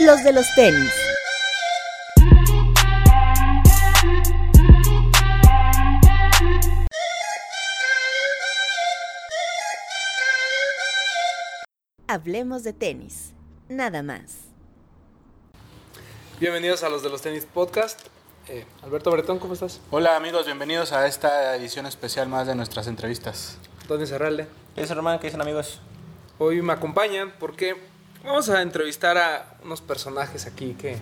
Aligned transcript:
los 0.00 0.22
de 0.22 0.32
los 0.32 0.54
tenis. 0.54 0.92
Hablemos 12.08 12.62
de 12.62 12.72
tenis, 12.72 13.32
nada 13.68 14.02
más. 14.02 14.38
Bienvenidos 16.38 16.82
a 16.82 16.88
los 16.88 17.02
de 17.02 17.08
los 17.08 17.22
tenis 17.22 17.46
podcast. 17.46 18.00
Eh, 18.48 18.64
Alberto 18.82 19.10
Bretón, 19.10 19.38
¿cómo 19.38 19.54
estás? 19.54 19.80
Hola 19.90 20.16
amigos, 20.16 20.46
bienvenidos 20.46 20.92
a 20.92 21.06
esta 21.06 21.56
edición 21.56 21.86
especial 21.86 22.28
más 22.28 22.46
de 22.46 22.54
nuestras 22.54 22.86
entrevistas. 22.86 23.58
Tony 23.88 24.06
Cerralde. 24.06 24.46
¿Qué 24.74 24.82
dicen, 24.82 24.98
hermano? 24.98 25.18
¿Qué 25.18 25.28
dicen, 25.28 25.40
amigos? 25.40 25.80
Hoy 26.38 26.60
me 26.60 26.74
acompañan 26.74 27.32
porque 27.40 27.76
vamos 28.26 28.48
a 28.48 28.60
entrevistar 28.60 29.16
a 29.16 29.56
unos 29.62 29.80
personajes 29.80 30.46
aquí 30.46 30.74
que 30.74 30.96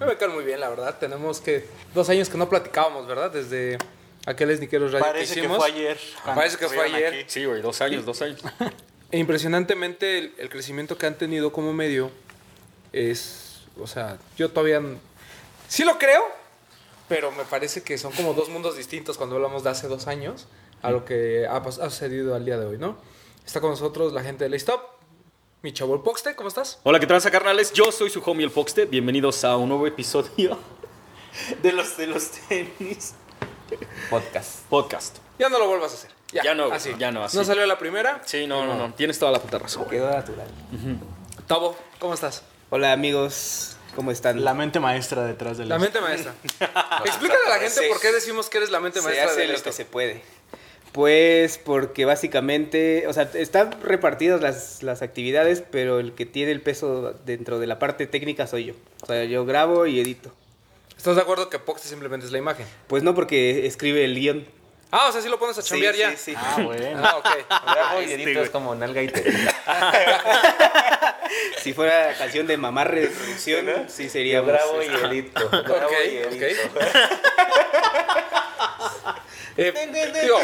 me 0.00 0.16
caen 0.16 0.32
muy 0.32 0.44
bien, 0.44 0.60
la 0.60 0.68
verdad. 0.68 0.96
Tenemos 0.98 1.40
que 1.40 1.66
dos 1.92 2.08
años 2.08 2.28
que 2.28 2.38
no 2.38 2.48
platicábamos, 2.48 3.06
¿verdad? 3.06 3.30
Desde 3.30 3.78
aquel 4.26 4.58
Niqueros 4.60 4.92
Radio 4.92 5.06
Parece 5.06 5.34
que, 5.34 5.40
hicimos. 5.40 5.58
fue 5.58 5.66
ayer. 5.66 5.98
Parece 6.24 6.56
que 6.56 6.68
fue 6.68 6.84
ayer. 6.84 7.14
aquí. 7.14 7.24
Sí, 7.26 7.44
güey, 7.44 7.60
dos 7.60 7.80
años, 7.80 8.04
dos 8.04 8.22
años. 8.22 8.40
E 9.10 9.16
impresionantemente 9.16 10.18
el, 10.18 10.34
el 10.36 10.50
crecimiento 10.50 10.98
que 10.98 11.06
han 11.06 11.16
tenido 11.16 11.50
como 11.50 11.72
medio 11.72 12.10
es, 12.92 13.62
o 13.80 13.86
sea, 13.86 14.18
yo 14.36 14.50
todavía 14.50 14.82
sí 15.66 15.82
lo 15.82 15.96
creo, 15.96 16.22
pero 17.08 17.32
me 17.32 17.44
parece 17.44 17.82
que 17.82 17.96
son 17.96 18.12
como 18.12 18.34
dos 18.34 18.50
mundos 18.50 18.76
distintos 18.76 19.16
cuando 19.16 19.36
hablamos 19.36 19.64
de 19.64 19.70
hace 19.70 19.88
dos 19.88 20.08
años 20.08 20.46
a 20.82 20.90
lo 20.90 21.06
que 21.06 21.46
ha, 21.46 21.56
ha 21.56 21.88
sucedido 21.88 22.34
al 22.34 22.44
día 22.44 22.58
de 22.58 22.66
hoy, 22.66 22.76
¿no? 22.76 22.98
Está 23.46 23.62
con 23.62 23.70
nosotros 23.70 24.12
la 24.12 24.22
gente 24.22 24.46
de 24.46 24.54
Stop, 24.58 24.97
mi 25.62 25.72
chavo 25.72 25.94
el 25.94 26.00
Poxte, 26.02 26.36
¿cómo 26.36 26.48
estás? 26.48 26.78
Hola, 26.84 27.00
¿qué 27.00 27.06
tranza, 27.06 27.30
carnales? 27.30 27.72
Yo 27.72 27.90
soy 27.90 28.10
su 28.10 28.20
homie 28.24 28.44
el 28.44 28.50
Foxte. 28.50 28.84
Bienvenidos 28.86 29.44
a 29.44 29.56
un 29.56 29.68
nuevo 29.68 29.86
episodio 29.86 30.58
de 31.62 31.72
los 31.72 31.96
de 31.96 32.06
los 32.06 32.30
tenis 32.30 33.14
Podcast. 34.08 34.60
podcast. 34.68 35.16
Ya 35.38 35.48
no 35.48 35.58
lo 35.58 35.66
vuelvas 35.66 35.92
a 35.92 35.94
hacer. 35.96 36.10
Ya, 36.32 36.42
Ya 36.44 36.54
no, 36.54 36.66
güey, 36.66 36.76
así. 36.76 36.94
ya 36.98 37.10
no, 37.10 37.24
así. 37.24 37.36
¿No 37.36 37.44
salió 37.44 37.66
la 37.66 37.78
primera? 37.78 38.22
Sí, 38.24 38.46
no, 38.46 38.64
no, 38.66 38.74
no. 38.76 38.94
Tienes 38.94 39.18
toda 39.18 39.32
la 39.32 39.40
puta 39.40 39.58
razón. 39.58 39.84
güey. 39.84 39.96
Quedó 39.98 40.10
natural. 40.10 40.46
Tavo, 41.46 41.76
¿cómo 41.98 42.14
estás? 42.14 42.42
Hola, 42.70 42.92
amigos. 42.92 43.74
¿Cómo 43.96 44.10
están? 44.12 44.44
La 44.44 44.54
mente 44.54 44.78
maestra 44.78 45.24
detrás 45.24 45.58
de 45.58 45.64
La 45.64 45.78
mente 45.78 46.00
maestra. 46.00 46.34
Explícale 47.04 47.46
a 47.46 47.48
la 47.50 47.58
gente 47.58 47.88
por 47.88 48.00
qué 48.00 48.12
decimos 48.12 48.48
que 48.48 48.58
eres 48.58 48.70
la 48.70 48.78
mente 48.80 49.00
se 49.00 49.06
maestra 49.06 49.30
hace 49.32 49.40
de 49.40 49.48
lo 49.48 49.62
que 49.62 49.72
se 49.72 49.84
puede. 49.84 50.22
Pues 50.92 51.58
porque 51.58 52.04
básicamente, 52.04 53.06
o 53.06 53.12
sea, 53.12 53.28
están 53.34 53.80
repartidas 53.82 54.40
las, 54.40 54.82
las 54.82 55.02
actividades, 55.02 55.62
pero 55.70 56.00
el 56.00 56.12
que 56.14 56.26
tiene 56.26 56.52
el 56.52 56.60
peso 56.60 57.14
dentro 57.24 57.58
de 57.58 57.66
la 57.66 57.78
parte 57.78 58.06
técnica 58.06 58.46
soy 58.46 58.66
yo. 58.66 58.74
O 59.02 59.06
sea, 59.06 59.24
yo 59.24 59.44
grabo 59.44 59.86
y 59.86 60.00
edito. 60.00 60.32
¿Estás 60.96 61.16
de 61.16 61.22
acuerdo 61.22 61.48
que 61.50 61.58
Poxte 61.58 61.88
simplemente 61.88 62.26
es 62.26 62.32
la 62.32 62.38
imagen? 62.38 62.66
Pues 62.88 63.02
no 63.02 63.14
porque 63.14 63.66
escribe 63.66 64.04
el 64.04 64.14
guion. 64.18 64.46
Ah, 64.90 65.06
o 65.08 65.12
sea, 65.12 65.20
sí 65.20 65.28
lo 65.28 65.38
pones 65.38 65.58
a 65.58 65.62
chambear 65.62 65.94
sí, 65.94 66.00
ya. 66.00 66.10
sí, 66.12 66.16
sí. 66.16 66.34
Ah, 66.36 66.56
bueno. 66.64 67.00
Ah, 67.04 67.16
ok. 67.18 67.26
Grabo 67.74 68.00
y 68.00 68.04
Este, 68.04 68.22
edito 68.22 68.42
es 68.42 68.50
como 68.50 68.74
nalga 68.74 69.02
y 69.02 69.08
te- 69.08 69.22
Si 71.62 71.74
fuera 71.74 72.14
canción 72.16 72.46
de 72.46 72.56
mamarre 72.56 73.02
de 73.02 73.06
producción, 73.08 73.66
sí 73.88 74.08
sería 74.08 74.40
grabo 74.40 74.82
y 74.82 74.86
edito. 74.86 75.48
Grabo 75.50 75.92
y 75.92 76.22
Ok, 76.24 76.32
edito. 76.32 76.80
Eh, 79.58 79.72
digo, 80.22 80.38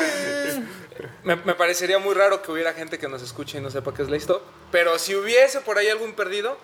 me, 1.23 1.37
me 1.37 1.55
parecería 1.55 2.01
muy 2.01 2.15
raro 2.15 2.43
que 2.43 2.51
hubiera 2.51 2.73
gente 2.73 2.98
que 2.98 3.09
nos 3.09 3.23
escuche 3.23 3.59
y 3.59 3.61
no 3.61 3.70
sepa 3.70 3.95
qué 3.95 4.03
es 4.03 4.11
Laystop. 4.11 4.43
Pero 4.73 4.98
si 4.98 5.15
hubiese 5.15 5.61
por 5.61 5.79
ahí 5.79 5.89
algún 5.89 6.15
perdido, 6.15 6.59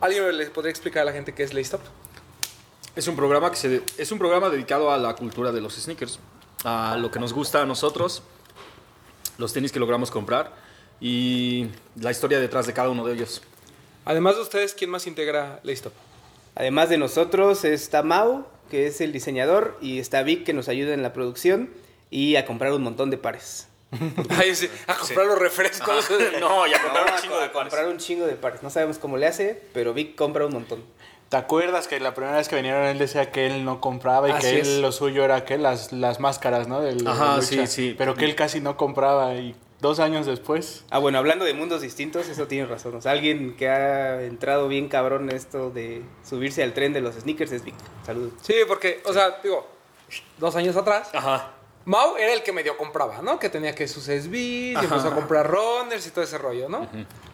¿alguien 0.00 0.36
le 0.36 0.50
podría 0.50 0.70
explicar 0.70 1.02
a 1.02 1.04
la 1.06 1.12
gente 1.12 1.32
qué 1.34 1.44
es 1.44 1.54
Laystop? 1.54 1.80
Es 2.96 3.06
un 3.06 3.14
programa 3.14 3.48
que 3.50 3.56
se 3.56 3.82
es 3.96 4.10
un 4.10 4.18
programa 4.18 4.50
dedicado 4.50 4.90
a 4.90 4.98
la 4.98 5.14
cultura 5.14 5.52
de 5.52 5.60
los 5.60 5.76
sneakers, 5.76 6.18
a 6.64 6.96
lo 6.98 7.12
que 7.12 7.20
nos 7.20 7.32
gusta 7.32 7.62
a 7.62 7.64
nosotros, 7.64 8.24
los 9.38 9.52
tenis 9.52 9.70
que 9.70 9.78
logramos 9.78 10.10
comprar 10.10 10.52
y 11.00 11.68
la 11.94 12.10
historia 12.10 12.40
detrás 12.40 12.66
de 12.66 12.72
cada 12.72 12.88
uno 12.88 13.06
de 13.06 13.14
ellos. 13.14 13.40
Además 14.04 14.34
de 14.34 14.42
ustedes, 14.42 14.74
¿quién 14.74 14.90
más 14.90 15.06
integra 15.06 15.60
Laystop? 15.62 15.92
Además 16.56 16.88
de 16.88 16.98
nosotros 16.98 17.64
está 17.64 18.02
Mau, 18.02 18.46
que 18.68 18.86
es 18.86 19.00
el 19.00 19.12
diseñador, 19.12 19.76
y 19.80 19.98
está 19.98 20.22
Vic, 20.22 20.44
que 20.44 20.52
nos 20.52 20.68
ayuda 20.68 20.94
en 20.94 21.02
la 21.02 21.12
producción 21.12 21.70
y 22.10 22.36
a 22.36 22.44
comprar 22.46 22.72
un 22.72 22.82
montón 22.82 23.10
de 23.10 23.18
pares. 23.18 23.68
Ay, 24.30 24.54
sí, 24.54 24.68
a 24.86 24.94
comprar 24.94 25.26
los 25.26 25.38
refrescos. 25.38 26.08
No, 26.40 26.64
compraron 26.82 27.08
a, 27.08 27.14
un 27.14 27.20
chingo 27.20 27.38
de 27.38 27.44
a 27.46 27.52
comprar 27.52 27.88
un 27.88 27.98
chingo 27.98 28.26
de 28.26 28.34
pares. 28.34 28.62
No 28.62 28.70
sabemos 28.70 28.98
cómo 28.98 29.16
le 29.16 29.26
hace, 29.26 29.60
pero 29.72 29.94
Vic 29.94 30.14
compra 30.14 30.46
un 30.46 30.52
montón. 30.52 30.84
¿Te 31.28 31.36
acuerdas 31.36 31.88
que 31.88 32.00
la 32.00 32.14
primera 32.14 32.36
vez 32.38 32.48
que 32.48 32.56
vinieron 32.56 32.84
él 32.86 32.98
decía 32.98 33.30
que 33.30 33.46
él 33.46 33.64
no 33.64 33.80
compraba 33.82 34.28
y 34.28 34.32
Así 34.32 34.50
que 34.50 34.60
es. 34.60 34.68
él 34.68 34.82
lo 34.82 34.92
suyo 34.92 35.24
era 35.24 35.44
que 35.44 35.58
las, 35.58 35.92
las 35.92 36.20
máscaras, 36.20 36.68
¿no? 36.68 36.80
Del- 36.80 37.04
de 37.04 37.10
Ajá, 37.10 37.36
lucha. 37.36 37.46
sí, 37.46 37.66
sí. 37.66 37.94
Pero 37.98 38.14
que 38.14 38.24
él 38.24 38.34
casi 38.34 38.60
no 38.60 38.76
compraba 38.78 39.34
y 39.34 39.54
dos 39.80 40.00
años 40.00 40.26
después. 40.26 40.84
Ah, 40.90 40.98
bueno, 40.98 41.18
hablando 41.18 41.44
de 41.44 41.54
mundos 41.54 41.82
distintos, 41.82 42.28
eso 42.28 42.46
tiene 42.46 42.66
razón. 42.66 42.94
O 42.96 43.00
sea, 43.00 43.12
alguien 43.12 43.56
que 43.56 43.68
ha 43.68 44.22
entrado 44.22 44.68
bien 44.68 44.88
cabrón 44.88 45.30
en 45.30 45.36
esto 45.36 45.70
de 45.70 46.02
subirse 46.28 46.62
al 46.62 46.74
tren 46.74 46.92
de 46.92 47.00
los 47.00 47.14
sneakers 47.14 47.52
es 47.52 47.64
Vic. 47.64 47.74
Saludos. 48.04 48.32
Sí, 48.42 48.54
porque, 48.66 49.00
o 49.04 49.12
sea, 49.12 49.38
digo, 49.42 49.66
dos 50.38 50.56
años 50.56 50.76
atrás, 50.76 51.10
Ajá. 51.12 51.52
Mau 51.84 52.18
era 52.18 52.34
el 52.34 52.42
que 52.42 52.52
medio 52.52 52.76
compraba, 52.76 53.22
¿no? 53.22 53.38
Que 53.38 53.48
tenía 53.48 53.74
que 53.74 53.88
sus 53.88 54.04
SB, 54.04 54.34
y 54.34 54.74
empezó 54.74 55.08
a 55.08 55.14
comprar 55.14 55.50
runners 55.50 56.06
y 56.06 56.10
todo 56.10 56.22
ese 56.22 56.36
rollo, 56.36 56.68
¿no? 56.68 56.86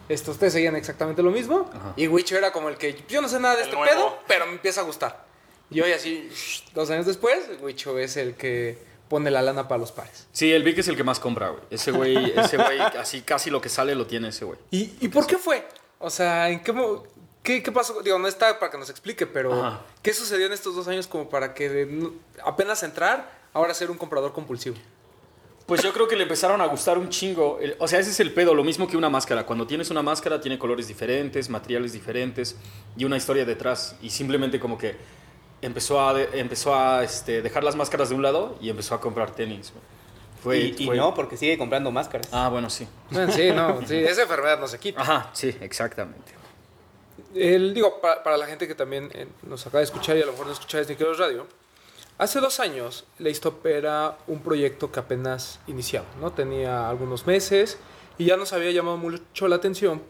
Estos 0.09 0.35
ustedes 0.35 0.53
seguían 0.53 0.77
exactamente 0.77 1.23
lo 1.25 1.33
mismo. 1.33 1.69
Y 1.97 2.07
Wicho 2.07 2.37
era 2.37 2.53
como 2.53 2.69
el 2.69 2.77
que, 2.77 3.03
yo 3.09 3.21
no 3.21 3.29
sé 3.29 3.41
nada 3.41 3.57
de 3.57 3.63
El 3.63 3.69
este 3.71 3.77
nuevo. 3.77 3.93
pedo, 3.93 4.19
pero 4.29 4.47
me 4.47 4.53
empieza 4.53 4.83
a 4.83 4.85
gustar. 4.85 5.25
Y 5.71 5.81
hoy 5.81 5.91
así, 5.91 6.31
dos 6.73 6.89
años 6.91 7.07
después, 7.07 7.49
Wicho 7.63 7.99
es 7.99 8.17
el 8.17 8.37
que 8.37 8.79
pone 9.09 9.31
la 9.31 9.43
lana 9.43 9.69
para 9.69 9.79
los 9.79 9.93
pares. 9.93 10.27
Sí, 10.33 10.51
el 10.53 10.63
Vic 10.63 10.79
es 10.79 10.89
el 10.89 10.97
que 10.97 11.05
más 11.05 11.21
compra, 11.21 11.51
güey. 11.51 11.63
Ese 11.71 11.91
güey, 11.93 12.33
ese 12.39 12.57
güey, 12.57 12.81
así 12.99 13.23
casi 13.23 13.51
lo 13.51 13.61
que 13.61 13.69
sale 13.69 13.95
lo 13.95 14.07
tiene 14.07 14.29
ese 14.29 14.45
güey. 14.45 14.59
¿Y, 14.71 14.93
y 15.01 15.09
por 15.09 15.27
qué 15.27 15.37
fue? 15.39 15.67
O 15.99 16.11
sea, 16.11 16.51
¿en 16.51 16.63
qué, 16.63 16.73
mo- 16.73 17.05
qué, 17.43 17.63
qué 17.63 17.71
pasó? 17.73 18.03
Digo, 18.03 18.19
no 18.19 18.29
está 18.29 18.59
para 18.59 18.71
que 18.73 18.79
nos 18.79 18.91
explique, 18.91 19.27
pero 19.27 19.53
Ajá. 19.65 19.81
¿qué 20.03 20.13
sucedió 20.13 20.47
en 20.47 20.53
estos 20.53 20.75
dos 20.75 20.89
años 20.89 21.07
como 21.07 21.29
para 21.29 21.55
que 21.55 22.11
apenas 22.45 22.83
entrar, 22.83 23.31
ahora 23.53 23.75
ser 23.75 23.91
un 23.91 23.97
comprador 23.99 24.33
compulsivo? 24.33 24.77
Pues 25.67 25.83
yo 25.83 25.95
creo 25.95 26.07
que 26.07 26.15
le 26.17 26.25
empezaron 26.25 26.61
a 26.61 26.67
gustar 26.67 26.99
un 26.99 27.09
chingo. 27.09 27.59
O 27.79 27.89
sea, 27.89 27.99
ese 27.99 28.11
es 28.11 28.21
el 28.21 28.35
pedo, 28.35 28.55
lo 28.55 28.65
mismo 28.65 28.87
que 28.87 28.99
una 28.99 29.09
máscara. 29.09 29.47
Cuando 29.47 29.67
tienes 29.67 29.91
una 29.91 30.03
máscara 30.03 30.39
tiene 30.39 30.59
colores 30.59 30.89
diferentes, 30.89 31.49
materiales 31.49 31.95
diferentes 31.95 32.57
y 32.99 33.07
una 33.07 33.17
historia 33.17 33.47
detrás. 33.47 33.97
Y 34.03 34.11
simplemente 34.11 34.61
como 34.61 34.77
que 34.77 34.95
empezó 35.65 36.01
a, 36.07 36.15
de- 36.15 36.29
empezó 36.41 36.75
a 36.75 37.03
este, 37.05 37.43
dejar 37.43 37.65
las 37.65 37.77
máscaras 37.77 38.09
de 38.09 38.15
un 38.15 38.23
lado 38.23 38.57
y 38.61 38.71
empezó 38.71 38.95
a 38.95 39.01
comprar 39.01 39.31
tenis. 39.33 39.73
Fue, 40.43 40.59
y 40.59 40.75
y 40.79 40.87
fue- 40.87 40.97
no, 40.97 41.15
porque 41.15 41.37
sigue 41.37 41.57
comprando 41.57 41.91
máscaras. 41.91 42.29
Ah, 42.33 42.49
bueno, 42.51 42.69
sí. 42.71 42.87
Bueno, 43.11 43.33
sí, 43.33 43.51
no, 43.53 43.87
sí, 43.87 43.97
esa 43.97 44.23
enfermedad 44.23 44.59
no 44.61 44.69
se 44.69 44.79
quita. 44.79 45.01
Ajá, 45.01 45.31
sí, 45.33 45.57
exactamente. 45.61 46.33
El, 47.35 47.75
digo, 47.75 48.01
para, 48.01 48.23
para 48.23 48.37
la 48.37 48.47
gente 48.47 48.69
que 48.69 48.75
también 48.75 49.11
eh, 49.13 49.27
nos 49.43 49.67
acaba 49.67 49.79
de 49.81 49.85
escuchar 49.85 50.17
y 50.17 50.23
a 50.23 50.27
lo 50.27 50.33
mejor 50.33 50.47
no 50.47 50.53
escucha 50.53 50.79
desde 50.79 50.95
Sneakeros 50.95 51.19
Radio, 51.19 51.47
hace 52.19 52.39
dos 52.41 52.61
años 52.61 53.05
Laystop 53.19 53.65
era 53.67 54.17
un 54.29 54.41
proyecto 54.41 54.93
que 54.93 55.01
apenas 55.01 55.59
iniciaba, 55.67 56.07
¿no? 56.21 56.33
Tenía 56.33 56.89
algunos 56.89 57.27
meses 57.27 57.79
y 58.19 58.27
ya 58.27 58.37
nos 58.37 58.53
había 58.53 58.71
llamado 58.71 58.97
mucho 58.99 59.49
la 59.49 59.57
atención, 59.57 60.01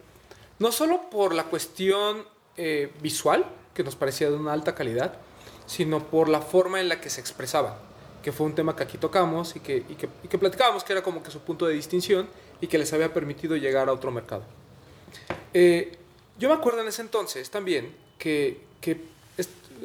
no 0.59 0.71
solo 0.73 1.09
por 1.11 1.35
la 1.35 1.45
cuestión 1.45 2.25
eh, 2.57 2.93
visual, 3.01 3.47
que 3.73 3.83
nos 3.85 3.97
parecía 3.97 4.29
de 4.31 4.37
una 4.37 4.53
alta 4.53 4.75
calidad, 4.75 5.15
sino 5.67 6.01
por 6.05 6.29
la 6.29 6.41
forma 6.41 6.81
en 6.81 6.89
la 6.89 7.01
que 7.01 7.11
se 7.11 7.21
expresaban, 7.21 7.75
que 8.23 8.33
fue 8.33 8.47
un 8.47 8.55
tema 8.55 8.75
que 8.77 8.83
aquí 8.83 8.99
tocamos 8.99 9.57
y 9.57 9.61
que, 9.61 9.83
que, 10.29 10.39
platicábamos 10.39 10.85
que 10.85 10.93
era 10.93 11.03
como 11.03 11.23
que 11.23 11.31
su 11.31 11.41
punto 11.41 11.67
de 11.67 11.75
distinción 11.75 12.29
y 12.61 12.67
que 12.67 12.79
les 12.79 12.93
había 12.93 13.13
permitido 13.13 13.57
llegar 13.57 13.89
a 13.89 13.93
otro 13.93 14.11
mercado. 14.11 14.45
Eh, 15.53 15.97
yo 16.39 16.49
me 16.49 16.55
acuerdo 16.55 16.81
en 16.83 16.89
ese 16.89 17.03
entonces 17.03 17.51
también 17.51 17.95
que, 18.19 18.61
que 18.81 19.01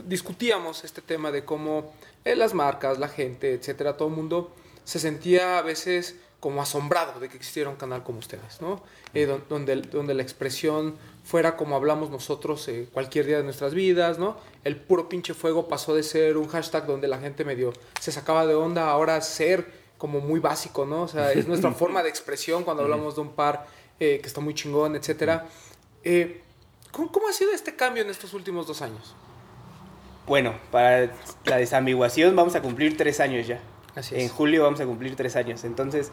discutíamos 0.05 0.83
este 0.83 1.01
tema 1.01 1.31
de 1.31 1.43
cómo 1.45 1.93
eh, 2.25 2.35
las 2.35 2.53
marcas, 2.53 2.99
la 2.99 3.07
gente, 3.07 3.53
etcétera, 3.53 3.97
todo 3.97 4.07
el 4.09 4.15
mundo 4.15 4.51
se 4.83 4.99
sentía 4.99 5.57
a 5.57 5.61
veces 5.61 6.15
como 6.39 6.61
asombrado 6.61 7.19
de 7.19 7.27
que 7.29 7.35
existiera 7.37 7.69
un 7.69 7.75
canal 7.75 8.03
como 8.03 8.19
ustedes, 8.19 8.61
¿no? 8.61 8.81
Eh, 9.13 9.25
don- 9.25 9.43
donde, 9.49 9.75
donde 9.77 10.13
la 10.13 10.23
expresión 10.23 10.95
fuera 11.29 11.55
como 11.55 11.75
hablamos 11.75 12.09
nosotros 12.09 12.67
eh, 12.69 12.89
cualquier 12.91 13.27
día 13.27 13.37
de 13.37 13.43
nuestras 13.43 13.75
vidas, 13.75 14.17
¿no? 14.17 14.35
El 14.63 14.77
puro 14.77 15.07
pinche 15.07 15.35
fuego 15.35 15.67
pasó 15.67 15.93
de 15.93 16.01
ser 16.01 16.37
un 16.37 16.47
hashtag 16.47 16.87
donde 16.87 17.07
la 17.07 17.19
gente 17.19 17.45
medio 17.45 17.71
se 17.99 18.11
sacaba 18.11 18.47
de 18.47 18.55
onda 18.55 18.85
a 18.85 18.89
ahora 18.89 19.21
ser 19.21 19.71
como 19.99 20.21
muy 20.21 20.39
básico, 20.39 20.87
¿no? 20.87 21.03
O 21.03 21.07
sea, 21.07 21.31
es 21.31 21.47
nuestra 21.47 21.71
forma 21.83 22.01
de 22.01 22.09
expresión 22.09 22.63
cuando 22.63 22.81
hablamos 22.81 23.13
de 23.13 23.21
un 23.21 23.33
par 23.33 23.67
eh, 23.99 24.17
que 24.19 24.27
está 24.27 24.41
muy 24.41 24.55
chingón, 24.55 24.95
etcétera. 24.95 25.45
Eh, 26.03 26.41
¿cómo, 26.91 27.11
cómo 27.11 27.27
ha 27.27 27.33
sido 27.33 27.51
este 27.51 27.75
cambio 27.75 28.01
en 28.01 28.09
estos 28.09 28.33
últimos 28.33 28.65
dos 28.65 28.81
años? 28.81 29.13
Bueno, 30.25 30.55
para 30.71 31.13
la 31.45 31.57
desambiguación 31.57 32.35
vamos 32.35 32.55
a 32.55 32.61
cumplir 32.63 32.97
tres 32.97 33.19
años 33.19 33.45
ya. 33.45 33.61
Así 33.93 34.19
En 34.19 34.29
julio 34.29 34.63
vamos 34.63 34.81
a 34.81 34.85
cumplir 34.87 35.15
tres 35.15 35.35
años. 35.35 35.63
Entonces, 35.63 36.11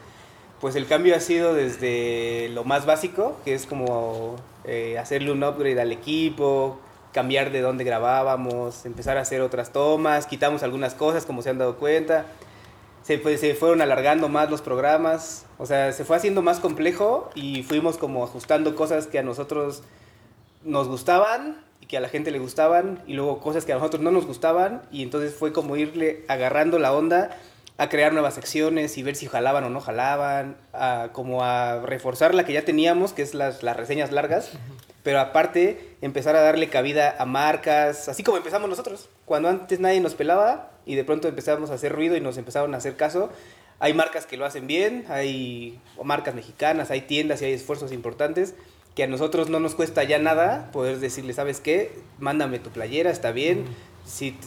pues 0.61 0.75
el 0.77 0.87
cambio 0.87 1.15
ha 1.15 1.21
sido 1.21 1.55
desde 1.55 2.49
lo 2.51 2.65
más 2.65 2.87
básico, 2.87 3.37
que 3.45 3.55
es 3.55 3.67
como 3.67 4.37
eh, 4.65 4.99
hacerle 4.99 5.33
un 5.33 5.45
upgrade 5.45 5.81
al 5.81 5.93
equipo, 5.93 6.79
cambiar 7.13 7.51
de 7.51 7.61
dónde 7.61 7.85
grabábamos, 7.85 8.87
empezar 8.87 9.19
a 9.19 9.23
hacer 9.23 9.41
otras 9.41 9.73
tomas, 9.73 10.27
quitamos 10.27 10.63
algunas 10.63 10.95
cosas 10.95 11.27
como 11.27 11.43
se 11.43 11.51
han 11.51 11.59
dado 11.59 11.77
cuenta. 11.77 12.27
Se, 13.03 13.39
se 13.39 13.55
fueron 13.55 13.83
alargando 13.83 14.29
más 14.29 14.51
los 14.51 14.63
programas, 14.63 15.47
o 15.59 15.67
sea, 15.67 15.93
se 15.93 16.05
fue 16.05 16.17
haciendo 16.17 16.43
más 16.43 16.59
complejo 16.59 17.31
y 17.35 17.63
fuimos 17.63 17.99
como 17.99 18.25
ajustando 18.25 18.75
cosas 18.75 19.07
que 19.07 19.19
a 19.19 19.23
nosotros 19.23 19.83
nos 20.65 20.89
gustaban 20.89 21.65
y 21.81 21.87
que 21.87 21.97
a 21.97 22.01
la 22.01 22.09
gente 22.09 22.31
le 22.31 22.39
gustaban 22.39 23.01
y 23.07 23.15
luego 23.15 23.39
cosas 23.41 23.65
que 23.65 23.73
a 23.73 23.77
nosotros 23.77 24.03
no 24.03 24.11
nos 24.11 24.27
gustaban 24.27 24.83
y 24.91 25.03
entonces 25.03 25.35
fue 25.35 25.53
como 25.53 25.77
irle 25.77 26.25
agarrando 26.29 26.79
la 26.79 26.93
onda 26.93 27.39
a 27.79 27.89
crear 27.89 28.13
nuevas 28.13 28.35
secciones 28.35 28.97
y 28.97 29.03
ver 29.03 29.17
si 29.17 29.27
jalaban 29.27 29.65
o 29.65 29.71
no 29.71 29.81
jalaban, 29.81 30.57
a, 30.73 31.11
como 31.13 31.45
a 31.45 31.81
reforzar 31.81 32.35
la 32.35 32.45
que 32.45 32.53
ya 32.53 32.65
teníamos, 32.65 33.13
que 33.13 33.23
es 33.23 33.35
las, 33.35 33.63
las 33.63 33.77
reseñas 33.77 34.13
largas, 34.13 34.53
pero 35.03 35.21
aparte 35.21 35.97
empezar 36.01 36.37
a 36.37 36.41
darle 36.41 36.69
cabida 36.69 37.15
a 37.19 37.27
marcas, 37.27 38.09
así 38.09 38.23
como 38.23 38.39
empezamos 38.39 38.69
nosotros, 38.69 39.09
cuando 39.25 39.49
antes 39.49 39.79
nadie 39.79 40.01
nos 40.01 40.15
pelaba 40.15 40.71
y 40.87 40.95
de 40.95 41.05
pronto 41.05 41.29
empezamos 41.29 41.71
a 41.71 41.75
hacer 41.75 41.93
ruido 41.93 42.17
y 42.17 42.21
nos 42.21 42.39
empezaron 42.39 42.75
a 42.75 42.79
hacer 42.79 42.97
caso. 42.97 43.31
Hay 43.79 43.93
marcas 43.93 44.25
que 44.25 44.39
lo 44.39 44.47
hacen 44.47 44.67
bien, 44.67 45.05
hay 45.11 45.79
marcas 46.03 46.35
mexicanas, 46.35 46.91
hay 46.91 47.03
tiendas 47.03 47.43
y 47.43 47.45
hay 47.45 47.53
esfuerzos 47.53 47.93
importantes 47.93 48.55
que 48.97 49.03
a 49.03 49.07
nosotros 49.07 49.51
no 49.51 49.61
nos 49.61 49.75
cuesta 49.75 50.03
ya 50.05 50.19
nada 50.19 50.71
poder 50.73 50.99
decirle, 50.99 51.35
¿sabes 51.35 51.61
qué? 51.61 51.93
Mándame 52.19 52.59
tu 52.59 52.71
playera, 52.71 53.11
está 53.11 53.31
bien, 53.31 53.67
sí, 54.07 54.39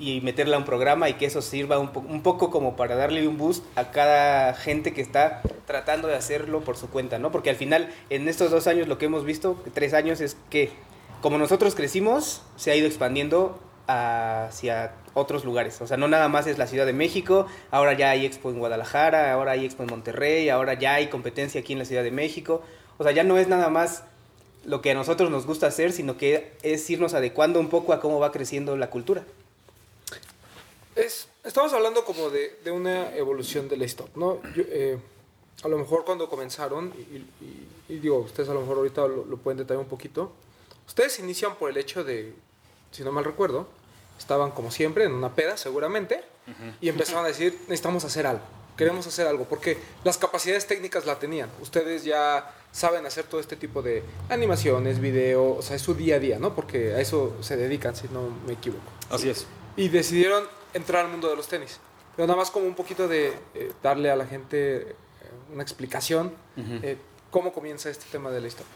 y 0.00 0.20
meterla 0.22 0.56
a 0.56 0.58
un 0.60 0.64
programa 0.64 1.08
y 1.08 1.14
que 1.14 1.26
eso 1.26 1.42
sirva 1.42 1.78
un, 1.78 1.88
po- 1.88 2.00
un 2.00 2.22
poco 2.22 2.50
como 2.50 2.76
para 2.76 2.94
darle 2.94 3.26
un 3.26 3.36
boost 3.36 3.64
a 3.76 3.90
cada 3.90 4.54
gente 4.54 4.94
que 4.94 5.00
está 5.00 5.42
tratando 5.66 6.08
de 6.08 6.14
hacerlo 6.14 6.60
por 6.60 6.76
su 6.76 6.88
cuenta, 6.88 7.18
¿no? 7.18 7.30
Porque 7.30 7.50
al 7.50 7.56
final, 7.56 7.92
en 8.10 8.28
estos 8.28 8.50
dos 8.50 8.66
años 8.66 8.88
lo 8.88 8.96
que 8.96 9.06
hemos 9.06 9.24
visto, 9.24 9.62
tres 9.74 9.92
años, 9.92 10.20
es 10.20 10.36
que 10.48 10.70
como 11.20 11.36
nosotros 11.36 11.74
crecimos, 11.74 12.42
se 12.56 12.70
ha 12.70 12.76
ido 12.76 12.86
expandiendo 12.86 13.60
hacia 13.88 14.92
otros 15.14 15.44
lugares. 15.44 15.80
O 15.80 15.86
sea, 15.86 15.96
no 15.96 16.06
nada 16.06 16.28
más 16.28 16.46
es 16.46 16.58
la 16.58 16.66
Ciudad 16.66 16.86
de 16.86 16.92
México, 16.92 17.46
ahora 17.70 17.94
ya 17.94 18.10
hay 18.10 18.24
expo 18.24 18.50
en 18.50 18.58
Guadalajara, 18.58 19.32
ahora 19.32 19.52
hay 19.52 19.64
expo 19.64 19.82
en 19.82 19.88
Monterrey, 19.90 20.48
ahora 20.48 20.74
ya 20.74 20.94
hay 20.94 21.08
competencia 21.08 21.60
aquí 21.60 21.72
en 21.72 21.80
la 21.80 21.84
Ciudad 21.84 22.04
de 22.04 22.12
México. 22.12 22.62
O 22.98 23.02
sea, 23.02 23.12
ya 23.12 23.24
no 23.24 23.36
es 23.38 23.48
nada 23.48 23.68
más 23.68 24.04
lo 24.68 24.80
que 24.82 24.90
a 24.90 24.94
nosotros 24.94 25.30
nos 25.30 25.46
gusta 25.46 25.66
hacer, 25.66 25.92
sino 25.92 26.16
que 26.16 26.52
es 26.62 26.88
irnos 26.90 27.14
adecuando 27.14 27.58
un 27.58 27.68
poco 27.70 27.92
a 27.92 28.00
cómo 28.00 28.20
va 28.20 28.30
creciendo 28.32 28.76
la 28.76 28.90
cultura. 28.90 29.24
Es, 30.96 31.28
estamos 31.44 31.72
hablando 31.72 32.04
como 32.04 32.30
de, 32.30 32.58
de 32.64 32.70
una 32.70 33.14
evolución 33.16 33.68
del 33.68 33.82
stop, 33.82 34.16
¿no? 34.16 34.40
Yo, 34.54 34.64
eh, 34.68 34.98
a 35.62 35.68
lo 35.68 35.78
mejor 35.78 36.04
cuando 36.04 36.28
comenzaron, 36.28 36.92
y, 36.96 37.16
y- 37.44 37.68
y 37.88 37.98
digo, 38.00 38.18
ustedes 38.18 38.48
a 38.48 38.54
lo 38.54 38.60
mejor 38.60 38.78
ahorita 38.78 39.02
lo, 39.08 39.24
lo 39.24 39.36
pueden 39.38 39.58
detallar 39.58 39.80
un 39.82 39.88
poquito, 39.88 40.32
ustedes 40.86 41.18
inician 41.20 41.54
por 41.56 41.70
el 41.70 41.76
hecho 41.78 42.04
de, 42.04 42.34
si 42.90 43.02
no 43.02 43.12
mal 43.12 43.24
recuerdo, 43.24 43.66
estaban 44.18 44.50
como 44.50 44.70
siempre 44.70 45.04
en 45.04 45.12
una 45.12 45.34
peda 45.34 45.56
seguramente, 45.56 46.22
y 46.80 46.88
empezaron 46.88 47.24
a 47.24 47.28
decir, 47.28 47.52
necesitamos 47.68 48.04
hacer 48.04 48.26
algo, 48.26 48.42
queremos 48.76 49.06
hacer 49.06 49.26
algo, 49.26 49.44
porque 49.44 49.76
las 50.04 50.16
capacidades 50.18 50.66
técnicas 50.66 51.04
la 51.06 51.18
tenían, 51.18 51.48
ustedes 51.60 52.04
ya 52.04 52.54
saben 52.72 53.04
hacer 53.06 53.24
todo 53.24 53.40
este 53.40 53.56
tipo 53.56 53.82
de 53.82 54.02
animaciones, 54.28 55.00
video, 55.00 55.56
o 55.56 55.62
sea, 55.62 55.76
es 55.76 55.82
su 55.82 55.94
día 55.94 56.16
a 56.16 56.18
día, 56.18 56.38
¿no? 56.38 56.54
Porque 56.54 56.94
a 56.94 57.00
eso 57.00 57.36
se 57.40 57.56
dedican, 57.56 57.96
si 57.96 58.08
no 58.08 58.28
me 58.46 58.52
equivoco 58.54 58.82
Así 59.10 59.28
es. 59.30 59.46
y 59.76 59.88
decidieron 59.88 60.44
entrar 60.74 61.04
al 61.04 61.10
mundo 61.10 61.28
de 61.28 61.36
los 61.36 61.48
tenis. 61.48 61.80
Pero 62.16 62.26
nada 62.26 62.38
más 62.38 62.50
como 62.50 62.66
un 62.66 62.74
poquito 62.74 63.08
de 63.08 63.32
eh, 63.54 63.72
darle 63.82 64.10
a 64.10 64.16
la 64.16 64.26
gente 64.26 64.76
eh, 64.90 64.94
una 65.52 65.62
explicación, 65.62 66.32
eh, 66.56 66.96
cómo 67.30 67.52
comienza 67.52 67.88
este 67.90 68.04
tema 68.10 68.30
de 68.30 68.40
la 68.40 68.48
historia. 68.48 68.70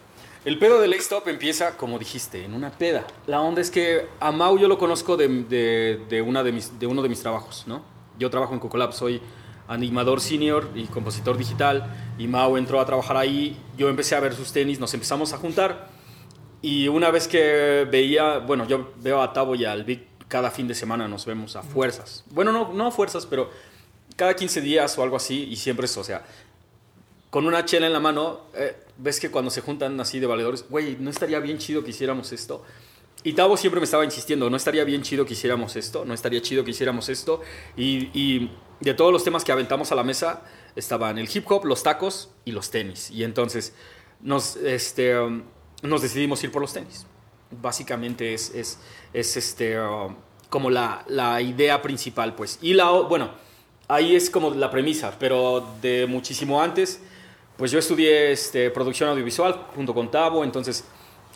El 0.45 0.59
pedo 0.59 0.81
del 0.81 0.93
stop 0.95 1.29
empieza, 1.29 1.77
como 1.77 1.99
dijiste, 1.99 2.45
en 2.45 2.55
una 2.55 2.71
peda. 2.71 3.05
La 3.27 3.41
onda 3.41 3.61
es 3.61 3.71
que 3.71 4.07
a 4.19 4.33
Mau 4.33 4.59
yo 4.59 4.67
lo 4.69 4.77
conozco 4.79 5.17
de, 5.17 5.29
de- 5.45 6.01
de 6.09 6.23
una 6.23 6.43
de, 6.43 6.51
mis, 6.53 6.79
de 6.81 6.87
uno 6.89 7.03
de 7.03 7.09
mis 7.09 7.21
trabajos, 7.21 7.65
¿no? 7.67 7.83
Yo 8.19 8.29
trabajo 8.31 8.53
en 8.55 8.59
Cocolab, 8.61 8.93
soy 8.93 9.21
animador 9.73 10.21
senior 10.21 10.71
y 10.75 10.85
compositor 10.85 11.37
digital, 11.37 11.95
y 12.19 12.29
Mau 12.29 12.57
entró 12.57 12.81
a 12.81 12.87
trabajar 12.87 13.17
ahí, 13.17 13.57
yo 13.77 13.89
empecé 13.89 14.15
a 14.15 14.21
ver 14.21 14.35
sus 14.35 14.53
tenis, 14.53 14.79
nos 14.79 14.93
empezamos 14.95 15.33
a 15.33 15.39
juntar, 15.39 15.89
y 16.61 16.89
una 16.89 17.11
vez 17.11 17.27
que 17.27 17.87
veía, 17.91 18.39
bueno, 18.39 18.67
yo 18.67 18.93
veo 18.99 19.23
a 19.23 19.33
Tavo 19.33 19.55
y 19.55 19.65
al 19.65 19.85
Vic 19.85 20.03
cada 20.29 20.51
fin 20.51 20.69
de 20.69 20.75
semana, 20.75 21.09
nos 21.09 21.27
vemos 21.27 21.57
a 21.57 21.63
fuerzas. 21.63 22.25
Bueno, 22.31 22.53
no, 22.53 22.73
no 22.73 22.87
a 22.87 22.91
fuerzas, 22.91 23.27
pero 23.27 23.51
cada 24.17 24.35
15 24.35 24.61
días 24.61 24.97
o 24.97 25.03
algo 25.03 25.17
así, 25.17 25.45
y 25.51 25.57
siempre 25.57 25.87
es, 25.87 25.97
o 25.97 26.05
sea, 26.05 26.25
con 27.31 27.47
una 27.47 27.65
chela 27.65 27.87
en 27.87 27.93
la 27.93 28.01
mano, 28.01 28.43
eh, 28.55 28.77
ves 28.99 29.19
que 29.19 29.31
cuando 29.31 29.51
se 29.51 29.63
juntan 29.63 29.99
así 30.01 30.21
de 30.21 30.27
valedores, 30.27 30.67
güey, 30.69 30.97
¿no 31.01 31.11
estaría 31.11 31.41
bien 31.41 31.59
chido 31.59 31.83
que 31.83 31.91
hiciéramos 31.91 32.31
esto? 32.33 32.65
Y 33.25 33.35
Tavo 33.35 33.57
siempre 33.57 33.81
me 33.81 33.85
estaba 33.85 34.05
insistiendo, 34.05 34.51
no 34.51 34.57
estaría 34.57 34.85
bien 34.85 35.03
chido 35.03 35.25
que 35.25 35.35
hiciéramos 35.35 35.77
esto, 35.77 36.05
no 36.05 36.13
estaría 36.13 36.43
chido 36.43 36.65
que 36.65 36.73
hiciéramos 36.73 37.09
esto. 37.09 37.41
Y, 37.77 38.51
de 38.81 38.95
todos 38.95 39.13
los 39.13 39.23
temas 39.23 39.45
que 39.45 39.53
aventamos 39.53 39.93
a 39.93 39.95
la 39.95 40.03
mesa, 40.03 40.43
estaban 40.75 41.17
el 41.17 41.29
hip 41.33 41.49
hop, 41.49 41.65
los 41.65 41.85
tacos 41.85 42.31
y 42.45 42.51
los 42.51 42.71
tenis. 42.71 43.13
Y 43.13 43.23
entonces 43.23 43.75
nos, 44.21 44.57
este, 44.57 45.17
um, 45.17 45.45
nos 45.83 46.03
decidimos 46.03 46.43
ir 46.43 46.51
por 46.51 46.63
los 46.63 46.73
tenis. 46.73 47.07
Básicamente 47.53 48.35
es, 48.35 48.53
es, 48.53 48.81
es 49.13 49.37
este, 49.37 49.81
um, 49.81 50.17
como 50.51 50.69
la, 50.69 51.05
la 51.07 51.41
idea 51.41 51.81
principal, 51.81 52.35
pues. 52.35 52.59
Y 52.61 52.75
la, 52.75 52.91
bueno, 52.91 53.31
ahí 53.87 54.17
es 54.17 54.31
como 54.31 54.51
la 54.51 54.69
premisa, 54.69 55.17
pero 55.17 55.65
de 55.81 56.07
muchísimo 56.09 56.61
antes, 56.61 57.01
pues 57.57 57.71
yo 57.71 57.79
estudié 57.79 58.33
este, 58.33 58.71
producción 58.71 59.11
audiovisual 59.11 59.67
junto 59.77 59.95
con 59.95 60.11
Tavo, 60.11 60.43
entonces 60.43 60.85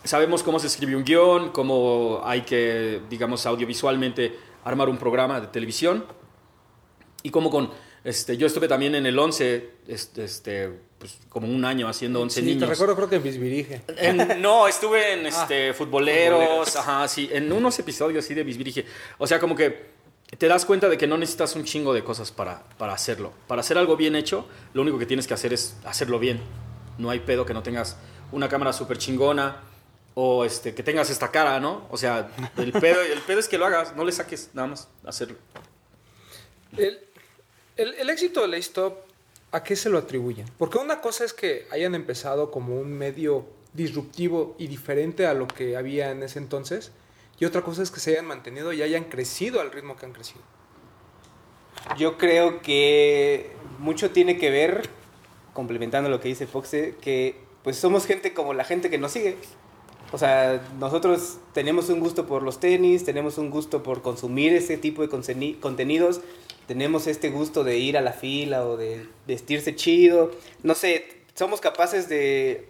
sabemos 0.06 0.42
cómo 0.42 0.58
se 0.58 0.66
escribe 0.66 0.96
un 0.96 1.04
guion, 1.04 1.50
cómo 1.50 2.20
hay 2.24 2.42
que, 2.42 3.00
digamos, 3.10 3.46
audiovisualmente 3.46 4.36
armar 4.64 4.88
un 4.88 4.98
programa 4.98 5.40
de 5.40 5.46
televisión 5.48 6.04
y 7.22 7.30
cómo 7.30 7.50
con, 7.50 7.70
este, 8.04 8.36
yo 8.36 8.46
estuve 8.46 8.68
también 8.68 8.94
en 8.94 9.06
el 9.06 9.18
11, 9.18 9.70
este, 9.88 10.24
este, 10.24 10.70
pues 10.98 11.18
como 11.28 11.46
un 11.48 11.64
año 11.64 11.88
haciendo 11.88 12.20
11 12.20 12.40
Sí, 12.40 12.46
niños. 12.46 12.60
te 12.60 12.66
recuerdo 12.66 12.94
creo 12.96 13.08
que 13.08 13.16
en 13.16 13.22
Bisbirige. 13.22 13.82
En- 13.96 14.40
no, 14.42 14.66
estuve 14.68 15.12
en 15.14 15.26
este, 15.26 15.72
futboleros, 15.74 16.74
ajá, 16.76 17.06
sí, 17.08 17.28
en 17.32 17.50
unos 17.52 17.78
episodios 17.78 18.24
así 18.24 18.34
de 18.34 18.44
Bisbirige. 18.44 18.84
O 19.18 19.26
sea, 19.26 19.38
como 19.40 19.54
que 19.56 19.94
te 20.38 20.48
das 20.48 20.64
cuenta 20.64 20.88
de 20.88 20.98
que 20.98 21.06
no 21.06 21.16
necesitas 21.16 21.54
un 21.54 21.64
chingo 21.64 21.94
de 21.94 22.02
cosas 22.02 22.32
para, 22.32 22.64
para 22.78 22.92
hacerlo. 22.92 23.32
Para 23.46 23.60
hacer 23.60 23.78
algo 23.78 23.96
bien 23.96 24.16
hecho, 24.16 24.46
lo 24.74 24.82
único 24.82 24.98
que 24.98 25.06
tienes 25.06 25.26
que 25.26 25.34
hacer 25.34 25.52
es 25.52 25.76
hacerlo 25.84 26.18
bien. 26.18 26.40
No 26.98 27.10
hay 27.10 27.20
pedo 27.20 27.46
que 27.46 27.54
no 27.54 27.62
tengas 27.62 27.96
una 28.32 28.48
cámara 28.48 28.72
súper 28.72 28.98
chingona 28.98 29.62
o 30.18 30.46
este, 30.46 30.74
que 30.74 30.82
tengas 30.82 31.10
esta 31.10 31.30
cara, 31.30 31.60
¿no? 31.60 31.86
O 31.90 31.98
sea, 31.98 32.30
el 32.56 32.72
pedo, 32.72 33.02
el 33.02 33.20
pedo 33.20 33.38
es 33.38 33.48
que 33.48 33.58
lo 33.58 33.66
hagas, 33.66 33.94
no 33.94 34.02
le 34.02 34.12
saques 34.12 34.48
nada 34.54 34.68
más, 34.68 34.88
hacerlo. 35.04 35.36
El, 36.76 36.98
el- 37.76 37.94
el 37.94 38.08
éxito 38.10 38.40
de 38.40 38.48
la 38.48 38.56
stop, 38.56 38.94
¿a 39.52 39.62
qué 39.62 39.76
se 39.76 39.90
lo 39.90 39.98
atribuyen? 39.98 40.46
Porque 40.58 40.78
una 40.78 41.02
cosa 41.02 41.24
es 41.24 41.34
que 41.34 41.66
hayan 41.70 41.94
empezado 41.94 42.50
como 42.50 42.80
un 42.80 42.92
medio 42.94 43.44
disruptivo 43.74 44.56
y 44.58 44.68
diferente 44.68 45.26
a 45.26 45.34
lo 45.34 45.46
que 45.46 45.76
había 45.76 46.10
en 46.10 46.22
ese 46.22 46.38
entonces, 46.38 46.92
y 47.38 47.44
otra 47.44 47.60
cosa 47.60 47.82
es 47.82 47.90
que 47.90 48.00
se 48.00 48.12
hayan 48.12 48.24
mantenido 48.24 48.72
y 48.72 48.80
hayan 48.80 49.04
crecido 49.04 49.60
al 49.60 49.70
ritmo 49.70 49.96
que 49.96 50.06
han 50.06 50.12
crecido. 50.12 50.40
Yo 51.98 52.16
creo 52.16 52.62
que 52.62 53.50
mucho 53.78 54.10
tiene 54.12 54.38
que 54.38 54.50
ver, 54.50 54.88
complementando 55.52 56.08
lo 56.08 56.20
que 56.20 56.28
dice 56.28 56.46
Foxe, 56.46 56.96
que 57.02 57.36
pues 57.62 57.76
somos 57.76 58.06
gente 58.06 58.32
como 58.32 58.54
la 58.54 58.64
gente 58.64 58.88
que 58.88 58.96
nos 58.96 59.12
sigue. 59.12 59.36
O 60.12 60.18
sea, 60.18 60.62
nosotros 60.78 61.38
tenemos 61.52 61.88
un 61.88 62.00
gusto 62.00 62.26
por 62.26 62.42
los 62.42 62.60
tenis, 62.60 63.04
tenemos 63.04 63.38
un 63.38 63.50
gusto 63.50 63.82
por 63.82 64.02
consumir 64.02 64.52
ese 64.52 64.78
tipo 64.78 65.02
de 65.02 65.08
contenidos, 65.60 66.20
tenemos 66.66 67.06
este 67.06 67.30
gusto 67.30 67.64
de 67.64 67.78
ir 67.78 67.96
a 67.96 68.00
la 68.00 68.12
fila 68.12 68.64
o 68.64 68.76
de 68.76 69.06
vestirse 69.26 69.74
chido. 69.74 70.30
No 70.62 70.74
sé, 70.74 71.04
somos 71.34 71.60
capaces 71.60 72.08
de, 72.08 72.68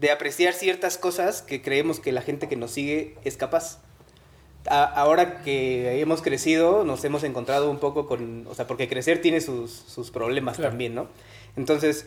de 0.00 0.10
apreciar 0.10 0.54
ciertas 0.54 0.96
cosas 0.96 1.42
que 1.42 1.60
creemos 1.60 1.98
que 2.00 2.12
la 2.12 2.22
gente 2.22 2.48
que 2.48 2.56
nos 2.56 2.70
sigue 2.70 3.16
es 3.24 3.36
capaz 3.36 3.78
a- 4.66 4.84
ahora 4.84 5.42
que 5.42 6.00
hemos 6.00 6.22
crecido, 6.22 6.84
nos 6.84 7.04
hemos 7.04 7.24
encontrado 7.24 7.70
un 7.70 7.78
poco 7.78 8.06
con, 8.06 8.46
o 8.46 8.54
sea, 8.54 8.66
porque 8.66 8.88
crecer 8.88 9.20
tiene 9.20 9.40
sus, 9.40 9.70
sus 9.72 10.10
problemas 10.10 10.56
Claro. 10.56 10.70
también, 10.70 10.94
¿no? 10.94 11.08
Entonces, 11.56 12.06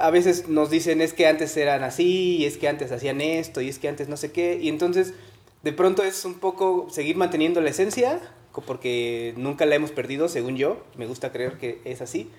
a 0.00 0.10
veces 0.10 0.48
nos 0.48 0.70
dicen 0.70 1.00
es 1.00 1.12
que 1.12 1.26
antes 1.26 1.56
eran 1.56 1.84
así, 1.84 2.36
y 2.38 2.44
es 2.44 2.56
que 2.56 2.68
antes 2.68 2.92
hacían 2.92 3.20
esto, 3.20 3.60
y 3.60 3.68
es 3.68 3.78
que 3.78 3.88
antes 3.88 4.08
no 4.08 4.16
sé 4.16 4.32
qué, 4.32 4.58
y 4.60 4.68
entonces 4.68 5.14
de 5.62 5.72
pronto 5.72 6.02
es 6.02 6.24
un 6.24 6.34
poco 6.34 6.88
seguir 6.90 7.16
manteniendo 7.16 7.60
la 7.60 7.70
esencia, 7.70 8.20
porque 8.66 9.34
nunca 9.36 9.66
la 9.66 9.76
hemos 9.76 9.90
perdido, 9.90 10.28
según 10.28 10.56
yo, 10.56 10.82
me 10.96 11.06
gusta 11.06 11.32
creer 11.32 11.58
que 11.58 11.80
es 11.84 12.00
así, 12.00 12.30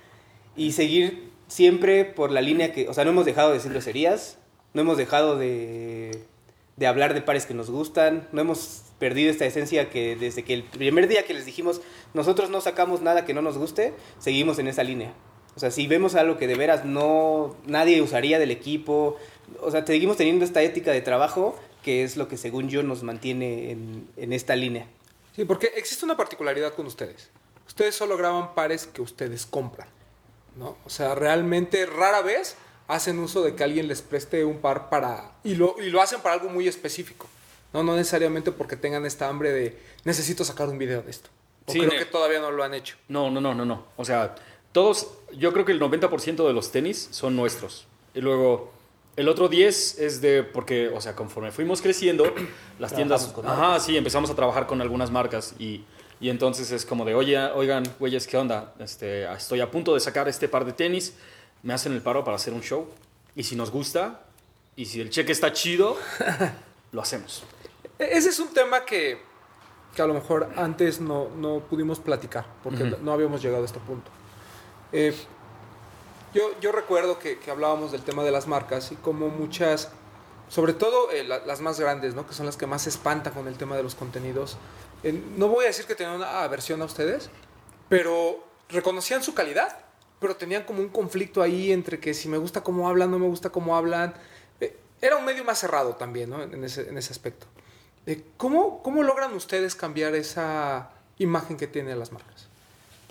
y 0.56 0.74
seguir 0.74 1.32
siempre 1.48 2.06
por 2.06 2.32
la 2.32 2.42
línea 2.42 2.74
que, 2.74 2.90
o 2.90 2.94
sea, 2.94 3.06
no 3.06 3.12
hemos 3.12 3.26
dejado 3.26 3.50
de 3.50 3.56
decir 3.56 3.72
groserías, 3.72 4.38
no 4.74 4.82
hemos 4.82 4.98
dejado 4.98 5.38
de, 5.38 6.24
de 6.78 6.88
hablar 6.88 7.14
de 7.14 7.22
pares 7.22 7.46
que 7.46 7.54
nos 7.54 7.70
gustan, 7.70 8.28
no 8.32 8.42
hemos 8.42 8.84
perdido 9.00 9.32
esta 9.32 9.46
esencia 9.46 9.90
que 9.90 10.16
desde 10.16 10.44
que 10.44 10.54
el 10.54 10.64
primer 10.64 11.08
día 11.08 11.26
que 11.26 11.34
les 11.34 11.46
dijimos 11.46 11.82
nosotros 12.14 12.50
no 12.50 12.62
sacamos 12.62 13.02
nada 13.02 13.26
que 13.26 13.34
no 13.34 13.42
nos 13.42 13.58
guste, 13.58 13.94
seguimos 14.20 14.60
en 14.60 14.68
esa 14.68 14.84
línea. 14.84 15.14
O 15.56 15.60
sea, 15.60 15.72
si 15.72 15.88
vemos 15.88 16.16
algo 16.16 16.38
que 16.38 16.48
de 16.48 16.56
veras 16.56 16.86
no 16.86 17.56
nadie 17.66 18.02
usaría 18.02 18.40
del 18.40 18.52
equipo, 18.52 19.18
o 19.60 19.72
sea, 19.72 19.86
seguimos 19.86 20.18
teniendo 20.18 20.46
esta 20.46 20.62
ética 20.62 20.92
de 20.92 21.02
trabajo 21.02 21.58
que 21.84 22.04
es 22.04 22.16
lo 22.16 22.28
que 22.28 22.38
según 22.38 22.70
yo 22.70 22.84
nos 22.84 23.04
mantiene 23.04 23.72
en, 23.72 24.08
en 24.18 24.34
esta 24.34 24.56
línea. 24.56 24.88
Sí, 25.36 25.46
porque 25.46 25.72
existe 25.76 26.06
una 26.06 26.18
particularidad 26.18 26.74
con 26.74 26.86
ustedes. 26.86 27.30
Ustedes 27.68 27.96
solo 27.96 28.18
graban 28.18 28.54
pares 28.54 28.86
que 28.86 29.02
ustedes 29.02 29.46
compran, 29.46 29.88
¿no? 30.56 30.78
O 30.86 30.90
sea, 30.90 31.16
realmente 31.16 31.86
rara 31.86 32.22
vez 32.22 32.56
hacen 32.88 33.20
uso 33.20 33.42
de 33.42 33.56
que 33.56 33.64
alguien 33.64 33.88
les 33.88 34.02
preste 34.02 34.44
un 34.44 34.60
par 34.60 34.90
para... 34.90 35.32
Y 35.44 35.56
lo, 35.56 35.76
y 35.82 35.90
lo 35.90 36.02
hacen 36.02 36.22
para 36.22 36.36
algo 36.36 36.50
muy 36.50 36.68
específico. 36.68 37.28
No, 37.74 37.84
no 37.84 37.96
necesariamente 37.96 38.52
porque 38.52 38.76
tengan 38.76 39.06
esta 39.06 39.30
hambre 39.30 39.52
de 39.54 39.78
necesito 40.04 40.44
sacar 40.44 40.68
un 40.68 40.78
video 40.78 41.02
de 41.02 41.12
esto. 41.12 41.30
O 41.66 41.72
Sí, 41.72 41.80
creo 41.80 41.98
que 41.98 42.06
todavía 42.06 42.42
no 42.42 42.52
lo 42.52 42.64
han 42.64 42.74
hecho. 42.74 42.98
No, 43.08 43.32
no, 43.32 43.40
no, 43.40 43.56
no, 43.56 43.64
no. 43.64 43.86
O 43.96 44.04
sea, 44.04 44.36
todos, 44.72 45.08
yo 45.34 45.52
creo 45.54 45.66
que 45.66 45.72
el 45.72 45.80
90% 45.82 46.48
de 46.48 46.54
los 46.54 46.72
tenis 46.72 47.08
son 47.12 47.36
nuestros. 47.36 47.88
Y 48.14 48.22
luego, 48.22 48.72
el 49.16 49.28
otro 49.30 49.48
10 49.50 50.00
es 50.00 50.22
de, 50.22 50.44
porque, 50.44 50.90
o 50.90 51.02
sea, 51.02 51.16
conforme 51.16 51.52
fuimos 51.52 51.82
creciendo, 51.82 52.26
las 52.80 52.94
tiendas, 52.94 53.28
con 53.28 53.46
ajá, 53.48 53.80
sí, 53.80 53.98
empezamos 53.98 54.30
a 54.30 54.36
trabajar 54.36 54.68
con 54.68 54.82
algunas 54.82 55.12
marcas 55.12 55.54
y, 55.60 55.84
y 56.20 56.30
entonces 56.30 56.72
es 56.72 56.86
como 56.86 57.04
de, 57.06 57.16
oye, 57.16 57.38
oigan, 57.52 57.84
güeyes, 58.00 58.28
¿qué 58.28 58.38
onda? 58.38 58.74
Este, 58.80 59.32
estoy 59.34 59.62
a 59.62 59.70
punto 59.72 59.94
de 59.94 60.00
sacar 60.00 60.28
este 60.28 60.48
par 60.48 60.66
de 60.66 60.74
tenis, 60.74 61.16
me 61.64 61.74
hacen 61.74 61.94
el 61.94 62.02
paro 62.02 62.24
para 62.24 62.36
hacer 62.38 62.54
un 62.54 62.62
show. 62.62 62.88
Y 63.36 63.44
si 63.44 63.56
nos 63.56 63.72
gusta, 63.72 64.22
y 64.76 64.86
si 64.86 65.00
el 65.02 65.10
cheque 65.10 65.32
está 65.32 65.52
chido, 65.54 65.98
lo 66.92 67.02
hacemos. 67.02 67.44
E- 68.00 68.10
Ese 68.18 68.30
es 68.30 68.40
un 68.40 68.54
tema 68.54 68.84
que, 68.86 69.20
que 69.96 70.02
a 70.02 70.06
lo 70.08 70.14
mejor 70.14 70.50
antes 70.58 71.00
no, 71.00 71.30
no 71.38 71.60
pudimos 71.60 72.00
platicar, 72.00 72.46
porque 72.64 72.84
Ujú. 72.84 72.98
no 73.04 73.12
habíamos 73.14 73.42
llegado 73.42 73.64
a 73.64 73.66
este 73.66 73.80
punto. 73.80 74.10
Eh, 74.92 75.16
yo, 76.34 76.72
recuerdo 76.72 77.20
que, 77.20 77.40
hablábamos 77.50 77.92
del 77.92 78.04
tema 78.04 78.24
de 78.24 78.32
las 78.32 78.48
marcas 78.48 78.92
y 78.92 78.96
como 78.96 79.28
muchas, 79.30 79.90
sobre 80.50 80.74
todo 80.74 81.12
eh, 81.12 81.24
la- 81.24 81.40
las 81.46 81.60
más 81.62 81.80
grandes, 81.80 82.16
¿no? 82.16 82.26
que 82.26 82.34
son 82.34 82.46
las 82.46 82.58
que 82.58 82.68
más 82.68 82.84
se 82.84 82.90
espantan 82.90 83.34
con 83.34 83.48
el 83.48 83.58
tema 83.58 83.76
de 83.76 83.84
los 83.84 83.96
contenidos, 83.96 84.58
eh, 85.04 85.12
no 85.38 85.48
voy 85.50 85.66
a 85.66 85.68
decir 85.68 85.86
que 85.86 85.96
tenían 85.96 86.16
una 86.16 86.44
aversión 86.44 86.82
a 86.82 86.86
ustedes, 86.86 87.30
pero 87.90 88.44
reconocían 88.70 89.24
su 89.24 89.34
calidad, 89.34 89.80
pero 90.20 90.36
tenían 90.36 90.64
como 90.64 90.80
un 90.82 90.90
conflicto 90.90 91.42
ahí 91.42 91.72
entre 91.72 92.00
que 92.00 92.14
si 92.14 92.30
me 92.30 92.38
gusta 92.38 92.62
cómo 92.62 92.88
hablan, 92.88 93.12
no 93.12 93.20
me 93.20 93.28
gusta 93.28 93.50
cómo 93.50 93.76
hablan. 93.76 94.14
Era 95.02 95.18
un 95.18 95.26
medio 95.26 95.44
más 95.44 95.58
cerrado 95.58 95.96
también, 95.96 96.30
¿no? 96.30 96.44
En 96.44 96.64
ese, 96.64 96.88
en 96.88 96.96
ese 96.98 97.12
aspecto. 97.12 97.48
¿cómo, 98.38 98.84
¿Cómo 98.84 99.02
logran 99.04 99.34
ustedes 99.34 99.76
cambiar 99.76 100.14
esa 100.16 100.92
imagen 101.18 101.58
que 101.58 101.66
tienen 101.68 101.98
las 101.98 102.12
marcas? 102.12 102.31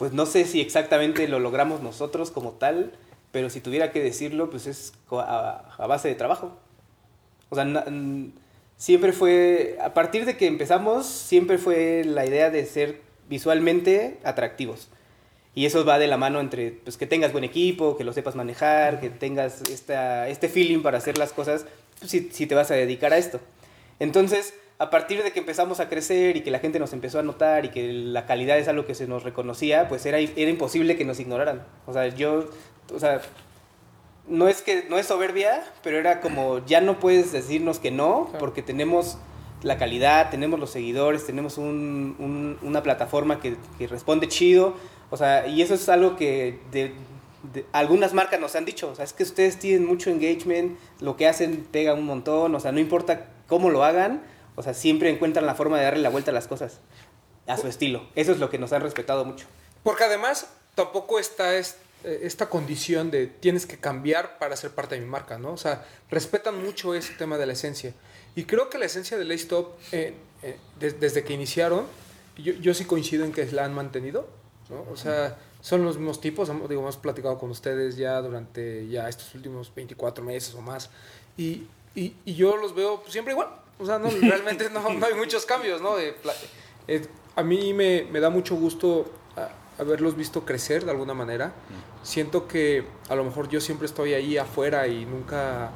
Pues 0.00 0.14
no 0.14 0.24
sé 0.24 0.46
si 0.46 0.62
exactamente 0.62 1.28
lo 1.28 1.38
logramos 1.40 1.82
nosotros 1.82 2.30
como 2.30 2.52
tal, 2.52 2.92
pero 3.32 3.50
si 3.50 3.60
tuviera 3.60 3.92
que 3.92 4.02
decirlo, 4.02 4.48
pues 4.48 4.66
es 4.66 4.94
a, 5.10 5.86
base 5.86 6.08
de 6.08 6.14
trabajo. 6.14 6.56
O 7.50 7.54
sea, 7.54 7.66
siempre 8.78 9.12
fue, 9.12 9.76
a 9.78 9.92
partir 9.92 10.24
de 10.24 10.38
que 10.38 10.46
empezamos, 10.46 11.04
siempre 11.04 11.58
fue 11.58 12.02
la 12.06 12.24
idea 12.24 12.48
de 12.48 12.64
ser 12.64 13.02
visualmente 13.28 14.16
atractivos. 14.24 14.88
Y 15.54 15.66
eso 15.66 15.84
va 15.84 15.98
de 15.98 16.06
la 16.06 16.16
mano 16.16 16.40
entre 16.40 16.70
pues, 16.70 16.96
que 16.96 17.06
tengas 17.06 17.32
buen 17.32 17.44
equipo, 17.44 17.98
que 17.98 18.04
lo 18.04 18.14
sepas 18.14 18.36
manejar, 18.36 19.00
que 19.00 19.10
tengas 19.10 19.60
esta, 19.68 20.30
este 20.30 20.48
feeling 20.48 20.80
para 20.80 20.96
hacer 20.96 21.18
las 21.18 21.34
cosas, 21.34 21.66
pues, 21.98 22.10
si, 22.10 22.30
si 22.30 22.46
te 22.46 22.54
vas 22.54 22.70
a 22.70 22.74
dedicar 22.74 23.12
a 23.12 23.18
esto. 23.18 23.38
Entonces, 23.98 24.54
a 24.80 24.88
partir 24.90 25.22
de 25.22 25.30
que 25.30 25.38
empezamos 25.40 25.78
a 25.78 25.88
crecer 25.88 26.36
y 26.36 26.40
que 26.40 26.50
la 26.50 26.58
gente 26.58 26.78
nos 26.78 26.92
empezó 26.94 27.18
a 27.18 27.22
notar 27.22 27.66
y 27.66 27.68
que 27.68 27.92
la 27.92 28.24
calidad 28.26 28.58
es 28.58 28.66
algo 28.66 28.86
que 28.86 28.94
se 28.94 29.06
nos 29.06 29.22
reconocía, 29.24 29.88
pues 29.88 30.06
era, 30.06 30.18
era 30.18 30.50
imposible 30.50 30.96
que 30.96 31.04
nos 31.04 31.20
ignoraran. 31.20 31.62
O 31.86 31.92
sea, 31.92 32.08
yo, 32.08 32.48
o 32.92 32.98
sea, 32.98 33.20
no 34.26 34.48
es 34.48 34.62
que 34.62 34.86
no 34.88 34.96
es 34.98 35.06
soberbia, 35.06 35.62
pero 35.82 35.98
era 35.98 36.20
como 36.20 36.64
ya 36.64 36.80
no 36.80 36.98
puedes 36.98 37.30
decirnos 37.30 37.78
que 37.78 37.90
no, 37.90 38.30
porque 38.38 38.62
tenemos 38.62 39.18
la 39.62 39.76
calidad, 39.76 40.30
tenemos 40.30 40.58
los 40.58 40.70
seguidores, 40.70 41.26
tenemos 41.26 41.58
un- 41.58 42.16
un- 42.18 42.58
una 42.62 42.82
plataforma 42.82 43.38
que, 43.40 43.56
que 43.78 43.86
responde 43.86 44.28
chido. 44.28 44.74
O 45.10 45.16
sea, 45.18 45.46
y 45.46 45.60
eso 45.60 45.74
es 45.74 45.88
algo 45.90 46.16
que 46.16 46.58
de, 46.72 46.94
de- 47.52 47.66
algunas 47.72 48.14
marcas 48.14 48.40
nos 48.40 48.56
han 48.56 48.64
dicho. 48.64 48.88
O 48.90 48.94
sea, 48.94 49.04
es 49.04 49.12
que 49.12 49.24
ustedes 49.24 49.58
tienen 49.58 49.84
mucho 49.86 50.08
engagement, 50.08 50.78
lo 51.00 51.16
que 51.18 51.26
hacen 51.26 51.66
pega 51.70 51.92
un 51.92 52.06
montón. 52.06 52.54
O 52.54 52.60
sea, 52.60 52.72
no 52.72 52.80
importa 52.80 53.26
cómo 53.48 53.68
lo 53.68 53.84
hagan, 53.84 54.22
o 54.60 54.62
sea, 54.62 54.74
siempre 54.74 55.10
encuentran 55.10 55.44
la 55.46 55.54
forma 55.54 55.78
de 55.78 55.84
darle 55.84 56.02
la 56.02 56.08
vuelta 56.10 56.30
a 56.30 56.34
las 56.34 56.46
cosas 56.46 56.78
a 57.46 57.56
su 57.56 57.66
estilo. 57.66 58.06
Eso 58.14 58.30
es 58.32 58.38
lo 58.38 58.48
que 58.50 58.58
nos 58.58 58.72
han 58.72 58.82
respetado 58.82 59.24
mucho. 59.24 59.46
Porque 59.82 60.04
además 60.04 60.46
tampoco 60.74 61.18
está 61.18 61.56
es- 61.56 61.76
eh, 62.04 62.20
esta 62.22 62.48
condición 62.48 63.10
de 63.10 63.26
tienes 63.26 63.66
que 63.66 63.76
cambiar 63.78 64.38
para 64.38 64.56
ser 64.56 64.70
parte 64.70 64.94
de 64.94 65.00
mi 65.00 65.06
marca, 65.08 65.38
¿no? 65.38 65.52
O 65.52 65.56
sea, 65.56 65.84
respetan 66.10 66.62
mucho 66.62 66.94
ese 66.94 67.12
tema 67.14 67.36
de 67.38 67.46
la 67.46 67.52
esencia. 67.54 67.92
Y 68.36 68.44
creo 68.44 68.70
que 68.70 68.78
la 68.78 68.86
esencia 68.86 69.18
de 69.18 69.24
Laystop, 69.24 69.76
eh, 69.92 70.14
eh, 70.42 70.56
des- 70.78 70.98
desde 71.00 71.24
que 71.24 71.32
iniciaron, 71.34 71.86
yo, 72.38 72.52
yo 72.54 72.72
sí 72.74 72.84
coincido 72.84 73.24
en 73.24 73.32
que 73.32 73.44
la 73.52 73.64
han 73.64 73.74
mantenido, 73.74 74.28
¿no? 74.70 74.86
O 74.92 74.96
sea, 74.96 75.36
son 75.60 75.84
los 75.84 75.96
mismos 75.98 76.20
tipos, 76.22 76.48
hemos, 76.48 76.68
digo, 76.70 76.80
hemos 76.80 76.96
platicado 76.96 77.36
con 77.38 77.50
ustedes 77.50 77.96
ya 77.96 78.20
durante 78.22 78.88
ya 78.88 79.08
estos 79.08 79.34
últimos 79.34 79.74
24 79.74 80.24
meses 80.24 80.54
o 80.54 80.62
más, 80.62 80.88
y, 81.36 81.66
y, 81.94 82.14
y 82.24 82.34
yo 82.34 82.56
los 82.56 82.74
veo 82.74 83.00
pues, 83.00 83.12
siempre 83.12 83.32
igual. 83.32 83.48
O 83.80 83.86
sea, 83.86 83.98
no, 83.98 84.08
realmente 84.20 84.68
no, 84.70 84.92
no 84.92 85.06
hay 85.06 85.14
muchos 85.14 85.46
cambios, 85.46 85.80
¿no? 85.80 85.96
De 85.96 86.14
eh, 86.88 87.06
a 87.36 87.42
mí 87.42 87.72
me, 87.74 88.06
me 88.10 88.20
da 88.20 88.30
mucho 88.30 88.54
gusto 88.56 89.10
a- 89.36 89.48
haberlos 89.80 90.16
visto 90.16 90.44
crecer 90.44 90.84
de 90.84 90.90
alguna 90.90 91.14
manera. 91.14 91.52
Siento 92.02 92.46
que 92.48 92.84
a 93.08 93.14
lo 93.14 93.24
mejor 93.24 93.48
yo 93.48 93.60
siempre 93.60 93.86
estoy 93.86 94.14
ahí 94.14 94.36
afuera 94.38 94.86
y 94.86 95.04
nunca, 95.06 95.70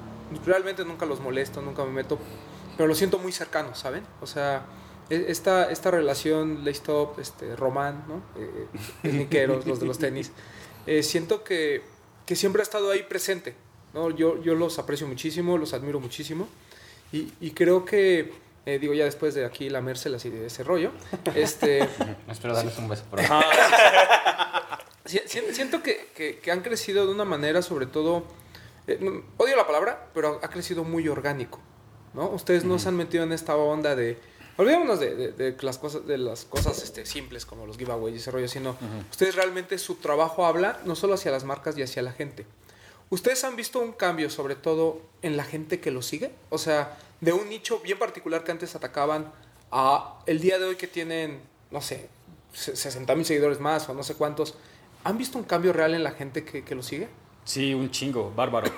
realmente 0.45 0.85
nunca 0.85 1.07
los 1.07 1.21
molesto, 1.21 1.61
nunca 1.63 1.85
me 1.85 1.91
meto, 1.93 2.19
pero 2.77 2.87
lo 2.89 2.95
siento 2.95 3.19
muy 3.19 3.33
cercano, 3.33 3.75
¿saben? 3.75 4.03
O 4.21 4.27
sea, 4.27 4.65
e- 5.11 5.27
esta, 5.29 5.71
esta 5.71 5.91
relación 5.91 6.65
Laystop, 6.65 7.19
este, 7.19 7.55
Román, 7.57 8.05
¿no? 8.09 8.23
Eh, 8.41 8.67
eh, 9.05 9.13
Niqueros, 9.13 9.67
los 9.67 9.81
de 9.81 9.87
los 9.87 9.99
tenis, 9.99 10.33
eh, 10.87 11.03
siento 11.03 11.45
que, 11.45 11.83
que 12.27 12.37
siempre 12.37 12.61
ha 12.61 12.65
estado 12.65 12.91
ahí 12.91 13.03
presente, 13.05 13.55
¿no? 13.95 14.11
Yo, 14.11 14.43
yo 14.43 14.55
los 14.55 14.79
aprecio 14.79 15.07
muchísimo, 15.07 15.57
los 15.59 15.73
admiro 15.75 16.01
muchísimo 16.01 16.49
y, 17.17 17.33
y 17.41 17.51
creo 17.53 17.85
que, 17.85 18.33
eh, 18.67 18.79
digo, 18.79 18.95
ya 18.95 19.05
después 19.05 19.35
de 19.35 19.45
aquí 19.45 19.71
lamérselas 19.71 20.25
y 20.25 20.31
de 20.31 20.47
ese 20.47 20.65
rollo, 20.65 20.91
este... 21.35 21.89
Espero 22.29 22.55
darles 22.55 22.77
un 22.79 22.89
beso 22.89 23.05
por 23.11 23.21
ahí. 23.21 23.27
Si- 25.05 25.21
si- 25.27 25.53
Siento 25.55 25.83
que, 25.83 26.09
que- 26.15 26.39
que 26.39 26.51
han 26.51 26.61
crecido 26.63 27.07
de 27.07 27.13
una 27.13 27.25
manera, 27.25 27.61
sobre 27.63 27.87
todo, 27.87 28.25
eh, 28.87 28.99
no- 29.01 29.23
odio 29.37 29.57
la 29.57 29.67
palabra, 29.67 30.09
pero 30.15 30.41
ha 30.43 30.49
crecido 30.49 30.83
muy 30.85 31.09
orgánico, 31.09 31.61
¿no? 32.15 32.29
Ustedes 32.31 32.65
no 32.65 32.79
se 32.79 32.89
han 32.89 32.97
metido 32.97 33.23
en 33.25 33.33
esta 33.33 33.55
onda 33.57 33.95
de, 33.95 34.19
olvidémonos 34.57 34.99
de, 35.01 35.15
de- 35.15 35.33
de 35.33 35.57
las 35.63 35.77
cosas, 35.79 36.07
de 36.07 36.17
las 36.19 36.45
cosas 36.47 36.83
este, 36.83 37.05
simples 37.05 37.45
como 37.45 37.67
los 37.67 37.77
giveaways 37.77 38.15
y 38.15 38.19
ese 38.19 38.31
rollo, 38.31 38.49
sino 38.49 38.77
ustedes 39.11 39.35
realmente 39.35 39.77
su 39.79 39.97
trabajo 39.97 40.47
habla 40.47 40.81
no 40.87 40.95
solo 40.97 41.15
hacia 41.15 41.31
las 41.31 41.45
marcas 41.45 41.77
y 41.77 41.83
hacia 41.83 42.01
la 42.03 42.13
gente. 42.13 42.47
¿Ustedes 43.15 43.45
han 43.45 43.55
visto 43.55 43.79
un 43.79 43.93
cambio, 43.93 44.29
sobre 44.29 44.57
todo, 44.57 45.01
en 45.23 45.37
la 45.37 45.45
gente 45.45 45.79
que 45.79 45.93
lo 45.93 46.03
sigue? 46.03 46.33
O 46.51 46.59
sea, 46.59 46.99
de 47.21 47.33
un 47.33 47.49
nicho 47.49 47.79
bien 47.79 47.97
particular 47.97 48.43
que 48.43 48.51
antes 48.51 48.75
atacaban 48.75 49.33
a 49.71 50.19
el 50.27 50.41
día 50.41 50.59
de 50.59 50.65
hoy 50.65 50.75
que 50.75 50.89
tienen, 50.89 51.41
no 51.71 51.81
sé, 51.81 52.09
60 52.55 53.15
mil 53.15 53.25
seguidores 53.25 53.61
más 53.61 53.89
o 53.89 53.95
no 53.95 54.03
sé 54.03 54.17
cuántos. 54.17 54.57
¿Han 55.05 55.17
visto 55.17 55.39
un 55.39 55.45
cambio 55.45 55.73
real 55.73 55.95
en 55.95 56.03
la 56.03 56.11
gente 56.11 56.45
que, 56.45 56.65
que 56.65 56.75
lo 56.75 56.83
sigue? 56.83 57.09
Sí, 57.45 57.73
un 57.73 57.89
chingo, 57.93 58.33
bárbaro. 58.35 58.69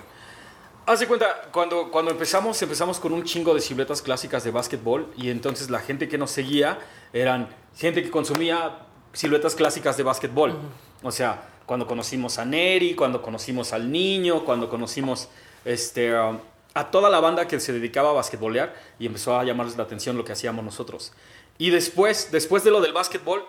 Haz 0.84 1.00
de 1.00 1.06
cuenta, 1.06 1.48
cuando, 1.50 1.90
cuando 1.90 2.10
empezamos, 2.10 2.60
empezamos 2.60 3.00
con 3.00 3.14
un 3.14 3.24
chingo 3.24 3.54
de 3.54 3.62
siluetas 3.62 4.02
clásicas 4.02 4.44
de 4.44 4.50
básquetbol 4.50 5.14
y 5.16 5.30
entonces 5.30 5.70
la 5.70 5.80
gente 5.80 6.10
que 6.10 6.18
nos 6.18 6.30
seguía 6.30 6.78
eran 7.14 7.48
gente 7.74 8.02
que 8.02 8.10
consumía 8.10 8.86
siluetas 9.14 9.54
clásicas 9.54 9.96
de 9.96 10.02
básquetbol. 10.02 10.58
O 11.02 11.10
sea, 11.10 11.55
cuando 11.66 11.86
conocimos 11.86 12.38
a 12.38 12.44
Neri, 12.44 12.94
cuando 12.94 13.20
conocimos 13.20 13.72
al 13.72 13.90
niño, 13.90 14.44
cuando 14.44 14.70
conocimos 14.70 15.28
este, 15.64 16.16
um, 16.18 16.38
a 16.74 16.90
toda 16.90 17.10
la 17.10 17.20
banda 17.20 17.48
que 17.48 17.58
se 17.60 17.72
dedicaba 17.72 18.10
a 18.10 18.12
basquetbolear 18.12 18.74
y 18.98 19.06
empezó 19.06 19.36
a 19.36 19.44
llamarles 19.44 19.76
la 19.76 19.82
atención 19.82 20.16
lo 20.16 20.24
que 20.24 20.32
hacíamos 20.32 20.64
nosotros. 20.64 21.12
Y 21.58 21.70
después, 21.70 22.30
después 22.30 22.62
de 22.64 22.70
lo 22.70 22.80
del 22.80 22.92
básquetbol, 22.92 23.44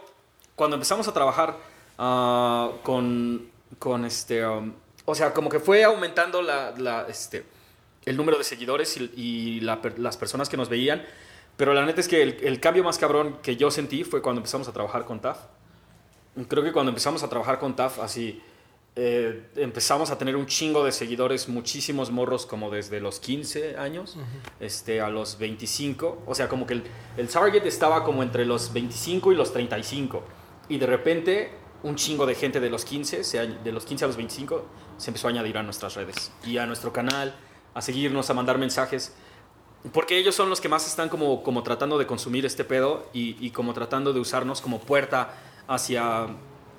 cuando 0.55 0.75
empezamos 0.75 1.07
a 1.07 1.13
trabajar 1.13 1.57
ah, 1.99 2.71
con, 2.83 3.49
con 3.77 4.03
este, 4.03 4.45
um, 4.45 4.73
o 5.05 5.13
sea, 5.13 5.33
como 5.33 5.49
que 5.49 5.59
fue 5.59 5.83
aumentando 5.83 6.41
la, 6.41 6.73
la, 6.77 7.05
este, 7.07 7.45
el 8.05 8.17
número 8.17 8.37
de 8.37 8.43
seguidores 8.43 8.97
y, 8.97 9.11
y 9.15 9.59
la 9.59 9.79
las 9.97 10.17
personas 10.17 10.49
que 10.49 10.57
nos 10.57 10.69
veían, 10.69 11.05
pero 11.55 11.73
la 11.73 11.85
neta 11.85 12.01
es 12.01 12.07
que 12.07 12.23
el, 12.23 12.37
el 12.41 12.59
cambio 12.59 12.83
más 12.83 12.97
cabrón 12.97 13.37
que 13.43 13.57
yo 13.57 13.69
sentí 13.69 14.03
fue 14.03 14.21
cuando 14.21 14.39
empezamos 14.39 14.67
a 14.67 14.73
trabajar 14.73 15.05
con 15.05 15.19
TAF. 15.19 15.37
Creo 16.47 16.63
que 16.63 16.71
cuando 16.71 16.89
empezamos 16.89 17.23
a 17.23 17.29
trabajar 17.29 17.59
con 17.59 17.75
TAF, 17.75 17.99
así, 17.99 18.41
eh, 18.95 19.49
empezamos 19.55 20.09
a 20.09 20.17
tener 20.17 20.35
un 20.35 20.47
chingo 20.47 20.83
de 20.83 20.91
seguidores, 20.91 21.47
muchísimos 21.47 22.09
morros 22.09 22.45
como 22.45 22.71
desde 22.71 22.99
los 22.99 23.19
15 23.19 23.77
años 23.77 24.17
este, 24.59 25.01
a 25.01 25.09
los 25.09 25.37
25. 25.37 26.23
O 26.25 26.33
sea, 26.33 26.49
como 26.49 26.65
que 26.65 26.73
el, 26.73 26.83
el 27.15 27.27
target 27.27 27.65
estaba 27.65 28.03
como 28.03 28.23
entre 28.23 28.45
los 28.45 28.73
25 28.73 29.31
y 29.31 29.35
los 29.35 29.53
35. 29.53 30.23
Y 30.69 30.79
de 30.79 30.85
repente 30.87 31.51
un 31.83 31.95
chingo 31.95 32.25
de 32.25 32.35
gente 32.35 32.59
de 32.59 32.69
los 32.69 32.85
15, 32.85 33.23
se 33.23 33.47
de 33.47 33.71
los 33.71 33.85
15 33.85 34.05
a 34.05 34.07
los 34.07 34.17
25, 34.17 34.65
se 34.97 35.11
empezó 35.11 35.27
a 35.27 35.29
añadir 35.29 35.57
a 35.57 35.63
nuestras 35.63 35.95
redes 35.95 36.31
y 36.43 36.57
a 36.57 36.65
nuestro 36.65 36.91
canal, 36.91 37.35
a 37.73 37.81
seguirnos, 37.81 38.29
a 38.29 38.33
mandar 38.33 38.57
mensajes. 38.57 39.13
porque 39.93 40.17
ellos 40.17 40.33
son 40.33 40.49
los 40.49 40.59
que 40.59 40.69
más 40.69 40.87
están 40.87 41.07
como, 41.07 41.43
como 41.43 41.61
tratando 41.61 41.99
de 41.99 42.07
consumir 42.07 42.45
este 42.47 42.63
pedo 42.63 43.07
y, 43.13 43.37
y 43.45 43.51
como 43.51 43.73
tratando 43.73 44.11
de 44.11 44.19
usarnos 44.19 44.59
como 44.59 44.79
puerta 44.79 45.35
hacia, 45.67 46.27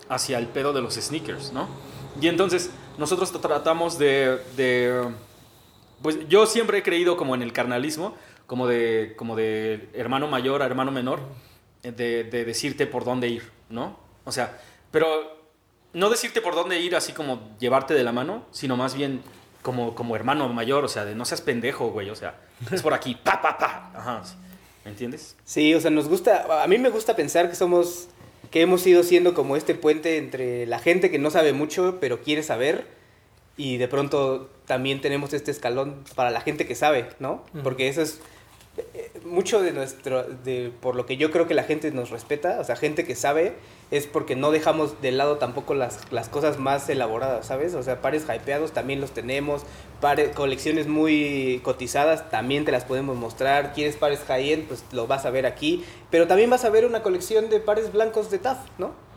hacia 0.08 0.38
el 0.38 0.46
pedo 0.46 0.72
de 0.72 0.82
los 0.82 0.94
sneakers, 0.94 1.52
¿no? 1.52 1.68
Y 2.20 2.28
entonces 2.28 2.70
nosotros 2.96 3.30
tratamos 3.40 3.98
de, 3.98 5.08
Pues 6.02 6.28
yo 6.28 6.46
siempre 6.46 6.78
he 6.78 6.82
creído 6.82 7.16
como 7.16 7.34
en 7.34 7.42
el 7.42 7.52
carnalismo, 7.52 8.14
como 8.46 8.66
de, 8.66 9.14
como 9.16 9.36
de 9.36 9.88
hermano 9.92 10.26
mayor 10.26 10.62
a 10.62 10.66
hermano 10.66 10.90
menor, 10.90 11.20
de, 11.82 12.24
de 12.24 12.44
decirte 12.44 12.86
por 12.86 13.04
dónde 13.04 13.28
ir, 13.28 13.50
¿no? 13.70 13.98
O 14.24 14.32
sea, 14.32 14.60
pero 14.90 15.38
no 15.92 16.10
decirte 16.10 16.40
por 16.40 16.54
dónde 16.54 16.80
ir 16.80 16.96
así 16.96 17.12
como 17.12 17.56
llevarte 17.58 17.94
de 17.94 18.04
la 18.04 18.12
mano, 18.12 18.44
sino 18.50 18.76
más 18.76 18.94
bien 18.94 19.22
como, 19.62 19.94
como 19.94 20.16
hermano 20.16 20.48
mayor, 20.48 20.84
o 20.84 20.88
sea, 20.88 21.04
de 21.04 21.14
no 21.14 21.24
seas 21.24 21.40
pendejo, 21.40 21.90
güey, 21.90 22.10
o 22.10 22.16
sea, 22.16 22.36
es 22.70 22.82
por 22.82 22.94
aquí, 22.94 23.14
pa, 23.14 23.40
pa, 23.40 23.58
pa. 23.58 24.22
¿me 24.84 24.90
entiendes? 24.90 25.36
Sí, 25.44 25.74
o 25.74 25.80
sea, 25.80 25.90
nos 25.90 26.08
gusta, 26.08 26.62
a 26.62 26.66
mí 26.66 26.78
me 26.78 26.88
gusta 26.88 27.14
pensar 27.14 27.48
que 27.50 27.56
somos, 27.56 28.08
que 28.50 28.62
hemos 28.62 28.86
ido 28.86 29.02
siendo 29.02 29.34
como 29.34 29.56
este 29.56 29.74
puente 29.74 30.16
entre 30.16 30.66
la 30.66 30.78
gente 30.78 31.10
que 31.10 31.18
no 31.18 31.30
sabe 31.30 31.52
mucho, 31.52 31.98
pero 32.00 32.20
quiere 32.22 32.42
saber, 32.42 32.86
y 33.56 33.76
de 33.76 33.88
pronto 33.88 34.48
también 34.66 35.00
tenemos 35.00 35.32
este 35.34 35.50
escalón 35.50 36.04
para 36.14 36.30
la 36.30 36.40
gente 36.40 36.66
que 36.66 36.74
sabe, 36.74 37.08
¿no? 37.18 37.44
Porque 37.64 37.88
eso 37.88 38.02
es 38.02 38.20
eh, 38.94 39.10
mucho 39.24 39.60
de 39.60 39.72
nuestro, 39.72 40.22
de, 40.22 40.72
por 40.80 40.94
lo 40.94 41.06
que 41.06 41.16
yo 41.16 41.30
creo 41.30 41.48
que 41.48 41.54
la 41.54 41.64
gente 41.64 41.90
nos 41.90 42.10
respeta, 42.10 42.60
o 42.60 42.64
sea, 42.64 42.76
gente 42.76 43.04
que 43.04 43.16
sabe, 43.16 43.54
es 43.90 44.06
porque 44.06 44.36
no 44.36 44.50
dejamos 44.50 45.00
de 45.00 45.12
lado 45.12 45.38
tampoco 45.38 45.74
las, 45.74 46.00
las 46.10 46.28
cosas 46.28 46.58
más 46.58 46.88
elaboradas, 46.88 47.46
¿sabes? 47.46 47.74
O 47.74 47.82
sea, 47.82 48.02
pares 48.02 48.24
hypeados 48.24 48.72
también 48.72 49.00
los 49.00 49.12
tenemos, 49.12 49.62
pares, 50.00 50.34
colecciones 50.34 50.88
muy 50.88 51.60
cotizadas 51.64 52.30
también 52.30 52.64
te 52.64 52.72
las 52.72 52.84
podemos 52.84 53.16
mostrar, 53.16 53.72
quieres 53.72 53.96
pares 53.96 54.20
high-end, 54.26 54.68
pues 54.68 54.84
lo 54.92 55.06
vas 55.06 55.24
a 55.24 55.30
ver 55.30 55.46
aquí, 55.46 55.84
pero 56.10 56.26
también 56.26 56.50
vas 56.50 56.64
a 56.64 56.70
ver 56.70 56.84
una 56.84 57.02
colección 57.02 57.48
de 57.48 57.60
pares 57.60 57.92
blancos 57.92 58.30
de 58.30 58.38
TAF, 58.38 58.58
¿no? 58.78 59.07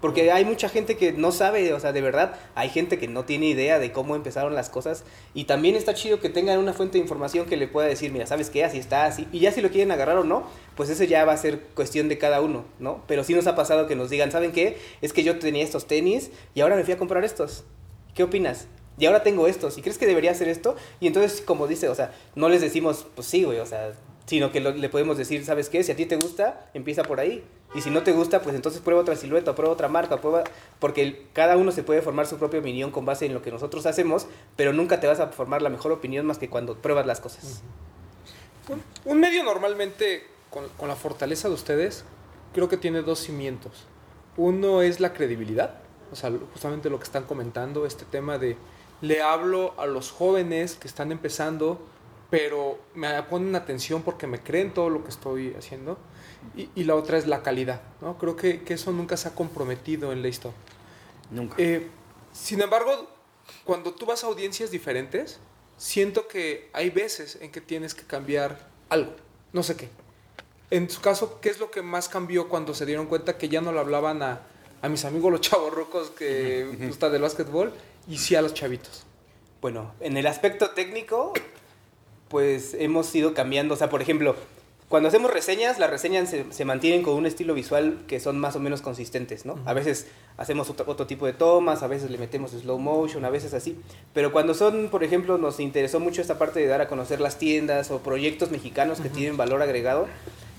Porque 0.00 0.32
hay 0.32 0.44
mucha 0.44 0.68
gente 0.68 0.96
que 0.96 1.12
no 1.12 1.30
sabe, 1.30 1.72
o 1.74 1.80
sea, 1.80 1.92
de 1.92 2.00
verdad, 2.00 2.34
hay 2.54 2.70
gente 2.70 2.98
que 2.98 3.06
no 3.06 3.24
tiene 3.26 3.46
idea 3.46 3.78
de 3.78 3.92
cómo 3.92 4.16
empezaron 4.16 4.54
las 4.54 4.70
cosas. 4.70 5.04
Y 5.34 5.44
también 5.44 5.76
está 5.76 5.92
chido 5.94 6.20
que 6.20 6.30
tengan 6.30 6.58
una 6.58 6.72
fuente 6.72 6.96
de 6.98 7.02
información 7.02 7.46
que 7.46 7.56
le 7.58 7.68
pueda 7.68 7.86
decir, 7.86 8.10
mira, 8.10 8.26
¿sabes 8.26 8.48
qué? 8.48 8.64
Así 8.64 8.78
está, 8.78 9.04
así. 9.04 9.28
Y 9.30 9.40
ya 9.40 9.52
si 9.52 9.60
lo 9.60 9.68
quieren 9.70 9.90
agarrar 9.92 10.16
o 10.16 10.24
no, 10.24 10.44
pues 10.74 10.88
eso 10.88 11.04
ya 11.04 11.24
va 11.26 11.32
a 11.34 11.36
ser 11.36 11.60
cuestión 11.74 12.08
de 12.08 12.16
cada 12.16 12.40
uno, 12.40 12.64
¿no? 12.78 13.02
Pero 13.06 13.24
sí 13.24 13.34
nos 13.34 13.46
ha 13.46 13.54
pasado 13.56 13.86
que 13.86 13.94
nos 13.96 14.08
digan, 14.08 14.32
¿saben 14.32 14.52
qué? 14.52 14.78
Es 15.02 15.12
que 15.12 15.22
yo 15.22 15.38
tenía 15.38 15.62
estos 15.62 15.86
tenis 15.86 16.30
y 16.54 16.62
ahora 16.62 16.76
me 16.76 16.84
fui 16.84 16.94
a 16.94 16.98
comprar 16.98 17.22
estos. 17.24 17.64
¿Qué 18.14 18.22
opinas? 18.22 18.68
Y 18.98 19.06
ahora 19.06 19.22
tengo 19.22 19.46
estos. 19.46 19.76
¿Y 19.78 19.82
crees 19.82 19.98
que 19.98 20.06
debería 20.06 20.30
hacer 20.30 20.48
esto? 20.48 20.76
Y 21.00 21.06
entonces, 21.08 21.40
como 21.42 21.66
dice, 21.66 21.88
o 21.90 21.94
sea, 21.94 22.12
no 22.34 22.48
les 22.48 22.60
decimos, 22.62 23.06
pues 23.14 23.26
sí, 23.28 23.44
güey, 23.44 23.58
o 23.58 23.66
sea, 23.66 23.92
sino 24.26 24.50
que 24.52 24.60
lo- 24.60 24.72
le 24.72 24.88
podemos 24.88 25.18
decir, 25.18 25.44
¿sabes 25.44 25.68
qué? 25.68 25.82
Si 25.84 25.92
a 25.92 25.96
ti 25.96 26.06
te 26.06 26.16
gusta, 26.16 26.70
empieza 26.74 27.02
por 27.02 27.20
ahí. 27.20 27.44
Y 27.74 27.82
si 27.82 27.90
no 27.90 28.02
te 28.02 28.12
gusta, 28.12 28.42
pues 28.42 28.56
entonces 28.56 28.80
prueba 28.80 29.00
otra 29.00 29.14
silueta, 29.14 29.54
prueba 29.54 29.72
otra 29.72 29.88
marca, 29.88 30.20
prueba... 30.20 30.44
Porque 30.78 31.26
cada 31.32 31.56
uno 31.56 31.70
se 31.70 31.82
puede 31.82 32.02
formar 32.02 32.26
su 32.26 32.36
propia 32.36 32.60
opinión 32.60 32.90
con 32.90 33.04
base 33.04 33.26
en 33.26 33.34
lo 33.34 33.42
que 33.42 33.50
nosotros 33.50 33.86
hacemos, 33.86 34.26
pero 34.56 34.72
nunca 34.72 34.98
te 34.98 35.06
vas 35.06 35.20
a 35.20 35.28
formar 35.28 35.62
la 35.62 35.70
mejor 35.70 35.92
opinión 35.92 36.26
más 36.26 36.38
que 36.38 36.50
cuando 36.50 36.76
pruebas 36.76 37.06
las 37.06 37.20
cosas. 37.20 37.62
Un, 38.68 38.82
un 39.04 39.20
medio 39.20 39.44
normalmente, 39.44 40.26
con, 40.50 40.68
con 40.76 40.88
la 40.88 40.96
fortaleza 40.96 41.48
de 41.48 41.54
ustedes, 41.54 42.04
creo 42.52 42.68
que 42.68 42.76
tiene 42.76 43.02
dos 43.02 43.20
cimientos. 43.20 43.86
Uno 44.36 44.82
es 44.82 45.00
la 45.00 45.12
credibilidad, 45.12 45.74
o 46.12 46.16
sea, 46.16 46.32
justamente 46.52 46.90
lo 46.90 46.98
que 46.98 47.04
están 47.04 47.24
comentando, 47.24 47.86
este 47.86 48.04
tema 48.04 48.38
de 48.38 48.56
le 49.00 49.22
hablo 49.22 49.74
a 49.78 49.86
los 49.86 50.10
jóvenes 50.10 50.74
que 50.74 50.88
están 50.88 51.10
empezando, 51.12 51.80
pero 52.30 52.78
me 52.94 53.22
ponen 53.24 53.54
atención 53.56 54.02
porque 54.02 54.26
me 54.26 54.40
creen 54.40 54.72
todo 54.72 54.88
lo 54.88 55.02
que 55.02 55.10
estoy 55.10 55.54
haciendo. 55.58 55.98
Y, 56.56 56.70
y 56.74 56.84
la 56.84 56.94
otra 56.94 57.18
es 57.18 57.26
la 57.26 57.42
calidad, 57.42 57.82
¿no? 58.00 58.16
Creo 58.16 58.36
que, 58.36 58.62
que 58.62 58.74
eso 58.74 58.92
nunca 58.92 59.16
se 59.16 59.28
ha 59.28 59.34
comprometido 59.34 60.12
en 60.12 60.22
Laystop. 60.22 60.54
Nunca. 61.30 61.56
Eh, 61.58 61.88
sin 62.32 62.62
embargo, 62.62 63.08
cuando 63.64 63.92
tú 63.92 64.06
vas 64.06 64.24
a 64.24 64.28
audiencias 64.28 64.70
diferentes, 64.70 65.38
siento 65.76 66.28
que 66.28 66.70
hay 66.72 66.90
veces 66.90 67.38
en 67.40 67.50
que 67.50 67.60
tienes 67.60 67.94
que 67.94 68.04
cambiar 68.04 68.68
algo, 68.88 69.12
no 69.52 69.62
sé 69.62 69.76
qué. 69.76 69.88
En 70.70 70.88
su 70.88 71.00
caso, 71.00 71.40
¿qué 71.40 71.48
es 71.48 71.58
lo 71.58 71.70
que 71.70 71.82
más 71.82 72.08
cambió 72.08 72.48
cuando 72.48 72.74
se 72.74 72.86
dieron 72.86 73.06
cuenta 73.06 73.36
que 73.36 73.48
ya 73.48 73.60
no 73.60 73.72
le 73.72 73.80
hablaban 73.80 74.22
a, 74.22 74.42
a 74.82 74.88
mis 74.88 75.04
amigos 75.04 75.32
los 75.32 75.40
chavorrucos 75.40 76.10
que 76.10 76.64
gustan 76.86 77.12
del 77.12 77.22
básquetbol 77.22 77.72
y 78.08 78.18
sí 78.18 78.36
a 78.36 78.42
los 78.42 78.54
chavitos? 78.54 79.04
Bueno, 79.60 79.94
en 80.00 80.16
el 80.16 80.26
aspecto 80.26 80.70
técnico, 80.70 81.32
pues 82.30 82.74
hemos 82.78 83.14
ido 83.14 83.34
cambiando. 83.34 83.74
O 83.74 83.76
sea, 83.76 83.90
por 83.90 84.00
ejemplo, 84.00 84.36
cuando 84.88 85.08
hacemos 85.08 85.32
reseñas, 85.32 85.78
las 85.78 85.90
reseñas 85.90 86.30
se, 86.30 86.50
se 86.50 86.64
mantienen 86.64 87.02
con 87.02 87.14
un 87.14 87.26
estilo 87.26 87.54
visual 87.54 87.98
que 88.06 88.18
son 88.20 88.38
más 88.38 88.56
o 88.56 88.60
menos 88.60 88.80
consistentes, 88.80 89.44
¿no? 89.44 89.58
A 89.66 89.74
veces 89.74 90.06
hacemos 90.38 90.70
otro, 90.70 90.84
otro 90.88 91.06
tipo 91.06 91.26
de 91.26 91.32
tomas, 91.32 91.82
a 91.82 91.88
veces 91.88 92.10
le 92.10 92.18
metemos 92.18 92.52
slow 92.52 92.78
motion, 92.78 93.24
a 93.24 93.30
veces 93.30 93.52
así. 93.52 93.76
Pero 94.14 94.32
cuando 94.32 94.54
son, 94.54 94.88
por 94.88 95.04
ejemplo, 95.04 95.38
nos 95.38 95.60
interesó 95.60 96.00
mucho 96.00 96.22
esta 96.22 96.38
parte 96.38 96.60
de 96.60 96.66
dar 96.66 96.80
a 96.80 96.88
conocer 96.88 97.20
las 97.20 97.36
tiendas 97.38 97.90
o 97.90 97.98
proyectos 97.98 98.50
mexicanos 98.50 99.00
que 99.00 99.08
tienen 99.10 99.36
valor 99.36 99.60
agregado. 99.60 100.06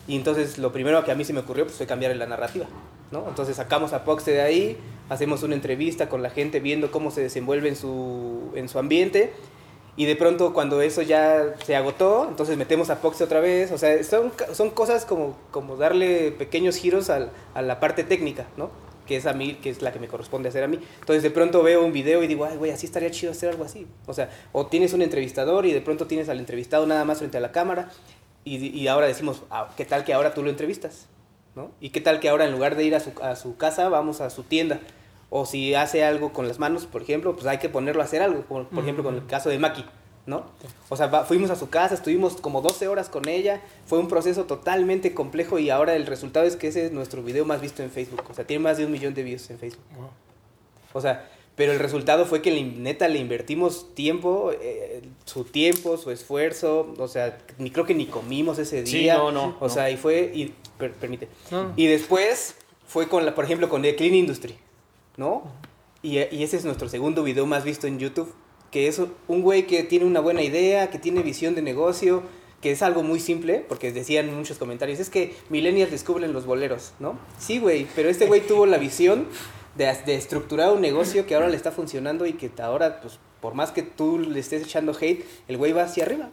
Y 0.07 0.15
entonces 0.17 0.57
lo 0.57 0.73
primero 0.73 1.03
que 1.05 1.11
a 1.11 1.15
mí 1.15 1.23
se 1.23 1.31
me 1.33 1.39
ocurrió 1.39 1.65
pues, 1.65 1.77
fue 1.77 1.87
cambiar 1.87 2.15
la 2.15 2.25
narrativa, 2.25 2.65
¿no? 3.11 3.25
Entonces 3.29 3.55
sacamos 3.55 3.93
a 3.93 4.03
Poxte 4.03 4.31
de 4.31 4.41
ahí, 4.41 4.77
hacemos 5.09 5.43
una 5.43 5.55
entrevista 5.55 6.09
con 6.09 6.21
la 6.21 6.29
gente 6.29 6.59
viendo 6.59 6.91
cómo 6.91 7.11
se 7.11 7.21
desenvuelve 7.21 7.69
en 7.69 7.75
su, 7.75 8.51
en 8.55 8.67
su 8.67 8.77
ambiente. 8.77 9.31
Y 10.01 10.05
de 10.05 10.15
pronto 10.15 10.51
cuando 10.51 10.81
eso 10.81 11.03
ya 11.03 11.53
se 11.63 11.75
agotó, 11.75 12.25
entonces 12.27 12.57
metemos 12.57 12.89
a 12.89 13.01
Poxte 13.01 13.23
otra 13.23 13.39
vez. 13.39 13.71
O 13.71 13.77
sea, 13.77 14.03
son, 14.03 14.31
son 14.51 14.71
cosas 14.71 15.05
como, 15.05 15.35
como 15.51 15.75
darle 15.77 16.31
pequeños 16.31 16.75
giros 16.75 17.11
al- 17.11 17.29
a 17.53 17.61
la 17.61 17.79
parte 17.79 18.03
técnica, 18.03 18.47
¿no? 18.57 18.71
Que 19.05 19.17
es 19.17 19.27
a 19.27 19.33
mí, 19.33 19.59
que 19.61 19.69
es 19.69 19.83
la 19.83 19.91
que 19.93 19.99
me 19.99 20.07
corresponde 20.07 20.49
hacer 20.49 20.63
a 20.63 20.67
mí. 20.67 20.79
Entonces 21.01 21.21
de 21.21 21.29
pronto 21.29 21.61
veo 21.61 21.85
un 21.85 21.93
video 21.93 22.23
y 22.23 22.27
digo, 22.27 22.45
ay, 22.45 22.57
güey, 22.57 22.71
así 22.71 22.87
estaría 22.87 23.11
chido 23.11 23.31
hacer 23.31 23.49
algo 23.49 23.63
así. 23.63 23.85
O 24.07 24.13
sea, 24.15 24.31
o 24.53 24.65
tienes 24.65 24.93
un 24.93 25.03
entrevistador 25.03 25.67
y 25.67 25.71
de 25.71 25.81
pronto 25.81 26.07
tienes 26.07 26.29
al 26.29 26.39
entrevistado 26.39 26.87
nada 26.87 27.05
más 27.05 27.19
frente 27.19 27.37
a 27.37 27.41
la 27.41 27.51
cámara. 27.51 27.91
Y, 28.43 28.57
y 28.75 28.87
ahora 28.87 29.05
decimos, 29.05 29.43
ah, 29.51 29.69
¿qué 29.77 29.85
tal 29.85 30.03
que 30.03 30.13
ahora 30.15 30.33
tú 30.33 30.41
lo 30.41 30.49
entrevistas? 30.49 31.05
¿no? 31.55 31.69
¿Y 31.79 31.89
qué 31.91 32.01
tal 32.01 32.19
que 32.19 32.29
ahora 32.29 32.45
en 32.45 32.53
lugar 32.53 32.75
de 32.75 32.85
ir 32.85 32.95
a 32.95 32.99
su, 33.01 33.11
a 33.21 33.35
su 33.35 33.55
casa, 33.57 33.87
vamos 33.89 34.19
a 34.21 34.31
su 34.31 34.41
tienda? 34.41 34.79
O 35.33 35.45
si 35.45 35.73
hace 35.73 36.03
algo 36.03 36.33
con 36.33 36.47
las 36.47 36.59
manos, 36.59 36.85
por 36.85 37.01
ejemplo, 37.01 37.33
pues 37.33 37.47
hay 37.47 37.57
que 37.57 37.69
ponerlo 37.69 38.01
a 38.01 38.05
hacer 38.05 38.21
algo. 38.21 38.41
Por, 38.41 38.67
por 38.67 38.83
ejemplo, 38.83 39.01
con 39.03 39.15
el 39.15 39.25
caso 39.25 39.47
de 39.49 39.57
Maki, 39.59 39.85
¿no? 40.25 40.43
O 40.89 40.97
sea, 40.97 41.07
va- 41.07 41.23
fuimos 41.23 41.49
a 41.51 41.55
su 41.55 41.69
casa, 41.69 41.95
estuvimos 41.95 42.35
como 42.41 42.61
12 42.61 42.87
horas 42.89 43.07
con 43.07 43.27
ella. 43.29 43.61
Fue 43.85 43.97
un 43.97 44.09
proceso 44.09 44.43
totalmente 44.43 45.13
complejo 45.13 45.57
y 45.57 45.69
ahora 45.69 45.95
el 45.95 46.05
resultado 46.05 46.45
es 46.45 46.57
que 46.57 46.67
ese 46.67 46.85
es 46.87 46.91
nuestro 46.91 47.23
video 47.23 47.45
más 47.45 47.61
visto 47.61 47.81
en 47.81 47.89
Facebook. 47.91 48.23
O 48.29 48.33
sea, 48.33 48.45
tiene 48.45 48.61
más 48.61 48.77
de 48.77 48.85
un 48.85 48.91
millón 48.91 49.13
de 49.13 49.23
views 49.23 49.49
en 49.49 49.57
Facebook. 49.57 49.81
O 50.93 50.99
sea, 50.99 51.29
pero 51.55 51.71
el 51.71 51.79
resultado 51.79 52.25
fue 52.25 52.41
que 52.41 52.51
le, 52.51 52.63
neta 52.63 53.07
le 53.07 53.19
invertimos 53.19 53.93
tiempo, 53.95 54.51
eh, 54.61 55.01
su 55.25 55.43
tiempo, 55.45 55.95
su 55.97 56.11
esfuerzo, 56.11 56.93
o 56.97 57.07
sea, 57.07 57.37
ni 57.57 57.71
creo 57.71 57.85
que 57.85 57.93
ni 57.93 58.05
comimos 58.07 58.57
ese 58.59 58.85
Sí, 58.85 58.99
día. 58.99 59.17
no, 59.17 59.31
no, 59.31 59.55
O 59.59 59.67
no. 59.67 59.69
sea, 59.69 59.89
y 59.91 59.95
fue, 59.97 60.31
y, 60.33 60.53
per- 60.77 60.93
permite. 60.93 61.27
No. 61.51 61.71
Y 61.77 61.87
después 61.87 62.55
fue 62.85 63.07
con 63.07 63.25
la, 63.25 63.33
por 63.35 63.45
ejemplo, 63.45 63.69
con 63.69 63.81
The 63.81 63.95
Clean 63.95 64.13
Industry, 64.13 64.55
¿no? 65.21 65.43
Y, 66.01 66.17
ese 66.17 66.57
es 66.57 66.65
nuestro 66.65 66.89
segundo 66.89 67.21
video 67.21 67.45
más 67.45 67.63
visto 67.63 67.85
en 67.85 67.99
YouTube, 67.99 68.33
que 68.71 68.87
es 68.87 68.99
un 69.27 69.41
güey 69.43 69.67
que 69.67 69.83
tiene 69.83 70.05
una 70.05 70.19
buena 70.19 70.41
idea, 70.41 70.89
que 70.89 70.97
tiene 70.97 71.21
visión 71.21 71.53
de 71.53 71.61
negocio, 71.61 72.23
que 72.59 72.71
es 72.71 72.81
algo 72.81 73.03
muy 73.03 73.19
simple, 73.19 73.63
porque 73.69 73.91
decían 73.91 74.35
muchos 74.35 74.57
comentarios, 74.57 74.99
es 74.99 75.11
que 75.11 75.35
millennials 75.49 75.91
descubren 75.91 76.33
los 76.33 76.47
boleros, 76.47 76.93
¿no? 76.99 77.19
Sí, 77.37 77.59
güey, 77.59 77.85
pero 77.95 78.09
este 78.09 78.25
güey 78.25 78.41
tuvo 78.41 78.65
la 78.65 78.79
visión 78.79 79.27
de, 79.75 79.95
de 80.07 80.15
estructurar 80.15 80.73
un 80.73 80.81
negocio 80.81 81.27
que 81.27 81.35
ahora 81.35 81.49
le 81.49 81.55
está 81.55 81.71
funcionando 81.71 82.25
y 82.25 82.33
que 82.33 82.51
ahora, 82.59 82.99
pues, 82.99 83.19
por 83.39 83.53
más 83.53 83.71
que 83.71 83.83
tú 83.83 84.17
le 84.17 84.39
estés 84.39 84.63
echando 84.63 84.95
hate, 84.99 85.23
el 85.47 85.57
güey 85.57 85.71
va 85.71 85.83
hacia 85.83 86.03
arriba. 86.03 86.31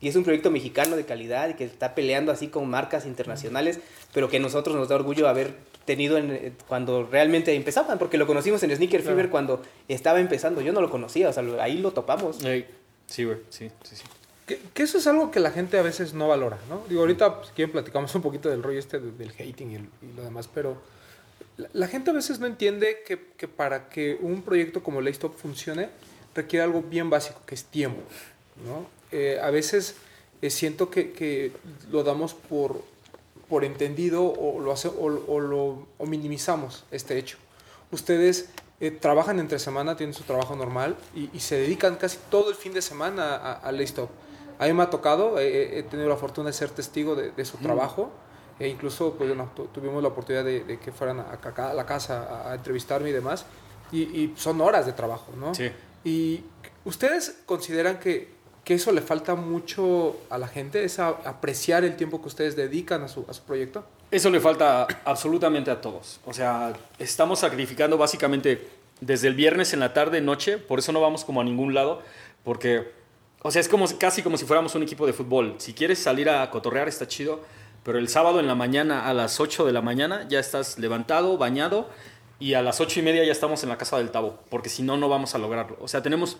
Y 0.00 0.08
es 0.08 0.16
un 0.16 0.24
proyecto 0.24 0.50
mexicano 0.50 0.94
de 0.96 1.04
calidad 1.04 1.48
y 1.48 1.54
que 1.54 1.64
está 1.64 1.94
peleando 1.94 2.30
así 2.32 2.48
con 2.48 2.68
marcas 2.68 3.06
internacionales, 3.06 3.80
pero 4.12 4.28
que 4.28 4.36
a 4.36 4.40
nosotros 4.40 4.76
nos 4.76 4.88
da 4.88 4.96
orgullo 4.96 5.28
haber 5.28 5.54
tenido 5.86 6.18
en- 6.18 6.30
eh, 6.32 6.52
cuando 6.68 7.06
realmente 7.06 7.54
empezaban, 7.54 7.98
porque 7.98 8.18
lo 8.18 8.26
conocimos 8.26 8.62
en 8.62 8.74
Sneaker 8.76 9.00
Claro. 9.02 9.16
Fever 9.16 9.30
cuando 9.30 9.62
estaba 9.88 10.20
empezando. 10.20 10.60
Yo 10.60 10.72
no 10.72 10.80
lo 10.80 10.90
conocía, 10.90 11.28
o 11.28 11.32
sea, 11.32 11.42
ahí 11.60 11.78
lo 11.78 11.92
topamos. 11.92 12.38
Sí, 13.06 13.24
güey, 13.24 13.38
sí, 13.48 13.70
sí, 13.84 13.96
sí. 13.96 14.02
Que, 14.46 14.60
que 14.74 14.82
eso 14.82 14.98
es 14.98 15.06
algo 15.06 15.30
que 15.30 15.40
la 15.40 15.50
gente 15.50 15.78
a 15.78 15.82
veces 15.82 16.12
no 16.14 16.28
valora, 16.28 16.58
¿no? 16.68 16.82
Digo, 16.88 17.00
ahorita, 17.00 17.36
pues, 17.36 17.48
si 17.48 17.54
quieren, 17.54 17.72
platicamos 17.72 18.14
un 18.14 18.22
poquito 18.22 18.48
del 18.48 18.62
rollo 18.62 18.78
este 18.78 18.98
de- 19.00 19.12
del 19.12 19.30
hating 19.30 19.70
y, 19.70 19.74
el- 19.76 19.88
y 20.02 20.16
lo 20.16 20.22
demás, 20.22 20.48
pero 20.52 20.76
la, 21.56 21.68
la 21.72 21.88
gente 21.88 22.10
a 22.10 22.12
veces 22.12 22.38
no 22.38 22.46
entiende 22.46 22.98
que, 23.06 23.18
que 23.36 23.48
para 23.48 23.88
que 23.88 24.18
un 24.20 24.42
proyecto 24.42 24.82
como 24.82 25.00
Laystop 25.00 25.36
funcione, 25.36 25.88
requiere 26.34 26.62
algo 26.64 26.82
bien 26.82 27.08
básico, 27.10 27.40
que 27.46 27.54
es 27.54 27.64
tiempo, 27.64 28.02
¿no? 28.64 28.86
Eh, 29.12 29.38
a 29.42 29.50
veces 29.50 29.96
eh, 30.42 30.50
siento 30.50 30.90
que, 30.90 31.12
que 31.12 31.52
lo 31.90 32.02
damos 32.02 32.34
por, 32.34 32.82
por 33.48 33.64
entendido 33.64 34.24
o 34.24 34.60
lo, 34.60 34.72
hace, 34.72 34.88
o, 34.88 35.04
o 35.28 35.40
lo 35.40 35.86
o 35.98 36.06
minimizamos 36.06 36.84
este 36.90 37.18
hecho. 37.18 37.38
Ustedes 37.90 38.50
eh, 38.80 38.90
trabajan 38.90 39.38
entre 39.38 39.58
semana, 39.58 39.96
tienen 39.96 40.14
su 40.14 40.24
trabajo 40.24 40.56
normal 40.56 40.96
y, 41.14 41.30
y 41.32 41.40
se 41.40 41.56
dedican 41.56 41.96
casi 41.96 42.18
todo 42.30 42.50
el 42.50 42.56
fin 42.56 42.72
de 42.74 42.82
semana 42.82 43.36
a, 43.36 43.52
a 43.54 43.72
Laystop. 43.72 44.10
A 44.58 44.66
mí 44.66 44.72
me 44.72 44.82
ha 44.82 44.90
tocado, 44.90 45.38
he, 45.38 45.78
he 45.78 45.82
tenido 45.82 46.08
la 46.08 46.16
fortuna 46.16 46.48
de 46.48 46.52
ser 46.52 46.70
testigo 46.70 47.14
de, 47.14 47.30
de 47.30 47.44
su 47.44 47.58
trabajo. 47.58 48.10
E 48.58 48.68
incluso 48.68 49.12
pues, 49.12 49.28
bueno, 49.28 49.50
tu- 49.54 49.66
tuvimos 49.66 50.02
la 50.02 50.08
oportunidad 50.08 50.42
de, 50.42 50.64
de 50.64 50.78
que 50.78 50.90
fueran 50.90 51.20
a, 51.20 51.38
a 51.56 51.74
la 51.74 51.84
casa 51.84 52.22
a, 52.22 52.52
a 52.52 52.54
entrevistarme 52.54 53.10
y 53.10 53.12
demás. 53.12 53.44
Y, 53.92 54.02
y 54.02 54.34
son 54.36 54.60
horas 54.62 54.86
de 54.86 54.92
trabajo, 54.92 55.30
¿no? 55.38 55.54
Sí. 55.54 55.70
¿Y 56.04 56.42
ustedes 56.86 57.36
consideran 57.44 58.00
que, 58.00 58.30
que 58.66 58.74
eso 58.74 58.90
le 58.90 59.00
falta 59.00 59.36
mucho 59.36 60.16
a 60.28 60.38
la 60.38 60.48
gente? 60.48 60.82
¿Es 60.82 60.98
apreciar 60.98 61.84
el 61.84 61.94
tiempo 61.94 62.20
que 62.20 62.26
ustedes 62.26 62.56
dedican 62.56 63.00
a 63.04 63.06
su, 63.06 63.24
a 63.28 63.32
su 63.32 63.44
proyecto? 63.44 63.84
Eso 64.10 64.28
le 64.28 64.40
falta 64.40 64.88
absolutamente 65.04 65.70
a 65.70 65.80
todos. 65.80 66.18
O 66.26 66.32
sea, 66.32 66.72
estamos 66.98 67.38
sacrificando 67.38 67.96
básicamente 67.96 68.68
desde 69.00 69.28
el 69.28 69.34
viernes 69.36 69.72
en 69.72 69.78
la 69.78 69.94
tarde, 69.94 70.20
noche, 70.20 70.58
por 70.58 70.80
eso 70.80 70.90
no 70.90 71.00
vamos 71.00 71.24
como 71.24 71.40
a 71.40 71.44
ningún 71.44 71.74
lado, 71.74 72.02
porque, 72.42 72.90
o 73.42 73.52
sea, 73.52 73.60
es 73.60 73.68
como, 73.68 73.86
casi 73.98 74.24
como 74.24 74.36
si 74.36 74.46
fuéramos 74.46 74.74
un 74.74 74.82
equipo 74.82 75.06
de 75.06 75.12
fútbol. 75.12 75.54
Si 75.58 75.72
quieres 75.72 76.00
salir 76.00 76.28
a 76.28 76.50
cotorrear 76.50 76.88
está 76.88 77.06
chido, 77.06 77.42
pero 77.84 78.00
el 78.00 78.08
sábado 78.08 78.40
en 78.40 78.48
la 78.48 78.56
mañana 78.56 79.08
a 79.08 79.14
las 79.14 79.38
8 79.38 79.64
de 79.64 79.72
la 79.72 79.80
mañana 79.80 80.26
ya 80.28 80.40
estás 80.40 80.76
levantado, 80.80 81.38
bañado, 81.38 81.88
y 82.40 82.54
a 82.54 82.62
las 82.62 82.80
8 82.80 82.98
y 82.98 83.02
media 83.04 83.24
ya 83.24 83.30
estamos 83.30 83.62
en 83.62 83.68
la 83.68 83.78
casa 83.78 83.96
del 83.98 84.10
Tabo, 84.10 84.40
porque 84.50 84.70
si 84.70 84.82
no, 84.82 84.96
no 84.96 85.08
vamos 85.08 85.36
a 85.36 85.38
lograrlo. 85.38 85.76
O 85.80 85.86
sea, 85.86 86.02
tenemos 86.02 86.38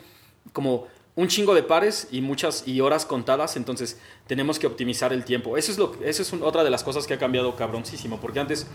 como 0.53 0.89
un 1.17 1.29
chingo 1.29 1.55
de 1.55 1.63
pares 1.63 2.09
y 2.11 2.21
muchas 2.21 2.69
y 2.69 2.81
horas 2.81 3.05
contadas, 3.07 3.57
entonces 3.57 3.99
tenemos 4.27 4.59
que 4.59 4.67
optimizar 4.67 5.13
el 5.13 5.25
tiempo. 5.25 5.57
Eso 5.57 5.73
es, 5.73 5.79
lo, 5.79 5.95
eso 6.05 6.23
es 6.23 6.33
un- 6.33 6.43
otra 6.43 6.63
de 6.63 6.71
las 6.71 6.85
cosas 6.85 7.07
que 7.07 7.15
ha 7.15 7.19
cambiado 7.19 7.57
cabroncísimo, 7.57 8.21
porque 8.21 8.39
antes 8.41 8.67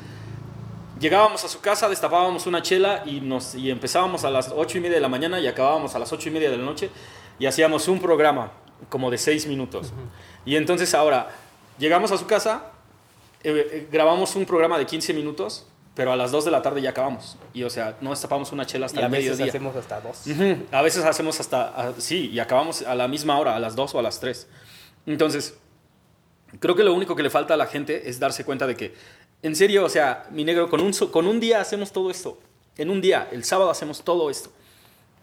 llegábamos 0.99 1.43
a 1.43 1.47
su 1.47 1.59
casa, 1.61 1.87
destapábamos 1.89 2.45
una 2.47 2.61
chela 2.61 3.03
y, 3.05 3.21
nos, 3.21 3.55
y 3.55 3.69
empezábamos 3.71 4.23
a 4.23 4.29
las 4.29 4.51
8 4.55 4.77
y 4.77 4.81
media 4.81 4.95
de 4.95 5.01
la 5.01 5.09
mañana 5.09 5.39
y 5.39 5.47
acabábamos 5.47 5.95
a 5.95 5.99
las 5.99 6.11
8 6.11 6.29
y 6.29 6.31
media 6.31 6.49
de 6.51 6.57
la 6.57 6.63
noche 6.63 6.89
y 7.39 7.45
hacíamos 7.45 7.87
un 7.87 7.99
programa 7.99 8.51
como 8.89 9.09
de 9.11 9.17
6 9.17 9.47
minutos. 9.47 9.93
Y 10.45 10.55
entonces 10.55 10.93
ahora 10.95 11.29
llegamos 11.79 12.11
a 12.11 12.17
su 12.17 12.25
casa, 12.25 12.71
eh, 13.43 13.67
eh, 13.71 13.87
grabamos 13.91 14.35
un 14.35 14.45
programa 14.45 14.77
de 14.77 14.85
15 14.85 15.13
minutos, 15.13 15.65
pero 15.95 16.11
a 16.11 16.15
las 16.15 16.31
2 16.31 16.45
de 16.45 16.51
la 16.51 16.61
tarde 16.61 16.81
ya 16.81 16.91
acabamos. 16.91 17.37
Y 17.53 17.63
o 17.63 17.69
sea, 17.69 17.97
no 18.01 18.11
destapamos 18.11 18.51
una 18.51 18.65
chela 18.65 18.85
Y 18.85 18.87
hasta 18.87 18.99
a 19.01 19.05
el 19.05 19.11
veces 19.11 19.31
mediodía. 19.31 19.47
hacemos 19.51 19.75
hasta 19.75 20.01
dos. 20.01 20.25
Ujú. 20.27 20.57
A 20.71 20.81
veces 20.81 21.03
hacemos 21.03 21.39
hasta, 21.39 21.67
a- 21.69 21.93
sí, 21.99 22.29
y 22.31 22.39
acabamos 22.39 22.81
a 22.83 22.95
la 22.95 23.07
misma 23.07 23.37
hora, 23.39 23.55
a 23.55 23.59
las 23.59 23.75
2 23.75 23.93
o 23.95 23.99
a 23.99 24.01
las 24.01 24.19
3. 24.19 24.47
Entonces, 25.05 25.57
creo 26.59 26.75
que 26.75 26.83
lo 26.83 26.93
único 26.93 27.15
que 27.15 27.23
le 27.23 27.29
falta 27.29 27.53
a 27.55 27.57
la 27.57 27.65
gente 27.67 28.09
es 28.09 28.19
darse 28.19 28.45
cuenta 28.45 28.67
de 28.67 28.75
que, 28.75 28.93
en 29.43 29.55
serio, 29.55 29.83
o 29.85 29.89
sea, 29.89 30.27
mi 30.31 30.43
negro, 30.43 30.69
con 30.69 30.79
un, 30.81 30.93
con 30.93 31.27
un 31.27 31.39
día 31.39 31.59
hacemos 31.61 31.91
todo 31.91 32.09
esto. 32.11 32.39
En 32.77 32.89
un 32.89 33.01
día, 33.01 33.27
el 33.31 33.43
sábado 33.43 33.69
hacemos 33.69 34.03
todo 34.03 34.29
esto. 34.29 34.51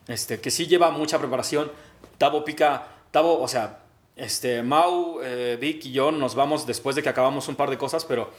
Este, 0.07 0.40
que 0.40 0.50
sí 0.50 0.66
lleva 0.66 0.90
mucha 0.90 1.18
preparación. 1.18 1.70
Tabo 2.18 2.44
pica, 2.44 2.88
Tabo, 3.11 3.40
o 3.40 3.48
sea, 3.48 3.78
este, 4.16 4.62
Mau, 4.62 5.20
eh, 5.22 5.57
Vic 5.61 5.85
y 5.87 5.92
yo 5.92 6.11
nos 6.11 6.35
vamos 6.35 6.66
después 6.66 6.96
de 6.96 7.02
que 7.02 7.09
acabamos 7.09 7.46
un 7.48 7.54
par 7.57 7.70
de 7.70 7.78
cosas, 7.78 8.04
pero 8.04 8.31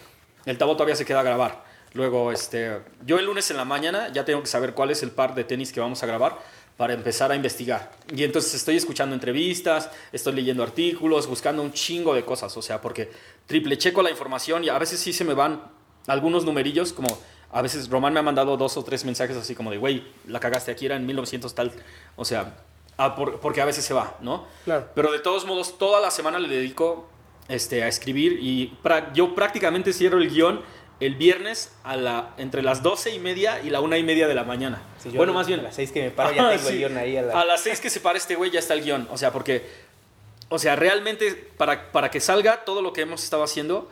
el 0.45 0.57
Tabo 0.57 0.73
todavía 0.73 0.95
se 0.95 1.05
queda 1.05 1.21
a 1.21 1.23
grabar. 1.23 1.63
Luego, 1.93 2.31
este, 2.31 2.79
yo 3.05 3.17
el 3.19 3.25
lunes 3.25 3.49
en 3.51 3.57
la 3.57 3.65
mañana 3.65 4.09
ya 4.11 4.25
tengo 4.25 4.41
que 4.41 4.47
saber 4.47 4.73
cuál 4.73 4.91
es 4.91 5.01
el 5.03 5.11
par 5.11 5.33
de 5.35 5.43
tenis 5.43 5.71
que 5.73 5.79
vamos 5.79 6.01
a 6.03 6.05
grabar 6.05 6.37
para 6.77 6.93
empezar 6.93 7.31
a 7.31 7.35
investigar. 7.35 7.91
Y 8.15 8.23
entonces 8.23 8.53
estoy 8.53 8.77
escuchando 8.77 9.13
entrevistas, 9.15 9.89
estoy 10.11 10.33
leyendo 10.33 10.63
artículos, 10.63 11.27
buscando 11.27 11.61
un 11.61 11.73
chingo 11.73 12.13
de 12.13 12.23
cosas, 12.23 12.55
o 12.55 12.61
sea, 12.61 12.79
porque 12.79 13.11
triple 13.47 13.77
checo 13.77 14.01
la 14.01 14.11
información 14.11 14.63
y 14.63 14.69
a 14.69 14.77
veces 14.77 14.99
sí 14.99 15.11
se 15.11 15.25
me 15.25 15.33
van 15.33 15.61
algunos 16.07 16.45
numerillos, 16.45 16.93
como 16.93 17.07
a 17.51 17.61
veces 17.61 17.89
Román 17.89 18.13
me 18.13 18.19
ha 18.19 18.23
mandado 18.23 18.55
dos 18.55 18.77
o 18.77 18.83
tres 18.83 19.03
mensajes 19.03 19.35
así 19.35 19.55
como 19.55 19.71
de, 19.71 19.77
güey, 19.77 20.07
la 20.27 20.39
cagaste 20.39 20.71
aquí, 20.71 20.85
era 20.85 20.95
en 20.95 21.05
1900 21.05 21.53
tal, 21.53 21.71
o 22.15 22.23
sea, 22.23 22.55
ah, 22.97 23.15
por- 23.15 23.39
porque 23.41 23.59
a 23.61 23.65
veces 23.65 23.83
se 23.83 23.93
va, 23.93 24.15
¿no? 24.21 24.45
Claro. 24.63 24.87
Pero 24.95 25.11
de 25.11 25.19
todos 25.19 25.45
modos, 25.45 25.77
toda 25.77 25.99
la 25.99 26.11
semana 26.11 26.39
le 26.39 26.47
dedico 26.47 27.09
este, 27.49 27.83
a 27.83 27.87
escribir 27.87 28.33
y 28.41 28.77
yo 29.15 29.33
prácticamente 29.35 29.91
cierro 29.91 30.19
el 30.19 30.29
guion 30.29 30.61
el 30.99 31.15
viernes 31.15 31.71
a 31.83 31.95
la, 31.95 32.31
entre 32.37 32.61
las 32.61 32.83
12 32.83 33.11
y 33.11 33.19
media 33.19 33.61
y 33.61 33.69
la 33.69 33.79
una 33.81 33.97
y 33.97 34.03
media 34.03 34.27
de 34.27 34.35
la 34.35 34.43
mañana. 34.43 34.81
Sí, 35.01 35.09
bueno, 35.09 35.31
a 35.31 35.35
más 35.35 35.47
bien. 35.47 35.63
las 35.63 35.75
seis 35.75 35.91
que 35.91 36.01
me 36.03 36.11
paro 36.11 36.31
ya 36.33 36.41
Ajá, 36.47 36.49
tengo 36.57 36.67
el 36.69 36.73
sí. 36.73 36.77
guion 36.79 36.97
ahí 36.97 37.15
a 37.17 37.21
la- 37.21 37.39
A 37.41 37.45
las 37.45 37.61
6 37.61 37.79
que 37.79 37.89
se 37.89 37.99
para 38.01 38.17
este 38.17 38.35
güey 38.35 38.51
ya 38.51 38.59
está 38.59 38.73
el 38.73 38.83
guion. 38.83 39.07
O 39.11 39.17
sea, 39.17 39.31
porque, 39.31 39.65
o 40.49 40.59
sea, 40.59 40.75
realmente 40.75 41.33
para, 41.57 41.91
para 41.91 42.11
que 42.11 42.19
salga 42.19 42.65
todo 42.65 42.81
lo 42.81 42.91
que 42.93 43.01
hemos 43.01 43.23
estado 43.23 43.43
haciendo, 43.43 43.89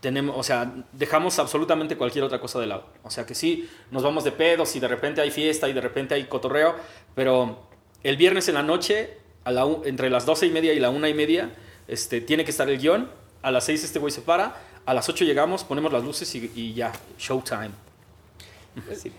tenemos, 0.00 0.36
o 0.38 0.42
sea, 0.42 0.72
dejamos 0.92 1.38
absolutamente 1.38 1.96
cualquier 1.96 2.24
otra 2.24 2.40
cosa 2.40 2.60
de 2.60 2.66
lado. 2.66 2.86
O 3.02 3.10
sea, 3.10 3.26
que 3.26 3.34
sí, 3.34 3.68
nos 3.90 4.02
vamos 4.02 4.24
de 4.24 4.32
pedos 4.32 4.74
y 4.76 4.80
de 4.80 4.88
repente 4.88 5.20
hay 5.20 5.30
fiesta 5.30 5.68
y 5.68 5.72
de 5.72 5.80
repente 5.80 6.14
hay 6.14 6.24
cotorreo, 6.24 6.76
pero 7.14 7.60
el 8.04 8.16
viernes 8.16 8.48
en 8.48 8.54
la 8.54 8.62
noche, 8.62 9.18
a 9.44 9.50
la 9.50 9.66
entre 9.84 10.08
las 10.08 10.24
12 10.24 10.46
y 10.46 10.50
media 10.50 10.72
y 10.72 10.78
la 10.78 10.90
una 10.90 11.08
y 11.08 11.14
media, 11.14 11.50
este, 11.88 12.20
tiene 12.20 12.44
que 12.44 12.52
estar 12.52 12.68
el 12.70 12.78
guion. 12.78 13.10
A 13.42 13.50
las 13.50 13.64
6 13.64 13.84
este 13.84 13.98
güey 13.98 14.12
se 14.12 14.20
para, 14.20 14.56
a 14.88 14.94
las 14.94 15.06
8 15.08 15.24
llegamos, 15.26 15.64
ponemos 15.64 15.92
las 15.92 16.02
luces 16.02 16.34
y, 16.34 16.50
y 16.54 16.72
ya, 16.72 16.92
showtime. 17.18 17.70
Sí. 18.96 19.12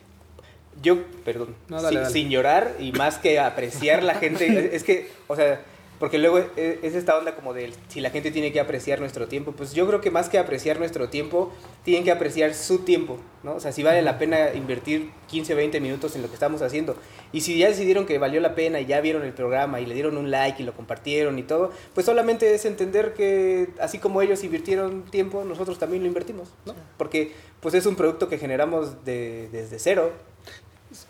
Yo, 0.82 1.04
perdón, 1.24 1.56
No, 1.68 1.82
dale, 1.82 1.90
sin, 1.90 2.02
dale. 2.04 2.14
sin 2.14 2.30
llorar 2.30 2.76
y 2.80 2.92
más 2.94 3.18
que 3.20 3.40
apreciar 3.40 4.02
la 4.02 4.16
gente, 4.16 4.76
es 4.76 4.84
que, 4.84 5.12
o 5.28 5.36
sea, 5.36 5.62
porque 6.00 6.18
luego 6.18 6.38
es, 6.40 6.46
es 6.56 6.96
esta 6.96 7.18
onda 7.18 7.36
como 7.36 7.54
de 7.54 7.74
si 7.90 8.00
la 8.02 8.10
gente 8.10 8.32
tiene 8.32 8.52
que 8.54 8.60
apreciar 8.60 9.00
nuestro 9.00 9.28
tiempo, 9.28 9.52
pues 9.52 9.74
yo 9.74 9.86
creo 9.88 10.00
que 10.02 10.10
más 10.12 10.30
que 10.30 10.38
apreciar 10.40 10.80
nuestro 10.80 11.10
tiempo, 11.10 11.52
tienen 11.84 12.04
que 12.06 12.12
apreciar 12.12 12.54
su 12.54 12.80
tiempo, 12.80 13.20
¿no? 13.44 13.56
O 13.56 13.60
sea, 13.60 13.72
si 13.72 13.84
vale 13.84 14.02
la 14.02 14.18
pena 14.18 14.54
invertir 14.54 15.12
15, 15.28 15.56
20 15.56 15.80
minutos 15.82 16.16
en 16.16 16.22
lo 16.22 16.28
que 16.30 16.36
estamos 16.36 16.62
haciendo. 16.62 16.96
Y 17.32 17.42
si 17.42 17.58
ya 17.58 17.68
decidieron 17.68 18.06
que 18.06 18.18
valió 18.18 18.40
la 18.42 18.56
pena 18.56 18.80
y 18.80 18.86
ya 18.86 19.02
vieron 19.02 19.24
el 19.24 19.34
programa 19.34 19.82
y 19.82 19.86
le 19.86 19.94
dieron 19.94 20.18
un 20.18 20.32
like 20.32 20.62
y 20.64 20.66
lo 20.66 20.74
compartieron 20.74 21.38
y 21.38 21.44
todo, 21.44 21.72
pues 21.94 22.06
solamente 22.06 22.54
es 22.56 22.66
entender 22.66 23.14
que 23.14 23.70
así 23.80 24.00
como 24.00 24.22
ellos 24.22 24.44
invirtieron 24.44 25.04
tiempo, 25.04 25.44
nosotros 25.44 25.78
también 25.80 26.02
lo 26.04 26.08
invertimos, 26.08 26.50
¿no? 26.66 26.74
Porque 26.98 27.34
pues 27.60 27.76
es 27.76 27.86
un 27.86 27.96
producto 27.96 28.30
que 28.30 28.38
generamos 28.38 29.04
de- 29.04 29.50
desde 29.52 29.80
cero, 29.80 30.12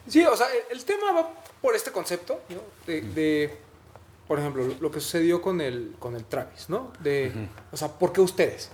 Sí, 0.10 0.25
o 0.25 0.36
sea, 0.36 0.47
el, 0.71 0.78
el 0.78 0.84
tema 0.86 1.12
va 1.13 1.34
por 1.62 1.73
este 1.75 1.91
concepto, 1.91 2.41
¿no? 2.49 2.58
De, 2.86 3.02
de, 3.02 3.52
por 4.30 4.39
ejemplo, 4.39 4.63
lo- 4.80 4.92
que 4.92 5.02
sucedió 5.02 5.42
con 5.42 5.60
el, 5.60 5.96
con 6.00 6.15
el 6.15 6.24
Travis, 6.24 6.70
¿no? 6.70 6.94
De, 7.02 7.34
o 7.72 7.76
sea, 7.78 7.89
¿por 7.89 8.13
qué 8.13 8.22
ustedes? 8.22 8.70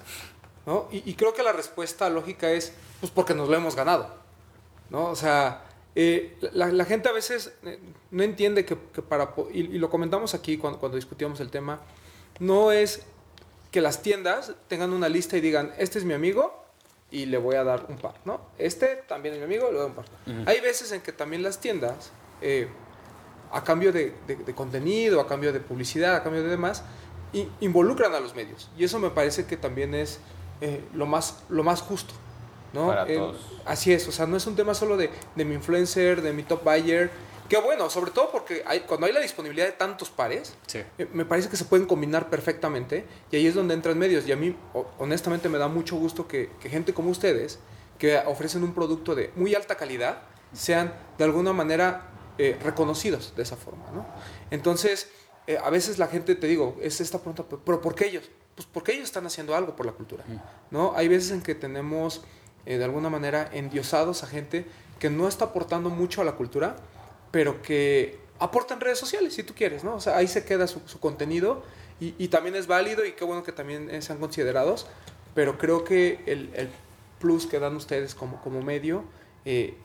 ¿No? 0.68 0.88
Y, 0.92 1.10
y 1.10 1.14
creo 1.16 1.34
que 1.34 1.42
la 1.44 1.52
respuesta 1.54 2.10
lógica 2.10 2.52
es, 2.52 2.74
pues 3.00 3.12
porque 3.12 3.34
nos 3.34 3.50
lo 3.50 3.56
hemos 3.56 3.76
ganado, 3.76 4.14
¿no? 4.90 5.06
O 5.06 5.16
sea, 5.16 5.64
eh, 5.96 6.38
la, 6.54 6.68
la 6.68 6.86
gente 6.86 7.08
a 7.08 7.14
veces 7.14 7.54
eh, 7.64 7.80
no 8.12 8.22
entiende 8.24 8.66
que, 8.66 8.78
que 8.94 9.02
para, 9.02 9.34
y, 9.54 9.62
y 9.62 9.78
lo 9.80 9.90
comentamos 9.90 10.34
aquí 10.34 10.58
cuando, 10.58 10.78
cuando 10.80 10.98
discutíamos 10.98 11.40
el 11.40 11.50
tema, 11.50 11.80
no 12.40 12.72
es 12.72 13.04
que 13.72 13.80
las 13.82 14.02
tiendas 14.02 14.54
tengan 14.68 14.92
una 14.92 15.08
lista 15.10 15.38
y 15.38 15.42
digan, 15.42 15.74
este 15.78 16.00
es 16.00 16.06
mi 16.06 16.14
amigo 16.14 16.64
y 17.12 17.28
le 17.28 17.38
voy 17.38 17.56
a 17.56 17.64
dar 17.64 17.86
un 17.88 17.98
par, 17.98 18.16
¿no? 18.26 18.42
Este 18.58 19.04
también 19.08 19.36
es 19.36 19.40
mi 19.40 19.46
amigo, 19.46 19.72
le 19.72 19.78
doy 19.78 19.88
un 19.88 19.96
par. 19.96 20.06
Hay 20.48 20.60
veces 20.60 20.92
en 20.92 21.00
que 21.02 21.14
también 21.14 21.44
las 21.44 21.60
tiendas, 21.62 22.12
eh, 22.42 22.68
a 23.52 23.64
cambio 23.64 23.92
de, 23.92 24.14
de- 24.28 24.36
de 24.36 24.54
contenido, 24.56 25.20
a 25.22 25.28
cambio 25.28 25.52
de 25.54 25.60
publicidad, 25.60 26.16
a 26.16 26.24
cambio 26.24 26.44
de 26.44 26.50
demás, 26.50 26.84
i- 27.34 27.48
involucran 27.62 28.14
a 28.14 28.20
los 28.20 28.36
medios. 28.36 28.70
Y 28.78 28.84
eso 28.84 29.00
me 29.00 29.10
parece 29.10 29.46
que 29.46 29.58
también 29.58 29.94
es 29.96 30.20
eh, 30.62 30.84
lo, 30.94 31.06
más, 31.06 31.44
lo 31.50 31.64
más 31.64 31.82
justo, 31.82 32.14
¿no? 32.74 32.88
Para 32.88 33.08
Eh, 33.08 33.16
todos. 33.18 33.38
Así 33.66 33.92
es, 33.94 34.08
o 34.08 34.12
sea, 34.12 34.26
no 34.26 34.38
es 34.38 34.46
un 34.48 34.56
tema 34.56 34.74
solo 34.74 34.96
de, 34.98 35.10
de 35.36 35.46
mi 35.46 35.54
influencer, 35.56 36.22
de 36.22 36.32
mi 36.34 36.44
top 36.44 36.64
buyer, 36.64 37.10
que 37.50 37.58
bueno, 37.60 37.90
sobre 37.92 38.10
todo 38.12 38.32
porque 38.32 38.64
hay, 38.66 38.80
cuando 38.82 39.06
hay 39.06 39.14
la 39.14 39.20
disponibilidad 39.20 39.66
de 39.68 39.74
tantos 39.74 40.10
pares, 40.10 40.56
Sí. 40.66 40.80
eh, 40.98 41.08
me 41.14 41.26
parece 41.26 41.48
que 41.50 41.58
se 41.58 41.66
pueden 41.66 41.86
combinar 41.86 42.30
perfectamente 42.30 43.06
y 43.32 43.36
ahí 43.36 43.46
es 43.48 43.54
donde 43.54 43.74
entran 43.76 43.98
medios. 44.00 44.28
Y 44.28 44.32
a 44.32 44.36
mí, 44.36 44.56
ho- 44.74 44.88
honestamente, 44.98 45.48
me 45.50 45.58
da 45.60 45.68
mucho 45.68 45.96
gusto 45.96 46.28
que, 46.28 46.50
que 46.60 46.70
gente 46.70 46.94
como 46.94 47.10
ustedes, 47.12 47.60
que 48.00 48.18
ofrecen 48.26 48.64
un 48.64 48.74
producto 48.74 49.14
de 49.14 49.32
muy 49.36 49.54
alta 49.56 49.76
calidad, 49.76 50.20
sean 50.54 50.94
de 51.18 51.24
alguna 51.24 51.54
manera 51.54 52.10
eh, 52.38 52.58
reconocidos 52.64 53.34
de 53.36 53.44
esa 53.44 53.56
forma. 53.56 53.86
¿no? 53.94 54.06
Entonces, 54.52 55.10
eh, 55.48 55.58
a 55.62 55.70
veces 55.70 55.98
la 55.98 56.08
gente, 56.08 56.36
te 56.36 56.48
digo, 56.48 56.78
es 56.82 57.02
esta 57.02 57.20
pregunta, 57.20 57.44
¿pero 57.44 57.82
por 57.82 57.96
qué 57.96 58.08
ellos? 58.08 58.30
Pues 58.56 58.68
porque 58.72 58.94
ellos 58.94 59.06
están 59.06 59.26
haciendo 59.26 59.56
algo 59.56 59.76
por 59.76 59.86
la 59.86 59.92
cultura. 59.92 60.24
¿no? 60.72 60.94
Hay 60.96 61.08
veces 61.08 61.32
en 61.32 61.42
que 61.42 61.56
tenemos, 61.56 62.24
eh, 62.66 62.78
de 62.78 62.84
alguna 62.84 63.10
manera, 63.10 63.50
endiosados 63.54 64.24
a 64.24 64.28
gente 64.28 64.66
que 65.00 65.10
no 65.10 65.28
está 65.28 65.46
aportando 65.46 65.90
mucho 65.90 66.22
a 66.22 66.26
la 66.26 66.34
cultura, 66.34 66.76
pero 67.32 67.62
que 67.62 68.20
aporta 68.40 68.74
en 68.74 68.80
redes 68.80 68.98
sociales, 68.98 69.34
si 69.34 69.44
tú 69.44 69.54
quieres, 69.54 69.84
¿no? 69.84 69.96
O 69.96 70.00
sea, 70.00 70.18
ahí 70.18 70.28
se 70.28 70.46
queda 70.46 70.68
su, 70.68 70.82
su 70.86 71.00
contenido 71.00 71.64
y, 72.00 72.16
y 72.18 72.30
también 72.30 72.56
es 72.56 72.68
válido 72.68 73.06
y 73.06 73.12
qué 73.12 73.26
bueno 73.26 73.44
que 73.44 73.52
también 73.52 74.02
sean 74.02 74.20
considerados, 74.20 74.88
pero 75.34 75.58
creo 75.58 75.84
que 75.84 76.22
el, 76.26 76.50
el 76.56 76.70
plus 77.20 77.46
que 77.46 77.60
dan 77.60 77.76
ustedes 77.76 78.16
como, 78.16 78.42
como 78.42 78.62
medio 78.62 79.04
eh, 79.46 79.78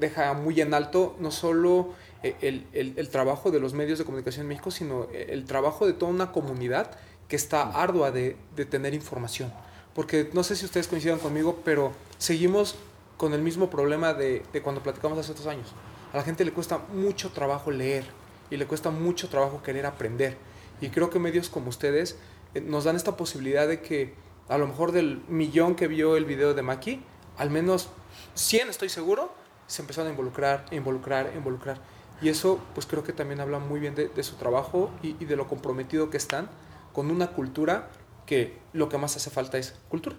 deja 0.00 0.32
muy 0.34 0.60
en 0.60 0.74
alto 0.74 1.16
no 1.20 1.30
solo 1.30 1.94
eh, 2.22 2.36
el, 2.40 2.66
el- 2.72 2.94
el 2.96 3.08
trabajo 3.08 3.50
de 3.50 3.60
los 3.60 3.74
medios 3.74 3.98
de 3.98 4.04
comunicación 4.04 4.42
en 4.42 4.48
México, 4.48 4.70
sino 4.70 5.04
eh, 5.12 5.28
el 5.30 5.44
trabajo 5.44 5.86
de 5.86 5.92
toda 5.92 6.10
una 6.12 6.32
comunidad 6.32 6.90
que 7.28 7.36
está 7.36 7.62
ardua 7.62 8.10
de, 8.10 8.36
de 8.56 8.64
tener 8.64 8.94
información. 8.94 9.52
Porque 9.94 10.30
no 10.32 10.42
sé 10.42 10.56
si 10.56 10.64
ustedes 10.64 10.88
coincidan 10.88 11.18
conmigo, 11.18 11.60
pero 11.64 11.92
seguimos 12.18 12.76
con 13.16 13.34
el 13.34 13.42
mismo 13.42 13.68
problema 13.68 14.14
de, 14.14 14.42
de 14.52 14.62
cuando 14.62 14.82
platicamos 14.82 15.18
hace 15.18 15.32
otros 15.32 15.46
años. 15.46 15.72
A 16.12 16.16
la 16.16 16.22
gente 16.22 16.44
le 16.44 16.52
cuesta 16.52 16.78
mucho 16.94 17.30
trabajo 17.30 17.70
leer 17.70 18.04
y 18.50 18.56
le 18.56 18.66
cuesta 18.66 18.90
mucho 18.90 19.28
trabajo 19.28 19.62
querer 19.62 19.86
aprender. 19.86 20.36
Y 20.80 20.88
creo 20.88 21.10
que 21.10 21.18
medios 21.18 21.48
como 21.48 21.68
ustedes 21.68 22.16
eh, 22.54 22.60
nos 22.60 22.84
dan 22.84 22.96
esta 22.96 23.16
posibilidad 23.16 23.66
de 23.68 23.80
que 23.82 24.14
a 24.48 24.56
lo 24.56 24.66
mejor 24.66 24.92
del 24.92 25.20
millón 25.28 25.74
que 25.74 25.88
vio 25.88 26.16
el 26.16 26.24
video 26.24 26.54
de 26.54 26.62
Maki, 26.62 27.02
al 27.36 27.50
menos 27.50 27.88
100 28.34 28.70
estoy 28.70 28.88
seguro, 28.88 29.32
se 29.66 29.82
empezaron 29.82 30.08
a 30.08 30.10
involucrar, 30.10 30.64
involucrar, 30.70 31.32
involucrar. 31.36 31.78
Y 32.20 32.28
eso 32.28 32.58
pues 32.74 32.86
creo 32.86 33.04
que 33.04 33.12
también 33.12 33.40
habla 33.40 33.58
muy 33.58 33.78
bien 33.80 33.94
de, 33.94 34.22
su 34.22 34.36
trabajo 34.36 34.90
y, 35.02 35.12
de 35.24 35.36
lo 35.36 35.46
comprometido 35.46 36.10
que 36.10 36.16
están 36.16 36.48
con 36.92 37.10
una 37.10 37.28
cultura 37.28 37.88
que 38.26 38.58
lo 38.72 38.88
que 38.88 38.98
más 38.98 39.16
hace 39.16 39.30
falta 39.30 39.58
es 39.58 39.74
cultura. 39.88 40.16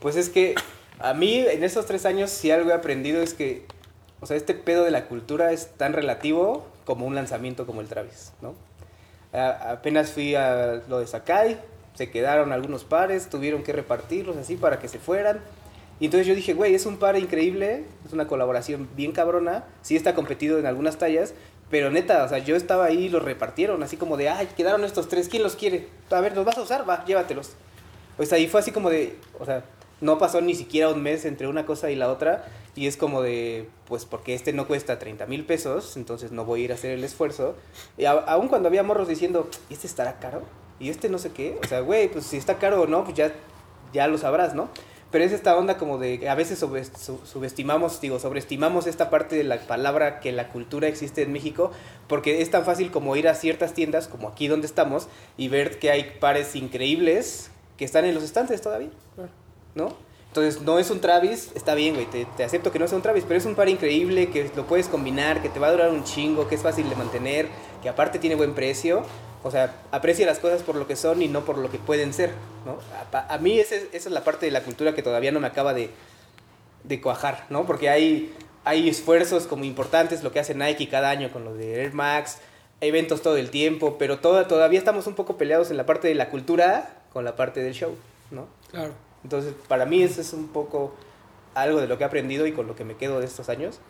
Pues 0.00 0.16
es 0.16 0.28
que 0.28 0.54
a 0.98 1.14
mí 1.14 1.38
en 1.38 1.64
estos 1.64 1.86
tres 1.86 2.06
años 2.06 2.30
si 2.30 2.50
algo 2.50 2.70
he 2.70 2.74
aprendido 2.74 3.22
es 3.22 3.34
que, 3.34 3.66
o 4.20 4.26
sea, 4.26 4.36
este 4.36 4.54
pedo 4.54 4.84
de 4.84 4.90
la 4.90 5.06
cultura 5.06 5.52
es 5.52 5.72
tan 5.76 5.92
relativo 5.92 6.66
como 6.84 7.06
un 7.06 7.14
lanzamiento 7.14 7.66
como 7.66 7.80
el 7.80 7.88
Travis, 7.88 8.32
¿no? 8.40 8.54
Apenas 9.32 10.12
fui 10.12 10.34
a 10.34 10.82
lo 10.88 11.00
de 11.00 11.06
Sakai, 11.06 11.60
se 11.94 12.10
quedaron 12.10 12.52
algunos 12.52 12.84
pares, 12.84 13.28
tuvieron 13.28 13.62
que 13.62 13.72
repartirlos 13.72 14.36
así 14.36 14.56
para 14.56 14.78
que 14.78 14.88
se 14.88 14.98
fueran. 14.98 15.40
Y 16.00 16.06
entonces 16.06 16.26
yo 16.26 16.34
dije, 16.34 16.52
güey, 16.54 16.74
es 16.74 16.84
un 16.86 16.98
par 16.98 17.16
increíble, 17.16 17.84
es 18.04 18.12
una 18.12 18.26
colaboración 18.26 18.88
bien 18.96 19.12
cabrona, 19.12 19.64
sí 19.82 19.96
está 19.96 20.14
competido 20.14 20.58
en 20.58 20.66
algunas 20.66 20.98
tallas, 20.98 21.32
pero 21.70 21.90
neta, 21.90 22.22
o 22.24 22.28
sea, 22.28 22.38
yo 22.38 22.54
estaba 22.54 22.84
ahí 22.84 23.04
y 23.04 23.08
los 23.08 23.22
repartieron, 23.22 23.82
así 23.82 23.96
como 23.96 24.16
de, 24.16 24.28
ay, 24.28 24.48
quedaron 24.56 24.84
estos 24.84 25.08
tres, 25.08 25.28
¿quién 25.28 25.42
los 25.42 25.56
quiere? 25.56 25.88
A 26.10 26.20
ver, 26.20 26.36
¿los 26.36 26.44
vas 26.44 26.58
a 26.58 26.62
usar? 26.62 26.88
Va, 26.88 27.04
llévatelos. 27.06 27.52
Pues 28.16 28.32
ahí 28.32 28.46
fue 28.46 28.60
así 28.60 28.70
como 28.72 28.90
de, 28.90 29.16
o 29.40 29.44
sea, 29.46 29.64
no 30.00 30.18
pasó 30.18 30.40
ni 30.42 30.54
siquiera 30.54 30.90
un 30.90 31.02
mes 31.02 31.24
entre 31.24 31.46
una 31.48 31.64
cosa 31.66 31.90
y 31.90 31.96
la 31.96 32.10
otra. 32.10 32.44
Y 32.74 32.86
es 32.86 32.98
como 32.98 33.22
de, 33.22 33.68
pues 33.88 34.04
porque 34.04 34.34
este 34.34 34.52
no 34.52 34.66
cuesta 34.68 34.98
30 34.98 35.24
mil 35.26 35.44
pesos, 35.46 35.96
entonces 35.96 36.30
no 36.30 36.44
voy 36.44 36.60
a 36.60 36.64
ir 36.64 36.72
a 36.72 36.74
hacer 36.74 36.90
el 36.90 37.02
esfuerzo. 37.04 37.56
Y 37.96 38.04
a- 38.04 38.12
aún 38.12 38.48
cuando 38.48 38.68
había 38.68 38.82
morros 38.82 39.08
diciendo, 39.08 39.48
¿y 39.70 39.74
este 39.74 39.86
estará 39.86 40.18
caro? 40.18 40.42
¿Y 40.78 40.90
este 40.90 41.08
no 41.08 41.16
sé 41.18 41.30
qué? 41.32 41.58
O 41.64 41.66
sea, 41.66 41.80
güey, 41.80 42.08
pues 42.10 42.26
si 42.26 42.36
está 42.36 42.58
caro 42.58 42.82
o 42.82 42.86
no, 42.86 43.02
pues 43.04 43.16
ya, 43.16 43.32
ya 43.94 44.06
lo 44.08 44.18
sabrás, 44.18 44.54
¿no? 44.54 44.68
Pero 45.10 45.24
es 45.24 45.32
esta 45.32 45.56
onda 45.56 45.78
como 45.78 45.98
de, 45.98 46.18
que 46.18 46.28
a 46.28 46.34
veces 46.34 46.58
subestimamos, 46.58 48.00
digo, 48.00 48.18
sobreestimamos 48.18 48.86
esta 48.86 49.08
parte 49.08 49.36
de 49.36 49.44
la 49.44 49.58
palabra 49.60 50.20
que 50.20 50.32
la 50.32 50.48
cultura 50.48 50.88
existe 50.88 51.22
en 51.22 51.32
México, 51.32 51.70
porque 52.08 52.42
es 52.42 52.50
tan 52.50 52.64
fácil 52.64 52.90
como 52.90 53.14
ir 53.16 53.28
a 53.28 53.34
ciertas 53.34 53.72
tiendas, 53.72 54.08
como 54.08 54.28
aquí 54.28 54.48
donde 54.48 54.66
estamos, 54.66 55.08
y 55.36 55.48
ver 55.48 55.78
que 55.78 55.90
hay 55.90 56.16
pares 56.20 56.56
increíbles 56.56 57.50
que 57.76 57.84
están 57.84 58.04
en 58.04 58.14
los 58.14 58.24
estantes 58.24 58.60
todavía. 58.60 58.90
¿no? 59.74 60.05
Entonces, 60.36 60.60
no 60.62 60.78
es 60.78 60.90
un 60.90 61.00
Travis, 61.00 61.50
está 61.54 61.74
bien, 61.74 61.94
güey, 61.94 62.06
te, 62.06 62.26
te 62.36 62.44
acepto 62.44 62.70
que 62.70 62.78
no 62.78 62.86
sea 62.88 62.96
un 62.96 63.02
Travis, 63.02 63.24
pero 63.26 63.38
es 63.38 63.46
un 63.46 63.54
par 63.54 63.68
increíble, 63.70 64.28
que 64.28 64.50
lo 64.54 64.66
puedes 64.66 64.86
combinar, 64.88 65.40
que 65.40 65.48
te 65.48 65.58
va 65.58 65.68
a 65.68 65.70
durar 65.72 65.90
un 65.90 66.04
chingo, 66.04 66.46
que 66.48 66.56
es 66.56 66.62
fácil 66.62 66.88
de 66.90 66.94
mantener, 66.96 67.48
que 67.82 67.88
aparte 67.88 68.18
tiene 68.18 68.36
buen 68.36 68.54
precio. 68.54 69.02
O 69.42 69.50
sea, 69.50 69.74
aprecia 69.92 70.26
las 70.26 70.38
cosas 70.38 70.62
por 70.62 70.74
lo 70.74 70.86
que 70.86 70.96
son 70.96 71.22
y 71.22 71.28
no 71.28 71.44
por 71.44 71.56
lo 71.56 71.70
que 71.70 71.78
pueden 71.78 72.12
ser, 72.12 72.32
¿no? 72.66 72.78
A, 73.16 73.32
a 73.34 73.38
mí 73.38 73.58
ese- 73.58 73.88
esa 73.92 74.08
es 74.08 74.12
la 74.12 74.24
parte 74.24 74.44
de 74.44 74.52
la 74.52 74.62
cultura 74.62 74.94
que 74.94 75.02
todavía 75.02 75.30
no 75.32 75.40
me 75.40 75.46
acaba 75.46 75.72
de, 75.72 75.88
de 76.84 77.00
cuajar, 77.00 77.46
¿no? 77.48 77.64
Porque 77.64 77.88
hay, 77.88 78.34
hay 78.64 78.88
esfuerzos 78.88 79.46
como 79.46 79.64
importantes, 79.64 80.22
lo 80.22 80.32
que 80.32 80.40
hace 80.40 80.54
Nike 80.54 80.88
cada 80.88 81.10
año 81.10 81.30
con 81.30 81.44
lo 81.44 81.54
de 81.54 81.80
Air 81.82 81.94
Max, 81.94 82.38
eventos 82.80 83.22
todo 83.22 83.36
el 83.36 83.50
tiempo, 83.50 83.96
pero 83.98 84.18
toda, 84.18 84.48
todavía 84.48 84.78
estamos 84.78 85.06
un 85.06 85.14
poco 85.14 85.38
peleados 85.38 85.70
en 85.70 85.76
la 85.76 85.86
parte 85.86 86.08
de 86.08 86.14
la 86.14 86.28
cultura 86.28 86.90
con 87.12 87.24
la 87.24 87.36
parte 87.36 87.62
del 87.62 87.72
show, 87.72 87.94
¿no? 88.30 88.48
Claro. 88.70 88.92
Entonces, 89.26 89.54
para 89.66 89.86
mí 89.86 90.04
eso 90.04 90.20
es 90.20 90.32
un 90.32 90.46
poco 90.46 90.94
algo 91.52 91.80
de 91.80 91.88
lo 91.88 91.98
que 91.98 92.04
he 92.04 92.06
aprendido 92.06 92.46
y 92.46 92.52
con 92.52 92.68
lo 92.68 92.76
que 92.76 92.84
me 92.84 92.94
quedo 92.94 93.18
de 93.18 93.26
estos 93.26 93.48
años. 93.48 93.80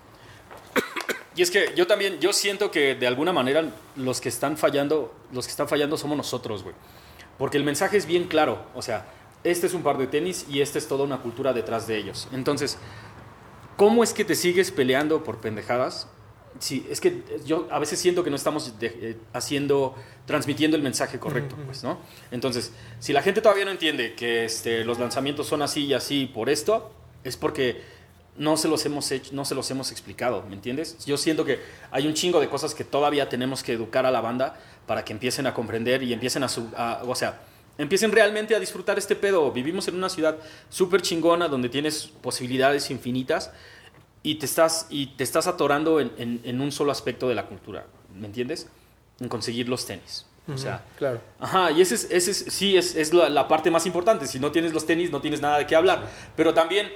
Y 1.34 1.42
es 1.42 1.50
que 1.50 1.74
yo 1.76 1.86
también, 1.86 2.20
yo 2.20 2.32
siento 2.32 2.70
que 2.70 2.94
de 2.94 3.06
alguna 3.06 3.34
manera 3.34 3.70
los 3.96 4.22
que 4.22 4.30
están 4.30 4.56
fallando, 4.56 5.14
los 5.32 5.44
que 5.44 5.50
están 5.50 5.68
fallando 5.68 5.98
somos 5.98 6.16
nosotros, 6.16 6.62
güey. 6.62 6.74
Porque 7.36 7.58
el 7.58 7.64
mensaje 7.64 7.98
es 7.98 8.06
bien 8.06 8.28
claro. 8.28 8.64
O 8.74 8.80
sea, 8.80 9.04
este 9.44 9.66
es 9.66 9.74
un 9.74 9.82
par 9.82 9.98
de 9.98 10.06
tenis 10.06 10.46
y 10.48 10.62
esta 10.62 10.78
es 10.78 10.88
toda 10.88 11.04
una 11.04 11.18
cultura 11.18 11.52
detrás 11.52 11.86
de 11.86 11.98
ellos. 11.98 12.28
Entonces, 12.32 12.78
¿cómo 13.76 14.04
es 14.04 14.14
que 14.14 14.24
te 14.24 14.36
sigues 14.36 14.70
peleando 14.70 15.22
por 15.22 15.36
pendejadas? 15.36 16.08
Sí, 16.58 16.86
es 16.90 17.00
que 17.00 17.22
yo 17.44 17.66
a 17.70 17.78
veces 17.78 17.98
siento 17.98 18.24
que 18.24 18.30
no 18.30 18.36
estamos 18.36 18.78
de- 18.78 18.86
eh, 19.00 19.16
haciendo, 19.32 19.94
transmitiendo 20.26 20.76
el 20.76 20.82
mensaje 20.82 21.18
correcto, 21.18 21.56
pues, 21.66 21.82
¿no? 21.84 21.98
Entonces, 22.30 22.72
si 22.98 23.12
la 23.12 23.22
gente 23.22 23.40
todavía 23.42 23.64
no 23.64 23.70
entiende 23.70 24.14
que 24.14 24.44
este, 24.44 24.84
los 24.84 24.98
lanzamientos 24.98 25.46
son 25.46 25.62
así 25.62 25.84
y 25.86 25.94
así 25.94 26.26
por 26.32 26.48
esto, 26.48 26.90
es 27.24 27.36
porque 27.36 27.82
no 28.38 28.56
se 28.56 28.68
los 28.68 28.84
hemos 28.86 29.10
hecho, 29.10 29.30
no 29.34 29.44
se 29.44 29.54
los 29.54 29.70
hemos 29.70 29.90
explicado, 29.92 30.44
¿me 30.48 30.54
entiendes? 30.54 31.04
Yo 31.06 31.16
siento 31.16 31.44
que 31.44 31.58
hay 31.90 32.06
un 32.06 32.14
chingo 32.14 32.40
de 32.40 32.48
cosas 32.48 32.74
que 32.74 32.84
todavía 32.84 33.28
tenemos 33.28 33.62
que 33.62 33.72
educar 33.72 34.04
a 34.06 34.10
la 34.10 34.20
banda 34.20 34.58
para 34.86 35.04
que 35.04 35.12
empiecen 35.12 35.46
a 35.46 35.54
comprender 35.54 36.02
y 36.02 36.12
empiecen 36.12 36.42
a, 36.42 36.48
su- 36.48 36.68
a- 36.76 37.02
o 37.06 37.14
sea, 37.14 37.40
empiecen 37.78 38.12
realmente 38.12 38.54
a 38.54 38.60
disfrutar 38.60 38.98
este 38.98 39.16
pedo. 39.16 39.50
Vivimos 39.52 39.88
en 39.88 39.96
una 39.96 40.08
ciudad 40.08 40.36
súper 40.70 41.02
chingona 41.02 41.48
donde 41.48 41.68
tienes 41.68 42.06
posibilidades 42.22 42.90
infinitas 42.90 43.50
y 44.30 44.34
te 44.36 44.46
estás, 44.46 44.86
y 44.90 45.06
te 45.16 45.24
estás 45.24 45.46
atorando 45.46 46.00
en, 46.00 46.10
en- 46.18 46.40
en 46.44 46.60
un 46.60 46.72
solo 46.72 46.90
aspecto 46.92 47.28
de 47.28 47.34
la 47.34 47.46
cultura, 47.46 47.86
¿me 48.14 48.26
entiendes? 48.26 48.68
En 49.20 49.28
conseguir 49.28 49.68
los 49.68 49.86
tenis. 49.86 50.26
O 50.52 50.56
sea, 50.58 50.84
Claro. 50.98 51.20
Ajá, 51.40 51.70
y 51.72 51.80
ese 51.80 51.94
es, 51.96 52.08
ese 52.10 52.30
es- 52.30 52.44
sí 52.50 52.76
es, 52.76 52.94
es 52.96 53.12
la, 53.12 53.28
la 53.28 53.48
parte 53.48 53.70
más 53.70 53.84
importante. 53.86 54.26
Si 54.26 54.38
no 54.38 54.52
tienes 54.52 54.72
los 54.72 54.84
tenis, 54.86 55.10
no 55.10 55.20
tienes 55.20 55.40
nada 55.40 55.58
de 55.58 55.66
qué 55.66 55.74
hablar. 55.74 56.08
Pero 56.36 56.54
también, 56.54 56.88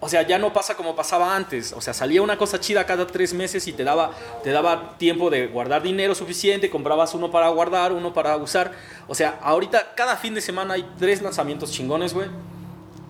o 0.00 0.08
sea, 0.08 0.22
ya 0.22 0.38
no 0.38 0.52
pasa 0.52 0.76
como 0.76 0.94
pasaba 0.94 1.34
antes. 1.34 1.72
O 1.72 1.80
sea, 1.80 1.92
salía 1.94 2.22
una 2.22 2.36
cosa 2.38 2.60
chida 2.60 2.84
cada 2.86 3.06
tres 3.06 3.32
meses 3.34 3.66
y 3.66 3.72
te 3.72 3.82
daba, 3.82 4.10
te 4.44 4.50
daba 4.50 4.96
tiempo 4.98 5.30
de 5.30 5.48
guardar 5.48 5.82
dinero 5.82 6.14
suficiente, 6.14 6.68
comprabas 6.70 7.14
uno 7.14 7.30
para 7.30 7.48
guardar, 7.48 7.92
uno 7.92 8.12
para 8.12 8.36
usar. 8.36 8.72
O 9.08 9.14
sea, 9.14 9.38
ahorita 9.42 9.94
cada 9.96 10.16
fin 10.16 10.34
de 10.34 10.40
semana 10.40 10.74
hay 10.74 10.84
tres 10.98 11.22
lanzamientos 11.22 11.72
chingones, 11.72 12.12
güey. 12.14 12.28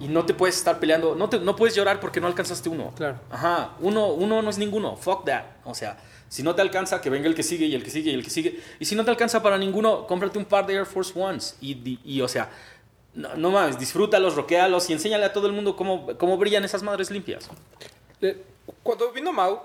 Y 0.00 0.08
no 0.08 0.26
te 0.26 0.34
puedes 0.34 0.56
estar 0.56 0.78
peleando, 0.78 1.14
no, 1.14 1.28
te, 1.28 1.38
no 1.40 1.56
puedes 1.56 1.74
llorar 1.74 2.00
porque 2.00 2.20
no 2.20 2.26
alcanzaste 2.26 2.68
uno. 2.68 2.92
Claro. 2.96 3.18
Ajá, 3.30 3.72
uno, 3.80 4.08
uno 4.08 4.42
no 4.42 4.50
es 4.50 4.58
ninguno, 4.58 4.96
fuck 4.96 5.24
that. 5.24 5.44
O 5.64 5.74
sea, 5.74 5.98
si 6.28 6.42
no 6.42 6.54
te 6.54 6.62
alcanza, 6.62 7.00
que 7.00 7.08
venga 7.08 7.28
el 7.28 7.34
que 7.34 7.42
sigue 7.42 7.66
y 7.66 7.74
el 7.74 7.82
que 7.82 7.90
sigue 7.90 8.10
y 8.10 8.14
el 8.14 8.22
que 8.22 8.30
sigue. 8.30 8.60
Y 8.78 8.84
si 8.84 8.94
no 8.94 9.04
te 9.04 9.10
alcanza 9.10 9.42
para 9.42 9.58
ninguno, 9.58 10.06
cómprate 10.06 10.38
un 10.38 10.44
par 10.44 10.66
de 10.66 10.74
Air 10.74 10.86
Force 10.86 11.18
Ones. 11.18 11.56
Y, 11.60 11.98
y, 12.04 12.20
o 12.20 12.28
sea, 12.28 12.50
no, 13.14 13.34
no 13.36 13.50
mames, 13.50 13.78
disfrútalos, 13.78 14.34
roquealos 14.34 14.90
y 14.90 14.92
enséñale 14.92 15.24
a 15.24 15.32
todo 15.32 15.46
el 15.46 15.52
mundo 15.52 15.76
cómo, 15.76 16.06
cómo 16.18 16.36
brillan 16.36 16.64
esas 16.64 16.82
madres 16.82 17.10
limpias. 17.10 17.48
Cuando 18.82 19.12
vino 19.12 19.32
Mau 19.32 19.60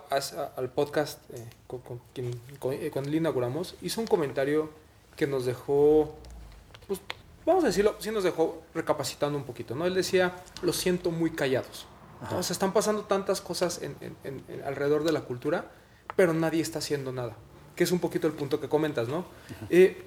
al 0.56 0.70
podcast 0.70 1.20
eh, 1.34 1.44
con, 1.68 1.80
con 1.80 2.02
quien 2.14 2.40
con, 2.60 2.74
eh, 2.74 2.92
con 2.92 3.06
él 3.06 3.16
inauguramos, 3.16 3.76
hizo 3.82 4.00
un 4.00 4.08
comentario 4.08 4.70
que 5.16 5.28
nos 5.28 5.46
dejó, 5.46 6.16
pues, 6.88 7.00
vamos 7.46 7.64
a 7.64 7.68
decirlo, 7.68 7.96
sí 8.00 8.12
nos 8.12 8.24
dejó 8.24 8.62
recapacitando 8.74 9.38
un 9.38 9.44
poquito, 9.46 9.76
¿no? 9.76 9.86
Él 9.86 9.94
decía, 9.96 10.36
lo 10.62 10.74
siento 10.74 11.12
muy 11.12 11.32
callados. 11.32 11.86
¿no? 12.30 12.38
O 12.38 12.44
sea, 12.44 12.54
están 12.54 12.72
pasando 12.72 13.04
tantas 13.06 13.42
cosas 13.42 13.82
en- 13.82 13.96
en- 14.02 14.16
en- 14.24 14.44
en- 14.48 14.64
alrededor 14.64 15.04
de 15.04 15.12
la 15.12 15.22
cultura, 15.22 15.72
pero 16.16 16.34
nadie 16.34 16.62
está 16.62 16.78
haciendo 16.80 17.12
nada. 17.12 17.36
Que 17.76 17.84
es 17.84 17.92
un 17.92 18.00
poquito 18.00 18.28
el 18.28 18.34
punto 18.34 18.60
que 18.62 18.70
comentas, 18.70 19.08
¿no? 19.08 19.26
Eh, 19.72 20.04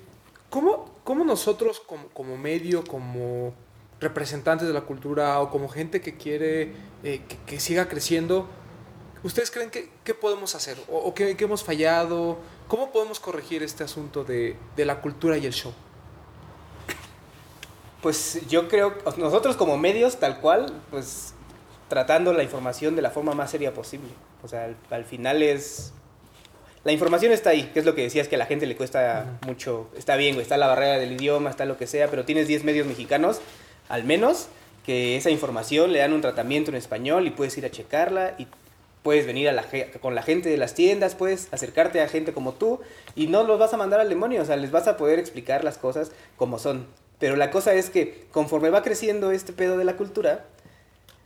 ¿cómo, 0.48 0.94
cómo 1.02 1.24
nosotros 1.24 1.80
como, 1.80 2.06
como 2.10 2.36
medio, 2.38 2.84
como 2.84 3.52
representantes 4.00 4.68
de 4.68 4.74
la 4.74 4.82
cultura 4.82 5.40
o 5.40 5.50
como 5.50 5.68
gente 5.68 6.00
que 6.00 6.16
quiere 6.16 6.72
eh, 7.02 7.22
que, 7.28 7.36
que 7.46 7.58
siga 7.60 7.88
creciendo, 7.88 8.46
¿ustedes 9.24 9.50
creen 9.50 9.70
que 9.70 9.90
qué 10.04 10.14
podemos 10.14 10.54
hacer? 10.54 10.76
¿O, 10.88 11.12
qué 11.14 11.34
hemos 11.38 11.64
fallado? 11.64 12.38
¿Cómo 12.68 12.92
podemos 12.92 13.18
corregir 13.18 13.62
este 13.64 13.82
asunto 13.82 14.22
de, 14.24 14.56
de 14.76 14.84
la 14.84 15.00
cultura 15.00 15.36
y 15.38 15.46
el 15.46 15.52
show? 15.52 15.72
Pues 18.04 18.46
yo 18.50 18.68
creo, 18.68 18.92
nosotros 19.16 19.56
como 19.56 19.78
medios, 19.78 20.18
tal 20.18 20.38
cual, 20.42 20.66
pues 20.90 21.32
tratando 21.88 22.34
la 22.34 22.42
información 22.42 22.96
de 22.96 23.00
la 23.00 23.08
forma 23.10 23.32
más 23.32 23.50
seria 23.50 23.72
posible. 23.72 24.10
O 24.42 24.48
sea, 24.48 24.64
al, 24.64 24.76
al 24.90 25.04
final 25.06 25.42
es... 25.42 25.94
La 26.84 26.92
información 26.92 27.32
está 27.32 27.48
ahí, 27.48 27.70
que 27.72 27.78
es 27.78 27.86
lo 27.86 27.94
que 27.94 28.02
decías 28.02 28.28
que 28.28 28.34
a 28.34 28.38
la 28.38 28.44
gente 28.44 28.66
le 28.66 28.76
cuesta 28.76 29.38
mucho. 29.46 29.88
Está 29.96 30.16
bien, 30.16 30.34
güey, 30.34 30.42
está 30.42 30.58
la 30.58 30.66
barrera 30.66 30.98
del 30.98 31.12
idioma, 31.12 31.48
está 31.48 31.64
lo 31.64 31.78
que 31.78 31.86
sea, 31.86 32.08
pero 32.10 32.26
tienes 32.26 32.46
10 32.46 32.62
medios 32.64 32.86
mexicanos, 32.86 33.40
al 33.88 34.04
menos, 34.04 34.48
que 34.84 35.16
esa 35.16 35.30
información 35.30 35.94
le 35.94 36.00
dan 36.00 36.12
un 36.12 36.20
tratamiento 36.20 36.70
en 36.70 36.76
español 36.76 37.26
y 37.26 37.30
puedes 37.30 37.56
ir 37.56 37.64
a 37.64 37.70
checarla 37.70 38.34
y 38.36 38.46
puedes 39.02 39.24
venir 39.26 39.48
a 39.48 39.52
la, 39.52 39.62
ge- 39.62 39.90
con 40.02 40.14
la 40.14 40.22
gente 40.22 40.50
de 40.50 40.58
las 40.58 40.74
tiendas, 40.74 41.14
puedes 41.14 41.48
acercarte 41.52 42.02
a 42.02 42.08
gente 42.08 42.34
como 42.34 42.52
tú 42.52 42.80
y 43.16 43.28
no 43.28 43.44
los 43.44 43.58
vas 43.58 43.72
a 43.72 43.78
mandar 43.78 44.00
al 44.00 44.10
demonio, 44.10 44.42
o 44.42 44.44
sea, 44.44 44.56
les 44.56 44.70
vas 44.70 44.86
a 44.88 44.98
poder 44.98 45.18
explicar 45.18 45.64
las 45.64 45.78
cosas 45.78 46.12
como 46.36 46.58
son. 46.58 46.86
Pero 47.18 47.36
la 47.36 47.50
cosa 47.50 47.74
es 47.74 47.90
que 47.90 48.26
conforme 48.32 48.70
va 48.70 48.82
creciendo 48.82 49.30
este 49.30 49.52
pedo 49.52 49.76
de 49.78 49.84
la 49.84 49.96
cultura, 49.96 50.46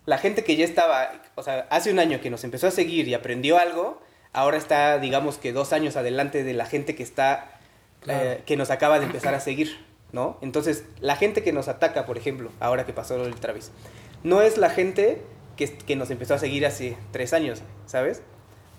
la 0.06 0.18
gente 0.18 0.44
que 0.44 0.56
ya 0.56 0.64
estaba, 0.64 1.12
o 1.34 1.42
sea, 1.42 1.66
hace 1.70 1.90
un 1.92 1.98
año 1.98 2.20
que 2.20 2.30
nos 2.30 2.44
empezó 2.44 2.66
a 2.66 2.70
seguir 2.70 3.08
y 3.08 3.14
aprendió 3.14 3.58
algo, 3.58 4.00
ahora 4.32 4.56
está, 4.56 4.98
digamos 4.98 5.38
que 5.38 5.52
dos 5.52 5.72
años 5.72 5.96
adelante 5.96 6.44
de 6.44 6.54
la 6.54 6.66
gente 6.66 6.94
que 6.94 7.02
está, 7.02 7.52
Claro. 8.00 8.24
eh, 8.24 8.42
que 8.46 8.56
nos 8.56 8.70
acaba 8.70 9.00
de 9.00 9.06
empezar 9.06 9.34
a 9.34 9.40
seguir, 9.40 9.84
¿no? 10.12 10.38
Entonces, 10.40 10.84
la 11.00 11.16
gente 11.16 11.42
que 11.42 11.52
nos 11.52 11.66
ataca, 11.66 12.06
por 12.06 12.16
ejemplo, 12.16 12.50
ahora 12.60 12.86
que 12.86 12.92
pasó 12.92 13.18
del 13.22 13.34
Travis, 13.34 13.72
no 14.22 14.40
es 14.40 14.56
la 14.56 14.70
gente 14.70 15.20
que, 15.56 15.68
que 15.76 15.96
nos 15.96 16.10
empezó 16.10 16.34
a 16.34 16.38
seguir 16.38 16.64
hace 16.64 16.96
tres 17.10 17.32
años, 17.32 17.60
¿sabes? 17.86 18.22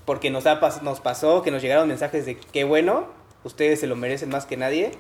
Porque 0.06 0.30
nos, 0.30 0.46
ha 0.48 0.60
nos 0.84 1.02
pasó 1.02 1.42
que 1.44 1.52
nos 1.52 1.62
llegaron 1.62 1.88
mensajes 1.90 2.26
de 2.26 2.38
qué 2.38 2.64
bueno, 2.64 3.08
ustedes 3.44 3.82
se 3.82 3.88
lo 3.88 3.96
merecen 3.98 4.30
más 4.30 4.46
que 4.46 4.56
nadie. 4.58 4.92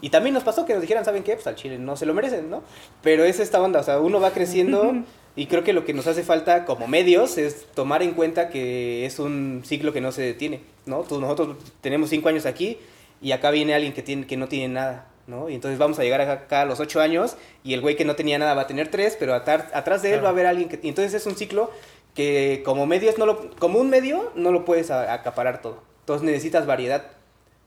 Y 0.00 0.10
también 0.10 0.34
nos 0.34 0.44
pasó 0.44 0.64
que 0.64 0.72
nos 0.74 0.82
dijeran, 0.82 1.04
¿saben 1.04 1.22
qué? 1.24 1.34
Pues 1.34 1.46
al 1.46 1.56
Chile 1.56 1.78
no 1.78 1.96
se 1.96 2.06
lo 2.06 2.14
merecen, 2.14 2.48
¿no? 2.50 2.62
Pero 3.02 3.24
es 3.24 3.40
esta 3.40 3.60
onda, 3.60 3.80
o 3.80 3.82
sea, 3.82 3.98
uno 4.00 4.20
va 4.20 4.30
creciendo 4.32 4.94
y 5.36 5.46
creo 5.46 5.64
que 5.64 5.72
lo 5.72 5.84
que 5.84 5.92
nos 5.94 6.06
hace 6.06 6.22
falta 6.22 6.64
como 6.64 6.86
medios 6.86 7.36
es 7.38 7.66
tomar 7.74 8.02
en 8.02 8.12
cuenta 8.12 8.48
que 8.48 9.04
es 9.06 9.18
un 9.18 9.62
ciclo 9.64 9.92
que 9.92 10.00
no 10.00 10.12
se 10.12 10.22
detiene, 10.22 10.60
¿no? 10.86 11.00
Tú- 11.02 11.20
nosotros 11.20 11.56
tenemos 11.80 12.10
cinco 12.10 12.28
años 12.28 12.46
aquí 12.46 12.78
y 13.20 13.32
acá 13.32 13.50
viene 13.50 13.74
alguien 13.74 13.92
que, 13.92 14.02
tiene, 14.02 14.26
que 14.26 14.36
no 14.36 14.46
tiene 14.46 14.72
nada, 14.72 15.06
¿no? 15.26 15.48
Y 15.48 15.54
entonces 15.54 15.78
vamos 15.78 15.98
a 15.98 16.02
llegar 16.04 16.20
acá 16.20 16.60
a 16.62 16.64
los 16.64 16.78
ocho 16.78 17.00
años 17.00 17.36
y 17.64 17.74
el 17.74 17.80
güey 17.80 17.96
que 17.96 18.04
no 18.04 18.14
tenía 18.14 18.38
nada 18.38 18.54
va 18.54 18.62
a 18.62 18.66
tener 18.68 18.88
tres, 18.90 19.16
pero 19.18 19.34
atar- 19.34 19.68
atrás 19.74 20.02
de 20.02 20.14
él 20.14 20.22
va 20.22 20.28
a 20.28 20.30
haber 20.30 20.46
alguien 20.46 20.68
que... 20.68 20.78
y 20.82 20.88
entonces 20.88 21.12
es 21.14 21.26
un 21.26 21.34
ciclo 21.36 21.70
que 22.14 22.62
como 22.64 22.86
medios 22.86 23.18
no 23.18 23.26
lo... 23.26 23.50
Como 23.58 23.78
un 23.80 23.90
medio 23.90 24.32
no 24.36 24.50
lo 24.52 24.64
puedes 24.64 24.90
acaparar 24.92 25.60
todo. 25.62 25.82
Entonces 26.00 26.24
necesitas 26.24 26.66
variedad. 26.66 27.04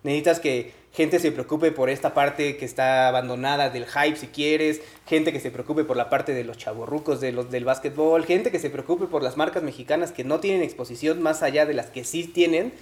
Necesitas 0.03 0.39
que 0.39 0.73
gente 0.93 1.19
se 1.19 1.31
preocupe 1.31 1.71
por 1.71 1.89
esta 1.89 2.13
parte 2.13 2.57
que 2.57 2.65
está 2.65 3.07
abandonada 3.07 3.69
del 3.69 3.85
hype 3.85 4.17
si 4.17 4.27
quieres, 4.27 4.81
gente 5.05 5.31
que 5.31 5.39
se 5.39 5.51
preocupe 5.51 5.83
por 5.83 5.95
la 5.95 6.09
parte 6.09 6.33
de 6.33 6.43
los 6.43 6.57
chavorrucos 6.57 7.21
de 7.21 7.31
los, 7.31 7.49
del 7.49 7.65
básquetbol, 7.65 8.25
gente 8.25 8.51
que 8.51 8.59
se 8.59 8.69
preocupe 8.69 9.07
por 9.07 9.23
las 9.23 9.37
marcas 9.37 9.63
mexicanas 9.63 10.11
que 10.11 10.23
no 10.23 10.39
tienen 10.39 10.61
exposición 10.61 11.21
más 11.21 11.43
allá 11.43 11.65
de 11.65 11.73
las 11.73 11.87
que 11.87 12.03
sí 12.03 12.25
tienen, 12.25 12.73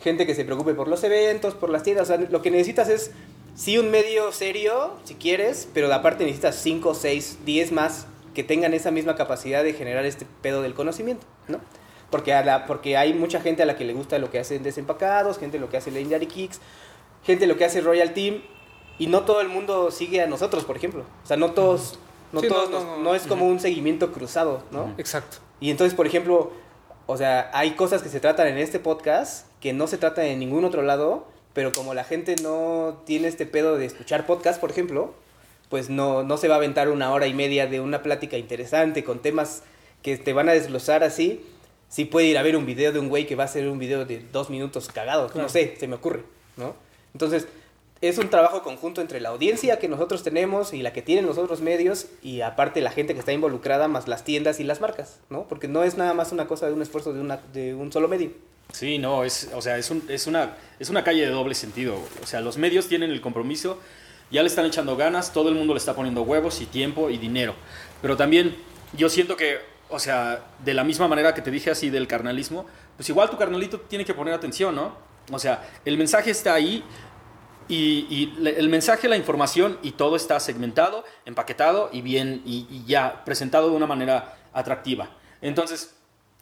gente 0.00 0.26
que 0.26 0.34
se 0.34 0.44
preocupe 0.44 0.74
por 0.74 0.88
los 0.88 1.04
eventos, 1.04 1.54
por 1.54 1.70
las 1.70 1.82
tiendas, 1.82 2.10
o 2.10 2.16
sea, 2.16 2.26
lo 2.30 2.40
que 2.40 2.50
necesitas 2.50 2.88
es 2.88 3.10
sí 3.54 3.76
un 3.76 3.90
medio 3.90 4.32
serio, 4.32 4.94
si 5.04 5.14
quieres, 5.14 5.68
pero 5.74 5.92
aparte 5.92 6.24
necesitas 6.24 6.56
5, 6.56 6.94
6, 6.94 7.38
10 7.44 7.72
más 7.72 8.06
que 8.34 8.44
tengan 8.44 8.72
esa 8.72 8.90
misma 8.90 9.16
capacidad 9.16 9.64
de 9.64 9.72
generar 9.72 10.06
este 10.06 10.24
pedo 10.42 10.62
del 10.62 10.72
conocimiento, 10.72 11.26
¿no? 11.48 11.60
Porque, 12.10 12.32
a 12.32 12.42
la, 12.42 12.66
porque 12.66 12.96
hay 12.96 13.12
mucha 13.12 13.40
gente 13.40 13.62
a 13.62 13.66
la 13.66 13.76
que 13.76 13.84
le 13.84 13.92
gusta 13.92 14.18
lo 14.18 14.30
que 14.30 14.38
hacen 14.38 14.62
Desempacados, 14.62 15.38
gente 15.38 15.58
lo 15.58 15.68
que 15.68 15.76
hace 15.76 15.90
Legendary 15.90 16.26
Kicks, 16.26 16.60
gente 17.24 17.46
lo 17.46 17.56
que 17.56 17.64
hace 17.64 17.80
Royal 17.80 18.12
Team, 18.14 18.42
y 18.98 19.06
no 19.06 19.22
todo 19.22 19.40
el 19.40 19.48
mundo 19.48 19.90
sigue 19.90 20.20
a 20.22 20.26
nosotros, 20.26 20.64
por 20.64 20.76
ejemplo. 20.76 21.04
O 21.22 21.26
sea, 21.26 21.36
no 21.36 21.52
todos, 21.52 21.98
no, 22.32 22.40
Sí, 22.40 22.48
todos 22.48 22.70
no, 22.70 22.78
nos- 22.80 22.84
no. 22.98 23.02
no 23.02 23.14
es 23.14 23.26
como 23.26 23.46
un 23.46 23.60
seguimiento 23.60 24.12
cruzado, 24.12 24.62
¿no? 24.72 24.92
Exacto. 24.98 25.38
Y 25.60 25.70
entonces, 25.70 25.94
por 25.94 26.06
ejemplo, 26.06 26.50
o 27.06 27.16
sea, 27.16 27.50
hay 27.54 27.72
cosas 27.72 28.02
que 28.02 28.08
se 28.08 28.20
tratan 28.20 28.48
en 28.48 28.58
este 28.58 28.78
podcast 28.80 29.46
que 29.60 29.72
no 29.72 29.86
se 29.86 29.98
tratan 29.98 30.26
en 30.26 30.38
ningún 30.38 30.64
otro 30.64 30.82
lado, 30.82 31.26
pero 31.52 31.72
como 31.72 31.94
la 31.94 32.04
gente 32.04 32.36
no 32.42 33.02
tiene 33.06 33.28
este 33.28 33.46
pedo 33.46 33.76
de 33.78 33.86
escuchar 33.86 34.26
podcast, 34.26 34.60
por 34.60 34.70
ejemplo, 34.70 35.14
pues 35.68 35.90
no, 35.90 36.22
no 36.22 36.36
se 36.36 36.48
va 36.48 36.54
a 36.54 36.58
aventar 36.58 36.88
una 36.88 37.12
hora 37.12 37.26
y 37.26 37.34
media 37.34 37.66
de 37.66 37.80
una 37.80 38.02
plática 38.02 38.36
interesante 38.36 39.04
con 39.04 39.20
temas 39.20 39.62
que 40.02 40.16
te 40.16 40.32
van 40.32 40.48
a 40.48 40.52
desglosar 40.52 41.02
así. 41.04 41.44
Sí 41.88 42.04
puede 42.04 42.26
ir 42.26 42.38
a 42.38 42.42
ver 42.42 42.56
un 42.56 42.66
video 42.66 42.92
de 42.92 42.98
un 43.00 43.08
güey 43.08 43.26
que 43.26 43.34
va 43.36 43.44
a 43.44 43.46
hacer 43.46 43.68
un 43.68 43.78
video 43.78 44.04
de 44.04 44.20
dos 44.32 44.50
minutos 44.50 44.88
cagado, 44.88 45.30
no 45.34 45.48
sé, 45.48 45.74
se 45.78 45.88
me 45.88 45.94
ocurre, 45.96 46.22
¿no? 46.56 46.74
Entonces, 47.14 47.46
es 48.00 48.18
un 48.18 48.30
trabajo 48.30 48.62
conjunto 48.62 49.00
entre 49.00 49.20
la 49.20 49.30
audiencia 49.30 49.78
que 49.80 49.88
nosotros 49.88 50.22
tenemos 50.22 50.72
y 50.72 50.82
la 50.82 50.92
que 50.92 51.02
tienen 51.02 51.26
los 51.26 51.36
otros 51.36 51.60
medios 51.60 52.06
y 52.22 52.42
aparte 52.42 52.80
la 52.80 52.92
gente 52.92 53.12
que 53.12 53.18
está 53.20 53.32
involucrada 53.32 53.88
más 53.88 54.06
las 54.06 54.24
tiendas 54.24 54.60
y 54.60 54.64
las 54.64 54.80
marcas, 54.80 55.18
¿no? 55.30 55.48
Porque 55.48 55.66
no 55.66 55.82
es 55.82 55.96
nada 55.96 56.14
más 56.14 56.30
una 56.30 56.46
cosa 56.46 56.66
de 56.66 56.74
un 56.74 56.82
esfuerzo 56.82 57.12
de, 57.12 57.20
una, 57.20 57.40
un 57.76 57.90
solo 57.92 58.06
medio. 58.06 58.30
Sí, 58.72 58.98
no, 58.98 59.24
es, 59.24 59.50
o 59.52 59.60
sea, 59.62 59.78
es, 59.78 59.90
un- 59.90 60.04
es, 60.08 60.26
una, 60.28 60.54
es 60.78 60.90
una 60.90 61.02
calle 61.02 61.22
de 61.22 61.30
doble 61.30 61.54
sentido. 61.56 61.96
O 62.22 62.26
sea, 62.26 62.40
los 62.40 62.56
medios 62.56 62.86
tienen 62.86 63.10
el 63.10 63.20
compromiso, 63.20 63.78
ya 64.30 64.42
le 64.42 64.48
están 64.48 64.66
echando 64.66 64.94
ganas, 64.96 65.32
todo 65.32 65.48
el 65.48 65.54
mundo 65.56 65.74
le 65.74 65.78
está 65.78 65.94
poniendo 65.96 66.22
huevos 66.22 66.60
y 66.60 66.66
tiempo 66.66 67.10
y 67.10 67.18
dinero. 67.18 67.54
Pero 68.00 68.16
también 68.16 68.54
yo 68.92 69.08
siento 69.08 69.36
que, 69.36 69.58
o 69.88 69.98
sea, 69.98 70.44
de 70.64 70.74
la 70.74 70.84
misma 70.84 71.08
manera 71.08 71.34
que 71.34 71.42
te 71.42 71.50
dije 71.50 71.70
así 71.70 71.90
del 71.90 72.06
carnalismo, 72.06 72.66
pues 72.96 73.08
igual 73.08 73.28
tu 73.30 73.38
carnalito 73.38 73.80
tiene 73.80 74.04
que 74.04 74.14
poner 74.14 74.34
atención, 74.34 74.74
¿no? 74.76 75.07
O 75.30 75.38
sea, 75.38 75.68
el 75.84 75.98
mensaje 75.98 76.30
está 76.30 76.54
ahí 76.54 76.84
y, 77.68 78.32
el 78.44 78.68
mensaje, 78.68 79.08
la 79.08 79.16
información 79.16 79.78
y 79.82 79.92
todo 79.92 80.16
está 80.16 80.40
segmentado, 80.40 81.04
empaquetado 81.26 81.90
y 81.92 82.00
bien, 82.00 82.42
y, 82.46 82.66
y 82.70 82.84
ya 82.86 83.24
presentado 83.24 83.70
de 83.70 83.76
una 83.76 83.86
manera 83.86 84.36
atractiva. 84.52 85.10
Entonces, 85.42 85.94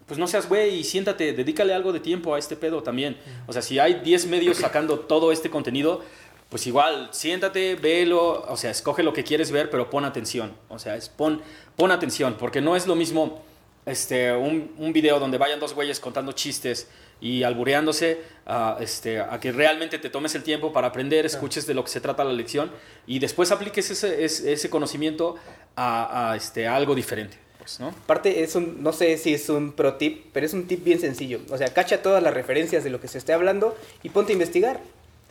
pues 0.07 0.19
no 0.19 0.29
seas 0.29 0.49
güey 0.49 0.77
y 0.77 0.85
siéntate, 0.85 1.33
dedícale 1.33 1.75
algo 1.75 1.93
de 1.93 2.01
tiempo 2.01 2.35
a 2.35 2.39
este 2.39 2.55
pedo 2.55 2.83
también. 2.83 3.19
O 3.47 3.53
sea, 3.53 3.61
si 3.61 3.79
hay 3.79 3.95
10 3.95 4.27
medios 4.27 4.59
sacando 4.59 5.01
todo 5.01 5.33
este 5.33 5.51
contenido, 5.51 6.03
pues 6.49 6.67
igual, 6.69 7.09
siéntate, 7.11 7.75
velo, 7.75 8.45
o 8.49 8.57
sea, 8.57 8.71
escoge 8.71 9.03
lo 9.03 9.13
que 9.13 9.25
quieres 9.25 9.51
ver, 9.51 9.69
pero 9.69 9.91
pon 9.91 10.05
atención. 10.05 10.57
O 10.69 10.79
sea, 10.79 10.95
es 10.95 11.09
pon, 11.09 11.43
pon 11.75 11.91
atención, 11.91 12.37
porque 12.39 12.61
no 12.61 12.77
es 12.77 12.87
lo 12.87 12.95
mismo 12.95 13.43
este, 13.85 14.33
un, 14.33 14.73
un 14.79 14.93
video 14.93 15.19
donde 15.19 15.39
vayan 15.39 15.59
dos 15.59 15.75
güeyes 15.75 15.99
contando 15.99 16.33
chistes 16.33 16.89
y 17.21 17.43
albureándose 17.43 18.21
a, 18.47 18.77
este, 18.81 19.21
a 19.21 19.39
que 19.41 19.53
realmente 19.53 19.99
te 19.99 20.11
tomes 20.11 20.35
el 20.35 20.43
tiempo 20.43 20.73
para 20.73 20.89
aprender, 20.89 21.27
escuches 21.27 21.67
de 21.67 21.75
lo 21.75 21.83
que 21.85 21.91
se 21.91 22.01
trata 22.01 22.25
la 22.25 22.33
lección 22.33 22.71
y 23.07 23.19
después 23.19 23.51
apliques 23.51 23.91
ese, 23.91 24.25
ese, 24.25 24.53
ese 24.53 24.71
conocimiento 24.71 25.37
a, 25.75 26.33
a, 26.33 26.37
este, 26.37 26.67
a 26.67 26.77
algo 26.77 26.95
diferente. 26.95 27.39
Pues, 27.59 27.81
¿no? 27.81 27.89
Aparte, 27.89 28.43
es 28.45 28.55
un, 28.55 28.83
no 28.83 28.93
sé 28.93 29.17
si 29.19 29.35
es 29.35 29.49
un 29.49 29.73
pro 29.73 29.95
tip, 29.95 30.27
pero 30.33 30.47
es 30.47 30.53
un 30.55 30.69
tip 30.69 30.85
bien 30.85 31.01
sencillo. 31.01 31.41
O 31.51 31.59
sea, 31.59 31.69
cacha 31.75 32.01
todas 32.03 32.23
las 32.23 32.33
referencias 32.33 32.85
de 32.85 32.91
lo 32.91 33.01
que 33.01 33.09
se 33.09 33.19
esté 33.19 33.33
hablando 33.33 33.77
y 34.05 34.11
ponte 34.11 34.33
a 34.33 34.35
investigar. 34.35 34.81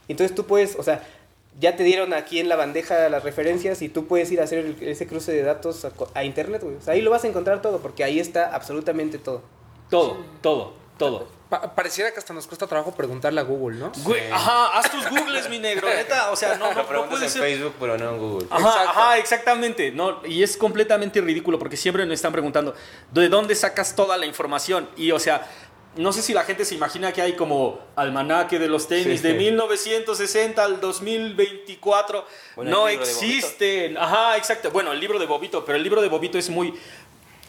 Entonces 0.09 0.35
tú 0.35 0.45
puedes, 0.45 0.75
o 0.75 0.83
sea, 0.83 1.01
ya 1.59 1.77
te 1.77 1.83
dieron 1.83 2.13
aquí 2.13 2.39
en 2.39 2.49
la 2.49 2.57
bandeja 2.57 3.07
las 3.07 3.23
referencias 3.23 3.81
y 3.81 3.87
tú 3.87 4.07
puedes 4.07 4.29
ir 4.31 4.41
a 4.41 4.43
hacer 4.43 4.59
el- 4.59 4.83
ese 4.83 5.07
cruce 5.07 5.31
de 5.31 5.43
datos 5.43 5.87
a, 6.13 6.23
internet, 6.25 6.61
güey. 6.61 6.75
O 6.75 6.81
sea, 6.81 6.93
ahí 6.95 7.01
lo 7.01 7.09
vas 7.11 7.23
a 7.23 7.27
encontrar 7.27 7.61
todo, 7.61 7.79
porque 7.79 8.03
ahí 8.03 8.19
está 8.19 8.53
absolutamente 8.53 9.17
todo. 9.17 9.41
Todo, 9.89 10.17
todo, 10.41 10.73
todo. 10.97 11.27
Pa- 11.49 11.75
pareciera 11.75 12.11
que 12.11 12.19
hasta 12.19 12.33
nos 12.33 12.47
cuesta 12.47 12.65
trabajo 12.67 12.91
preguntarle 12.95 13.39
a 13.39 13.43
Google, 13.43 13.77
¿no? 13.77 13.91
Güey, 14.03 14.31
ajá, 14.31 14.77
haz 14.79 14.89
tus 14.91 15.07
googles, 15.09 15.47
mi 15.49 15.59
negro, 15.59 15.87
neta, 15.87 16.31
o 16.31 16.35
sea, 16.35 16.55
no, 16.55 16.69
no, 16.69 16.73
Lo 16.73 16.81
no 16.83 16.87
preguntas 16.87 17.11
puede 17.11 17.25
en 17.25 17.31
ser. 17.31 17.41
Facebook, 17.41 17.75
pero 17.79 17.97
no 17.97 18.09
en 18.11 18.17
Google. 18.17 18.47
Ajá, 18.49 18.67
Exacto. 18.69 18.89
ajá, 18.89 19.17
exactamente. 19.17 19.91
No, 19.91 20.25
y 20.25 20.41
es 20.41 20.57
completamente 20.57 21.21
ridículo 21.21 21.59
porque 21.59 21.77
siempre 21.77 22.05
nos 22.05 22.15
están 22.15 22.31
preguntando, 22.31 22.73
¿de 23.11 23.29
dónde 23.29 23.53
sacas 23.55 23.95
toda 23.95 24.17
la 24.17 24.25
información? 24.25 24.89
Y 24.97 25.11
o 25.11 25.19
sea, 25.19 25.47
no 25.97 26.11
sé 26.11 26.21
si 26.21 26.33
la 26.33 26.43
gente 26.43 26.65
se 26.65 26.75
imagina 26.75 27.13
que 27.13 27.21
hay 27.21 27.33
como 27.37 27.79
almanaque 27.95 28.59
de 28.59 28.67
los 28.67 28.87
tenis 28.87 29.21
Sí. 29.21 29.27
de 29.27 29.33
1960 29.35 30.61
al 30.63 30.81
2024. 30.81 32.25
Bueno, 32.57 32.71
no 32.71 32.87
existen. 32.87 33.97
Ajá, 33.97 34.35
exacto. 34.37 34.71
Bueno, 34.71 34.91
el 34.91 34.99
libro 34.99 35.19
de 35.19 35.25
Bobito, 35.25 35.63
pero 35.63 35.77
el 35.77 35.83
libro 35.83 36.01
de 36.01 36.09
Bobito 36.09 36.37
es 36.37 36.49
muy... 36.49 36.73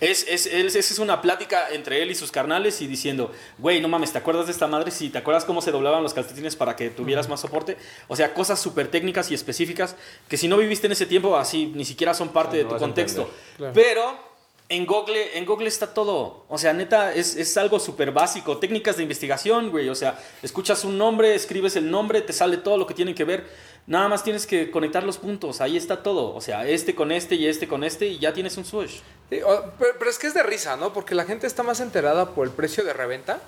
Es, 0.01 0.27
es, 0.29 0.47
es, 0.47 0.75
es 0.77 0.99
una 0.99 1.23
plática 1.23 1.71
entre 1.71 2.03
él 2.03 2.11
y 2.11 2.15
sus 2.15 2.31
carnales 2.31 2.83
y 2.83 2.87
diciendo, 2.87 3.33
güey, 3.59 3.81
no 3.81 3.89
mames, 3.89 4.13
¿te 4.13 4.19
acuerdas 4.19 4.47
de 4.47 4.53
esta 4.53 4.67
madre? 4.67 4.91
Sí, 4.91 5.09
¿te 5.09 5.19
acuerdas 5.19 5.47
cómo 5.47 5.63
se 5.63 5.71
doblaban 5.71 6.03
los 6.03 6.13
calcetines 6.13 6.55
para 6.55 6.77
que 6.77 6.91
tuvieras 6.91 7.29
más 7.29 7.41
soporte? 7.41 7.79
O 8.09 8.15
sea, 8.15 8.35
cosas 8.35 8.61
súper 8.61 8.89
técnicas 8.89 9.31
y 9.31 9.35
específicas 9.35 9.97
que 10.29 10.37
si 10.37 10.49
no 10.49 10.59
viviste 10.59 10.87
en 10.87 10.93
ese 10.93 11.07
tiempo, 11.07 11.37
así 11.37 11.73
ni 11.75 11.85
siquiera 11.85 12.13
son 12.13 12.29
parte 12.29 12.63
No 12.63 12.65
de 12.65 12.75
tu 12.75 12.79
contexto. 12.79 13.31
Claro. 13.57 13.73
Pero 13.75 14.26
en 14.69 14.85
Google, 14.85 15.39
en 15.39 15.47
Google 15.47 15.69
está 15.69 15.95
todo. 15.95 16.45
O 16.49 16.59
sea, 16.59 16.73
neta, 16.73 17.15
es, 17.15 17.37
es 17.37 17.57
algo 17.57 17.79
súper 17.79 18.11
básico. 18.11 18.59
Técnicas 18.59 18.97
de 18.97 19.05
investigación, 19.05 19.71
güey. 19.71 19.89
O 19.89 19.95
sea, 19.95 20.19
escuchas 20.43 20.85
un 20.85 20.99
nombre, 20.99 21.35
escribes 21.35 21.77
el 21.77 21.91
nombre, 21.91 22.21
te 22.21 22.33
sale 22.33 22.57
todo 22.57 22.77
lo 22.77 22.87
que 22.87 22.95
tiene 22.95 23.15
que 23.15 23.25
ver. 23.25 23.47
Nada 23.87 24.09
más 24.09 24.25
tienes 24.25 24.47
que 24.49 24.73
conectar 24.73 25.05
los 25.05 25.19
puntos. 25.19 25.61
Ahí 25.61 25.77
está 25.77 26.03
todo. 26.03 26.35
O 26.35 26.41
sea, 26.41 26.67
este 26.67 26.97
con 26.97 27.13
este 27.13 27.37
y 27.37 27.47
este 27.47 27.69
con 27.69 27.85
este 27.85 28.07
y 28.07 28.19
ya 28.19 28.33
tienes 28.33 28.57
un 28.57 28.65
switch. 28.65 28.91
Sí, 28.91 29.03
pero, 29.31 29.73
pero 29.79 30.11
es 30.11 30.19
que 30.19 30.27
es 30.27 30.35
de 30.35 30.43
risa, 30.43 30.77
¿no? 30.77 30.93
Porque 30.93 31.15
la 31.15 31.25
gente 31.25 31.47
está 31.47 31.63
más 31.63 31.79
enterada 31.79 32.31
por 32.31 32.47
el 32.47 32.53
precio 32.53 32.85
de 32.85 32.93
reventa, 32.93 33.41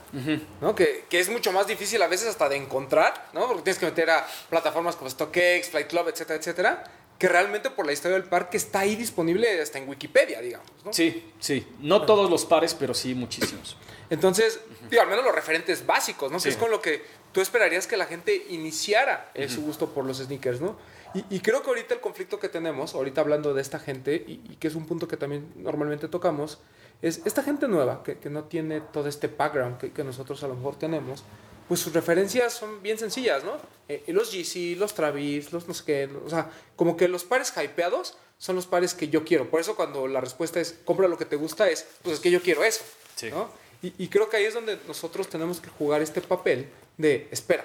¿no? 0.60 0.76
Que, 0.76 1.04
que 1.08 1.18
es 1.18 1.28
mucho 1.28 1.50
más 1.50 1.66
difícil 1.66 2.00
a 2.02 2.06
veces 2.06 2.28
hasta 2.28 2.48
de 2.48 2.56
encontrar, 2.56 3.28
¿no? 3.32 3.46
Porque 3.48 3.62
tienes 3.62 3.78
que 3.78 3.86
meter 3.86 4.10
a 4.10 4.26
plataformas 4.48 4.94
como 4.94 5.10
StockX, 5.10 5.70
Flight 5.70 5.88
Club, 5.88 6.08
etcétera, 6.08 6.38
etcétera, 6.38 6.84
que 7.18 7.28
realmente 7.28 7.70
por 7.70 7.84
la 7.84 7.92
historia 7.92 8.16
del 8.16 8.28
parque 8.28 8.56
está 8.56 8.80
ahí 8.80 8.94
disponible 8.94 9.60
hasta 9.60 9.78
en 9.78 9.88
Wikipedia, 9.88 10.40
digamos, 10.40 10.68
¿no? 10.84 10.92
Sí, 10.92 11.32
sí. 11.40 11.66
No 11.80 12.06
todos 12.06 12.30
los 12.30 12.44
pares, 12.44 12.74
pero 12.74 12.94
sí 12.94 13.14
muchísimos. 13.14 13.76
Entonces, 14.08 14.60
digo, 14.88 15.02
al 15.02 15.08
menos 15.08 15.24
los 15.24 15.34
referentes 15.34 15.84
básicos, 15.84 16.30
¿no? 16.30 16.38
Sí. 16.38 16.44
Que 16.44 16.50
es 16.50 16.56
con 16.56 16.70
lo 16.70 16.80
que 16.80 17.02
tú 17.32 17.40
esperarías 17.40 17.86
que 17.86 17.96
la 17.96 18.06
gente 18.06 18.46
iniciara 18.50 19.30
eh, 19.34 19.48
su 19.48 19.62
gusto 19.62 19.90
por 19.90 20.04
los 20.04 20.18
sneakers, 20.18 20.60
¿no? 20.60 20.76
Y, 21.12 21.24
y 21.36 21.40
creo 21.40 21.62
que 21.62 21.68
ahorita 21.68 21.94
el 21.94 22.00
conflicto 22.00 22.38
que 22.38 22.48
tenemos, 22.48 22.94
ahorita 22.94 23.20
hablando 23.20 23.52
de 23.52 23.62
esta 23.62 23.80
gente, 23.80 24.14
y, 24.14 24.40
y 24.48 24.56
que 24.56 24.68
es 24.68 24.74
un 24.74 24.86
punto 24.86 25.08
que 25.08 25.16
también 25.16 25.52
normalmente 25.56 26.06
tocamos, 26.06 26.58
es 27.02 27.22
esta 27.24 27.42
gente 27.42 27.66
nueva, 27.66 28.02
que, 28.02 28.18
que 28.18 28.30
no 28.30 28.44
tiene 28.44 28.80
todo 28.80 29.08
este 29.08 29.26
background 29.28 29.78
que, 29.78 29.92
que 29.92 30.04
nosotros 30.04 30.42
a 30.44 30.48
lo 30.48 30.54
mejor 30.54 30.76
tenemos, 30.76 31.24
pues 31.68 31.80
sus 31.80 31.92
referencias 31.92 32.54
son 32.54 32.82
bien 32.82 32.98
sencillas, 32.98 33.44
¿no? 33.44 33.56
Eh, 33.88 34.02
los 34.08 34.32
GC, 34.32 34.76
los 34.78 34.94
Travis, 34.94 35.52
los 35.52 35.68
no 35.68 35.74
sé 35.74 35.84
qué, 35.84 36.10
o 36.24 36.28
sea, 36.30 36.50
como 36.76 36.96
que 36.96 37.08
los 37.08 37.24
pares 37.24 37.52
hypeados 37.56 38.16
son 38.38 38.56
los 38.56 38.66
pares 38.66 38.94
que 38.94 39.08
yo 39.08 39.24
quiero. 39.24 39.50
Por 39.50 39.60
eso 39.60 39.76
cuando 39.76 40.06
la 40.08 40.20
respuesta 40.20 40.60
es, 40.60 40.78
compra 40.84 41.08
lo 41.08 41.18
que 41.18 41.24
te 41.24 41.36
gusta, 41.36 41.68
es, 41.68 41.86
pues 42.02 42.14
es 42.14 42.20
que 42.20 42.30
yo 42.30 42.42
quiero 42.42 42.64
eso, 42.64 42.82
Sí. 43.16 43.30
¿no? 43.30 43.50
Y, 43.82 43.92
y 43.98 44.08
creo 44.08 44.28
que 44.28 44.36
ahí 44.36 44.44
es 44.44 44.54
donde 44.54 44.78
nosotros 44.88 45.28
tenemos 45.28 45.60
que 45.60 45.68
jugar 45.70 46.02
este 46.02 46.20
papel 46.20 46.68
de, 46.96 47.28
espera, 47.30 47.64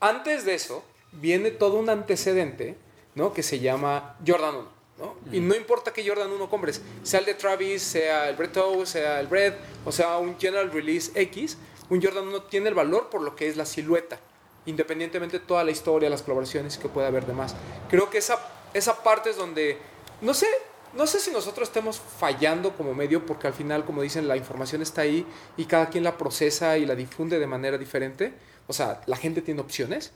antes 0.00 0.44
de 0.44 0.54
eso 0.54 0.84
viene 1.12 1.50
todo 1.50 1.78
un 1.78 1.90
antecedente, 1.90 2.76
¿no? 3.14 3.32
Que 3.32 3.42
se 3.42 3.58
llama 3.58 4.16
Jordan 4.26 4.54
1, 4.56 4.68
¿no? 4.98 5.16
Y 5.32 5.40
no 5.40 5.54
importa 5.54 5.92
que 5.92 6.06
Jordan 6.06 6.30
1 6.30 6.50
compres, 6.50 6.82
sea 7.02 7.20
el 7.20 7.26
de 7.26 7.34
Travis, 7.34 7.82
sea 7.82 8.28
el 8.28 8.36
Brett 8.36 8.56
O, 8.58 8.86
sea 8.86 9.20
el 9.20 9.26
Brett, 9.26 9.56
o 9.84 9.92
sea 9.92 10.18
un 10.18 10.38
General 10.38 10.70
Release 10.70 11.10
X, 11.14 11.56
un 11.90 12.02
Jordan 12.02 12.28
1 12.28 12.42
tiene 12.44 12.68
el 12.68 12.74
valor 12.74 13.08
por 13.08 13.22
lo 13.22 13.34
que 13.34 13.48
es 13.48 13.56
la 13.56 13.66
silueta. 13.66 14.18
independientemente 14.66 15.38
de 15.38 15.46
toda 15.46 15.64
la 15.64 15.70
historia, 15.70 16.10
las 16.10 16.20
colaboraciones 16.22 16.76
que 16.76 16.88
pueda 16.88 17.06
haber 17.06 17.24
demás. 17.24 17.54
Creo 17.88 18.10
que 18.10 18.18
esa, 18.18 18.38
esa 18.74 19.02
parte 19.02 19.30
es 19.30 19.36
donde, 19.36 19.78
no 20.20 20.34
sé, 20.34 20.46
no 20.92 21.06
sé 21.06 21.20
si 21.20 21.30
nosotros 21.30 21.68
estemos 21.68 21.98
fallando 21.98 22.76
como 22.76 22.92
medio, 22.94 23.24
porque 23.24 23.46
al 23.46 23.54
final, 23.54 23.86
como 23.86 24.02
dicen, 24.02 24.28
la 24.28 24.36
información 24.36 24.82
está 24.82 25.02
ahí 25.02 25.24
y 25.56 25.64
cada 25.64 25.88
quien 25.88 26.04
la 26.04 26.18
procesa 26.18 26.76
y 26.76 26.84
la 26.84 26.94
difunde 26.94 27.38
de 27.38 27.46
manera 27.46 27.78
diferente. 27.78 28.34
O 28.66 28.74
sea, 28.74 29.00
la 29.06 29.16
gente 29.16 29.40
tiene 29.40 29.60
opciones, 29.62 30.12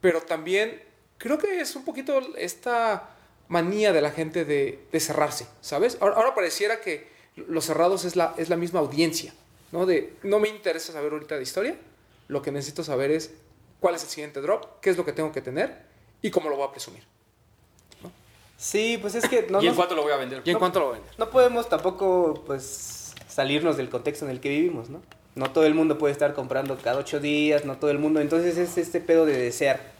pero 0.00 0.20
también 0.20 0.80
creo 1.18 1.38
que 1.38 1.60
es 1.60 1.74
un 1.74 1.84
poquito 1.84 2.20
esta 2.36 3.10
manía 3.48 3.92
de 3.92 4.00
la 4.00 4.10
gente 4.12 4.44
de, 4.44 4.86
de 4.92 5.00
cerrarse, 5.00 5.48
¿sabes? 5.60 5.98
Ahora, 6.00 6.16
ahora 6.16 6.34
pareciera 6.34 6.80
que 6.80 7.08
los 7.34 7.64
cerrados 7.64 8.04
es 8.04 8.14
la, 8.14 8.34
es 8.36 8.48
la 8.48 8.56
misma 8.56 8.78
audiencia, 8.80 9.34
¿no? 9.72 9.86
De, 9.86 10.14
no 10.22 10.38
me 10.40 10.48
interesa 10.48 10.92
saber 10.92 11.12
ahorita 11.12 11.36
de 11.36 11.42
historia, 11.42 11.76
lo 12.28 12.42
que 12.42 12.52
necesito 12.52 12.82
saber 12.84 13.10
es 13.10 13.32
cuál 13.80 13.94
es 13.94 14.02
el 14.02 14.08
siguiente 14.08 14.40
drop, 14.40 14.80
qué 14.80 14.90
es 14.90 14.96
lo 14.96 15.04
que 15.04 15.12
tengo 15.12 15.32
que 15.32 15.40
tener 15.42 15.82
y 16.22 16.30
cómo 16.30 16.48
lo 16.50 16.56
voy 16.56 16.68
a 16.68 16.70
presumir. 16.70 17.02
Sí, 18.56 18.98
pues 19.00 19.14
es 19.14 19.28
que 19.28 19.46
no, 19.50 19.58
¿Y 19.62 19.66
en 19.66 19.68
nos- 19.68 19.76
cuánto 19.76 19.94
lo 19.94 20.02
voy 20.02 20.12
a 20.12 20.16
vender? 20.16 20.42
¿Y 20.44 20.50
en 20.50 20.54
No. 20.54 20.58
cuánto 20.58 20.80
lo 20.80 20.86
voy 20.86 20.94
a 20.96 20.98
vender? 21.00 21.18
no 21.18 21.30
podemos 21.30 21.68
tampoco 21.68 22.42
pues 22.44 23.14
salirnos 23.28 23.76
del 23.76 23.88
contexto 23.88 24.24
en 24.24 24.32
el 24.32 24.40
que 24.40 24.48
vivimos, 24.48 24.90
¿no? 24.90 25.00
No 25.36 25.52
todo 25.52 25.64
el 25.64 25.74
mundo 25.74 25.96
puede 25.98 26.10
estar 26.12 26.34
comprando 26.34 26.76
cada 26.82 26.98
ocho 26.98 27.20
días, 27.20 27.64
no 27.64 27.76
todo 27.78 27.92
el 27.92 28.00
mundo. 28.00 28.20
Entonces 28.20 28.58
es 28.58 28.76
este 28.76 29.00
pedo 29.00 29.26
de 29.26 29.38
desear. 29.38 29.92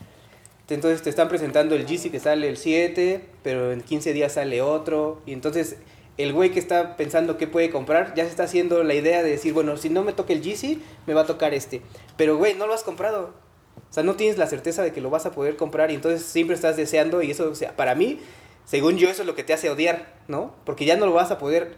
Entonces 0.68 1.02
te 1.02 1.08
están 1.10 1.28
presentando 1.28 1.76
el 1.76 1.86
GC 1.86 2.10
que 2.10 2.18
sale 2.18 2.48
el 2.48 2.56
7, 2.56 3.24
pero 3.44 3.70
en 3.70 3.80
15 3.82 4.12
días 4.12 4.32
sale 4.32 4.60
otro. 4.60 5.22
Y 5.24 5.32
entonces 5.32 5.76
el 6.18 6.32
güey 6.32 6.50
que 6.50 6.58
está 6.58 6.96
pensando 6.96 7.38
qué 7.38 7.46
puede 7.46 7.70
comprar 7.70 8.12
ya 8.14 8.24
se 8.24 8.30
está 8.30 8.42
haciendo 8.42 8.82
la 8.84 8.94
idea 8.94 9.22
de 9.22 9.30
decir, 9.30 9.52
bueno, 9.52 9.76
si 9.76 9.88
no 9.88 10.02
me 10.04 10.12
toca 10.12 10.32
el 10.32 10.42
GC, 10.42 10.78
me 11.06 11.14
va 11.14 11.22
a 11.22 11.26
tocar 11.26 11.54
este. 11.54 11.80
Pero 12.16 12.36
güey, 12.36 12.54
no 12.54 12.66
lo 12.66 12.74
has 12.74 12.82
comprado. 12.82 13.32
O 13.76 13.92
sea, 13.92 14.02
no 14.02 14.14
tienes 14.16 14.36
la 14.36 14.46
certeza 14.46 14.82
de 14.82 14.92
que 14.92 15.00
lo 15.00 15.08
vas 15.10 15.24
a 15.26 15.30
poder 15.30 15.56
comprar 15.56 15.90
y 15.90 15.94
entonces 15.94 16.22
siempre 16.22 16.54
estás 16.54 16.76
deseando 16.76 17.22
y 17.22 17.30
eso, 17.30 17.48
o 17.50 17.54
sea, 17.54 17.74
para 17.76 17.94
mí, 17.94 18.20
según 18.66 18.98
yo, 18.98 19.08
eso 19.08 19.22
es 19.22 19.26
lo 19.26 19.34
que 19.34 19.44
te 19.44 19.54
hace 19.54 19.70
odiar, 19.70 20.12
¿no? 20.26 20.52
Porque 20.64 20.84
ya 20.84 20.96
no 20.96 21.06
lo 21.06 21.12
vas 21.12 21.30
a 21.30 21.38
poder. 21.38 21.74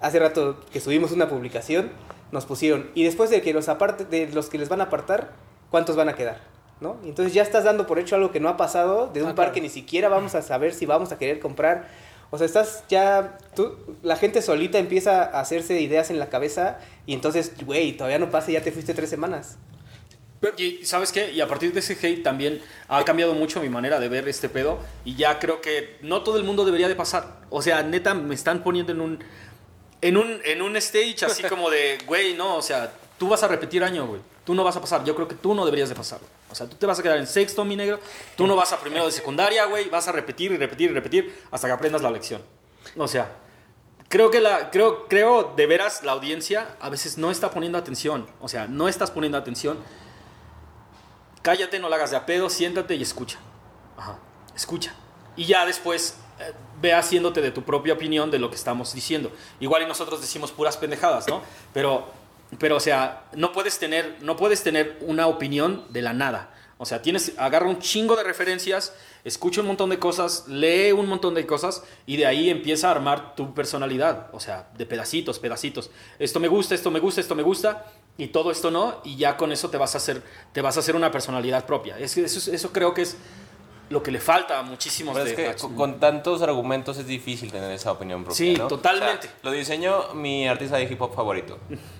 Hace 0.00 0.18
rato 0.18 0.60
que 0.72 0.80
subimos 0.80 1.12
una 1.12 1.28
publicación, 1.28 1.90
nos 2.32 2.44
pusieron, 2.44 2.90
y 2.94 3.04
después 3.04 3.30
de 3.30 3.40
que 3.40 3.54
los 3.54 3.68
aparte, 3.68 4.04
de 4.04 4.26
los 4.32 4.50
que 4.50 4.58
les 4.58 4.68
van 4.68 4.80
a 4.80 4.84
apartar, 4.84 5.30
¿cuántos 5.70 5.94
van 5.96 6.08
a 6.08 6.14
quedar? 6.14 6.40
¿No? 6.80 6.96
Entonces 7.04 7.32
ya 7.32 7.42
estás 7.42 7.64
dando 7.64 7.86
por 7.86 7.98
hecho 8.00 8.16
algo 8.16 8.32
que 8.32 8.40
no 8.40 8.48
ha 8.48 8.56
pasado, 8.56 9.06
de 9.14 9.22
un 9.22 9.28
Ah, 9.30 9.34
par 9.34 9.46
claro. 9.46 9.52
que 9.54 9.60
ni 9.62 9.68
siquiera 9.70 10.08
vamos 10.08 10.34
a 10.34 10.42
saber 10.42 10.74
si 10.74 10.84
vamos 10.84 11.12
a 11.12 11.18
querer 11.18 11.38
comprar. 11.38 11.88
O 12.34 12.36
sea, 12.36 12.48
estás 12.48 12.82
ya, 12.88 13.38
tú, 13.54 13.76
la 14.02 14.16
gente 14.16 14.42
solita 14.42 14.80
empieza 14.80 15.22
a 15.22 15.38
hacerse 15.38 15.80
ideas 15.80 16.10
en 16.10 16.18
la 16.18 16.30
cabeza 16.30 16.80
y 17.06 17.14
entonces, 17.14 17.52
güey, 17.64 17.92
todavía 17.92 18.18
no 18.18 18.32
pasa 18.32 18.50
ya 18.50 18.60
te 18.60 18.72
fuiste 18.72 18.92
tres 18.92 19.08
semanas. 19.08 19.56
Y 20.58 20.84
¿sabes 20.84 21.12
qué? 21.12 21.30
Y 21.30 21.40
a 21.40 21.46
partir 21.46 21.72
de 21.72 21.78
ese 21.78 21.92
hate 21.92 22.24
también 22.24 22.60
ha 22.88 23.04
cambiado 23.04 23.34
mucho 23.34 23.60
mi 23.60 23.68
manera 23.68 24.00
de 24.00 24.08
ver 24.08 24.26
este 24.28 24.48
pedo 24.48 24.80
y 25.04 25.14
ya 25.14 25.38
creo 25.38 25.60
que 25.60 25.96
no 26.02 26.24
todo 26.24 26.36
el 26.36 26.42
mundo 26.42 26.64
debería 26.64 26.88
de 26.88 26.96
pasar. 26.96 27.42
O 27.50 27.62
sea, 27.62 27.84
neta 27.84 28.14
me 28.14 28.34
están 28.34 28.64
poniendo 28.64 28.90
en 28.90 29.00
un 29.00 29.24
en 30.00 30.16
un 30.16 30.40
en 30.44 30.60
un 30.60 30.76
stage 30.78 31.24
así 31.24 31.44
como 31.44 31.70
de, 31.70 31.98
güey, 32.04 32.34
no, 32.34 32.56
o 32.56 32.62
sea, 32.62 32.92
tú 33.16 33.28
vas 33.28 33.44
a 33.44 33.48
repetir 33.48 33.84
año, 33.84 34.08
güey. 34.08 34.20
Tú 34.44 34.54
no 34.54 34.62
vas 34.62 34.76
a 34.76 34.80
pasar. 34.80 35.04
Yo 35.04 35.14
creo 35.14 35.26
que 35.26 35.34
tú 35.34 35.54
no 35.54 35.64
deberías 35.64 35.88
de 35.88 35.94
pasar. 35.94 36.20
O 36.50 36.54
sea, 36.54 36.68
tú 36.68 36.76
te 36.76 36.86
vas 36.86 36.98
a 36.98 37.02
quedar 37.02 37.18
en 37.18 37.26
sexto, 37.26 37.64
mi 37.64 37.76
negro. 37.76 37.98
Tú 38.36 38.46
no 38.46 38.56
vas 38.56 38.72
a 38.72 38.78
primero 38.78 39.06
de 39.06 39.12
secundaria, 39.12 39.64
güey. 39.66 39.88
Vas 39.88 40.08
a 40.08 40.12
repetir 40.12 40.52
y 40.52 40.56
repetir 40.56 40.90
y 40.90 40.94
repetir 40.94 41.42
hasta 41.50 41.66
que 41.66 41.72
aprendas 41.72 42.02
la 42.02 42.10
lección. 42.10 42.42
O 42.96 43.08
sea, 43.08 43.32
creo 44.08 44.30
que 44.30 44.40
la 44.40 44.70
creo 44.70 45.08
creo 45.08 45.54
de 45.56 45.66
veras 45.66 46.02
la 46.04 46.12
audiencia 46.12 46.76
a 46.80 46.90
veces 46.90 47.16
no 47.16 47.30
está 47.30 47.50
poniendo 47.50 47.78
atención. 47.78 48.26
O 48.40 48.48
sea, 48.48 48.66
no 48.66 48.88
estás 48.88 49.10
poniendo 49.10 49.38
atención 49.38 49.78
cállate, 51.44 51.78
no 51.78 51.90
la 51.90 51.96
hagas 51.96 52.10
de 52.10 52.16
a 52.16 52.26
pedo, 52.26 52.50
siéntate 52.50 52.96
y 52.96 53.02
escucha. 53.02 53.38
Ajá, 53.96 54.18
escucha. 54.56 54.94
Y 55.36 55.44
ya 55.44 55.66
después 55.66 56.16
eh, 56.40 56.52
ve 56.80 56.94
haciéndote 56.94 57.42
de 57.42 57.50
tu 57.50 57.62
propia 57.62 57.92
opinión 57.92 58.30
de 58.30 58.38
lo 58.38 58.48
que 58.48 58.56
estamos 58.56 58.94
diciendo. 58.94 59.30
Igual 59.60 59.82
y 59.82 59.86
nosotros 59.86 60.22
decimos 60.22 60.50
puras 60.50 60.78
pendejadas, 60.78 61.28
¿no? 61.28 61.42
Pero, 61.74 62.06
pero 62.58 62.76
o 62.76 62.80
sea, 62.80 63.24
no 63.34 63.52
puedes 63.52 63.78
tener, 63.78 64.16
no 64.20 64.36
puedes 64.36 64.62
tener 64.62 64.98
una 65.00 65.26
opinión 65.26 65.84
de 65.90 66.02
la 66.02 66.12
nada. 66.12 66.50
O 66.76 66.86
sea, 66.86 67.02
tienes, 67.02 67.32
agarra 67.38 67.68
un 67.68 67.78
chingo 67.78 68.16
de 68.16 68.24
referencias, 68.24 68.94
escucha 69.22 69.60
un 69.60 69.68
montón 69.68 69.90
de 69.90 69.98
cosas, 69.98 70.46
lee 70.48 70.92
un 70.92 71.06
montón 71.06 71.34
de 71.34 71.46
cosas 71.46 71.82
y 72.04 72.16
de 72.16 72.26
ahí 72.26 72.50
empieza 72.50 72.88
a 72.88 72.90
armar 72.90 73.36
tu 73.36 73.54
personalidad. 73.54 74.28
O 74.32 74.40
sea, 74.40 74.68
de 74.76 74.84
pedacitos, 74.84 75.38
pedacitos. 75.38 75.90
Esto 76.18 76.40
me 76.40 76.48
gusta, 76.48 76.74
esto 76.74 76.90
me 76.90 76.98
gusta, 77.00 77.20
esto 77.20 77.34
me 77.34 77.42
gusta 77.42 77.86
y 78.18 78.28
todo 78.28 78.50
esto 78.50 78.70
no. 78.70 79.00
Y 79.04 79.16
ya 79.16 79.36
con 79.36 79.52
eso 79.52 79.70
te 79.70 79.76
vas 79.76 79.94
a 79.94 79.98
hacer, 79.98 80.22
te 80.52 80.60
vas 80.60 80.76
a 80.76 80.80
hacer 80.80 80.96
una 80.96 81.12
personalidad 81.12 81.64
propia. 81.64 81.98
Es 81.98 82.16
eso, 82.16 82.50
eso 82.50 82.72
creo 82.72 82.92
que 82.92 83.02
es 83.02 83.16
lo 83.90 84.02
que 84.02 84.10
le 84.10 84.20
falta 84.20 84.58
a 84.58 84.62
muchísimos 84.62 85.14
Pero 85.14 85.24
de 85.24 85.30
es 85.30 85.36
que 85.36 85.50
Hach- 85.50 85.60
con, 85.60 85.74
con 85.74 86.00
tantos 86.00 86.42
argumentos 86.42 86.96
es 86.98 87.06
difícil 87.06 87.52
tener 87.52 87.70
esa 87.70 87.92
opinión 87.92 88.24
propia. 88.24 88.36
Sí, 88.36 88.54
¿no? 88.56 88.66
totalmente. 88.66 89.26
O 89.26 89.30
sea, 89.30 89.38
lo 89.42 89.50
diseñó 89.52 90.14
mi 90.14 90.48
artista 90.48 90.76
de 90.76 90.84
hip 90.84 91.00
hop 91.00 91.14
favorito. 91.14 91.58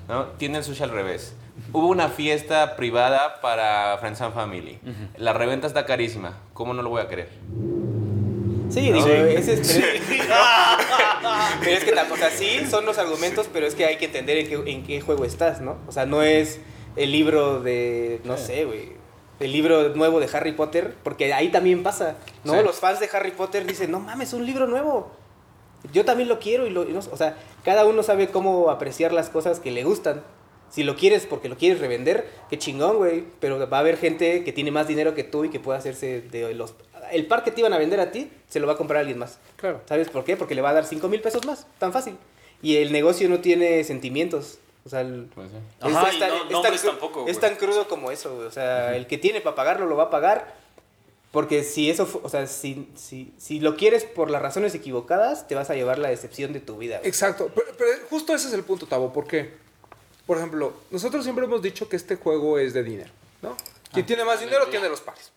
¿no? 0.08 0.24
Tiene 0.38 0.58
el 0.58 0.64
sushi 0.64 0.82
al 0.82 0.90
revés. 0.90 1.34
Hubo 1.72 1.86
una 1.88 2.08
fiesta 2.08 2.76
privada 2.76 3.40
para 3.40 3.96
Friends 3.98 4.20
and 4.20 4.34
Family. 4.34 4.78
La 5.16 5.32
reventa 5.32 5.66
está 5.66 5.86
carísima. 5.86 6.38
¿Cómo 6.52 6.74
no 6.74 6.82
lo 6.82 6.90
voy 6.90 7.02
a 7.02 7.08
querer? 7.08 7.28
Sí, 8.70 8.80
digo, 8.80 9.06
ese 9.06 9.54
es... 9.54 9.82
Pero 11.60 11.76
es 11.78 11.84
que 11.84 11.92
o 11.92 12.16
sea, 12.16 12.30
sí, 12.30 12.66
son 12.68 12.84
los 12.86 12.98
argumentos, 12.98 13.48
pero 13.52 13.66
es 13.66 13.74
que 13.74 13.84
hay 13.86 13.96
que 13.96 14.06
entender 14.06 14.38
en 14.38 14.48
qué, 14.48 14.70
en 14.72 14.84
qué 14.84 15.00
juego 15.00 15.24
estás, 15.24 15.60
¿no? 15.60 15.78
O 15.86 15.92
sea, 15.92 16.06
no 16.06 16.22
es 16.22 16.60
el 16.96 17.12
libro 17.12 17.60
de, 17.60 18.20
no 18.24 18.36
sé, 18.36 18.64
güey, 18.64 18.92
el 19.40 19.52
libro 19.52 19.90
nuevo 19.90 20.20
de 20.20 20.28
Harry 20.32 20.52
Potter, 20.52 20.94
porque 21.02 21.32
ahí 21.34 21.48
también 21.50 21.82
pasa, 21.82 22.16
¿no? 22.44 22.54
Sí. 22.54 22.64
Los 22.64 22.76
fans 22.76 23.00
de 23.00 23.08
Harry 23.12 23.32
Potter 23.32 23.66
dicen, 23.66 23.90
no 23.90 24.00
mames, 24.00 24.32
un 24.32 24.46
libro 24.46 24.66
nuevo. 24.66 25.10
Yo 25.92 26.04
también 26.04 26.28
lo 26.28 26.38
quiero 26.38 26.66
y 26.66 26.70
lo, 26.70 26.88
y 26.88 26.92
no- 26.92 27.00
o 27.00 27.16
sea, 27.16 27.36
cada 27.64 27.84
uno 27.84 28.02
sabe 28.02 28.28
cómo 28.28 28.70
apreciar 28.70 29.12
las 29.12 29.28
cosas 29.28 29.60
que 29.60 29.70
le 29.70 29.84
gustan. 29.84 30.22
Si 30.70 30.82
lo 30.82 30.96
quieres 30.96 31.26
porque 31.26 31.48
lo 31.48 31.56
quieres 31.56 31.78
revender, 31.80 32.28
qué 32.50 32.58
chingón, 32.58 32.96
güey. 32.96 33.24
Pero 33.38 33.68
va 33.68 33.76
a 33.76 33.80
haber 33.80 33.96
gente 33.96 34.42
que 34.44 34.52
tiene 34.52 34.70
más 34.70 34.88
dinero 34.88 35.14
que 35.14 35.22
tú 35.22 35.44
y 35.44 35.50
que 35.50 35.60
puede 35.60 35.78
hacerse 35.78 36.20
de 36.22 36.54
los... 36.54 36.74
El 37.12 37.26
par 37.26 37.44
que 37.44 37.50
te 37.50 37.60
iban 37.60 37.72
a 37.74 37.78
vender 37.78 38.00
a 38.00 38.10
ti, 38.10 38.30
se 38.48 38.58
lo 38.60 38.66
va 38.66 38.72
a 38.72 38.76
comprar 38.76 39.00
alguien 39.00 39.18
más. 39.18 39.38
Claro. 39.56 39.82
¿Sabes 39.86 40.08
por 40.08 40.24
qué? 40.24 40.36
Porque 40.36 40.54
le 40.54 40.62
va 40.62 40.70
a 40.70 40.72
dar 40.72 40.84
5 40.86 41.06
mil 41.08 41.20
pesos 41.20 41.44
más, 41.46 41.66
tan 41.78 41.92
fácil. 41.92 42.16
Y 42.62 42.76
el 42.78 42.90
negocio 42.92 43.28
no 43.28 43.40
tiene 43.40 43.84
sentimientos. 43.84 44.58
O 44.84 44.88
sea, 44.88 45.00
el- 45.00 45.30
Pues, 45.34 45.50
sí. 45.50 45.56
Ajá, 45.80 46.10
es, 46.10 46.18
tan, 46.18 46.28
no- 46.28 46.34
es 46.36 46.42
tan 46.42 46.52
nombres 46.52 46.82
cru- 46.84 46.86
tampoco, 46.88 47.24
es 47.26 47.40
tan 47.40 47.54
crudo 47.56 47.88
como 47.88 48.10
eso, 48.10 48.34
güey. 48.34 48.46
O 48.46 48.50
sea, 48.52 48.94
el 48.96 49.06
que 49.06 49.16
tiene 49.18 49.40
para 49.40 49.56
pagarlo 49.56 49.86
lo 49.86 49.96
va 49.96 50.04
a 50.04 50.10
pagar. 50.10 50.62
Porque 51.32 51.64
si 51.64 51.90
eso, 51.90 52.08
o 52.22 52.28
sea, 52.28 52.46
si, 52.46 52.88
si, 52.94 53.34
si 53.38 53.58
lo 53.58 53.76
quieres 53.76 54.04
por 54.04 54.30
las 54.30 54.40
razones 54.40 54.72
equivocadas, 54.74 55.48
te 55.48 55.56
vas 55.56 55.68
a 55.68 55.74
llevar 55.74 55.98
la 55.98 56.08
decepción 56.08 56.52
de 56.52 56.60
tu 56.60 56.76
vida. 56.78 56.98
güey. 56.98 57.08
Exacto, 57.08 57.50
pero, 57.52 57.66
pero 57.76 57.90
justo 58.08 58.32
ese 58.36 58.46
es 58.46 58.54
el 58.54 58.62
punto, 58.62 58.86
Tavo, 58.86 59.12
porque, 59.12 59.52
por 60.26 60.36
ejemplo, 60.36 60.72
nosotros 60.92 61.24
siempre 61.24 61.46
hemos 61.46 61.60
dicho 61.60 61.88
que 61.88 61.96
este 61.96 62.14
juego 62.14 62.60
es 62.60 62.72
de 62.72 62.84
dinero, 62.84 63.10
¿no? 63.42 63.56
Quien 63.92 64.06
tiene 64.06 64.24
más 64.24 64.38
dinero 64.38 64.66
tiene 64.68 64.88
los 64.88 65.00
pares. 65.00 65.32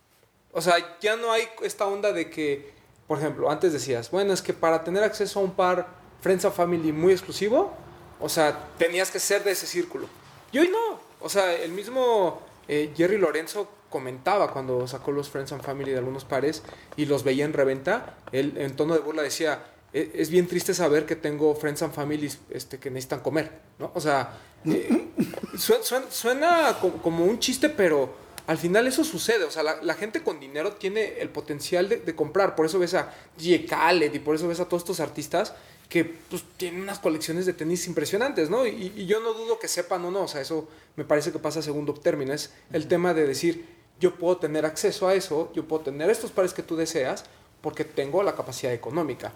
O 0.52 0.62
sea, 0.62 0.76
ya 1.02 1.16
no 1.16 1.32
hay 1.32 1.44
esta 1.64 1.88
onda 1.88 2.12
de 2.14 2.30
que, 2.30 2.72
por 3.08 3.18
ejemplo, 3.18 3.50
antes 3.50 3.74
decías, 3.74 4.12
bueno, 4.12 4.34
es 4.34 4.44
que 4.44 4.54
para 4.54 4.84
tener 4.84 5.04
acceso 5.04 5.40
a 5.40 5.44
un 5.44 5.52
par 5.56 5.88
Friends 6.22 6.46
and 6.46 6.54
Family 6.54 6.92
muy 6.92 7.12
exclusivo, 7.14 7.74
o 8.20 8.30
sea, 8.30 8.70
tenías 8.78 9.12
que 9.12 9.20
ser 9.20 9.44
de 9.44 9.52
ese 9.52 9.66
círculo. 9.68 10.08
Y 10.52 10.60
hoy 10.60 10.70
no. 10.70 11.00
O 11.20 11.30
sea, 11.30 11.54
el 11.54 11.72
mismo 11.72 12.42
eh, 12.68 12.92
Jerry 12.96 13.18
Lorenzo 13.18 13.70
comentaba 13.90 14.52
cuando 14.52 14.88
sacó 14.88 15.12
los 15.12 15.30
Friends 15.30 15.52
and 15.54 15.64
Family 15.64 15.92
de 15.92 15.98
algunos 16.00 16.26
pares 16.26 16.62
y 16.96 17.06
los 17.06 17.24
veía 17.24 17.46
en 17.46 17.54
reventa, 17.54 18.18
él 18.32 18.54
en 18.58 18.76
tono 18.76 18.94
de 18.94 19.00
burla 19.00 19.22
decía, 19.22 19.64
"E- 19.94 20.12
es 20.16 20.30
bien 20.30 20.48
triste 20.48 20.74
saber 20.74 21.06
que 21.06 21.16
tengo 21.16 21.56
Friends 21.56 21.82
and 21.84 21.94
Families 21.94 22.40
este, 22.50 22.78
que 22.80 22.92
necesitan 22.92 23.22
comer, 23.22 23.52
¿no? 23.80 23.92
O 23.96 24.02
sea, 24.02 24.38
eh, 24.66 25.08
sue- 25.58 25.82
suen- 25.84 26.10
suena, 26.10 26.78
co- 26.82 26.94
como 27.02 27.24
un 27.26 27.40
chiste, 27.40 27.70
pero 27.70 28.14
al 28.46 28.58
final 28.58 28.88
eso 28.88 29.04
sucede. 29.06 29.46
O 29.46 29.52
sea, 29.52 29.64
la, 29.64 29.94
gente 29.94 30.22
con 30.22 30.40
dinero 30.40 30.74
tiene 30.74 31.20
el 31.20 31.30
potencial 31.30 31.88
de, 31.90 31.98
de 31.98 32.16
comprar. 32.16 32.56
Por 32.56 32.66
eso 32.66 32.80
ves 32.80 32.94
a 32.94 33.14
G. 33.40 33.66
Khaled 33.68 34.14
y 34.14 34.20
por 34.20 34.36
eso 34.36 34.48
ves 34.48 34.60
a 34.60 34.66
todos 34.66 34.84
estos 34.84 35.00
artistas 35.00 35.54
que 35.90 36.04
pues, 36.04 36.44
tienen 36.58 36.82
unas 36.82 37.00
colecciones 37.00 37.46
de 37.46 37.54
tenis 37.54 37.88
impresionantes, 37.88 38.50
¿no? 38.50 38.66
Y, 38.68 38.92
y 38.96 39.06
yo 39.06 39.20
no 39.22 39.34
dudo 39.34 39.58
que 39.60 39.68
sepan 39.68 40.04
o 40.06 40.12
no. 40.12 40.24
O 40.24 40.28
sea, 40.28 40.42
eso 40.42 40.68
me 40.96 41.06
parece 41.06 41.32
que 41.32 41.40
pasa 41.40 41.60
a 41.60 41.64
segundo 41.64 41.94
término. 41.94 42.34
Es 42.34 42.54
el 42.74 42.88
tema 42.88 43.14
de 43.14 43.26
decir, 43.26 43.66
yo 44.00 44.16
puedo 44.16 44.38
tener 44.38 44.66
acceso 44.66 45.08
a 45.08 45.16
eso, 45.16 45.52
yo 45.56 45.68
puedo 45.68 45.84
tener 45.84 46.10
estos 46.10 46.32
pares 46.32 46.54
que 46.54 46.62
tú 46.64 46.76
deseas 46.76 47.24
porque 47.62 47.84
tengo 47.86 48.22
la 48.22 48.36
capacidad 48.36 48.74
económica. 48.74 49.32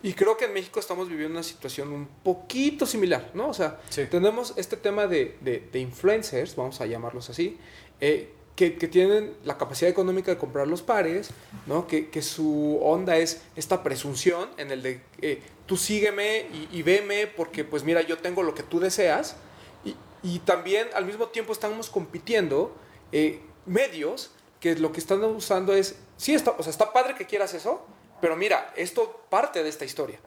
Y 0.00 0.12
creo 0.14 0.36
que 0.36 0.44
en 0.44 0.52
México 0.52 0.78
estamos 0.78 1.08
viviendo 1.08 1.32
una 1.34 1.42
situación 1.42 1.92
un 1.92 2.06
poquito 2.22 2.86
similar, 2.86 3.32
¿no? 3.34 3.48
O 3.48 3.54
sea, 3.54 3.80
Sí. 3.90 4.04
tenemos 4.08 4.54
este 4.56 4.76
tema 4.76 5.08
de, 5.08 5.36
de- 5.40 5.68
de 5.72 5.80
influencers, 5.80 6.54
vamos 6.54 6.80
a 6.80 6.86
llamarlos 6.86 7.28
así, 7.30 7.58
eh, 8.00 8.30
que, 8.54 8.76
que 8.76 8.86
tienen 8.86 9.34
la 9.44 9.58
capacidad 9.58 9.90
económica 9.90 10.30
de 10.30 10.38
comprar 10.38 10.68
los 10.68 10.82
pares, 10.82 11.30
¿no? 11.66 11.88
Que, 11.88 12.08
que 12.10 12.22
su 12.22 12.78
onda 12.80 13.16
es 13.16 13.40
esta 13.56 13.82
presunción 13.82 14.48
en 14.56 14.70
el 14.70 14.82
de 14.82 15.00
eh, 15.20 15.42
tú 15.68 15.76
sígueme 15.76 16.48
y, 16.52 16.78
y 16.78 16.82
veme 16.82 17.28
porque 17.28 17.62
pues 17.62 17.84
mira, 17.84 18.00
yo 18.00 18.18
tengo 18.18 18.42
lo 18.42 18.54
que 18.54 18.64
tú 18.64 18.80
deseas. 18.80 19.36
Y, 19.84 19.94
y 20.22 20.38
también 20.40 20.88
al 20.94 21.04
mismo 21.04 21.28
tiempo 21.28 21.52
estamos 21.52 21.90
compitiendo 21.90 22.74
eh, 23.12 23.40
medios 23.66 24.32
que 24.58 24.74
lo 24.74 24.90
que 24.90 24.98
están 24.98 25.22
usando 25.22 25.72
es, 25.74 25.96
sí, 26.16 26.34
está, 26.34 26.52
o 26.52 26.62
sea, 26.62 26.70
está 26.70 26.92
padre 26.92 27.14
que 27.14 27.26
quieras 27.26 27.54
eso, 27.54 27.86
pero 28.20 28.34
mira, 28.34 28.72
esto 28.76 29.22
parte 29.28 29.62
de 29.62 29.68
esta 29.68 29.84
historia, 29.84 30.18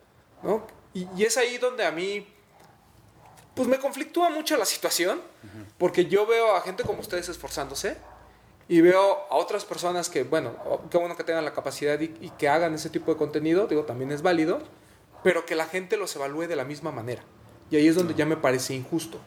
¿no? 0.43 0.65
Y, 0.93 1.07
y 1.17 1.25
es 1.25 1.35
ahí 1.37 1.57
donde 1.57 1.85
a 1.85 1.91
mí, 1.91 2.25
pues 3.55 3.67
me 3.67 3.79
conflictúa 3.79 4.29
mucho 4.29 4.55
la 4.55 4.65
situación, 4.65 5.21
porque 5.77 6.05
yo 6.05 6.25
veo 6.25 6.55
a 6.55 6.61
gente 6.61 6.83
como 6.83 7.01
ustedes 7.01 7.27
esforzándose 7.27 7.97
y 8.69 8.79
veo 8.79 9.27
a 9.29 9.35
otras 9.35 9.65
personas 9.65 10.09
que, 10.09 10.23
bueno, 10.23 10.55
qué 10.89 10.97
bueno 10.97 11.17
que 11.17 11.23
tengan 11.25 11.43
la 11.43 11.53
capacidad 11.53 11.99
y, 11.99 12.15
y 12.21 12.29
que 12.37 12.47
hagan 12.47 12.73
ese 12.75 12.89
tipo 12.89 13.11
de 13.11 13.17
contenido, 13.17 13.67
digo, 13.67 13.83
también 13.83 14.11
es 14.11 14.21
válido, 14.21 14.61
pero 15.23 15.45
que 15.45 15.55
la 15.55 15.65
gente 15.65 15.97
los 15.97 16.15
evalúe 16.15 16.47
de 16.47 16.55
la 16.55 16.63
misma 16.65 16.91
manera. 16.91 17.23
Y 17.69 17.75
ahí 17.77 17.87
es 17.87 17.95
donde 17.95 18.13
ya 18.15 18.25
me 18.25 18.37
parece 18.37 18.73
injusto, 18.73 19.19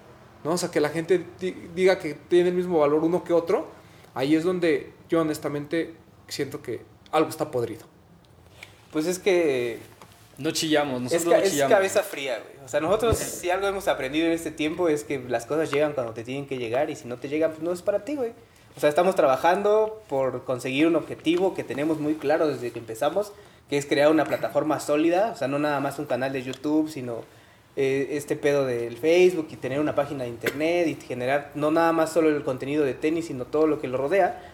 ¿no? 0.44 0.52
O 0.52 0.58
sea, 0.58 0.70
que 0.70 0.80
la 0.80 0.88
gente 0.90 1.24
di- 1.40 1.56
diga 1.74 1.98
que 1.98 2.14
tiene 2.14 2.50
el 2.50 2.54
mismo 2.54 2.78
valor 2.80 3.02
uno 3.04 3.24
que 3.24 3.32
otro, 3.32 3.66
ahí 4.14 4.34
es 4.36 4.44
donde 4.44 4.92
yo 5.08 5.20
honestamente 5.20 5.94
siento 6.28 6.60
que 6.62 6.82
algo 7.12 7.30
está 7.30 7.50
podrido. 7.50 7.86
Pues 8.92 9.06
es 9.06 9.18
que 9.18 9.78
No 10.38 10.50
chillamos, 10.50 10.96
es, 10.96 11.12
nosotros 11.24 11.32
ca- 11.34 11.38
no 11.38 11.44
es 11.44 11.50
chillamos. 11.52 11.72
cabeza 11.74 12.02
fría, 12.02 12.38
güey. 12.40 12.64
O 12.64 12.68
sea, 12.68 12.80
nosotros 12.80 13.16
si 13.18 13.50
algo 13.50 13.66
hemos 13.66 13.88
aprendido 13.88 14.26
en 14.26 14.32
este 14.32 14.50
tiempo 14.50 14.88
es 14.88 15.04
que 15.04 15.18
las 15.20 15.46
cosas 15.46 15.70
llegan 15.70 15.92
cuando 15.92 16.12
te 16.12 16.24
tienen 16.24 16.46
que 16.46 16.58
llegar 16.58 16.90
y 16.90 16.96
si 16.96 17.06
no 17.08 17.16
te 17.16 17.28
llegan, 17.28 17.50
pues 17.52 17.62
no 17.62 17.72
es 17.72 17.82
para 17.82 18.04
ti, 18.04 18.16
güey. 18.16 18.32
O 18.76 18.80
sea, 18.80 18.88
estamos 18.88 19.14
trabajando 19.14 20.02
por 20.08 20.44
conseguir 20.44 20.88
un 20.88 20.96
objetivo 20.96 21.54
que 21.54 21.62
tenemos 21.62 22.00
muy 22.00 22.14
claro 22.14 22.48
desde 22.48 22.72
que 22.72 22.80
empezamos, 22.80 23.32
que 23.68 23.78
es 23.78 23.86
crear 23.86 24.10
una 24.10 24.24
plataforma 24.24 24.78
sólida, 24.80 25.30
o 25.34 25.36
sea, 25.36 25.48
no 25.48 25.58
nada 25.58 25.80
más 25.80 25.98
un 25.98 26.04
canal 26.06 26.32
de 26.32 26.42
YouTube, 26.42 26.88
sino 26.90 27.22
eh, 27.76 28.08
este 28.12 28.36
pedo 28.36 28.66
del 28.66 28.96
Facebook 28.96 29.48
y 29.50 29.56
tener 29.56 29.80
una 29.80 29.94
página 29.94 30.24
de 30.24 30.30
internet 30.30 30.86
y 30.86 30.94
generar 31.06 31.50
no 31.54 31.70
nada 31.70 31.92
más 31.92 32.12
solo 32.12 32.28
el 32.28 32.44
contenido 32.44 32.84
de 32.84 32.94
tenis, 32.94 33.26
sino 33.26 33.44
todo 33.46 33.66
lo 33.66 33.80
que 33.80 33.88
lo 33.88 33.96
rodea. 33.96 34.50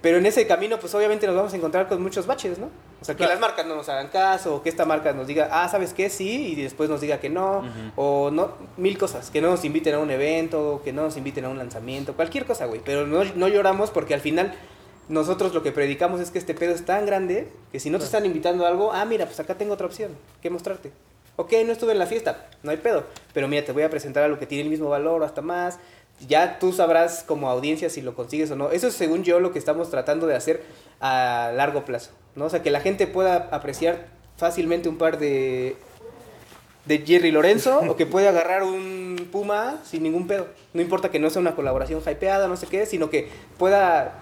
Pero 0.00 0.18
en 0.18 0.26
ese 0.26 0.46
camino, 0.46 0.78
pues 0.78 0.94
obviamente 0.94 1.26
nos 1.26 1.34
vamos 1.34 1.52
a 1.52 1.56
encontrar 1.56 1.88
con 1.88 2.00
muchos 2.00 2.24
baches, 2.26 2.58
¿no? 2.58 2.66
O 3.00 3.04
sea, 3.04 3.14
que 3.16 3.18
Claro. 3.18 3.32
las 3.32 3.40
marcas 3.40 3.66
no 3.66 3.74
nos 3.74 3.88
hagan 3.88 4.06
caso, 4.08 4.54
o 4.54 4.62
que 4.62 4.68
esta 4.68 4.84
marca 4.84 5.12
nos 5.12 5.26
diga, 5.26 5.48
ah, 5.50 5.68
¿sabes 5.68 5.92
qué? 5.92 6.08
Sí, 6.08 6.52
y 6.56 6.62
después 6.62 6.88
nos 6.88 7.00
diga 7.00 7.18
que 7.18 7.28
no, 7.28 7.64
o 7.96 8.30
no, 8.30 8.52
mil 8.76 8.96
cosas, 8.96 9.30
que 9.30 9.40
no 9.40 9.50
nos 9.50 9.64
inviten 9.64 9.94
a 9.94 9.98
un 9.98 10.10
evento, 10.12 10.80
que 10.84 10.92
no 10.92 11.02
nos 11.02 11.16
inviten 11.16 11.44
a 11.46 11.48
un 11.48 11.58
lanzamiento, 11.58 12.14
cualquier 12.14 12.44
cosa, 12.44 12.66
güey. 12.66 12.80
Pero 12.84 13.06
no, 13.08 13.24
no 13.24 13.48
lloramos 13.48 13.90
porque 13.90 14.14
al 14.14 14.20
final 14.20 14.54
nosotros 15.08 15.54
lo 15.54 15.62
que 15.62 15.72
predicamos 15.72 16.20
es 16.20 16.30
que 16.30 16.38
este 16.38 16.54
pedo 16.54 16.74
es 16.74 16.84
tan 16.84 17.06
grande 17.06 17.48
que 17.72 17.80
si 17.80 17.90
no 17.90 17.98
te 17.98 18.04
están 18.04 18.26
invitando 18.26 18.64
a 18.64 18.68
algo, 18.68 18.92
ah, 18.92 19.04
mira, 19.04 19.26
pues 19.26 19.40
acá 19.40 19.56
tengo 19.56 19.74
otra 19.74 19.86
opción, 19.86 20.12
que 20.42 20.50
mostrarte. 20.50 20.92
Ok, 21.36 21.52
no 21.64 21.72
estuve 21.72 21.92
en 21.92 21.98
la 21.98 22.06
fiesta, 22.06 22.48
no 22.62 22.70
hay 22.70 22.78
pedo, 22.78 23.04
pero 23.32 23.48
mira, 23.48 23.64
te 23.64 23.72
voy 23.72 23.84
a 23.84 23.90
presentar 23.90 24.24
algo 24.24 24.38
que 24.38 24.46
tiene 24.46 24.64
el 24.64 24.70
mismo 24.70 24.88
valor 24.88 25.22
o 25.22 25.24
hasta 25.24 25.40
más. 25.40 25.78
Ya 26.26 26.58
tú 26.58 26.72
sabrás 26.72 27.22
como 27.22 27.48
audiencia 27.48 27.90
si 27.90 28.02
lo 28.02 28.14
consigues 28.14 28.50
o 28.50 28.56
no. 28.56 28.70
Eso 28.72 28.88
es 28.88 28.94
según 28.94 29.22
yo 29.22 29.38
lo 29.38 29.52
que 29.52 29.60
estamos 29.60 29.88
tratando 29.88 30.26
de 30.26 30.34
hacer 30.34 30.64
a 31.00 31.52
largo 31.54 31.84
plazo, 31.84 32.10
¿no? 32.34 32.46
O 32.46 32.50
sea, 32.50 32.60
que 32.60 32.72
la 32.72 32.80
gente 32.80 33.06
pueda 33.06 33.48
apreciar 33.52 34.06
fácilmente 34.36 34.88
un 34.88 34.98
par 34.98 35.18
de 35.18 35.76
de 36.86 36.98
Jerry 37.06 37.30
Lorenzo 37.30 37.80
o 37.88 37.96
que 37.96 38.06
puede 38.06 38.26
agarrar 38.26 38.64
un 38.64 39.28
Puma 39.30 39.78
sin 39.84 40.02
ningún 40.02 40.26
pedo. 40.26 40.48
No 40.72 40.80
importa 40.80 41.10
que 41.10 41.18
no 41.18 41.28
sea 41.30 41.40
una 41.40 41.54
colaboración 41.54 42.00
hypeada, 42.00 42.48
no 42.48 42.56
sé 42.56 42.66
qué, 42.66 42.86
sino 42.86 43.10
que 43.10 43.28
pueda 43.58 44.20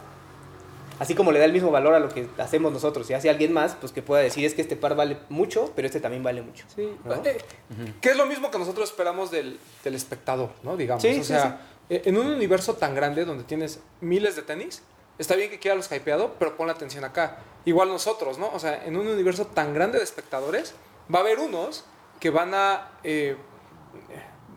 así 0.98 1.14
como 1.14 1.32
le 1.32 1.38
da 1.38 1.44
el 1.44 1.52
mismo 1.52 1.70
valor 1.70 1.94
a 1.94 1.98
lo 2.00 2.08
que 2.08 2.28
hacemos 2.38 2.72
nosotros 2.72 3.08
y 3.10 3.14
hace 3.14 3.30
alguien 3.30 3.52
más, 3.52 3.74
pues 3.74 3.92
que 3.92 4.02
pueda 4.02 4.22
decir 4.22 4.44
es 4.44 4.54
que 4.54 4.62
este 4.62 4.76
par 4.76 4.94
vale 4.96 5.18
mucho, 5.28 5.72
pero 5.74 5.86
este 5.86 6.00
también 6.00 6.22
vale 6.22 6.42
mucho. 6.42 6.64
Sí, 6.74 6.96
¿no? 7.04 7.14
eh, 7.24 7.38
que 8.00 8.10
es 8.10 8.16
lo 8.16 8.26
mismo 8.26 8.50
que 8.50 8.58
nosotros 8.58 8.90
esperamos 8.90 9.30
del, 9.30 9.58
del 9.84 9.94
espectador, 9.94 10.50
¿no? 10.62 10.76
Digamos. 10.76 11.02
Sí, 11.02 11.10
o 11.10 11.14
sí, 11.14 11.24
sea, 11.24 11.60
eh, 11.88 12.02
en 12.04 12.16
un 12.16 12.26
universo 12.26 12.74
tan 12.74 12.94
grande 12.94 13.24
donde 13.24 13.44
tienes 13.44 13.80
miles 14.00 14.36
de 14.36 14.42
tenis, 14.42 14.82
está 15.18 15.36
bien 15.36 15.50
que 15.50 15.58
quiera 15.58 15.74
los 15.74 15.90
hypeado, 15.90 16.34
pero 16.38 16.56
pon 16.56 16.66
la 16.66 16.72
atención 16.72 17.04
acá. 17.04 17.38
Igual 17.64 17.88
nosotros, 17.88 18.38
¿no? 18.38 18.50
O 18.52 18.58
sea, 18.58 18.84
en 18.84 18.96
un 18.96 19.06
universo 19.08 19.46
tan 19.46 19.74
grande 19.74 19.98
de 19.98 20.04
espectadores, 20.04 20.74
va 21.12 21.20
a 21.20 21.22
haber 21.22 21.38
unos 21.38 21.84
que 22.20 22.30
van 22.30 22.54
a. 22.54 22.90
eh, 23.04 23.36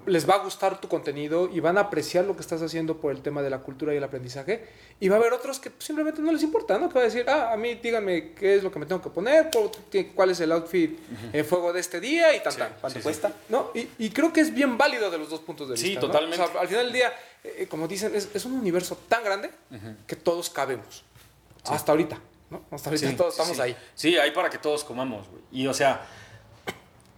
les 0.06 0.28
va 0.28 0.36
a 0.36 0.38
gustar 0.39 0.80
tu 0.82 0.88
contenido 0.88 1.50
y 1.52 1.60
van 1.60 1.78
a 1.78 1.82
apreciar 1.82 2.26
lo 2.26 2.36
que 2.36 2.41
estás 2.41 2.62
haciendo 2.62 2.97
por 2.97 3.12
el 3.12 3.22
tema 3.22 3.41
de 3.41 3.50
la 3.50 3.60
cultura 3.60 3.93
y 3.93 3.97
el 3.97 4.04
aprendizaje. 4.04 4.66
Y 5.00 5.08
va 5.10 5.18
a 5.18 5.20
haber 5.20 5.34
otros 5.34 5.60
que 5.60 5.72
simplemente 5.78 6.22
no 6.22 6.32
les 6.32 6.41
importa, 6.41 6.78
¿no? 6.78 6.88
Que 6.89 6.95
va 6.95 7.02
a 7.02 7.04
decir, 7.06 7.26
ah, 7.30 7.52
a 7.54 7.58
mí 7.58 7.76
díganme 7.76 8.32
qué 8.34 8.56
es 8.56 8.64
lo 8.64 8.72
que 8.72 8.80
me 8.80 8.86
tengo 8.86 9.02
que 9.02 9.10
poner, 9.10 9.50
cuál 10.16 10.30
es 10.32 10.39
el 10.39 10.52
outfit 10.52 10.97
eh, 11.34 11.43
fuego 11.43 11.72
de 11.74 11.80
este 11.82 12.00
día 12.00 12.36
y 12.36 12.41
tan, 12.41 12.56
tan. 12.56 12.74
¿Cuánto 12.82 13.00
cuesta? 13.02 13.32
¿no? 13.50 13.72
Y, 13.76 13.88
y 13.97 14.10
creo 14.10 14.34
que 14.34 14.41
es 14.41 14.54
bien 14.54 14.78
válido 14.78 15.12
de 15.12 15.18
los 15.18 15.30
dos 15.30 15.41
puntos 15.41 15.70
de 15.70 15.78
Sí, 15.78 15.89
vista. 15.89 16.02
¿no? 16.02 16.08
totalmente. 16.08 16.43
O 16.43 16.47
sea, 16.52 16.62
al 16.62 16.68
final 16.68 16.84
del 16.86 16.93
día, 16.93 17.14
eh, 17.43 17.68
como 17.70 17.88
dicen, 17.88 18.16
es, 18.16 18.30
es 18.34 18.45
un 18.45 18.54
universo 18.54 18.97
tan 19.08 19.24
grande 19.24 19.52
que 20.08 20.16
todos 20.16 20.50
cabemos. 20.50 21.04
Hasta 21.66 21.91
ahorita, 21.91 22.20
¿no? 22.50 22.64
Hasta 22.72 22.89
ahorita 22.89 23.10
Sí, 23.10 23.16
todos 23.16 23.36
sí, 23.36 23.41
estamos 23.41 23.58
sí. 23.58 23.62
ahí. 23.64 23.78
Sí, 23.93 24.18
hay 24.18 24.32
para 24.32 24.50
que 24.50 24.58
todos 24.58 24.84
comamos, 24.84 25.28
güey. 25.30 25.43
Y 25.52 25.68
o 25.68 25.74
sea, 25.74 26.02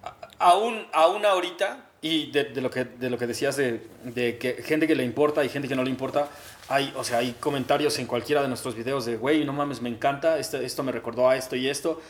a- 0.04 0.16
aún, 0.40 0.86
aún 0.94 1.26
ahorita, 1.26 1.86
y 2.04 2.32
de, 2.32 2.46
de 2.46 2.62
lo, 2.62 2.70
que, 2.72 2.84
de 2.86 3.10
lo 3.12 3.18
que 3.18 3.28
decías 3.28 3.56
de, 3.58 3.80
de 4.04 4.38
que 4.40 4.64
gente 4.64 4.88
que 4.88 4.96
le 4.96 5.04
importa 5.04 5.44
y 5.46 5.50
gente 5.50 5.68
que 5.68 5.76
no 5.76 5.84
le 5.84 5.90
importa, 5.92 6.30
hay, 6.68 6.92
o 6.98 7.04
sea, 7.04 7.20
hay 7.20 7.34
comentarios 7.40 8.00
en 8.00 8.08
cualquiera 8.08 8.42
de 8.42 8.48
nuestros 8.48 8.76
videos 8.76 9.06
de, 9.06 9.18
güey, 9.18 9.46
no 9.46 9.54
mames, 9.54 9.82
me 9.82 9.90
encanta, 9.90 10.40
esto, 10.40 10.58
esto 10.58 10.82
me 10.84 10.92
recordó 10.92 11.30
a 11.30 11.36
esto 11.36 11.56
y 11.56 11.70
esto. 11.70 12.02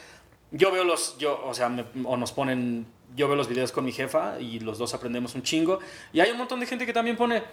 Yo 0.51 0.71
veo 0.71 0.83
los, 0.85 1.17
yo, 1.17 1.41
o 1.45 1.53
sea, 1.53 1.67
me- 1.69 1.85
o 2.05 2.15
nos 2.15 2.31
ponen, 2.31 2.85
yo 3.15 3.27
veo 3.27 3.35
los 3.35 3.49
videos 3.49 3.71
con 3.73 3.83
mi 3.83 3.91
jefa 3.91 4.39
y 4.39 4.59
los 4.61 4.77
dos 4.77 4.93
aprendemos 4.93 5.35
un 5.35 5.43
chingo. 5.43 5.79
Y 6.13 6.21
hay 6.21 6.31
un 6.31 6.37
montón 6.37 6.59
de 6.61 6.65
gente 6.67 6.85
que 6.85 6.93
también 6.93 7.17
pone, 7.17 7.43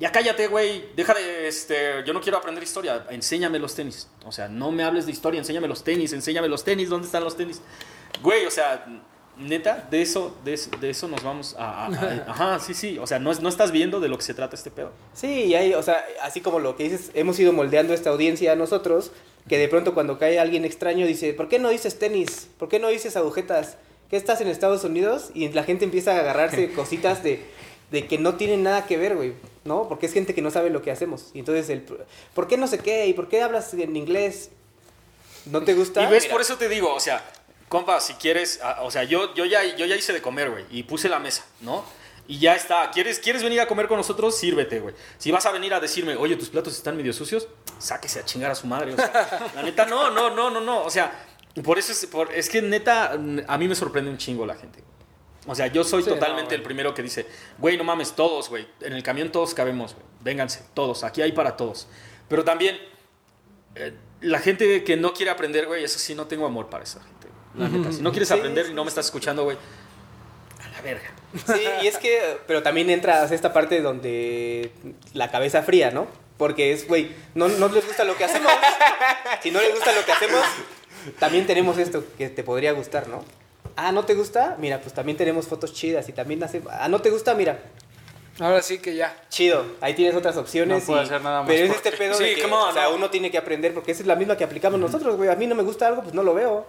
ya 0.00 0.10
cállate, 0.10 0.48
güey, 0.48 0.86
deja 0.96 1.14
de, 1.14 1.46
este, 1.46 2.02
yo 2.04 2.12
no 2.12 2.20
quiero 2.20 2.38
aprender 2.38 2.62
historia, 2.64 3.06
enséñame 3.10 3.60
los 3.60 3.74
tenis. 3.74 4.08
O 4.24 4.32
sea, 4.32 4.48
no 4.48 4.72
me 4.72 4.82
hables 4.82 5.06
de 5.06 5.12
historia, 5.12 5.38
enséñame 5.38 5.68
los 5.68 5.84
tenis, 5.84 6.12
enséñame 6.12 6.48
los 6.48 6.64
tenis, 6.64 6.88
¿dónde 6.88 7.06
están 7.06 7.22
los 7.22 7.36
tenis? 7.36 7.60
Güey, 8.22 8.46
o 8.46 8.50
sea, 8.50 8.84
neta, 9.38 9.86
de 9.90 10.02
eso, 10.02 10.36
de 10.44 10.54
eso, 10.54 10.70
de 10.80 10.90
eso 10.90 11.08
nos 11.08 11.22
vamos 11.22 11.56
a, 11.58 11.86
a- 11.86 11.86
a- 11.86 12.24
Ajá, 12.30 12.60
sí, 12.60 12.74
sí, 12.74 12.98
o 12.98 13.06
sea, 13.06 13.18
no, 13.18 13.30
es- 13.32 13.40
no 13.40 13.48
estás 13.48 13.72
viendo 13.72 14.00
de 14.00 14.08
lo 14.08 14.16
que 14.16 14.22
se 14.24 14.34
trata 14.34 14.54
este 14.56 14.70
pedo. 14.70 14.90
Sí, 15.12 15.44
y 15.44 15.54
hay, 15.54 15.74
o 15.74 15.82
sea, 15.82 16.04
así 16.22 16.40
como 16.40 16.58
lo 16.60 16.76
que 16.76 16.84
dices, 16.84 17.10
hemos 17.14 17.38
ido 17.38 17.52
moldeando 17.52 17.94
esta 17.94 18.10
audiencia 18.10 18.52
a 18.52 18.56
nosotros, 18.56 19.10
que 19.48 19.58
de 19.58 19.68
pronto 19.68 19.92
cuando 19.94 20.18
cae 20.18 20.38
alguien 20.38 20.64
extraño 20.64 21.06
dice, 21.06 21.34
¿por 21.34 21.48
qué 21.48 21.58
no 21.58 21.68
dices 21.68 21.98
tenis? 21.98 22.48
¿Por 22.58 22.68
qué 22.68 22.78
no 22.78 22.88
dices 22.88 23.16
agujetas? 23.16 23.76
¿Qué 24.08 24.16
estás 24.16 24.40
en 24.40 24.48
Estados 24.48 24.84
Unidos? 24.84 25.30
Y 25.34 25.48
la 25.50 25.64
gente 25.64 25.84
empieza 25.84 26.12
a 26.16 26.20
agarrarse 26.20 26.72
cositas 26.74 27.22
de, 27.22 27.44
de 27.90 28.06
que 28.06 28.18
no 28.18 28.34
tienen 28.36 28.62
nada 28.62 28.86
que 28.86 28.96
ver, 28.96 29.16
güey, 29.16 29.34
¿no? 29.64 29.88
Porque 29.88 30.06
es 30.06 30.12
gente 30.12 30.34
que 30.34 30.42
no 30.42 30.50
sabe 30.50 30.70
lo 30.70 30.80
que 30.82 30.90
hacemos. 30.90 31.30
Y 31.34 31.40
entonces, 31.40 31.68
el, 31.70 31.82
¿por 32.34 32.46
qué 32.48 32.56
no 32.56 32.66
sé 32.68 32.78
qué? 32.78 33.06
¿Y 33.06 33.12
por 33.14 33.28
qué 33.28 33.42
hablas 33.42 33.74
en 33.74 33.96
inglés? 33.96 34.50
¿No 35.46 35.62
te 35.62 35.74
gusta? 35.74 36.02
Y 36.04 36.06
ves, 36.10 36.22
Mira, 36.24 36.32
por 36.32 36.40
eso 36.40 36.56
te 36.56 36.68
digo, 36.70 36.94
o 36.94 37.00
sea, 37.00 37.22
compa, 37.68 38.00
si 38.00 38.14
quieres, 38.14 38.60
ah, 38.62 38.80
o 38.82 38.90
sea, 38.90 39.04
yo, 39.04 39.34
yo, 39.34 39.44
ya, 39.44 39.64
yo 39.76 39.86
ya 39.86 39.96
hice 39.96 40.12
de 40.12 40.22
comer, 40.22 40.50
güey, 40.50 40.64
y 40.70 40.82
puse 40.84 41.08
la 41.08 41.18
mesa, 41.18 41.44
¿no? 41.60 41.84
Y 42.26 42.38
ya 42.38 42.54
está. 42.54 42.90
¿Quieres, 42.90 43.18
¿Quieres 43.18 43.42
venir 43.42 43.60
a 43.60 43.66
comer 43.66 43.86
con 43.86 43.98
nosotros? 43.98 44.34
Sírvete, 44.38 44.80
güey. 44.80 44.94
Si 45.18 45.30
vas 45.30 45.44
a 45.44 45.52
venir 45.52 45.74
a 45.74 45.80
decirme, 45.80 46.16
oye, 46.16 46.36
tus 46.36 46.48
platos 46.48 46.74
están 46.74 46.96
medio 46.96 47.12
sucios, 47.12 47.48
sáquese 47.78 48.20
a 48.20 48.24
chingar 48.24 48.50
a 48.50 48.54
su 48.54 48.66
madre. 48.66 48.94
O 48.94 48.96
sea, 48.96 49.50
la 49.54 49.62
neta, 49.62 49.84
no, 49.84 50.10
no, 50.10 50.30
no, 50.30 50.50
no, 50.50 50.60
no. 50.60 50.84
O 50.84 50.90
sea, 50.90 51.12
por 51.62 51.78
eso 51.78 51.92
es, 51.92 52.06
por- 52.06 52.32
es 52.32 52.48
que 52.48 52.62
neta, 52.62 53.12
a 53.12 53.58
mí 53.58 53.68
me 53.68 53.74
sorprende 53.74 54.10
un 54.10 54.16
chingo 54.16 54.46
la 54.46 54.54
gente. 54.54 54.82
O 55.46 55.54
sea, 55.54 55.66
yo 55.66 55.84
soy 55.84 56.02
Sí, 56.02 56.08
totalmente 56.08 56.54
no, 56.54 56.56
el 56.56 56.62
primero 56.62 56.94
que 56.94 57.02
dice, 57.02 57.26
güey, 57.58 57.76
no 57.76 57.84
mames, 57.84 58.12
todos, 58.12 58.48
güey. 58.48 58.66
En 58.80 58.94
el 58.94 59.02
camión 59.02 59.30
todos 59.30 59.52
cabemos, 59.52 59.92
güey. 59.92 60.06
Vénganse, 60.22 60.64
todos. 60.72 61.04
Aquí 61.04 61.20
hay 61.20 61.32
para 61.32 61.58
todos. 61.58 61.86
Pero 62.30 62.42
también, 62.42 62.78
eh, 63.74 63.92
la 64.22 64.38
gente 64.38 64.82
que 64.82 64.96
no 64.96 65.12
quiere 65.12 65.30
aprender, 65.30 65.66
güey, 65.66 65.84
eso 65.84 65.98
sí, 65.98 66.14
no 66.14 66.26
tengo 66.26 66.46
amor 66.46 66.70
para 66.70 66.84
esa 66.84 67.00
gente. 67.02 67.13
La 67.56 67.68
neta, 67.68 67.92
si 67.92 68.02
no 68.02 68.10
quieres 68.10 68.28
Sí, 68.28 68.34
aprender 68.34 68.66
y 68.70 68.74
no 68.74 68.84
me 68.84 68.88
estás 68.88 69.06
escuchando, 69.06 69.44
güey, 69.44 69.56
a 70.64 70.68
la 70.68 70.80
verga. 70.82 71.10
Sí, 71.46 71.62
y 71.82 71.86
es 71.86 71.98
que, 71.98 72.38
pero 72.46 72.62
también 72.62 72.90
entra 72.90 73.24
esta 73.24 73.52
parte 73.52 73.80
donde 73.80 74.70
la 75.12 75.30
cabeza 75.30 75.62
fría, 75.62 75.90
¿no? 75.90 76.06
Porque 76.36 76.72
es, 76.72 76.86
güey, 76.88 77.12
no, 77.34 77.48
no 77.48 77.68
les 77.68 77.86
gusta 77.86 78.04
lo 78.04 78.16
que 78.16 78.24
hacemos. 78.24 78.50
Si 79.42 79.50
no 79.50 79.60
les 79.60 79.72
gusta 79.74 79.92
lo 79.92 80.04
que 80.04 80.12
hacemos, 80.12 80.40
también 81.18 81.46
tenemos 81.46 81.78
esto 81.78 82.04
que 82.18 82.28
te 82.28 82.42
podría 82.42 82.72
gustar, 82.72 83.08
¿no? 83.08 83.24
Ah, 83.76 83.92
¿no 83.92 84.04
te 84.04 84.14
gusta? 84.14 84.56
Mira, 84.58 84.80
pues 84.80 84.94
también 84.94 85.16
tenemos 85.18 85.46
fotos 85.46 85.72
chidas 85.74 86.08
y 86.08 86.12
también 86.12 86.42
hace... 86.44 86.62
Ah, 86.70 86.88
¿no 86.88 87.00
te 87.00 87.10
gusta? 87.10 87.34
Mira, 87.34 87.58
Ahora 88.40 88.62
sí 88.62 88.78
que 88.78 88.96
ya. 88.96 89.16
chido, 89.28 89.64
ahí 89.80 89.94
tienes 89.94 90.14
otras 90.16 90.36
opciones. 90.36 90.80
No 90.82 90.86
puedo 90.86 91.02
y- 91.02 91.04
hacer 91.04 91.22
nada 91.22 91.40
más 91.42 91.48
Pero 91.48 91.66
es 91.66 91.74
este 91.76 91.92
pedo 91.92 92.14
Sí, 92.14 92.24
de 92.24 92.34
que, 92.34 92.42
come 92.42 92.54
on, 92.54 92.70
o 92.70 92.72
sea, 92.72 92.84
no. 92.84 92.94
uno 92.96 93.10
tiene 93.10 93.30
que 93.30 93.38
aprender 93.38 93.72
porque 93.74 93.92
esa 93.92 94.02
es 94.02 94.06
la 94.08 94.16
misma 94.16 94.36
que 94.36 94.42
aplicamos 94.44 94.78
nosotros, 94.80 95.16
güey. 95.16 95.28
A 95.30 95.36
mí 95.36 95.46
no 95.46 95.54
me 95.54 95.62
gusta 95.62 95.86
algo, 95.86 96.02
pues 96.02 96.14
no 96.14 96.22
lo 96.24 96.34
veo. 96.34 96.66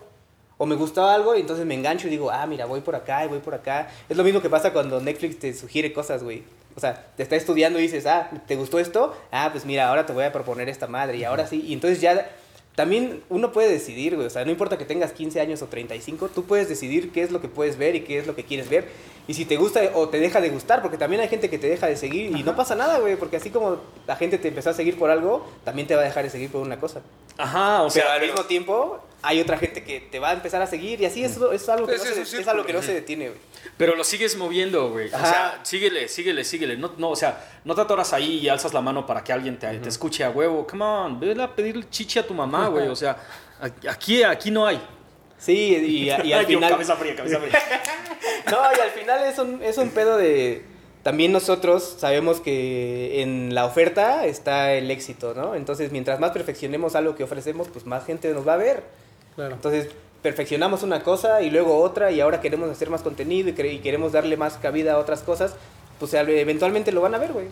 O 0.58 0.66
me 0.66 0.76
gustó 0.76 1.08
algo 1.08 1.36
y 1.36 1.41
entonces 1.41 1.66
me 1.66 1.74
engancho 1.74 2.08
y 2.08 2.12
digo, 2.12 2.32
ah, 2.32 2.45
mira, 2.45 2.66
voy 2.66 2.82
por 2.82 2.95
acá 2.95 3.26
y 3.26 3.28
voy 3.28 3.39
por 3.39 3.53
acá. 3.53 3.89
Es 4.08 4.16
lo 4.16 4.24
mismo 4.24 4.41
que 4.41 4.49
pasa 4.49 4.72
cuando 4.72 5.01
Netflix 5.01 5.39
te 5.39 5.53
sugiere 5.53 5.91
cosas, 5.91 6.24
güey. 6.24 6.43
O 6.76 6.80
sea, 6.80 7.06
te 7.16 7.24
está 7.24 7.36
estudiando 7.36 7.80
y 7.80 7.84
dices, 7.84 8.06
ah, 8.06 8.30
¿te 8.47 8.56
gustó 8.56 8.80
esto? 8.80 9.16
Ah, 9.32 9.49
pues 9.51 9.66
mira, 9.66 9.88
ahora 9.88 10.06
te 10.06 10.14
voy 10.14 10.24
a 10.24 10.32
proponer 10.34 10.70
esta 10.70 10.88
madre 10.88 11.18
y 11.18 11.24
ahora 11.24 11.47
sí. 11.47 11.64
Y 11.66 11.74
entonces 11.74 12.01
ya 12.01 12.30
también 12.76 13.24
uno 13.30 13.51
puede 13.53 13.70
decidir, 13.70 14.16
güey. 14.16 14.28
O 14.28 14.30
sea, 14.30 14.43
no 14.43 14.51
importa 14.51 14.78
que 14.78 14.86
tengas 14.86 15.14
15 15.14 15.39
años 15.39 15.62
o 15.62 15.68
35, 15.68 16.30
tú 16.30 16.43
puedes 16.43 16.68
decidir 16.68 17.12
qué 17.12 17.24
es 17.24 17.32
lo 17.32 17.41
que 17.41 17.47
puedes 17.47 17.78
ver 17.78 17.95
y 17.95 18.01
qué 18.01 18.18
es 18.20 18.28
lo 18.28 18.36
que 18.36 18.43
quieres 18.43 18.70
ver. 18.70 18.88
Y 19.28 19.34
si 19.34 19.45
te 19.45 19.57
gusta 19.57 19.82
o 19.95 20.07
te 20.09 20.19
deja 20.19 20.39
de 20.39 20.49
gustar, 20.49 20.82
porque 20.82 20.97
también 20.97 21.21
hay 21.21 21.28
gente 21.28 21.49
que 21.49 21.57
te 21.57 21.67
deja 21.67 21.88
de 21.88 21.97
seguir 21.97 22.36
y 22.38 22.43
no 22.43 22.55
pasa 22.55 22.76
nada, 22.76 22.99
güey. 22.99 23.15
Porque 23.15 23.38
así 23.38 23.49
como 23.49 23.78
la 24.05 24.15
gente 24.15 24.38
te 24.38 24.49
empezó 24.49 24.69
a 24.69 24.73
seguir 24.73 24.99
por 24.99 25.09
algo, 25.09 25.49
también 25.63 25.88
te 25.88 25.95
va 25.95 26.01
a 26.01 26.05
dejar 26.05 26.23
de 26.23 26.30
seguir 26.30 26.51
por 26.51 26.61
una 26.61 26.80
cosa. 26.80 27.01
Ajá, 27.38 27.82
o 27.82 27.89
sea, 27.89 28.03
sea, 28.03 28.13
al 28.13 28.19
pero- 28.19 28.34
mismo 28.34 28.47
tiempo, 28.47 28.99
hay 29.23 29.41
otra 29.41 29.57
gente 29.57 29.84
que 29.84 29.99
te 29.99 30.19
va 30.19 30.30
a 30.30 30.34
empezar 30.34 30.61
a 30.61 30.67
seguir 30.67 31.01
y 31.01 31.05
así 31.05 31.23
es, 31.23 31.38
es 31.38 31.69
algo 31.69 31.88
que, 31.88 31.95
Ese 31.95 32.15
no, 32.15 32.21
es 32.21 32.30
se, 32.30 32.41
es 32.41 32.47
algo 32.47 32.65
que 32.65 32.73
no 32.73 32.84
se 32.84 32.93
detiene, 32.93 33.30
güey. 33.30 33.39
Pero 33.78 33.95
lo 33.95 34.03
sigues 34.03 34.38
moviendo, 34.38 34.91
güey. 34.91 35.07
O 35.07 35.09
sea, 35.09 35.59
síguele, 35.63 36.07
síguele, 36.07 36.43
síguele. 36.43 36.78
No, 36.78 36.91
no, 36.97 37.09
o 37.09 37.15
sea, 37.15 37.43
no 37.65 37.73
te 37.73 37.82
atoras 37.82 38.13
ahí 38.13 38.38
y 38.39 38.47
alzas 38.47 38.73
la 38.76 38.82
mano 38.82 39.07
para 39.07 39.23
que 39.23 39.34
alguien 39.34 39.57
te, 39.57 39.67
te 39.80 39.89
escuche 39.89 40.23
a 40.23 40.30
huevo. 40.30 40.67
Come 40.67 40.86
on, 40.86 41.19
ve 41.19 41.36
a 41.41 41.53
pedirle 41.55 41.89
chichi 41.89 42.19
a 42.19 42.28
tu 42.28 42.36
mamá, 42.36 42.67
güey. 42.69 42.88
O 42.88 42.95
sea, 42.95 43.17
aquí, 43.89 44.21
aquí 44.21 44.51
no 44.51 44.67
hay. 44.67 44.80
Sí, 45.46 45.76
y, 45.76 46.04
y 46.10 46.10
al 46.10 46.24
Yo, 46.48 46.58
final... 46.58 46.72
cabeza 46.72 46.96
fría, 46.96 47.16
cabeza 47.16 47.39
fría. 47.39 47.60
No, 48.52 48.58
y 48.78 48.80
al 48.80 48.89
final 48.91 49.24
es 49.24 49.38
un, 49.39 49.62
es 49.64 49.78
un 49.78 49.89
pedo 49.89 50.18
de... 50.18 50.64
También 51.04 51.32
nosotros 51.32 51.96
sabemos 52.00 52.39
que 52.41 53.22
en 53.22 53.54
la 53.54 53.66
oferta 53.66 54.26
está 54.26 54.74
el 54.74 54.89
éxito, 54.89 55.34
¿no? 55.36 55.54
Entonces, 55.56 55.91
mientras 55.91 56.20
más 56.20 56.32
perfeccionemos 56.32 56.96
algo 56.96 57.16
que 57.16 57.24
ofrecemos, 57.24 57.68
pues 57.70 57.86
más 57.86 58.06
gente 58.06 58.32
nos 58.34 58.48
va 58.48 58.54
a 58.56 58.58
ver. 58.58 58.84
Claro. 59.36 59.54
Entonces, 59.56 59.89
perfeccionamos 60.24 60.82
una 60.82 61.04
cosa 61.04 61.41
y 61.43 61.52
luego 61.52 61.80
otra 61.80 62.12
y 62.12 62.22
ahora 62.22 62.41
queremos 62.41 62.70
hacer 62.72 62.89
más 62.89 63.04
contenido 63.04 63.50
y, 63.50 63.54
quere- 63.54 63.74
y 63.74 63.80
queremos 63.80 64.12
darle 64.14 64.36
más 64.38 64.58
cabida 64.58 64.93
a 64.93 64.98
otras 64.98 65.22
cosas, 65.22 65.56
pues 66.00 66.14
al- 66.16 66.30
eventualmente 66.30 66.91
lo 66.91 67.02
van 67.02 67.14
a 67.14 67.20
ver, 67.20 67.34
güey. 67.34 67.48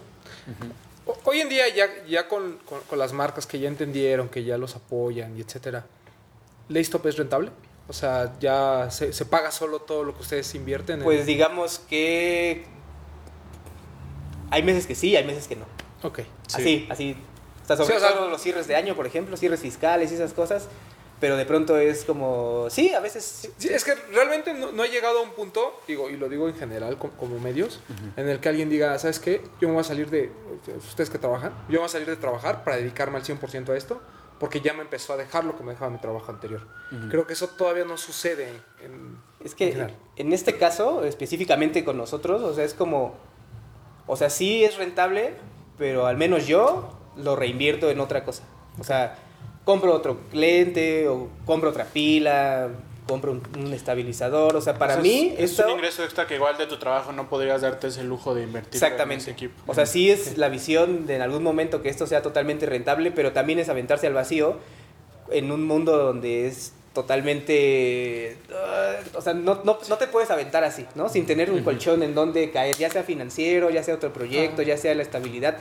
Hoy 1.25 1.41
en 1.41 1.49
día, 1.49 1.67
ya, 1.69 1.85
ya 2.07 2.27
con, 2.27 2.57
con- 2.65 2.81
con 2.81 2.97
las 2.97 3.13
marcas 3.13 3.45
que 3.45 3.59
ya 3.59 3.67
entendieron, 3.67 4.29
que 4.29 4.43
ya 4.43 4.57
los 4.57 4.75
apoyan 4.75 5.37
y 5.37 5.41
etcétera, 5.41 5.85
¿Laystop 6.69 7.05
es 7.05 7.17
rentable? 7.17 7.49
O 7.87 7.93
sea, 7.93 8.33
ya 8.39 8.87
se, 8.91 9.11
se 9.13 9.25
paga 9.25 9.51
solo 9.51 9.79
todo 9.81 10.03
lo 10.03 10.13
que 10.15 10.21
ustedes 10.21 10.53
invierten. 10.55 10.99
en- 10.99 11.03
Pues 11.03 11.25
digamos 11.25 11.79
que 11.79 12.65
hay 14.51 14.63
meses 14.63 14.85
que 14.87 14.95
sí, 14.95 15.15
hay 15.15 15.25
meses 15.25 15.47
que 15.47 15.55
no. 15.55 15.65
Ok. 16.03 16.19
Así, 16.53 16.87
así. 16.89 17.17
O 17.63 17.65
sea, 17.67 17.75
sobre 17.77 17.89
Sí, 17.91 17.97
o 17.97 17.99
sea- 17.99 18.13
todo 18.15 18.29
los 18.29 18.41
cierres 18.41 18.67
de 18.67 18.75
año, 18.75 18.95
por 18.95 19.05
ejemplo, 19.07 19.35
cierres 19.37 19.59
fiscales 19.61 20.11
y 20.11 20.15
esas 20.15 20.33
cosas. 20.33 20.67
Pero 21.19 21.37
de 21.37 21.45
pronto 21.45 21.77
es 21.77 22.03
como, 22.03 22.67
sí, 22.69 22.93
a 22.93 22.99
veces 22.99 23.23
sí. 23.23 23.49
Sí, 23.57 23.69
es 23.69 23.85
que 23.85 23.95
realmente 24.11 24.53
no, 24.53 24.73
no 24.73 24.83
he 24.83 24.89
llegado 24.89 25.19
a 25.19 25.21
un 25.21 25.29
punto, 25.31 25.79
digo, 25.87 26.09
y 26.09 26.17
lo 26.17 26.27
digo 26.27 26.49
en 26.49 26.55
general 26.55 26.97
como, 26.97 27.13
como 27.13 27.39
medios, 27.39 27.79
en 28.17 28.27
el 28.27 28.41
que 28.41 28.49
alguien 28.49 28.69
diga, 28.69 28.99
¿sabes 28.99 29.19
qué? 29.19 29.41
Yo 29.61 29.69
me 29.69 29.75
voy 29.75 29.81
a 29.81 29.83
salir 29.85 30.09
de, 30.09 30.31
ustedes 30.85 31.09
que 31.09 31.17
trabajan, 31.17 31.51
yo 31.69 31.73
me 31.73 31.77
voy 31.77 31.85
a 31.85 31.89
salir 31.89 32.09
de 32.09 32.17
trabajar 32.17 32.65
para 32.65 32.75
dedicarme 32.75 33.17
al 33.17 33.23
100% 33.23 33.69
a 33.69 33.77
esto, 33.77 34.01
porque 34.39 34.61
ya 34.61 34.73
me 34.73 34.81
empezó 34.81 35.13
a 35.13 35.17
dejar 35.17 35.45
lo 35.45 35.57
que 35.57 35.63
me 35.63 35.71
dejaba 35.71 35.91
mi 35.91 35.99
trabajo 35.99 36.31
anterior. 36.31 36.67
Creo 37.09 37.25
que 37.27 37.33
eso 37.33 37.47
todavía 37.47 37.85
no 37.85 37.97
sucede 37.97 38.61
en... 38.81 39.17
Es 39.43 39.55
que 39.55 39.71
en 39.71 39.91
en 40.15 40.33
este 40.33 40.57
caso, 40.57 41.03
específicamente 41.03 41.83
con 41.83 41.97
nosotros, 41.97 42.41
o 42.43 42.53
sea, 42.53 42.63
es 42.63 42.73
como, 42.73 43.15
o 44.07 44.15
sea, 44.15 44.29
sí 44.29 44.63
es 44.63 44.77
rentable, 44.77 45.35
pero 45.77 46.05
al 46.05 46.17
menos 46.17 46.47
yo 46.47 46.97
lo 47.15 47.35
reinvierto 47.35 47.89
en 47.89 47.99
otra 47.99 48.23
cosa. 48.23 48.43
O 48.79 48.83
sea, 48.83 49.17
compro 49.65 49.93
otro 49.93 50.19
lente 50.31 51.07
o 51.07 51.29
compro 51.45 51.69
otra 51.69 51.85
pila, 51.85 52.69
compro 53.07 53.31
un, 53.31 53.41
un 53.57 53.73
estabilizador. 53.73 54.55
O 54.55 54.61
sea, 54.61 54.75
para 54.77 54.93
O 54.93 54.95
sea, 54.97 55.03
mí 55.03 55.33
es, 55.37 55.39
es 55.45 55.51
esto- 55.51 55.65
un 55.65 55.71
ingreso 55.73 56.03
extra 56.03 56.27
que 56.27 56.35
igual 56.35 56.57
de 56.57 56.65
tu 56.67 56.77
trabajo 56.77 57.11
no 57.11 57.29
podrías 57.29 57.61
darte 57.61 57.87
ese 57.87 58.03
lujo 58.03 58.33
de 58.35 58.43
invertir 58.43 58.73
Exactamente. 58.75 59.15
en 59.15 59.19
ese 59.21 59.31
equipo. 59.31 59.61
O 59.67 59.73
sea, 59.73 59.85
sí 59.85 60.09
es 60.11 60.37
la 60.37 60.49
visión 60.49 61.05
de 61.07 61.15
en 61.15 61.21
algún 61.21 61.43
momento 61.43 61.81
que 61.81 61.89
esto 61.89 62.07
sea 62.07 62.21
totalmente 62.21 62.65
rentable, 62.65 63.11
pero 63.11 63.31
también 63.31 63.59
es 63.59 63.69
aventarse 63.69 64.07
al 64.07 64.13
vacío 64.13 64.57
en 65.31 65.51
un 65.51 65.65
mundo 65.65 65.97
donde 65.97 66.47
es 66.47 66.73
totalmente... 66.93 68.37
ah, 68.53 68.93
o 69.15 69.21
sea, 69.21 69.33
no, 69.33 69.61
no, 69.63 69.77
no 69.89 69.97
te 69.97 70.07
puedes 70.07 70.29
aventar 70.31 70.63
así, 70.63 70.85
¿no? 70.95 71.09
Sin 71.09 71.25
tener 71.25 71.51
un 71.51 71.63
colchón 71.63 72.03
en 72.03 72.13
donde 72.13 72.51
caer, 72.51 72.75
ya 72.77 72.89
sea 72.89 73.03
financiero, 73.03 73.69
ya 73.69 73.83
sea 73.83 73.95
otro 73.95 74.13
proyecto, 74.13 74.61
ya 74.61 74.77
sea 74.77 74.93
la 74.93 75.01
estabilidad. 75.03 75.57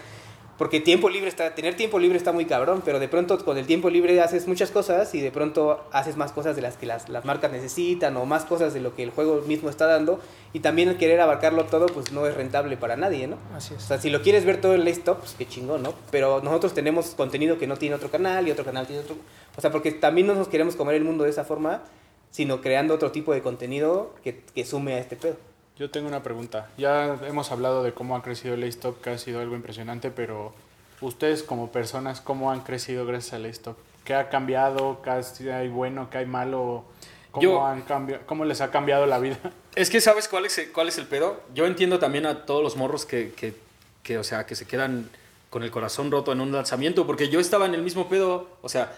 Porque 0.63 0.79
tiempo 0.79 1.09
libre 1.09 1.29
está, 1.29 1.57
tener 1.57 1.75
tiempo 1.75 1.99
libre 1.99 2.17
está 2.17 2.31
muy 2.31 2.45
cabrón, 2.45 2.83
pero 2.85 3.01
de 3.01 3.09
pronto 3.09 3.37
con 3.45 3.59
el 3.59 3.67
tiempo 3.67 3.91
libre 3.91 4.21
haces 4.21 4.47
muchas 4.47 4.71
cosas 4.71 5.13
y 5.13 5.21
de 5.21 5.33
pronto 5.33 5.83
haces 5.91 6.17
más 6.17 6.31
cosas 6.31 6.55
de 6.55 6.63
las 6.63 6.77
que 6.77 6.87
las, 6.87 7.09
las 7.09 7.25
marcas 7.25 7.51
necesitan 7.51 8.17
o 8.17 8.27
más 8.27 8.45
cosas 8.45 8.73
de 8.73 8.79
lo 8.79 8.95
que 8.95 9.03
el 9.03 9.11
juego 9.11 9.43
mismo 9.49 9.69
está 9.69 9.87
dando 9.89 10.21
y 10.53 10.61
también 10.61 10.89
el 10.89 10.99
querer 10.99 11.21
abarcarlo 11.21 11.65
todo 11.65 11.87
pues 11.87 12.13
no 12.13 12.29
es 12.29 12.35
rentable 12.37 12.77
para 12.77 12.95
nadie, 12.95 13.27
¿no? 13.27 13.39
Así 13.57 13.75
O 13.75 13.77
es. 13.77 13.83
sea, 13.83 13.99
si 13.99 14.09
lo 14.09 14.23
quieres 14.23 14.45
ver 14.45 14.61
todo 14.61 14.77
en 14.77 14.85
Laystop, 14.85 15.19
pues 15.19 15.35
qué 15.37 15.49
chingón, 15.49 15.83
¿no? 15.83 15.95
Pero 16.13 16.41
nosotros 16.45 16.75
tenemos 16.75 17.07
contenido 17.17 17.59
que 17.59 17.67
no 17.67 17.77
tiene 17.77 17.97
otro 17.97 18.09
canal 18.13 18.47
y 18.47 18.53
otro 18.53 18.65
canal 18.65 18.87
tiene 18.87 19.03
otro... 19.03 19.17
O 19.57 19.61
sea, 19.61 19.73
porque 19.73 19.91
también 19.91 20.29
no 20.29 20.37
nos 20.37 20.47
queremos 20.47 20.77
comer 20.77 20.95
el 20.95 21.03
mundo 21.03 21.25
de 21.25 21.31
esa 21.31 21.43
forma, 21.43 21.83
sino 22.31 22.61
creando 22.61 22.95
otro 22.95 23.11
tipo 23.11 23.35
de 23.35 23.43
contenido 23.43 24.15
que, 24.23 24.45
que 24.55 24.65
sume 24.65 24.95
a 24.95 24.99
este 24.99 25.17
pedo. 25.17 25.35
Yo 25.79 25.91
tengo 25.91 26.09
una 26.09 26.23
pregunta. 26.23 26.69
Ya 26.77 27.19
hemos 27.27 27.51
hablado 27.51 27.83
de 27.83 27.93
cómo 27.93 28.17
ha 28.17 28.23
crecido 28.23 28.57
Laystop, 28.57 29.01
que 29.01 29.11
ha 29.11 29.19
sido 29.19 29.41
algo 29.41 29.57
impresionante, 29.57 30.11
pero 30.11 30.53
ustedes 31.01 31.43
como 31.43 31.73
personas, 31.73 32.21
¿cómo 32.21 32.51
han 32.51 32.61
crecido 32.61 33.07
gracias 33.07 33.35
a 33.35 33.39
Laystop? 33.39 33.77
¿Qué 34.05 34.15
ha 34.15 34.29
cambiado? 34.29 35.01
¿Qué 35.03 35.53
hay 35.53 35.69
bueno? 35.69 36.11
¿Qué 36.11 36.19
hay 36.19 36.27
malo? 36.27 36.85
¿Cómo, 37.31 37.43
Yo- 37.43 37.65
han 37.67 37.83
cambiado, 37.83 38.23
¿Cómo 38.27 38.45
les 38.45 38.61
ha 38.61 38.71
cambiado 38.71 39.07
la 39.07 39.19
vida? 39.19 39.39
Es 39.75 39.89
que 39.89 40.03
sabes 40.03 40.29
cuál 40.29 40.45
es, 40.45 40.69
cuál 40.75 40.89
es 40.89 40.99
el 40.99 41.07
pedo. 41.07 41.41
Yo 41.55 41.65
entiendo 41.65 41.99
también 41.99 42.27
a 42.27 42.45
todos 42.45 42.63
los 42.63 42.77
morros 42.77 43.07
que, 43.07 43.33
que, 43.33 43.55
que, 44.03 44.19
o 44.19 44.25
sea, 44.25 44.45
que 44.45 44.55
se 44.55 44.67
quedan 44.67 45.09
con 45.49 45.63
el 45.63 45.71
corazón 45.71 46.11
roto 46.11 46.31
en 46.33 46.43
un 46.43 46.53
lanzamiento, 46.53 47.07
porque 47.07 47.31
yo 47.31 47.41
estaba 47.41 47.65
en 47.65 47.73
el 47.75 47.81
mismo 47.81 48.07
pedo, 48.07 48.49
o 48.61 48.69
sea, 48.69 48.93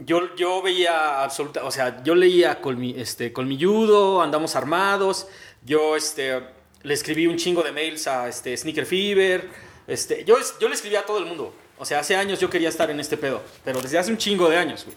yo, 0.00 0.34
yo 0.34 0.62
veía 0.62 1.22
absoluta, 1.22 1.64
o 1.64 1.70
sea, 1.70 2.02
yo 2.02 2.16
leía 2.16 2.60
colmi, 2.60 2.94
este, 2.98 3.32
Colmilludo, 3.32 4.20
Andamos 4.20 4.56
Armados, 4.56 5.28
yo 5.64 5.96
este, 5.96 6.40
le 6.82 6.94
escribí 6.94 7.26
un 7.26 7.36
chingo 7.36 7.62
de 7.62 7.72
mails 7.72 8.06
a 8.06 8.28
este, 8.28 8.56
Sneaker 8.56 8.86
Fever, 8.86 9.48
este, 9.86 10.24
yo, 10.24 10.36
yo 10.60 10.68
le 10.68 10.74
escribí 10.74 10.96
a 10.96 11.04
todo 11.04 11.18
el 11.18 11.26
mundo, 11.26 11.54
o 11.78 11.84
sea, 11.84 12.00
hace 12.00 12.16
años 12.16 12.40
yo 12.40 12.48
quería 12.50 12.68
estar 12.68 12.90
en 12.90 13.00
este 13.00 13.16
pedo, 13.16 13.42
pero 13.64 13.80
desde 13.80 13.98
hace 13.98 14.10
un 14.10 14.18
chingo 14.18 14.48
de 14.48 14.56
años, 14.56 14.84
güey. 14.84 14.96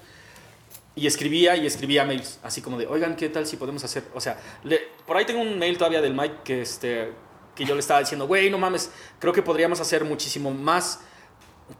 Y 0.95 1.05
escribía 1.05 1.55
y 1.55 1.67
escribía 1.67 2.05
mails, 2.05 2.39
así 2.41 2.59
como 2.61 2.77
de, 2.77 2.87
oigan, 2.87 3.15
¿qué 3.15 3.29
tal 3.29 3.45
si 3.45 3.55
podemos 3.55 3.83
hacer? 3.83 4.03
O 4.15 4.19
sea, 4.21 4.39
le- 4.63 4.81
por 5.05 5.15
ahí 5.15 5.25
tengo 5.25 5.41
un 5.41 5.59
mail 5.59 5.77
todavía 5.77 6.01
del 6.01 6.15
Mike 6.15 6.37
que, 6.43 6.61
este, 6.63 7.11
que 7.55 7.65
yo 7.65 7.75
le 7.75 7.81
estaba 7.81 7.99
diciendo, 7.99 8.25
güey, 8.25 8.49
no 8.49 8.57
mames, 8.57 8.89
creo 9.19 9.31
que 9.31 9.43
podríamos 9.43 9.79
hacer 9.79 10.03
muchísimo 10.05 10.49
más 10.51 11.01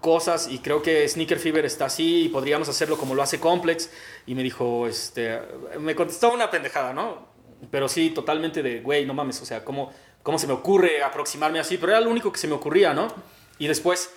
cosas 0.02 0.48
y 0.52 0.60
creo 0.60 0.82
que 0.84 1.08
Sneaker 1.08 1.40
Fever 1.40 1.66
está 1.66 1.86
así 1.86 2.26
y 2.26 2.30
podríamos 2.30 2.70
hacerlo 2.70 2.96
como 2.98 3.16
lo 3.16 3.24
hace 3.24 3.40
Complex. 3.40 3.90
Y 4.28 4.36
me 4.36 4.44
dijo, 4.44 4.86
este, 4.88 5.40
me 5.80 5.96
contestó 5.96 6.32
una 6.32 6.52
pendejada, 6.52 6.94
¿no? 6.94 7.26
Pero 7.72 7.88
sí, 7.90 8.12
totalmente 8.12 8.62
de, 8.64 8.82
güey, 8.82 9.06
no 9.06 9.14
mames, 9.14 9.42
o 9.42 9.46
sea, 9.46 9.64
¿cómo, 9.66 9.92
¿cómo 10.24 10.38
se 10.40 10.48
me 10.48 10.54
ocurre 10.54 11.04
aproximarme 11.04 11.60
así? 11.60 11.78
Pero 11.78 11.92
era 11.94 12.02
lo 12.02 12.10
único 12.10 12.32
que 12.32 12.40
se 12.40 12.48
me 12.48 12.54
ocurría, 12.54 12.94
¿no? 12.94 13.08
Y 13.60 13.68
después 13.68 14.12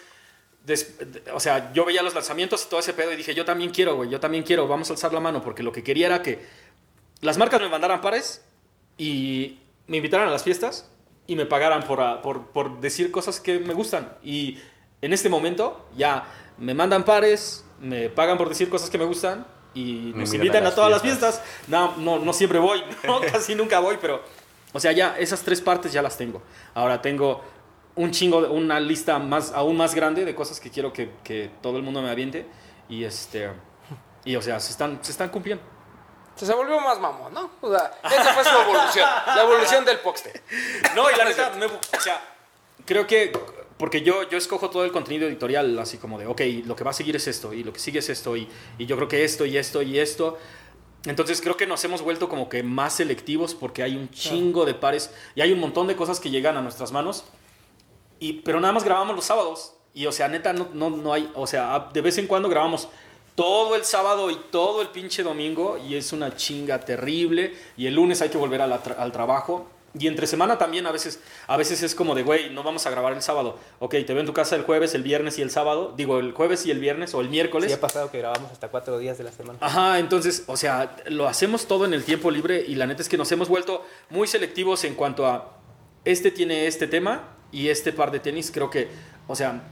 des- 0.64 0.98
de- 0.98 1.30
o 1.32 1.40
sea, 1.40 1.72
yo 1.72 1.84
veía 1.84 2.02
los 2.02 2.14
lanzamientos 2.14 2.64
y 2.66 2.68
todo 2.68 2.80
ese 2.80 2.92
pedo 2.92 3.12
y 3.12 3.16
dije, 3.16 3.34
yo 3.34 3.44
también 3.44 3.70
quiero, 3.70 3.96
güey, 3.96 4.10
yo 4.10 4.20
también 4.20 4.44
quiero, 4.44 4.68
vamos 4.68 4.90
a 4.90 4.92
alzar 4.92 5.12
la 5.14 5.20
mano, 5.20 5.42
porque 5.42 5.62
lo 5.62 5.72
que 5.72 5.82
quería 5.82 6.06
era 6.06 6.22
que 6.22 6.38
las 7.22 7.38
marcas 7.38 7.60
me 7.60 7.68
mandaran 7.68 8.00
pares 8.02 8.44
y 8.98 9.58
me 9.86 9.96
invitaran 9.98 10.28
a 10.28 10.30
las 10.30 10.42
fiestas 10.44 10.90
y 11.26 11.36
me 11.36 11.46
pagaran 11.46 11.84
por, 11.84 12.00
ah, 12.00 12.20
por, 12.22 12.48
por 12.48 12.80
decir 12.80 13.10
cosas 13.10 13.40
que 13.40 13.58
me 13.58 13.72
gustan. 13.74 14.12
Y 14.22 14.58
en 15.00 15.12
este 15.12 15.28
momento 15.30 15.88
ya 15.96 16.26
me 16.58 16.74
mandan 16.74 17.04
pares, 17.04 17.64
me 17.80 18.10
pagan 18.10 18.36
por 18.36 18.48
decir 18.50 18.68
cosas 18.68 18.90
que 18.90 18.98
me 18.98 19.04
gustan 19.06 19.46
y 19.74 20.12
nos 20.14 20.32
invitan 20.34 20.66
a 20.66 20.74
todas 20.74 20.90
las 20.90 21.02
fiestas. 21.02 21.40
fiestas. 21.40 21.68
No, 21.68 21.96
no, 21.96 22.18
no 22.18 22.32
siempre 22.32 22.58
voy, 22.58 22.82
no, 23.04 23.20
casi 23.20 23.54
nunca 23.54 23.78
voy, 23.80 23.98
pero, 24.00 24.22
o 24.72 24.80
sea, 24.80 24.92
ya 24.92 25.16
esas 25.18 25.40
tres 25.42 25.60
partes 25.60 25.92
ya 25.92 26.02
las 26.02 26.16
tengo. 26.16 26.42
Ahora 26.74 27.00
tengo 27.02 27.42
un 27.96 28.10
chingo, 28.10 28.42
de- 28.42 28.48
una 28.48 28.80
lista 28.80 29.18
más, 29.18 29.52
aún 29.52 29.76
más 29.76 29.94
grande 29.94 30.24
de 30.24 30.34
cosas 30.34 30.58
que 30.60 30.70
quiero 30.70 30.92
que, 30.92 31.10
que 31.24 31.50
todo 31.62 31.76
el 31.76 31.82
mundo 31.82 32.00
me 32.02 32.10
aviente. 32.10 32.46
Y 32.88 33.04
este, 33.04 33.50
y 34.24 34.34
o 34.36 34.42
sea, 34.42 34.58
se 34.60 34.72
están, 34.72 34.98
se 35.02 35.12
están 35.12 35.28
cumpliendo. 35.28 35.62
Se, 36.34 36.46
se 36.46 36.54
volvió 36.54 36.80
más 36.80 36.98
mamón, 36.98 37.32
¿no? 37.34 37.50
O 37.60 37.70
sea, 37.70 37.92
esa 38.04 38.32
fue 38.32 38.44
su 38.44 38.50
evolución. 38.50 39.08
la 39.26 39.42
evolución 39.42 39.84
del 39.84 39.98
Poxte. 39.98 40.42
No, 40.96 41.10
y 41.10 41.16
la 41.16 41.24
neta, 41.26 41.52
me- 41.58 41.66
o 41.66 42.00
sea, 42.00 42.20
creo 42.86 43.06
que, 43.06 43.32
porque 43.80 44.02
yo, 44.02 44.28
yo 44.28 44.38
escojo 44.38 44.70
todo 44.70 44.84
el 44.84 44.92
contenido 44.92 45.26
editorial, 45.26 45.76
así 45.80 45.96
como 45.98 46.18
de, 46.18 46.26
ok, 46.26 46.40
lo 46.66 46.76
que 46.76 46.84
va 46.84 46.90
a 46.90 46.94
seguir 46.94 47.16
es 47.16 47.26
esto, 47.26 47.52
y 47.52 47.64
lo 47.64 47.72
que 47.72 47.80
sigue 47.80 47.98
es 47.98 48.08
esto, 48.08 48.36
y, 48.36 48.46
y 48.78 48.86
yo 48.86 48.94
creo 48.96 49.08
que 49.08 49.24
esto, 49.24 49.44
y 49.46 49.56
esto, 49.56 49.82
y 49.82 49.98
esto. 49.98 50.38
Entonces 51.06 51.40
creo 51.40 51.56
que 51.56 51.66
nos 51.66 51.82
hemos 51.84 52.02
vuelto 52.02 52.28
como 52.28 52.50
que 52.50 52.62
más 52.62 52.96
selectivos 52.96 53.54
porque 53.54 53.82
hay 53.82 53.96
un 53.96 54.10
chingo 54.10 54.66
de 54.66 54.74
pares 54.74 55.10
y 55.34 55.40
hay 55.40 55.50
un 55.50 55.58
montón 55.58 55.86
de 55.86 55.96
cosas 55.96 56.20
que 56.20 56.28
llegan 56.28 56.58
a 56.58 56.60
nuestras 56.60 56.92
manos. 56.92 57.24
Y, 58.18 58.34
pero 58.42 58.60
nada 58.60 58.74
más 58.74 58.84
grabamos 58.84 59.16
los 59.16 59.24
sábados. 59.24 59.72
Y 59.94 60.04
o 60.04 60.12
sea, 60.12 60.28
neta, 60.28 60.52
no, 60.52 60.68
no, 60.74 60.90
no 60.90 61.14
hay, 61.14 61.32
o 61.34 61.46
sea, 61.46 61.88
de 61.90 62.02
vez 62.02 62.18
en 62.18 62.26
cuando 62.26 62.50
grabamos 62.50 62.86
todo 63.34 63.76
el 63.76 63.84
sábado 63.84 64.30
y 64.30 64.36
todo 64.50 64.82
el 64.82 64.88
pinche 64.88 65.22
domingo 65.22 65.78
y 65.78 65.94
es 65.94 66.12
una 66.12 66.36
chinga 66.36 66.80
terrible. 66.80 67.54
Y 67.78 67.86
el 67.86 67.94
lunes 67.94 68.20
hay 68.20 68.28
que 68.28 68.36
volver 68.36 68.60
la 68.60 68.82
tra- 68.82 68.96
al 68.98 69.10
trabajo. 69.10 69.70
Y 69.98 70.06
entre 70.06 70.26
semana 70.28 70.56
también 70.56 70.86
a 70.86 70.92
veces, 70.92 71.18
a 71.48 71.56
veces 71.56 71.82
es 71.82 71.96
como 71.96 72.14
de, 72.14 72.22
güey, 72.22 72.50
no 72.50 72.62
vamos 72.62 72.86
a 72.86 72.90
grabar 72.90 73.12
el 73.12 73.22
sábado. 73.22 73.58
Ok, 73.80 73.92
te 74.06 74.12
veo 74.12 74.20
en 74.20 74.26
tu 74.26 74.32
casa 74.32 74.54
el 74.54 74.62
jueves, 74.62 74.94
el 74.94 75.02
viernes 75.02 75.38
y 75.38 75.42
el 75.42 75.50
sábado. 75.50 75.94
Digo, 75.96 76.20
el 76.20 76.32
jueves 76.32 76.64
y 76.66 76.70
el 76.70 76.78
viernes 76.78 77.12
o 77.14 77.20
el 77.20 77.28
miércoles. 77.28 77.70
Sí 77.70 77.76
ha 77.76 77.80
pasado 77.80 78.10
que 78.10 78.18
grabamos 78.18 78.52
hasta 78.52 78.68
cuatro 78.68 78.98
días 78.98 79.18
de 79.18 79.24
la 79.24 79.32
semana. 79.32 79.58
Ajá, 79.60 79.98
entonces, 79.98 80.44
o 80.46 80.56
sea, 80.56 80.96
lo 81.06 81.26
hacemos 81.26 81.66
todo 81.66 81.84
en 81.86 81.94
el 81.94 82.04
tiempo 82.04 82.30
libre 82.30 82.64
y 82.66 82.76
la 82.76 82.86
neta 82.86 83.02
es 83.02 83.08
que 83.08 83.16
nos 83.16 83.32
hemos 83.32 83.48
vuelto 83.48 83.84
muy 84.10 84.28
selectivos 84.28 84.84
en 84.84 84.94
cuanto 84.94 85.26
a 85.26 85.56
este 86.04 86.30
tiene 86.30 86.66
este 86.66 86.86
tema 86.86 87.34
y 87.52 87.68
este 87.68 87.92
par 87.92 88.10
de 88.10 88.20
tenis, 88.20 88.50
creo 88.52 88.70
que, 88.70 88.88
o 89.26 89.34
sea, 89.34 89.62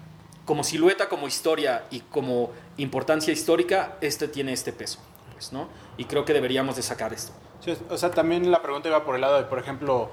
como 0.45 0.65
silueta, 0.65 1.09
como 1.09 1.29
historia 1.29 1.85
y 1.91 2.01
como 2.01 2.53
importancia 2.77 3.33
histórica, 3.33 3.97
este 4.01 4.29
tiene 4.29 4.53
este 4.53 4.73
peso, 4.73 4.99
pues, 5.33 5.53
¿no? 5.53 5.69
Y 5.97 6.07
creo 6.07 6.25
que 6.25 6.33
deberíamos 6.33 6.77
de 6.77 6.83
sacar 6.83 7.13
esto. 7.13 7.33
Sí, 7.65 7.77
o 7.91 7.97
sea, 7.97 8.11
también 8.11 8.51
la 8.51 8.63
pregunta 8.63 8.89
iba 8.89 9.05
por 9.05 9.15
el 9.17 9.21
lado 9.21 9.37
de, 9.37 9.45
por 9.45 9.59
ejemplo, 9.59 10.11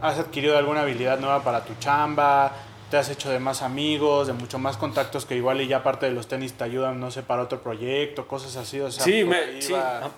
¿has 0.00 0.18
adquirido 0.18 0.56
alguna 0.58 0.82
habilidad 0.82 1.18
nueva 1.18 1.42
para 1.44 1.64
tu 1.64 1.74
chamba? 1.78 2.52
¿Te 2.90 2.96
has 2.98 3.08
hecho 3.08 3.30
de 3.30 3.38
más 3.38 3.62
amigos, 3.62 4.26
de 4.26 4.32
mucho 4.34 4.58
más 4.58 4.76
contactos 4.76 5.24
que 5.24 5.34
igual 5.36 5.60
y 5.60 5.66
ya 5.68 5.78
aparte 5.78 6.06
de 6.06 6.12
los 6.12 6.26
tenis 6.28 6.52
te 6.54 6.64
ayudan, 6.64 7.00
no 7.00 7.10
sé, 7.10 7.22
para 7.22 7.42
otro 7.42 7.62
proyecto, 7.62 8.26
cosas 8.28 8.56
así? 8.56 8.80
O 8.80 8.90
sea, 8.90 9.04
sí, 9.04 9.24
me, 9.24 9.62
sí, 9.62 9.72
va- 9.72 10.00
ah, 10.06 10.10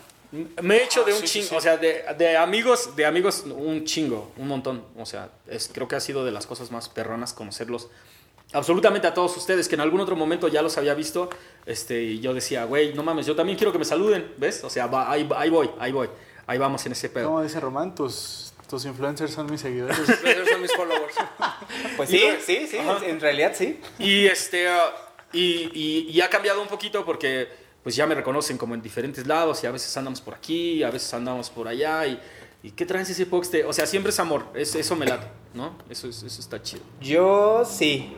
me 0.63 0.77
he 0.79 0.85
hecho 0.85 1.03
Ah, 1.03 1.07
de 1.07 1.13
un 1.13 1.21
sí, 1.21 1.43
chingo, 1.43 1.57
o 1.59 1.61
sea, 1.61 1.77
de, 1.77 2.03
de 2.19 2.37
amigos, 2.37 2.97
de 2.97 3.07
amigos 3.07 3.45
un 3.47 3.85
chingo, 3.85 4.33
un 4.39 4.49
montón. 4.49 4.83
O 4.99 5.07
sea, 5.07 5.29
es, 5.47 5.71
creo 5.73 5.87
que 5.87 5.95
ha 5.95 6.01
sido 6.01 6.25
de 6.25 6.33
las 6.33 6.47
cosas 6.47 6.73
más 6.73 6.89
perronas 6.89 7.33
conocerlos. 7.33 7.89
Absolutamente 8.53 9.07
a 9.07 9.15
todos 9.15 9.37
ustedes, 9.37 9.69
que 9.69 9.75
en 9.77 9.81
algún 9.81 10.01
otro 10.01 10.17
momento 10.17 10.49
ya 10.49 10.61
los 10.63 10.77
había 10.77 10.95
visto, 10.95 11.29
este, 11.67 12.03
y 12.03 12.21
yo 12.21 12.35
decía, 12.35 12.65
güey, 12.65 12.93
no 12.95 13.03
mames, 13.05 13.27
yo 13.27 13.37
también 13.37 13.57
quiero 13.57 13.73
que 13.73 13.79
me 13.79 13.85
saluden, 13.85 14.33
¿ves? 14.37 14.65
O 14.65 14.71
sea, 14.71 14.87
va- 14.89 15.11
ahí, 15.11 15.29
ahí 15.37 15.51
voy, 15.51 15.71
ahí 15.79 15.93
voy, 15.93 16.09
ahí 16.47 16.59
vamos 16.59 16.85
en 16.87 16.93
ese 16.93 17.09
pedo. 17.09 17.27
¿Cómo 17.29 17.43
dice 17.43 17.61
Román? 17.61 17.95
Tus, 17.95 18.53
tus 18.69 18.85
influencers 18.85 19.33
son 19.33 19.51
mis 19.51 19.61
seguidores. 19.61 19.99
Esos 19.99 20.49
son 20.49 20.61
mis 20.63 20.73
followers. 20.75 21.15
Pues 21.97 22.09
sí, 22.11 22.23
sí, 22.45 22.67
sí, 22.69 22.79
en 23.07 23.21
realidad 23.21 23.53
sí. 23.55 23.81
Y 23.99 24.27
este 24.27 24.69
ah, 24.69 24.93
y, 25.33 25.71
y- 25.75 26.07
y 26.11 26.21
ha 26.21 26.29
cambiado 26.29 26.61
un 26.63 26.69
poquito 26.69 27.05
porque 27.05 27.49
pues 27.83 27.95
ya 27.97 28.07
me 28.07 28.15
reconocen 28.15 28.57
como 28.59 28.75
en 28.75 28.83
diferentes 28.83 29.27
lados 29.27 29.63
y 29.63 29.67
a 29.67 29.71
veces 29.71 29.95
andamos 29.97 30.21
por 30.21 30.35
aquí, 30.35 30.83
a 30.83 30.91
veces 30.91 31.13
andamos 31.15 31.51
por 31.51 31.69
allá 31.69 32.07
y, 32.07 32.19
y 32.63 32.71
¿qué 32.73 32.87
traes 32.87 33.11
ese 33.11 33.27
poxte? 33.27 33.65
O 33.65 33.73
sea, 33.73 33.87
siempre 33.87 34.11
es 34.11 34.19
amor, 34.19 34.47
es, 34.55 34.75
eso 34.75 34.97
me 34.97 35.07
late, 35.07 35.27
¿no? 35.53 35.77
Eso, 35.91 36.09
es- 36.09 36.23
eso 36.23 36.41
está 36.41 36.63
chido. 36.63 36.83
Yo 37.01 37.65
sí. 37.65 38.17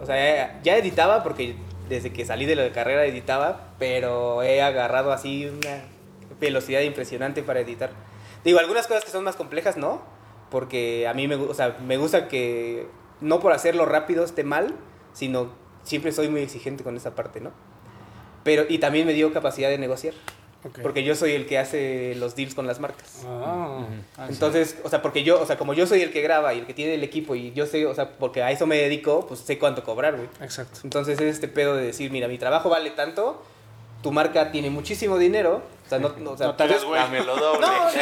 O 0.00 0.06
sea, 0.06 0.60
ya 0.62 0.76
editaba 0.76 1.22
porque 1.24 1.56
desde 1.88 2.12
que 2.12 2.24
salí 2.24 2.46
de 2.46 2.54
la 2.54 2.70
carrera 2.72 3.04
editaba, 3.06 3.74
pero 3.78 4.42
he 4.42 4.62
agarrado 4.62 5.10
así 5.12 5.46
una 5.46 5.82
velocidad 6.40 6.80
impresionante 6.82 7.42
para 7.42 7.60
editar. 7.60 7.90
Digo, 8.44 8.58
algunas 8.58 8.86
cosas 8.86 9.04
que 9.04 9.10
son 9.10 9.24
más 9.24 9.36
complejas, 9.36 9.76
¿no? 9.76 10.02
Porque 10.50 11.06
a 11.08 11.14
mí 11.14 11.28
me, 11.28 11.34
o 11.34 11.54
sea, 11.54 11.76
me 11.84 11.96
gusta 11.96 12.28
que 12.28 12.86
no 13.20 13.40
por 13.40 13.52
hacerlo 13.52 13.84
rápido 13.84 14.24
esté 14.24 14.44
mal, 14.44 14.74
sino 15.12 15.52
siempre 15.82 16.12
soy 16.12 16.28
muy 16.28 16.40
exigente 16.42 16.84
con 16.84 16.96
esa 16.96 17.14
parte, 17.14 17.40
¿no? 17.40 17.50
Pero, 18.44 18.64
y 18.68 18.78
también 18.78 19.06
me 19.06 19.12
dio 19.12 19.32
capacidad 19.32 19.68
de 19.68 19.76
negociar, 19.78 20.14
Ok. 20.64 20.78
porque 20.82 21.02
yo 21.04 21.14
soy 21.14 21.32
el 21.32 21.46
que 21.46 21.58
hace 21.58 22.14
los 22.16 22.34
deals 22.36 22.54
con 22.54 22.66
las 22.66 22.80
marcas. 22.80 23.08
Sí. 23.20 23.26
Entonces, 24.28 24.78
o 24.84 24.88
sea, 24.88 25.02
porque 25.02 25.22
yo, 25.24 25.40
o 25.40 25.46
sea, 25.46 25.58
como 25.58 25.74
yo 25.74 25.86
soy 25.86 26.02
el 26.02 26.12
que 26.12 26.22
graba 26.22 26.54
y 26.54 26.60
el 26.60 26.66
que 26.66 26.74
tiene 26.74 26.94
el 26.94 27.02
equipo 27.04 27.34
y 27.34 27.52
yo 27.52 27.66
sé, 27.66 27.84
o 27.86 27.94
sea, 27.94 28.16
porque 28.18 28.42
a 28.42 28.50
eso 28.50 28.66
me 28.66 28.76
dedico, 28.76 29.26
pues 29.26 29.40
sé 29.40 29.58
cuánto 29.58 29.82
cobrar, 29.84 30.16
güey. 30.16 30.28
Exacto. 30.40 30.80
Entonces 30.84 31.20
es 31.20 31.34
este 31.34 31.48
pedo 31.48 31.76
de 31.76 31.84
decir, 31.84 32.10
mira, 32.10 32.28
mi 32.28 32.38
trabajo 32.38 32.70
vale 32.70 32.90
tanto, 32.90 33.42
tu 34.02 34.12
marca 34.12 34.50
tiene 34.52 34.70
muchísimo 34.70 35.18
dinero, 35.18 35.62
o 35.86 35.88
sea, 35.88 35.98
no, 35.98 36.10
no, 36.18 36.32
o 36.32 36.36
sea, 36.36 36.48
No 36.48 36.54
te 36.54 36.62
hagas 36.64 36.76
pues, 36.84 36.86
güey. 36.88 37.00
Dame 37.00 37.20
lo 37.24 37.36
doble. 37.36 37.66
no, 37.66 37.82
no, 37.84 37.88
es, 37.88 37.94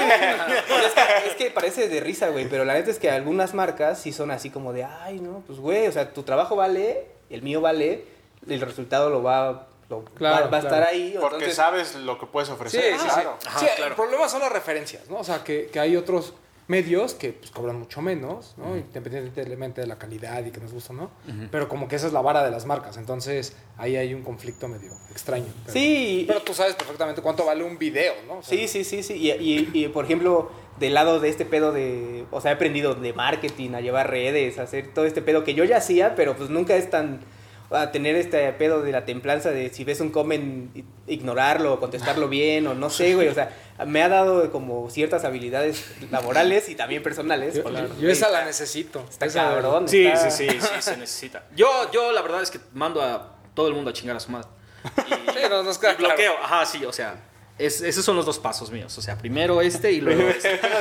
que, 0.92 1.28
es 1.28 1.34
que 1.36 1.51
parece 1.51 1.88
de 1.88 2.01
risa, 2.01 2.28
güey, 2.28 2.49
pero 2.49 2.64
la 2.64 2.74
neta 2.74 2.90
es 2.90 2.99
que 2.99 3.11
algunas 3.11 3.55
marcas 3.55 4.01
sí 4.01 4.12
son 4.12 4.30
así 4.30 4.51
como 4.51 4.72
de, 4.72 4.84
ay, 4.84 5.20
no, 5.20 5.42
pues, 5.47 5.59
güey, 5.59 5.86
o 5.86 5.92
sea, 5.92 6.12
tu 6.12 6.22
trabajo 6.22 6.57
vale, 6.57 7.07
el 7.30 7.42
mío 7.42 7.61
vale, 7.61 8.05
el 8.49 8.61
resultado 8.61 9.09
lo 9.11 9.22
va, 9.22 9.68
lo, 9.88 10.05
Claro, 10.05 10.44
va, 10.47 10.51
va 10.51 10.57
a 10.59 10.61
estar 10.61 10.82
ahí. 10.82 11.12
Porque 11.20 11.36
entonces, 11.36 11.55
sabes 11.57 11.94
lo 11.94 12.18
que 12.18 12.26
puedes 12.26 12.49
Sí, 12.49 12.55
ofrecer. 12.55 12.99
sí, 12.99 13.07
claro. 13.07 13.36
sí. 13.40 13.49
Ajá, 13.49 13.59
Sí, 13.61 13.66
claro. 13.76 13.90
El 13.92 13.97
problema 13.97 14.28
son 14.28 14.40
las 14.40 14.53
referencias, 14.53 15.09
¿no? 15.09 15.18
O 15.18 15.24
sea, 15.24 15.42
que, 15.44 15.66
que 15.72 15.78
hay 15.80 15.97
otros 15.97 16.34
medios 16.68 17.14
que 17.14 17.32
pues, 17.32 17.50
cobran 17.50 17.78
mucho 17.78 18.02
menos, 18.02 18.54
¿no? 18.56 18.76
Independientemente 18.76 19.80
de 19.80 19.86
la 19.86 19.98
calidad 19.98 20.44
y 20.44 20.50
que 20.50 20.60
nos 20.60 20.72
gusta, 20.72 20.92
¿no? 20.92 21.10
Pero 21.50 21.68
como 21.68 21.86
que 21.88 21.96
esa 21.96 22.06
es 22.08 22.12
la 22.12 22.20
vara 22.20 22.44
de 22.44 22.50
las 22.50 22.66
marcas. 22.66 22.96
Entonces, 22.96 23.56
ahí 23.76 23.96
hay 23.96 24.14
un 24.14 24.22
conflicto 24.22 24.66
medio 24.68 24.90
extraño. 25.10 25.46
Pero, 25.66 25.72
Sí, 25.72 26.24
Pero 26.26 26.42
tú 26.42 26.54
sabes 26.54 26.74
perfectamente 26.74 27.22
cuánto 27.22 27.44
vale 27.46 27.62
un 27.62 27.78
video, 27.78 28.14
¿no? 28.26 28.38
O 28.38 28.42
sea, 28.42 28.58
Sí, 28.58 28.66
sí, 28.68 28.82
sí, 28.84 29.02
sí. 29.02 29.14
Y, 29.14 29.30
y- 29.30 29.70
y, 29.72 29.88
por 29.88 30.04
ejemplo, 30.06 30.50
del 30.80 30.94
lado 30.94 31.20
de 31.20 31.28
este 31.28 31.44
pedo 31.46 31.72
de. 31.72 32.24
O 32.32 32.40
sea, 32.40 32.50
he 32.50 32.54
aprendido 32.54 32.94
de 32.94 33.12
marketing, 33.12 33.70
a 33.74 33.80
llevar 33.80 34.10
redes, 34.10 34.58
a 34.58 34.62
hacer 34.62 34.92
todo 34.92 35.04
este 35.06 35.22
pedo 35.22 35.44
que 35.44 35.54
yo 35.54 35.64
ya 35.64 35.76
hacía, 35.78 36.14
pero 36.16 36.36
pues 36.36 36.50
nunca 36.50 36.74
es 36.76 36.90
tan. 36.90 37.20
A 37.68 37.90
tener 37.90 38.14
este 38.14 38.52
pedo 38.52 38.82
de 38.82 38.92
la 38.92 39.04
templanza 39.04 39.50
de 39.50 39.70
si 39.70 39.82
ves 39.82 40.00
un 40.00 40.10
comment, 40.10 40.70
ignorarlo, 41.08 41.74
o 41.74 41.80
contestarlo 41.80 42.28
bien, 42.28 42.66
o 42.66 42.74
no 42.74 42.90
sé, 42.90 43.14
güey. 43.14 43.26
O 43.28 43.34
sea, 43.34 43.50
me 43.85 44.03
ha 44.03 44.09
dado 44.09 44.51
como 44.51 44.89
ciertas 44.91 45.24
habilidades 45.24 45.85
laborales 46.11 46.68
y 46.68 46.74
también 46.74 47.03
personales. 47.03 47.55
Yo, 47.57 47.62
porque, 47.62 47.83
yo 48.01 48.09
esa 48.09 48.31
la 48.31 48.45
necesito. 48.45 49.05
Está 49.11 49.27
Esa- 49.27 49.43
cabrón. 49.51 49.89
Sí, 49.89 50.07
está- 50.07 50.31
sí, 50.31 50.49
sí, 50.49 50.59
sí, 50.61 50.68
se 50.81 50.97
necesita. 50.97 51.43
Yo, 51.55 51.91
yo 51.93 52.12
la 52.12 52.22
verdad 52.22 52.43
es 52.43 52.51
que 52.51 52.59
mando 52.72 53.03
a 53.03 53.35
todo 53.55 53.68
el 53.68 53.74
mundo 53.74 53.91
a 53.91 53.93
chingar 53.93 54.16
a 54.16 54.20
su 54.20 54.31
madre. 54.31 54.49
Y, 55.09 55.31
Sí, 55.31 55.43
no, 55.51 55.62
nos 55.62 55.79
queda 55.79 55.93
y 55.93 55.97
bloqueo, 55.97 56.35
ajá, 56.43 56.64
sí, 56.64 56.85
o 56.85 56.93
sea, 56.93 57.16
es- 57.59 57.81
esos 57.83 58.05
son 58.05 58.16
los 58.16 58.24
dos 58.24 58.39
pasos 58.39 58.70
míos. 58.70 58.97
O 58.97 59.03
sea, 59.03 59.16
primero 59.18 59.61
este 59.61 59.93
y 59.93 60.01
luego 60.01 60.22
este. 60.29 60.59
Pero, 60.59 60.72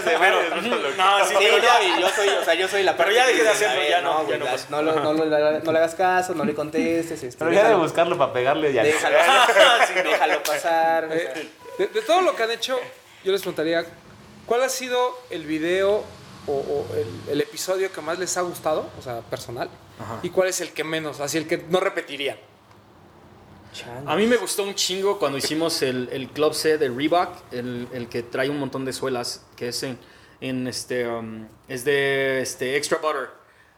no, 0.56 0.62
sí, 0.62 0.70
Sí, 1.30 1.36
pero 1.39 1.58
no, 1.58 1.64
ya, 1.64 1.84
y 1.84 2.02
yo 2.02 2.10
soy, 2.10 2.28
o 2.30 2.43
sea, 2.46 2.54
yo 2.54 2.68
soy 2.68 2.84
la 2.84 2.96
Pero 2.96 3.12
ya 3.12 3.26
dejé 3.28 3.43
de 3.43 3.50
hacerlo, 3.50 3.82
ya 3.89 4.02
no, 4.02 4.28
ya 4.30 4.38
no 4.38 4.46
no, 4.70 4.82
lo- 4.82 5.00
no, 5.02 5.14
lo- 5.14 5.26
no 5.60 5.72
le 5.72 5.78
hagas 5.80 5.96
caso, 5.96 6.34
no 6.36 6.46
le 6.46 6.54
contestes. 6.54 7.24
Este, 7.24 7.38
Pero 7.39 7.52
ya 7.52 7.64
de 7.68 7.74
déjalo- 7.76 7.82
buscarlo 7.82 8.18
para 8.18 8.32
pegarle 8.34 8.72
ya. 8.74 8.84
Déjalo, 8.84 9.18
déjalo 10.04 10.43
pasar. 10.43 11.06
o 11.06 11.12
sea. 11.12 11.34
De, 11.78 11.88
de 11.88 12.01
todo 12.01 12.21
lo 12.21 12.36
que 12.36 12.43
han 12.43 12.51
hecho, 12.51 12.78
yo 13.23 13.32
les 13.32 13.41
preguntaría, 13.41 13.86
¿cuál 14.45 14.63
ha 14.63 14.69
sido 14.69 14.97
el 15.30 15.45
video 15.45 16.03
o, 16.47 16.51
o 16.51 16.88
el, 16.95 17.32
el 17.32 17.41
episodio 17.41 17.91
que 17.91 18.01
más 18.01 18.19
les 18.19 18.36
ha 18.38 18.41
gustado, 18.41 18.89
o 18.97 19.01
sea, 19.01 19.21
personal? 19.21 19.69
Ajá. 19.99 20.19
¿Y 20.23 20.30
cuál 20.30 20.49
es 20.49 20.61
el 20.61 20.71
que 20.71 20.84
menos, 20.84 21.19
así 21.19 21.38
el 21.38 21.47
que 21.47 21.57
no 21.57 21.80
repetirían? 21.80 22.38
A 24.05 24.15
mí 24.15 24.26
me 24.26 24.38
gustó 24.38 24.63
un 24.63 24.73
chingo 24.73 25.19
cuando 25.19 25.38
hicimos 25.38 25.82
el, 25.82 26.07
el 26.11 26.30
Club 26.30 26.53
C 26.53 26.78
de 26.78 26.88
Reebok, 26.89 27.51
el, 27.51 27.88
el 27.91 28.07
que 28.07 28.23
trae 28.23 28.49
un 28.49 28.57
montón 28.57 28.86
de 28.86 28.93
suelas, 28.93 29.45
que 29.57 29.67
es 29.67 29.84
en, 29.84 29.99
en 30.39 30.67
este, 30.67 31.07
um, 31.07 31.45
es 31.67 31.84
de 31.84 32.41
este 32.41 32.78
Extra 32.78 32.99
Butter. 32.99 33.30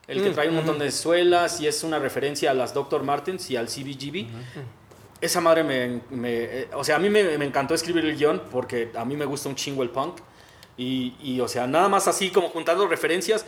El 0.08 0.24
que 0.24 0.30
trae 0.30 0.48
un 0.48 0.56
montón 0.56 0.80
de 0.80 0.90
suelas 0.90 1.60
y 1.60 1.68
es 1.68 1.84
una 1.84 2.00
referencia 2.00 2.52
a 2.52 2.54
las 2.54 2.74
Dr. 2.74 3.04
Martens 3.04 3.50
y 3.50 3.58
al 3.58 3.68
CBGB. 3.68 4.28
Esa 5.20 5.42
madre 5.42 5.64
me, 5.64 6.02
me- 6.12 6.44
eh, 6.44 6.70
o 6.74 6.84
sea, 6.84 6.98
a 6.98 7.00
mí 7.00 7.10
me, 7.10 7.38
me 7.38 7.46
encantó 7.46 7.74
escribir 7.74 8.06
el 8.06 8.16
guion 8.18 8.42
porque 8.52 8.92
a 8.96 9.04
mí 9.06 9.16
me 9.16 9.26
gusta 9.26 9.50
un 9.50 9.56
chingo 9.56 9.84
el 9.84 9.90
punk. 9.90 10.20
Y, 10.78 11.16
y, 11.24 11.40
o 11.40 11.48
sea, 11.48 11.66
nada 11.66 11.90
más 11.90 12.08
así 12.08 12.30
como 12.30 12.50
juntando 12.50 12.88
referencias. 12.88 13.46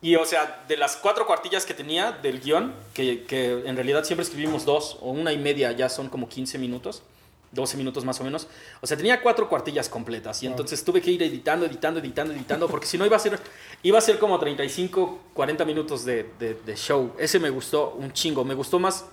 Y, 0.00 0.16
o 0.16 0.24
sea, 0.24 0.64
de 0.66 0.76
las 0.76 0.96
cuatro 0.96 1.26
cuartillas 1.26 1.64
que 1.66 1.74
tenía 1.74 2.12
del 2.12 2.40
guion, 2.40 2.74
que, 2.94 3.24
que 3.24 3.62
en 3.66 3.76
realidad 3.76 4.04
siempre 4.04 4.24
escribimos 4.24 4.64
dos 4.64 4.96
o 5.00 5.10
una 5.10 5.32
y 5.32 5.38
media, 5.38 5.70
ya 5.72 5.88
son 5.88 6.08
como 6.08 6.28
15 6.28 6.58
minutos, 6.58 7.02
12 7.52 7.76
minutos 7.76 8.04
más 8.04 8.18
o 8.20 8.24
menos. 8.24 8.48
O 8.80 8.86
sea, 8.86 8.96
tenía 8.96 9.20
cuatro 9.22 9.48
cuartillas 9.48 9.88
completas 9.90 10.42
y 10.42 10.46
entonces 10.46 10.82
tuve 10.82 11.00
que 11.02 11.10
ir 11.12 11.22
editando, 11.22 11.66
editando, 11.66 12.00
editando, 12.00 12.32
editando, 12.34 12.66
porque 12.68 12.86
si 12.86 12.96
no 12.98 13.04
iba 13.06 13.16
a 13.16 13.20
ser, 13.20 13.38
iba 13.84 13.98
a 13.98 14.00
ser 14.00 14.18
como 14.18 14.38
35, 14.40 15.20
40 15.34 15.64
minutos 15.66 16.04
de, 16.04 16.30
de- 16.38 16.54
de 16.54 16.74
show. 16.76 17.12
Ese 17.18 17.38
me 17.38 17.50
gustó 17.50 17.90
un 17.96 18.12
chingo. 18.12 18.44
Me 18.44 18.54
gustó 18.54 18.80
más 18.80 19.04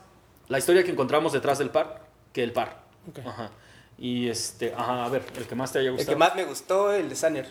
la 0.49 0.57
historia 0.57 0.83
que 0.83 0.91
encontramos 0.91 1.31
detrás 1.31 1.57
del 1.59 1.69
par 1.69 2.01
que 2.33 2.43
el 2.43 2.51
par. 2.51 2.81
Ok. 3.09 3.19
Ajá. 3.25 3.49
Y 3.97 4.29
este, 4.29 4.73
ajá, 4.75 5.05
a 5.05 5.09
ver, 5.09 5.23
el 5.37 5.45
que 5.45 5.55
más 5.55 5.71
te 5.71 5.79
haya 5.79 5.89
El 5.89 5.95
gustado. 5.95 6.15
que 6.15 6.19
más 6.19 6.35
me 6.35 6.45
gustó, 6.45 6.93
el 6.93 7.09
de 7.09 7.15
Sanner. 7.15 7.47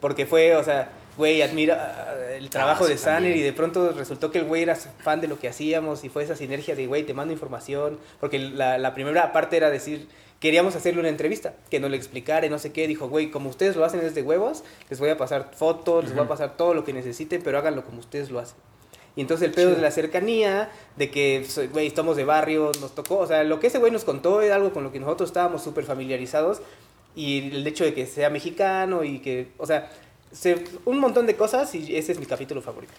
Porque 0.00 0.26
fue, 0.26 0.54
o 0.56 0.62
sea, 0.62 0.90
güey, 1.16 1.42
admira 1.42 2.06
ah, 2.08 2.34
el 2.34 2.50
trabajo 2.50 2.84
sí, 2.84 2.92
de 2.92 2.98
Sanner 2.98 3.36
y 3.36 3.42
de 3.42 3.52
pronto 3.52 3.92
resultó 3.92 4.30
que 4.30 4.38
el 4.38 4.44
güey 4.44 4.62
era 4.62 4.76
fan 4.76 5.20
de 5.20 5.26
lo 5.26 5.38
que 5.38 5.48
hacíamos 5.48 6.04
y 6.04 6.08
fue 6.08 6.22
esa 6.22 6.36
sinergia 6.36 6.76
de, 6.76 6.86
güey, 6.86 7.04
te 7.04 7.14
mando 7.14 7.32
información. 7.32 7.98
Porque 8.20 8.38
la, 8.38 8.78
la 8.78 8.94
primera 8.94 9.32
parte 9.32 9.56
era 9.56 9.70
decir, 9.70 10.08
queríamos 10.38 10.76
hacerle 10.76 11.00
una 11.00 11.08
entrevista, 11.08 11.54
que 11.70 11.80
no 11.80 11.88
le 11.88 11.96
explicara 11.96 12.46
y 12.46 12.50
no 12.50 12.58
sé 12.58 12.72
qué. 12.72 12.86
Dijo, 12.86 13.08
güey, 13.08 13.30
como 13.30 13.48
ustedes 13.48 13.74
lo 13.74 13.84
hacen 13.84 14.00
desde 14.00 14.22
huevos, 14.22 14.64
les 14.90 15.00
voy 15.00 15.08
a 15.08 15.16
pasar 15.16 15.50
fotos, 15.54 16.04
les 16.04 16.14
voy 16.14 16.24
a 16.24 16.28
pasar 16.28 16.56
todo 16.56 16.74
lo 16.74 16.84
que 16.84 16.92
necesiten, 16.92 17.42
pero 17.42 17.58
háganlo 17.58 17.84
como 17.84 18.00
ustedes 18.00 18.30
lo 18.30 18.38
hacen. 18.38 18.56
Y 19.18 19.22
entonces 19.22 19.48
el 19.48 19.52
pedo 19.52 19.74
de 19.74 19.82
la 19.82 19.90
cercanía, 19.90 20.70
de 20.94 21.10
que, 21.10 21.44
güey, 21.72 21.88
estamos 21.88 22.16
de 22.16 22.22
barrio, 22.24 22.70
nos 22.80 22.94
tocó, 22.94 23.18
o 23.18 23.26
sea, 23.26 23.42
lo 23.42 23.58
que 23.58 23.66
ese 23.66 23.78
güey 23.78 23.90
nos 23.90 24.04
contó 24.04 24.42
era 24.42 24.54
algo 24.54 24.72
con 24.72 24.84
lo 24.84 24.92
que 24.92 25.00
nosotros 25.00 25.30
estábamos 25.30 25.60
súper 25.64 25.82
familiarizados. 25.84 26.60
Y 27.16 27.50
el 27.50 27.66
hecho 27.66 27.82
de 27.82 27.94
que 27.94 28.06
sea 28.06 28.30
mexicano 28.30 29.02
y 29.02 29.18
que, 29.18 29.48
o 29.58 29.66
sea, 29.66 29.90
se- 30.30 30.64
un 30.84 31.00
montón 31.00 31.26
de 31.26 31.34
cosas 31.34 31.74
y 31.74 31.96
ese 31.96 32.12
es 32.12 32.20
mi 32.20 32.26
capítulo 32.26 32.62
favorito. 32.62 32.92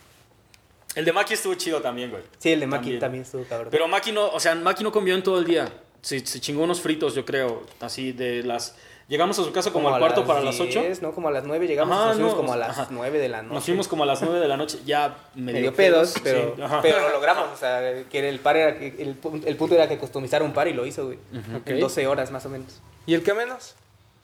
El 0.94 1.06
de 1.06 1.14
Maki 1.14 1.36
estuvo 1.36 1.54
chido 1.56 1.82
también, 1.82 2.10
güey. 2.12 2.24
Sí, 2.38 2.52
el 2.52 2.60
de 2.60 2.68
Maki 2.68 2.82
También. 2.82 3.00
también, 3.00 3.24
estuvo 3.24 3.44
cabrón. 3.46 3.70
Pero 3.72 3.88
Maki 3.88 4.12
no, 4.12 4.28
o 4.28 4.40
sea, 4.42 4.56
Maki 4.56 4.84
no 4.84 4.92
comió 4.92 5.16
en 5.16 5.24
todo 5.24 5.40
el 5.40 5.46
día. 5.46 5.72
Se, 6.02 6.20
se 6.26 6.42
chingó 6.42 6.64
unos 6.64 6.82
fritos, 6.82 7.16
yo 7.16 7.24
creo, 7.24 7.64
así 7.80 8.12
de 8.12 8.44
las 8.44 8.76
Llegamos 9.10 9.40
a 9.40 9.44
su 9.44 9.52
casa 9.52 9.72
como, 9.74 9.90
al 9.90 10.00
cuarto 10.00 10.24
para 10.24 10.40
las 10.42 10.60
8. 10.60 10.82
10, 10.82 11.02
No, 11.02 11.14
como 11.14 11.30
a 11.30 11.32
las 11.32 11.44
9 11.44 11.68
llegamos, 11.68 11.98
Ajá, 11.98 12.06
nos 12.10 12.16
fuimos 12.16 12.32
no, 12.34 12.38
como 12.38 12.54
a 12.54 12.58
las 12.58 12.70
ajá. 12.78 12.88
9 12.92 13.18
de 13.18 13.28
la 13.28 13.42
noche. 13.42 13.54
Nos 13.56 13.66
fuimos 13.66 13.88
como 13.88 14.04
a 14.04 14.06
las 14.06 14.22
9 14.22 14.40
de 14.40 14.48
la 14.48 14.56
noche, 14.56 14.80
ya 14.86 15.18
medio, 15.34 15.60
medio 15.60 15.74
pedos, 15.74 16.14
pero, 16.24 16.56
sí, 16.56 16.62
pero 16.84 17.00
lo 17.02 17.10
logramos. 17.10 17.48
O 17.52 17.58
sea, 17.58 18.04
que 18.04 18.30
el 18.30 18.40
par 18.40 18.56
era 18.56 18.78
que 18.78 18.88
el, 19.00 19.18
el 19.46 19.56
punto 19.56 19.74
era 19.74 19.90
que 19.90 19.98
customizara 19.98 20.46
un 20.46 20.54
par 20.54 20.68
y 20.68 20.74
lo 20.74 20.86
hizo, 20.86 21.08
güey. 21.08 21.18
Ok. 21.56 21.68
En 21.68 21.80
12 21.80 22.06
horas 22.06 22.30
más 22.30 22.46
o 22.46 22.50
menos. 22.50 22.80
¿Y 23.08 23.16
el 23.16 23.24
que 23.24 23.34
menos? 23.34 23.74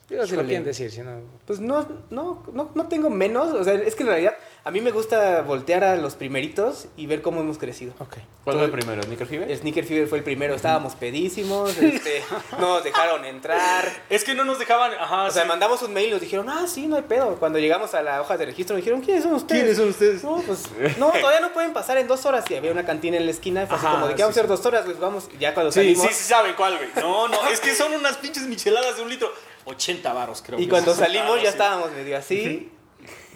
Digo, 0.08 0.24
si 0.24 0.36
lo 0.36 0.44
quieren 0.44 0.62
decir, 0.62 0.90
si 0.92 1.00
no... 1.00 1.20
Pues 1.46 1.58
no, 1.58 1.84
no, 2.10 2.44
no, 2.52 2.70
no 2.74 2.86
tengo 2.86 3.10
menos. 3.10 3.52
O 3.54 3.64
sea, 3.64 3.74
es 3.74 3.96
que 3.96 4.04
en 4.04 4.08
realidad 4.08 4.36
a 4.62 4.70
mí 4.70 4.80
me 4.80 4.92
gusta 4.92 5.42
voltear 5.42 5.82
a 5.82 5.96
los 5.96 6.14
primeritos 6.14 6.86
y 6.96 7.06
ver 7.06 7.22
cómo 7.22 7.40
hemos 7.40 7.58
crecido. 7.58 7.92
Ok. 7.98 8.18
¿Cuál 8.44 8.56
fue 8.56 8.64
el 8.66 8.70
primero? 8.70 9.02
¿Sneaker 9.02 9.26
Fever? 9.26 9.50
El 9.50 9.58
Sneaker 9.58 9.84
Fever 9.84 10.06
fue 10.06 10.18
el 10.18 10.24
primero, 10.24 10.54
estábamos 10.54 10.94
pedísimos, 10.94 11.76
este, 11.82 12.22
no 12.52 12.74
nos 12.76 12.84
dejaron 12.84 13.24
entrar. 13.24 13.84
Es 14.08 14.22
que 14.22 14.36
no 14.36 14.44
nos 14.44 14.60
dejaban, 14.60 14.92
ajá, 14.94 15.24
O 15.24 15.30
sea, 15.32 15.42
sí. 15.42 15.48
mandamos 15.48 15.82
un 15.82 15.92
mail 15.92 16.08
y 16.08 16.12
nos 16.12 16.20
dijeron, 16.20 16.48
ah, 16.50 16.66
sí, 16.68 16.86
no 16.86 16.94
hay 16.94 17.02
pedo. 17.02 17.34
Cuando 17.40 17.58
llegamos 17.58 17.92
a 17.94 18.02
la 18.02 18.20
hoja 18.20 18.36
de 18.36 18.46
registro, 18.46 18.76
nos 18.76 18.84
dijeron, 18.84 19.00
¿quiénes 19.02 19.24
son 19.24 19.34
ustedes? 19.34 19.60
¿Quiénes 19.62 19.76
son 19.76 19.88
ustedes? 19.88 20.22
No, 20.22 20.40
pues, 20.46 20.62
no, 20.98 21.10
todavía 21.20 21.40
no 21.40 21.52
pueden 21.52 21.72
pasar 21.72 21.98
en 21.98 22.06
dos 22.06 22.24
horas. 22.26 22.44
Y 22.48 22.54
había 22.54 22.70
una 22.70 22.86
cantina 22.86 23.16
en 23.16 23.24
la 23.24 23.32
esquina, 23.32 23.66
fue 23.66 23.76
así 23.76 23.86
Ajá, 23.86 23.94
como, 23.96 24.06
¿de 24.06 24.12
qué 24.14 24.18
sí, 24.18 24.22
vamos 24.22 24.36
a 24.36 24.40
hacer 24.40 24.44
sí. 24.44 24.56
dos 24.56 24.66
horas? 24.66 24.84
Pues 24.84 25.00
vamos, 25.00 25.28
ya 25.40 25.52
cuando 25.52 25.72
Sí, 25.72 25.80
salimos. 25.80 26.06
sí, 26.06 26.14
sí 26.14 26.24
saben 26.28 26.54
cuál, 26.56 26.76
güey. 26.76 26.90
No, 27.04 27.26
no, 27.26 27.48
es 27.48 27.58
que 27.58 27.74
son 27.74 27.92
unas 27.92 28.16
pinches 28.18 28.44
micheladas 28.46 28.96
de 28.96 29.02
un 29.02 29.08
litro. 29.08 29.32
80 29.66 30.12
varos, 30.12 30.42
creo. 30.44 30.58
Y 30.58 30.64
que 30.64 30.70
cuando 30.70 30.94
salimos 30.94 31.36
ya 31.36 31.42
sí. 31.42 31.46
estábamos 31.48 31.92
medio 31.92 32.16
así. 32.16 32.72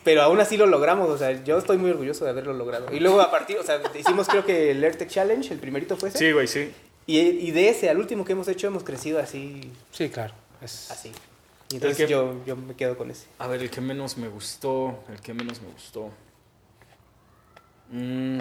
Pero 0.02 0.22
aún 0.22 0.40
así 0.40 0.56
lo 0.56 0.64
logramos, 0.64 1.10
o 1.10 1.18
sea, 1.18 1.44
yo 1.44 1.58
estoy 1.58 1.76
muy 1.76 1.90
orgulloso 1.90 2.24
de 2.24 2.30
haberlo 2.30 2.54
logrado. 2.54 2.90
Y 2.90 3.00
luego 3.00 3.20
a 3.20 3.30
partir, 3.30 3.58
o 3.58 3.62
sea, 3.62 3.82
hicimos 3.98 4.28
creo 4.28 4.46
que 4.46 4.70
el 4.70 4.82
AirTech 4.82 5.10
Challenge, 5.10 5.52
el 5.52 5.60
primerito 5.60 5.94
fue 5.98 6.08
ese. 6.08 6.16
Sí, 6.18 6.32
güey, 6.32 6.46
sí. 6.46 6.72
Y, 7.06 7.18
y 7.18 7.50
de 7.50 7.68
ese 7.68 7.90
al 7.90 7.98
último 7.98 8.24
que 8.24 8.32
hemos 8.32 8.48
hecho 8.48 8.66
hemos 8.66 8.82
crecido 8.82 9.18
así, 9.20 9.70
Sí, 9.90 10.08
claro. 10.08 10.32
Es... 10.62 10.90
así. 10.90 11.12
Y 11.70 11.74
entonces 11.74 11.98
que- 11.98 12.10
yo, 12.10 12.34
yo 12.46 12.56
me 12.56 12.74
quedo 12.74 12.96
con 12.96 13.10
ese. 13.10 13.26
A 13.38 13.46
ver, 13.46 13.60
el 13.60 13.70
que 13.70 13.80
menos 13.82 14.16
me 14.16 14.28
gustó, 14.28 15.04
el 15.12 15.20
que 15.20 15.34
menos 15.34 15.60
me 15.60 15.68
gustó. 15.70 16.10
Mm, 17.90 18.40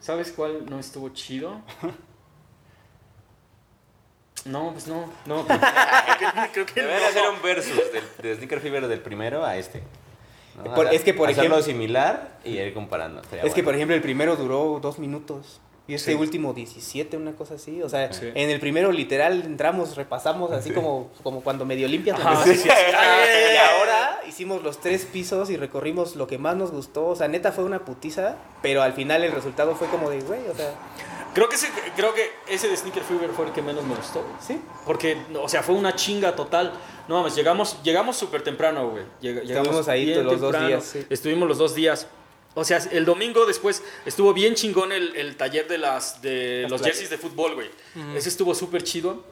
¿Sabes 0.00 0.32
cuál 0.32 0.64
no 0.70 0.78
estuvo 0.78 1.10
chido? 1.10 1.60
No, 4.48 4.72
pues 4.72 4.86
no, 4.86 5.10
no. 5.26 5.46
creo 6.52 6.66
que 6.66 6.72
Deberían 6.80 7.02
no. 7.02 7.08
hacer 7.08 7.22
un 7.30 7.42
versus 7.42 7.92
del, 7.92 8.04
de 8.22 8.34
Sneaker 8.36 8.60
Fever 8.60 8.88
del 8.88 9.00
primero 9.00 9.44
a 9.44 9.56
este. 9.56 9.82
¿no? 10.56 10.74
Por- 10.74 10.86
Hacer- 10.86 10.94
es 10.96 11.04
que, 11.04 11.14
por 11.14 11.28
hacerlo 11.28 11.56
ejemplo- 11.58 11.62
similar 11.72 12.38
y 12.44 12.58
ir 12.58 12.74
comparando. 12.74 13.20
Es 13.20 13.28
que, 13.54 13.62
por 13.62 13.64
bueno. 13.64 13.76
ejemplo, 13.76 13.94
el 13.96 14.02
primero 14.02 14.36
duró 14.36 14.78
dos 14.80 14.98
minutos. 14.98 15.60
Y 15.86 15.94
este 15.94 16.12
Sí. 16.12 16.18
último 16.18 16.52
17, 16.52 17.16
una 17.16 17.32
cosa 17.32 17.54
así. 17.54 17.82
O 17.82 17.88
sea, 17.88 18.12
Sí. 18.12 18.30
en 18.34 18.50
el 18.50 18.60
primero 18.60 18.92
literal 18.92 19.40
entramos, 19.46 19.96
repasamos, 19.96 20.50
así 20.52 20.70
como, 20.70 21.10
como 21.22 21.40
cuando 21.42 21.64
medio 21.64 21.88
limpias. 21.88 22.20
Ajá, 22.20 22.44
sí, 22.44 22.54
sí, 22.56 22.62
sí. 22.64 22.68
Y 22.68 23.56
ahora 23.56 24.20
hicimos 24.28 24.62
los 24.62 24.80
tres 24.82 25.06
pisos 25.06 25.48
y 25.48 25.56
recorrimos 25.56 26.14
lo 26.14 26.26
que 26.26 26.36
más 26.36 26.56
nos 26.56 26.72
gustó. 26.72 27.06
O 27.06 27.16
sea, 27.16 27.26
neta 27.28 27.52
fue 27.52 27.64
una 27.64 27.86
putiza, 27.86 28.36
pero 28.60 28.82
al 28.82 28.92
final 28.92 29.24
el 29.24 29.32
resultado 29.32 29.74
fue 29.76 29.88
como 29.88 30.10
de, 30.10 30.20
güey, 30.20 30.46
o 30.48 30.54
sea, 30.54 30.72
Creo 31.34 31.48
que, 31.48 31.56
ese, 31.56 31.68
creo 31.94 32.14
que 32.14 32.32
ese 32.48 32.68
de 32.68 32.76
Sneaker 32.76 33.02
Fever 33.04 33.30
fue 33.30 33.46
el 33.46 33.52
que 33.52 33.62
menos 33.62 33.84
me 33.84 33.94
gustó. 33.94 34.24
sí. 34.46 34.60
Porque, 34.84 35.16
o 35.40 35.48
sea, 35.48 35.62
fue 35.62 35.74
una 35.74 35.94
chinga 35.94 36.34
total. 36.34 36.72
No 37.06 37.16
mames, 37.18 37.34
llegamos 37.36 37.82
llegamos 37.82 38.16
súper 38.16 38.42
temprano, 38.42 38.88
güey. 38.90 39.04
Lleg- 39.22 39.42
llegamos 39.44 39.88
ahí 39.88 40.14
los 40.14 40.24
dos 40.40 40.50
temprano. 40.52 40.66
días, 40.68 40.84
sí. 40.84 41.06
Estuvimos 41.10 41.48
los 41.48 41.58
dos 41.58 41.74
días. 41.74 42.06
O 42.54 42.64
sea, 42.64 42.78
el 42.90 43.04
domingo 43.04 43.46
después 43.46 43.82
estuvo 44.04 44.32
bien 44.34 44.54
chingón 44.54 44.90
el, 44.92 45.14
el 45.14 45.36
taller 45.36 45.68
de 45.68 45.78
las 45.78 46.20
de 46.22 46.60
Las 46.62 46.70
los 46.72 46.80
playas. 46.80 46.98
jerseys 46.98 47.10
de 47.10 47.18
fútbol, 47.18 47.54
güey. 47.54 47.70
Ese 48.16 48.28
estuvo 48.28 48.54
súper 48.54 48.82
chido. 48.82 49.22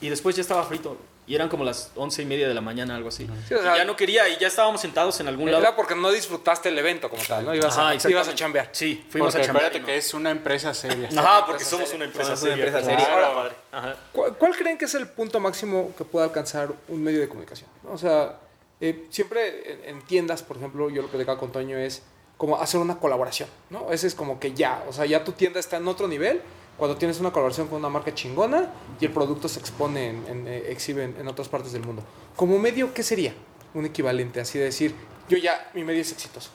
Y 0.00 0.08
después 0.08 0.34
ya 0.34 0.42
estaba 0.42 0.64
frito. 0.64 0.96
Y 1.24 1.36
eran 1.36 1.48
como 1.48 1.62
las 1.64 1.92
once 1.94 2.20
y 2.20 2.26
media 2.26 2.48
de 2.48 2.54
la 2.54 2.60
mañana, 2.60 2.96
algo 2.96 3.08
así. 3.08 3.28
Sí, 3.46 3.54
o 3.54 3.62
sea, 3.62 3.74
y 3.76 3.78
ya 3.78 3.84
no 3.84 3.94
quería 3.94 4.28
y 4.28 4.38
ya 4.38 4.48
estábamos 4.48 4.80
sentados 4.80 5.20
en 5.20 5.28
algún 5.28 5.50
lado. 5.52 5.62
Era 5.62 5.76
porque 5.76 5.94
no 5.94 6.10
disfrutaste 6.10 6.68
el 6.68 6.78
evento 6.78 7.08
como 7.08 7.22
tal, 7.22 7.44
¿no? 7.44 7.54
Ibas, 7.54 7.78
Ajá, 7.78 7.90
a, 7.90 8.10
ibas 8.10 8.26
a 8.28 8.34
chambear. 8.34 8.70
Sí, 8.72 9.06
fuimos 9.08 9.32
Porque 9.32 9.44
a 9.44 9.46
chambear. 9.46 9.80
no. 9.80 9.86
que 9.86 9.96
es 9.96 10.14
una 10.14 10.30
empresa 10.30 10.74
seria. 10.74 11.08
Ajá, 11.16 11.46
porque 11.46 11.64
somos 11.64 11.92
una 11.92 12.06
empresa 12.06 12.36
Somos 12.36 12.42
una 12.42 12.50
seria. 12.56 12.66
empresa 12.66 12.86
Claro, 13.06 13.42
seria. 13.44 13.56
Ajá. 13.70 13.96
¿Cuál, 14.12 14.36
cuál 14.36 14.56
creen 14.56 14.76
que 14.76 14.86
es 14.86 14.94
el 14.96 15.06
punto 15.08 15.38
máximo 15.38 15.92
que 15.96 16.04
pueda 16.04 16.24
alcanzar 16.26 16.70
un 16.88 17.02
medio 17.02 17.20
de 17.20 17.28
comunicación? 17.28 17.70
O 17.88 17.96
sea, 17.96 18.38
eh, 18.80 19.06
siempre 19.10 19.72
en, 19.74 19.96
en 19.96 20.02
tiendas, 20.02 20.42
por 20.42 20.56
ejemplo, 20.56 20.90
yo 20.90 21.02
lo 21.02 21.08
que 21.08 21.12
platicaba 21.12 21.38
con 21.38 21.52
Toño 21.52 21.78
es 21.78 22.02
como 22.36 22.60
hacer 22.60 22.80
una 22.80 22.98
colaboración, 22.98 23.48
¿no? 23.70 23.92
Ese 23.92 24.08
es 24.08 24.16
como 24.16 24.40
que 24.40 24.54
ya, 24.54 24.82
o 24.88 24.92
sea, 24.92 25.06
ya 25.06 25.22
tu 25.22 25.30
tienda 25.30 25.60
está 25.60 25.76
en 25.76 25.86
otro 25.86 26.08
nivel 26.08 26.42
cuando 26.76 26.96
tienes 26.96 27.20
una 27.20 27.30
colaboración 27.30 27.68
con 27.68 27.78
una 27.78 27.88
marca 27.88 28.14
chingona 28.14 28.70
y 29.00 29.04
el 29.04 29.12
producto 29.12 29.48
se 29.48 29.60
expone, 29.60 30.10
en, 30.10 30.26
en, 30.26 30.48
eh, 30.48 30.64
exhibe 30.68 31.04
en, 31.04 31.16
en 31.18 31.28
otras 31.28 31.48
partes 31.48 31.72
del 31.72 31.84
mundo. 31.84 32.02
Como 32.36 32.58
medio, 32.58 32.92
¿qué 32.94 33.02
sería 33.02 33.34
un 33.74 33.84
equivalente? 33.84 34.40
Así 34.40 34.58
de 34.58 34.64
decir, 34.64 34.94
yo 35.28 35.38
ya, 35.38 35.70
mi 35.74 35.84
medio 35.84 36.00
es 36.00 36.12
exitoso, 36.12 36.50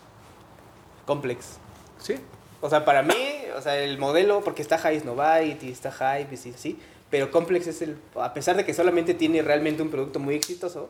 Complex. 1.06 1.58
¿sí? 2.02 2.16
O 2.62 2.70
sea, 2.70 2.86
para 2.86 3.04
mí, 3.04 3.16
o 3.56 3.62
sea, 3.62 3.78
el 3.78 3.98
modelo, 3.98 4.42
porque 4.42 4.62
está 4.62 4.78
High 4.78 5.04
Novite 5.04 5.66
y 5.66 5.72
está 5.72 5.92
Hype 5.92 6.34
y 6.34 6.38
sí, 6.38 6.54
sí, 6.58 6.80
pero 7.10 7.32
Complex 7.32 7.68
es 7.68 7.82
el, 7.82 7.98
a 8.16 8.34
pesar 8.34 8.58
de 8.58 8.66
que 8.66 8.74
solamente 8.74 9.14
tiene 9.14 9.42
realmente 9.42 9.82
un 9.82 9.90
producto 9.90 10.20
muy 10.20 10.36
exitoso, 10.36 10.90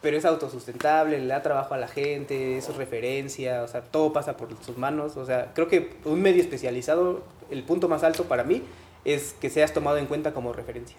pero 0.00 0.16
es 0.16 0.24
autosustentable, 0.24 1.18
le 1.18 1.26
da 1.26 1.42
trabajo 1.42 1.74
a 1.74 1.76
la 1.76 1.88
gente, 1.88 2.56
eso 2.58 2.70
es 2.72 2.76
referencia, 2.78 3.62
o 3.62 3.68
sea, 3.68 3.82
todo 3.82 4.12
pasa 4.12 4.36
por 4.36 4.48
sus 4.64 4.76
manos, 4.78 5.16
o 5.16 5.26
sea, 5.26 5.52
creo 5.54 5.68
que 5.68 5.96
un 6.04 6.22
medio 6.22 6.40
especializado, 6.42 7.24
el 7.50 7.62
punto 7.64 7.88
más 7.88 8.02
alto 8.04 8.24
para 8.24 8.44
mí 8.44 8.62
es 9.04 9.34
que 9.40 9.50
seas 9.50 9.72
tomado 9.72 9.96
en 9.98 10.06
cuenta 10.06 10.32
como 10.32 10.52
referencia, 10.52 10.96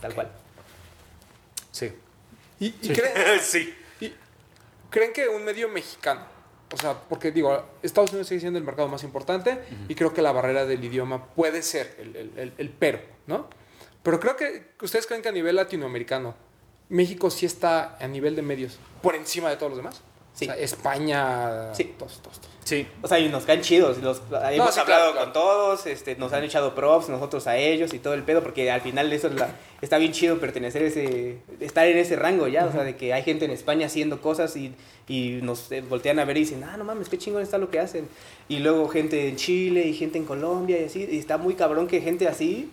tal 0.00 0.14
cual. 0.14 0.30
Sí. 1.70 1.92
¿Y, 2.60 2.66
y 2.66 2.88
creen- 2.92 3.38
sí. 3.40 3.74
¿Y 4.00 4.12
creen 4.90 5.12
que 5.12 5.28
un 5.28 5.44
medio 5.44 5.68
mexicano, 5.68 6.22
o 6.72 6.76
sea, 6.76 6.94
porque 7.08 7.30
digo, 7.32 7.64
Estados 7.82 8.10
Unidos 8.10 8.28
sigue 8.28 8.40
siendo 8.40 8.58
el 8.58 8.64
mercado 8.64 8.88
más 8.88 9.02
importante 9.04 9.58
y 9.88 9.94
creo 9.94 10.12
que 10.12 10.22
la 10.22 10.32
barrera 10.32 10.64
del 10.66 10.82
idioma 10.84 11.26
puede 11.34 11.62
ser 11.62 11.94
el, 11.98 12.16
el- 12.16 12.32
el- 12.36 12.52
el 12.58 12.70
pero, 12.70 13.00
¿no? 13.26 13.48
Pero 14.02 14.20
creo 14.20 14.36
que 14.36 14.66
ustedes 14.82 15.06
creen 15.06 15.22
que 15.22 15.28
a 15.28 15.32
nivel 15.32 15.56
latinoamericano, 15.56 16.34
México 16.88 17.30
sí 17.30 17.46
está 17.46 17.96
a 18.00 18.06
nivel 18.08 18.36
de 18.36 18.42
medios 18.42 18.78
por 19.02 19.14
encima 19.14 19.50
de 19.50 19.56
todos 19.56 19.70
los 19.70 19.78
demás. 19.78 20.00
Sí. 20.34 20.46
O 20.46 20.52
sea, 20.52 20.56
España, 20.56 21.72
Sí. 21.74 21.94
todos, 21.96 22.20
todos, 22.20 22.40
todos. 22.40 22.54
Sí. 22.64 22.86
O 23.02 23.08
sea, 23.08 23.20
y 23.20 23.28
nos 23.28 23.44
caen 23.44 23.60
chidos. 23.60 23.98
Los, 23.98 24.20
hemos 24.52 24.74
sí, 24.74 24.80
hablado 24.80 25.12
claro, 25.12 25.14
con 25.26 25.32
todos, 25.32 25.86
este, 25.86 26.16
nos 26.16 26.32
han 26.32 26.42
echado 26.42 26.74
props, 26.74 27.08
nosotros 27.08 27.46
a 27.46 27.56
ellos 27.56 27.92
y 27.94 27.98
todo 28.00 28.14
el 28.14 28.22
pedo, 28.24 28.42
porque 28.42 28.68
al 28.70 28.80
final 28.80 29.12
eso 29.12 29.28
es 29.28 29.34
la- 29.34 29.50
está 29.80 29.98
bien 29.98 30.12
chido 30.12 30.38
pertenecer 30.40 30.82
a 30.82 30.86
ese, 30.86 31.38
estar 31.60 31.86
en 31.86 31.98
ese 31.98 32.16
rango 32.16 32.48
ya, 32.48 32.64
o 32.66 32.72
sea, 32.72 32.82
de 32.84 32.96
que 32.96 33.12
hay 33.12 33.22
gente 33.22 33.44
en 33.44 33.50
España 33.52 33.86
haciendo 33.86 34.20
cosas 34.20 34.56
y, 34.56 34.74
y 35.08 35.38
nos 35.42 35.70
eh, 35.70 35.82
voltean 35.82 36.18
a 36.18 36.24
ver 36.24 36.36
y 36.38 36.40
dicen, 36.40 36.64
ah, 36.64 36.76
no 36.76 36.84
mames, 36.84 37.08
qué 37.08 37.18
chingón 37.18 37.42
está 37.42 37.58
lo 37.58 37.70
que 37.70 37.78
hacen. 37.78 38.08
Y 38.48 38.58
luego 38.58 38.88
gente 38.88 39.28
en 39.28 39.36
Chile 39.36 39.86
y 39.86 39.94
gente 39.94 40.18
en 40.18 40.24
Colombia 40.24 40.80
y 40.80 40.84
así, 40.86 41.06
y 41.08 41.18
está 41.18 41.36
muy 41.38 41.54
cabrón 41.54 41.86
que 41.86 42.00
gente 42.00 42.26
así, 42.26 42.70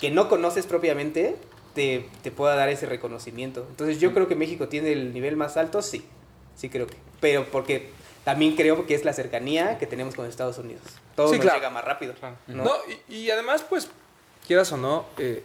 que 0.00 0.10
no 0.10 0.28
conoces 0.28 0.66
propiamente, 0.66 1.36
te, 1.78 2.08
te 2.24 2.32
pueda 2.32 2.56
dar 2.56 2.68
ese 2.70 2.86
reconocimiento. 2.86 3.64
Entonces 3.70 4.00
yo 4.00 4.12
creo 4.12 4.26
que 4.26 4.34
México 4.34 4.66
tiene 4.66 4.90
el 4.90 5.12
nivel 5.14 5.36
más 5.36 5.56
alto, 5.56 5.80
sí, 5.80 6.04
sí 6.56 6.68
creo 6.68 6.88
que, 6.88 6.96
pero 7.20 7.46
porque 7.52 7.90
también 8.24 8.56
creo 8.56 8.84
que 8.84 8.96
es 8.96 9.04
la 9.04 9.12
cercanía 9.12 9.78
que 9.78 9.86
tenemos 9.86 10.16
con 10.16 10.26
Estados 10.26 10.58
Unidos. 10.58 10.82
Todo 11.14 11.28
Sí, 11.28 11.36
nos 11.36 11.42
claro. 11.44 11.58
llega 11.58 11.70
más 11.70 11.84
rápido. 11.84 12.14
¿no? 12.48 12.64
No, 12.64 12.72
y, 13.08 13.14
y 13.14 13.30
además, 13.30 13.64
pues, 13.68 13.88
quieras 14.44 14.72
o 14.72 14.76
no, 14.76 15.04
eh, 15.18 15.44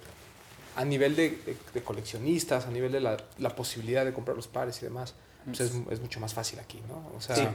a 0.75 0.83
nivel 0.83 1.15
de, 1.15 1.29
de- 1.45 1.55
de 1.71 1.83
coleccionistas, 1.83 2.65
a 2.65 2.71
nivel 2.71 2.91
de 2.91 2.99
la, 2.99 3.17
la 3.37 3.49
posibilidad 3.55 4.03
de 4.03 4.11
comprar 4.11 4.35
los 4.35 4.47
pares 4.47 4.81
y 4.81 4.85
demás, 4.85 5.13
pues 5.45 5.59
es, 5.59 5.71
es 5.91 5.99
mucho 6.01 6.19
más 6.19 6.33
fácil 6.33 6.57
aquí, 6.59 6.81
¿no? 6.89 7.11
O 7.15 7.21
sea, 7.21 7.35
Sí. 7.35 7.47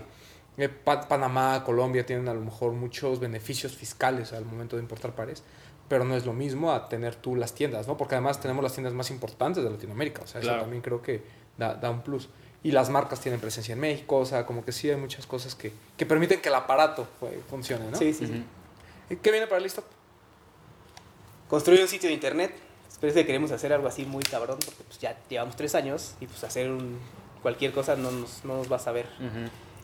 eh, 0.58 0.68
Pa- 0.68 1.08
Panamá, 1.08 1.64
Colombia 1.64 2.06
tienen 2.06 2.28
a 2.28 2.34
lo 2.34 2.40
mejor 2.42 2.72
muchos 2.74 3.18
beneficios 3.18 3.72
fiscales 3.74 4.32
al 4.32 4.44
momento 4.44 4.76
de 4.76 4.82
importar 4.82 5.16
pares, 5.16 5.42
pero 5.88 6.04
no 6.04 6.14
es 6.16 6.26
lo 6.26 6.32
mismo 6.32 6.72
a 6.72 6.88
tener 6.88 7.14
tú 7.16 7.34
las 7.36 7.54
tiendas, 7.54 7.86
¿no? 7.88 7.96
Porque 7.96 8.14
además 8.14 8.40
tenemos 8.40 8.62
las 8.62 8.72
tiendas 8.72 8.92
más 8.94 9.10
importantes 9.10 9.64
de 9.64 9.70
Latinoamérica, 9.70 10.22
o 10.22 10.26
sea, 10.26 10.40
Claro. 10.40 10.56
eso 10.58 10.62
también 10.64 10.82
creo 10.82 11.00
que 11.02 11.22
da, 11.56 11.74
da 11.74 11.90
un 11.90 12.02
plus. 12.02 12.28
Y 12.62 12.72
las 12.72 12.90
marcas 12.90 13.20
tienen 13.20 13.40
presencia 13.40 13.72
en 13.72 13.80
México, 13.80 14.16
o 14.16 14.26
sea, 14.26 14.44
como 14.44 14.64
que 14.64 14.72
sí 14.72 14.90
hay 14.90 14.96
muchas 14.96 15.26
cosas 15.26 15.54
que, 15.54 15.72
que 15.96 16.04
permiten 16.06 16.40
que 16.40 16.48
el 16.48 16.54
aparato 16.56 17.06
funcione, 17.48 17.90
¿no? 17.90 17.96
Sí, 17.96 18.12
sí, 18.12 18.26
sí. 18.26 19.16
¿Qué 19.22 19.30
viene 19.30 19.46
para 19.46 19.58
el 19.58 19.62
listo? 19.62 19.82
Construir 21.48 21.80
un 21.80 21.88
sitio 21.88 22.08
de 22.08 22.14
internet. 22.14 22.54
Pero 23.00 23.08
es 23.12 23.14
que 23.14 23.24
queremos 23.24 23.52
hacer 23.52 23.72
algo 23.72 23.86
así 23.86 24.04
muy 24.04 24.24
cabrón, 24.24 24.58
porque 24.64 24.82
pues 24.82 24.98
ya 24.98 25.16
llevamos 25.28 25.54
tres 25.54 25.76
años 25.76 26.14
y 26.20 26.26
pues 26.26 26.42
hacer 26.42 26.68
un, 26.68 26.98
cualquier 27.42 27.70
cosa 27.72 27.94
no 27.94 28.10
nos, 28.10 28.44
no 28.44 28.56
nos 28.56 28.70
va 28.70 28.74
a 28.76 28.80
saber. 28.80 29.06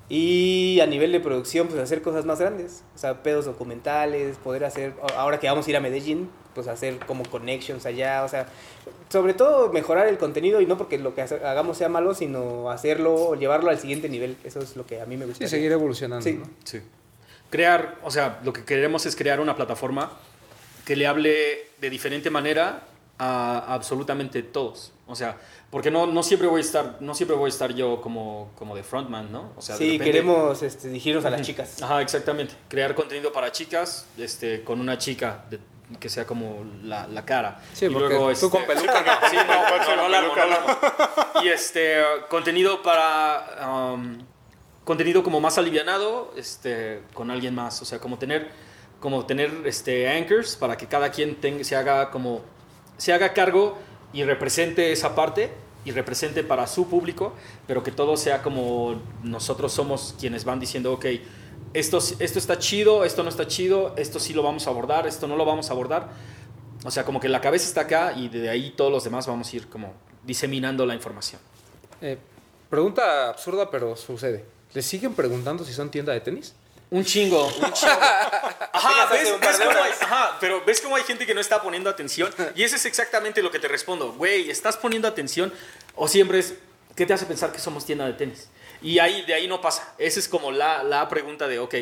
Y 0.08 0.80
a 0.80 0.86
nivel 0.86 1.12
de 1.12 1.20
producción, 1.20 1.66
pues 1.68 1.80
hacer 1.80 2.02
cosas 2.02 2.24
más 2.26 2.38
grandes. 2.38 2.82
O 2.94 2.98
sea, 2.98 3.22
pedos 3.22 3.46
documentales, 3.46 4.36
poder 4.36 4.64
hacer, 4.64 4.92
ahora 5.16 5.40
que 5.40 5.48
vamos 5.48 5.66
a 5.66 5.70
ir 5.70 5.76
a 5.76 5.80
Medellín, 5.80 6.28
pues 6.54 6.68
hacer 6.68 6.98
como 7.06 7.24
connections 7.24 7.86
allá. 7.86 8.22
O 8.24 8.28
sea, 8.28 8.46
sobre 9.08 9.32
todo 9.32 9.72
mejorar 9.72 10.06
el 10.08 10.18
contenido 10.18 10.60
y 10.60 10.66
no 10.66 10.76
porque 10.76 10.98
lo 10.98 11.14
que 11.14 11.22
hagamos 11.22 11.78
sea 11.78 11.88
malo, 11.88 12.14
sino 12.14 12.70
hacerlo, 12.70 13.34
llevarlo 13.34 13.70
al 13.70 13.78
siguiente 13.78 14.08
nivel. 14.08 14.36
Eso 14.44 14.60
es 14.60 14.76
lo 14.76 14.86
que 14.86 15.00
a 15.00 15.06
mí 15.06 15.16
me 15.16 15.24
gusta. 15.24 15.44
Sí, 15.44 15.50
seguir 15.50 15.72
evolucionando. 15.72 16.22
Sí. 16.22 16.34
¿no? 16.34 16.50
Sí. 16.64 16.80
Crear, 17.50 17.96
o 18.02 18.10
sea, 18.10 18.40
lo 18.44 18.52
que 18.52 18.64
queremos 18.64 19.06
es 19.06 19.16
crear 19.16 19.40
una 19.40 19.56
plataforma 19.56 20.12
que 20.84 20.96
le 20.96 21.06
hable 21.06 21.68
de 21.80 21.90
diferente 21.90 22.28
manera 22.28 22.82
a 23.18 23.72
absolutamente 23.74 24.42
todos. 24.42 24.92
O 25.06 25.14
sea, 25.14 25.36
porque 25.70 25.90
no, 25.90 26.06
no 26.06 26.22
siempre 26.22 26.48
voy 26.48 26.58
a 26.60 26.64
estar, 26.64 26.96
no 27.00 27.14
siempre 27.14 27.36
voy 27.36 27.46
a 27.46 27.48
estar 27.48 27.72
yo 27.74 28.00
como, 28.00 28.50
como 28.56 28.74
de 28.74 28.82
frontman, 28.82 29.30
¿no? 29.30 29.52
O 29.56 29.62
sea, 29.62 29.76
de 29.76 29.78
Sí, 29.78 29.84
repente- 29.92 30.04
queremos 30.04 30.62
este, 30.62 30.88
dirigirnos 30.88 31.24
a 31.24 31.30
las 31.30 31.42
chicas. 31.42 31.82
Ajá, 31.82 32.00
exactamente. 32.00 32.54
Crear 32.68 32.94
contenido 32.94 33.32
para 33.32 33.52
chicas, 33.52 34.06
este, 34.16 34.62
con 34.64 34.80
una 34.80 34.96
chica 34.98 35.44
de- 35.50 35.58
que 36.00 36.08
sea 36.08 36.26
como 36.26 36.64
la, 36.82 37.06
la 37.06 37.24
cara. 37.26 37.60
Sí, 37.74 37.84
y 37.86 37.90
porque 37.90 38.08
luego, 38.08 38.24
tú 38.26 38.30
este, 38.30 38.48
con 38.50 38.64
peluca 38.64 39.02
no. 39.02 39.28
Sí, 39.30 39.36
no, 39.36 40.08
no, 40.08 40.08
no, 40.08 40.46
no. 40.46 41.42
Y 41.44 41.48
este, 41.48 41.98
contenido 42.30 42.82
para. 42.82 43.92
um, 43.92 44.18
contenido 44.84 45.22
como 45.22 45.40
más 45.40 45.58
alivianado, 45.58 46.32
este, 46.36 47.02
con 47.12 47.30
alguien 47.30 47.54
más. 47.54 47.80
O 47.82 47.84
sea, 47.84 47.98
como 48.00 48.18
tener, 48.18 48.50
como 48.98 49.26
tener 49.26 49.50
este, 49.66 50.08
anchors 50.08 50.56
para 50.56 50.76
que 50.76 50.86
cada 50.86 51.10
quien 51.10 51.36
tenga, 51.36 51.62
se 51.64 51.76
haga 51.76 52.10
como. 52.10 52.40
Se 52.96 53.12
haga 53.12 53.32
cargo 53.32 53.76
y 54.12 54.24
represente 54.24 54.92
esa 54.92 55.14
parte 55.14 55.50
y 55.84 55.90
represente 55.90 56.44
para 56.44 56.66
su 56.66 56.88
público, 56.88 57.32
pero 57.66 57.82
que 57.82 57.90
todo 57.90 58.16
sea 58.16 58.42
como 58.42 59.00
nosotros 59.22 59.72
somos 59.72 60.14
quienes 60.18 60.44
van 60.44 60.60
diciendo, 60.60 60.92
ok, 60.92 61.06
esto, 61.74 61.98
esto 61.98 62.38
está 62.38 62.58
chido, 62.58 63.04
esto 63.04 63.22
no 63.22 63.28
está 63.28 63.46
chido, 63.46 63.94
esto 63.96 64.18
sí 64.18 64.32
lo 64.32 64.42
vamos 64.42 64.66
a 64.66 64.70
abordar, 64.70 65.06
esto 65.06 65.26
no 65.26 65.36
lo 65.36 65.44
vamos 65.44 65.70
a 65.70 65.72
abordar. 65.72 66.08
O 66.84 66.90
sea, 66.90 67.04
como 67.04 67.20
que 67.20 67.28
la 67.28 67.40
cabeza 67.40 67.66
está 67.66 67.82
acá 67.82 68.12
y 68.16 68.28
de 68.28 68.48
ahí 68.48 68.72
todos 68.76 68.92
los 68.92 69.04
demás 69.04 69.26
vamos 69.26 69.52
a 69.52 69.56
ir 69.56 69.68
como 69.68 69.92
diseminando 70.22 70.86
la 70.86 70.94
información. 70.94 71.40
Eh, 72.00 72.18
pregunta 72.70 73.30
absurda, 73.30 73.70
pero 73.70 73.96
sucede. 73.96 74.44
¿Le 74.72 74.82
siguen 74.82 75.14
preguntando 75.14 75.64
si 75.64 75.72
son 75.72 75.90
tienda 75.90 76.12
de 76.12 76.20
tenis? 76.20 76.54
Un 76.90 77.04
chingo, 77.04 77.46
un 77.46 77.72
chingo. 77.72 77.92
Ajá, 77.92 79.04
hace 79.04 79.14
¿ves, 79.18 79.30
un 79.34 79.40
par 79.40 79.48
ves 79.50 79.58
de 79.58 79.64
cómo 79.64 79.78
hay, 79.78 79.86
horas. 79.90 80.02
ajá, 80.02 80.36
pero 80.40 80.64
ves 80.64 80.80
cómo 80.80 80.96
hay 80.96 81.02
gente 81.02 81.26
que 81.26 81.34
no 81.34 81.40
está 81.40 81.60
poniendo 81.62 81.90
atención. 81.90 82.32
Y 82.54 82.62
eso 82.62 82.76
es 82.76 82.84
exactamente 82.86 83.42
lo 83.42 83.50
que 83.50 83.58
te 83.58 83.68
respondo. 83.68 84.12
Güey, 84.12 84.50
¿estás 84.50 84.76
poniendo 84.76 85.08
atención? 85.08 85.52
O 85.96 86.06
siempre 86.08 86.38
es, 86.38 86.54
¿qué 86.94 87.06
te 87.06 87.12
hace 87.14 87.26
pensar 87.26 87.50
que 87.52 87.58
somos 87.58 87.84
tienda 87.84 88.06
de 88.06 88.12
tenis? 88.12 88.48
Y 88.82 88.98
ahí, 88.98 89.22
de 89.22 89.34
ahí 89.34 89.48
no 89.48 89.60
pasa. 89.60 89.94
Esa 89.98 90.20
es 90.20 90.28
como 90.28 90.52
la, 90.52 90.82
la 90.82 91.08
pregunta 91.08 91.48
de, 91.48 91.58
ok, 91.58 91.74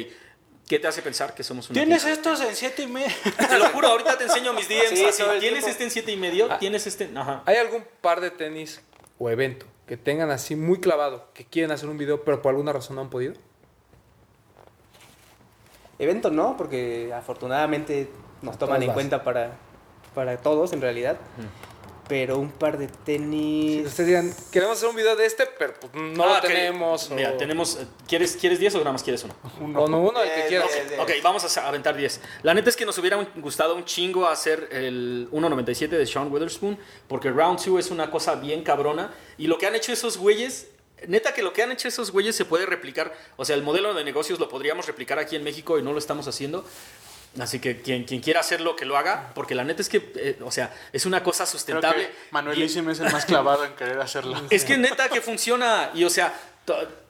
¿qué 0.69 0.79
te 0.79 0.87
hace 0.87 1.03
pensar 1.03 1.35
que 1.35 1.43
somos 1.43 1.69
una 1.69 1.75
¿Tienes 1.81 2.03
tienda? 2.05 2.17
estos 2.33 2.41
en 2.49 2.55
7 2.57 2.83
y 2.83 2.87
media? 2.87 3.15
Te 3.49 3.59
lo 3.59 3.67
juro, 3.71 3.89
ahorita 3.89 4.17
te 4.17 4.25
enseño 4.25 4.53
mis 4.53 4.69
DMs. 4.71 4.89
Sí, 4.91 5.05
así, 5.05 5.23
¿Tienes 5.23 5.41
tiempo. 5.41 5.67
este 5.69 5.85
en 5.85 5.91
siete 5.91 6.13
y 6.13 6.17
medio? 6.17 6.49
¿Tienes 6.59 6.87
este? 6.87 7.11
Ajá. 7.15 7.43
¿Hay 7.45 7.57
algún 7.57 7.85
par 8.01 8.21
de 8.21 8.31
tenis 8.31 8.81
o 9.19 9.29
evento 9.29 9.67
que 9.87 9.97
tengan 9.97 10.31
así 10.31 10.55
muy 10.57 10.81
clavado, 10.81 11.29
que 11.35 11.45
quieren 11.45 11.73
hacer 11.73 11.89
un 11.89 11.99
video, 11.99 12.25
pero 12.25 12.41
por 12.41 12.51
alguna 12.51 12.73
razón 12.73 12.97
no 12.97 13.03
han 13.03 13.11
podido? 13.11 13.35
Evento 15.99 16.31
no, 16.31 16.57
porque 16.57 17.13
afortunadamente 17.15 18.09
nos 18.43 18.57
A 18.57 18.59
toman 18.59 18.77
todas 18.77 18.83
en 18.83 18.87
vas. 18.89 18.95
cuenta 18.95 19.25
para, 19.25 19.53
para 20.15 20.37
todos 20.39 20.73
en 20.73 20.81
realidad. 20.81 21.17
Pero 22.09 22.37
un 22.39 22.51
par 22.51 22.77
de 22.79 22.89
tenis... 22.89 23.87
ustedes 23.87 24.07
digan, 24.09 24.35
queremos 24.51 24.77
hacer 24.77 24.89
un 24.89 24.97
video 24.97 25.15
de 25.17 25.25
este, 25.25 25.47
pero 25.59 25.73
pues 25.81 25.95
no 25.95 26.25
Ah, 26.25 26.37
lo 26.37 26.43
que- 26.43 26.49
tenemos. 26.49 27.11
o- 27.11 27.15
Mira, 27.15 27.37
tenemos. 27.39 27.77
eh, 27.77 27.87
¿Quieres, 28.09 28.37
¿Quieres 28.37 28.59
10 28.59 28.75
o 28.75 28.79
nada 28.79 28.93
más 28.93 29.03
quieres 29.05 29.25
uno? 29.25 29.35
O 29.81 29.87
no 29.89 30.01
uno, 30.01 30.21
el 30.21 30.29
que 30.29 30.41
Eh, 30.45 30.49
quieras. 30.49 30.69
Ok, 31.01 31.11
vamos 31.23 31.57
a 31.57 31.69
aventar 31.69 31.97
10. 31.97 32.21
La 32.43 32.53
neta 32.53 32.69
es 32.69 32.77
que 32.77 32.85
nos 32.85 32.99
hubiera 32.99 33.17
un- 33.17 33.29
gustado 33.37 33.77
un 33.77 33.85
chingo 33.85 34.27
hacer 34.27 34.69
el 34.73 35.29
1.97 35.31 35.97
de 35.97 36.05
Sean 36.07 36.31
Witherspoon, 36.31 36.77
porque 37.09 37.31
Round 37.31 37.61
2 37.65 37.79
es 37.79 37.91
una 37.93 38.11
cosa 38.11 38.35
bien 38.35 38.63
cabrona. 38.65 39.13
Y 39.39 39.47
lo 39.47 39.57
que 39.57 39.67
han 39.67 39.77
hecho 39.77 39.93
esos 39.93 40.19
güeyes, 40.19 40.69
neta 41.09 41.35
que 41.35 41.43
lo 41.43 41.53
que 41.53 41.63
han 41.63 41.73
hecho 41.73 41.89
esos 41.89 42.11
güeyes 42.11 42.37
se 42.37 42.45
puede 42.45 42.67
replicar. 42.67 43.15
O 43.37 43.45
sea, 43.45 43.57
el 43.57 43.63
modelo 43.63 43.95
de 43.95 44.05
negocios 44.05 44.39
lo 44.39 44.49
podríamos 44.49 44.87
replicar 44.87 45.19
aquí 45.19 45.37
en 45.37 45.45
México 45.45 45.79
y 45.79 45.83
no 45.83 45.93
lo 45.93 45.99
estamos 45.99 46.29
haciendo. 46.29 46.65
Así 47.41 47.61
que 47.61 47.81
quien, 47.81 48.05
quien 48.05 48.21
quiera 48.21 48.41
hacerlo, 48.41 48.77
que 48.77 48.85
lo 48.85 48.97
haga, 48.97 49.33
porque 49.35 49.55
la 49.55 49.65
neta 49.65 49.81
es 49.81 49.89
que, 49.89 50.13
eh, 50.17 50.39
o 50.43 50.51
sea, 50.51 50.75
es 50.93 51.07
una 51.07 51.23
cosa 51.23 51.47
sustentable. 51.47 52.07
que 52.07 52.13
Manuelísimo 52.31 52.91
es 52.91 53.01
el 53.01 53.11
más 53.11 53.25
clavado 53.25 53.65
en 53.65 53.73
querer 53.75 53.99
hacerlo. 54.01 54.37
Es 54.51 54.65
que 54.65 54.77
neta 54.77 55.09
que 55.09 55.23
funciona 55.23 55.91
y 55.95 56.05
o 56.05 56.11
sea, 56.11 56.39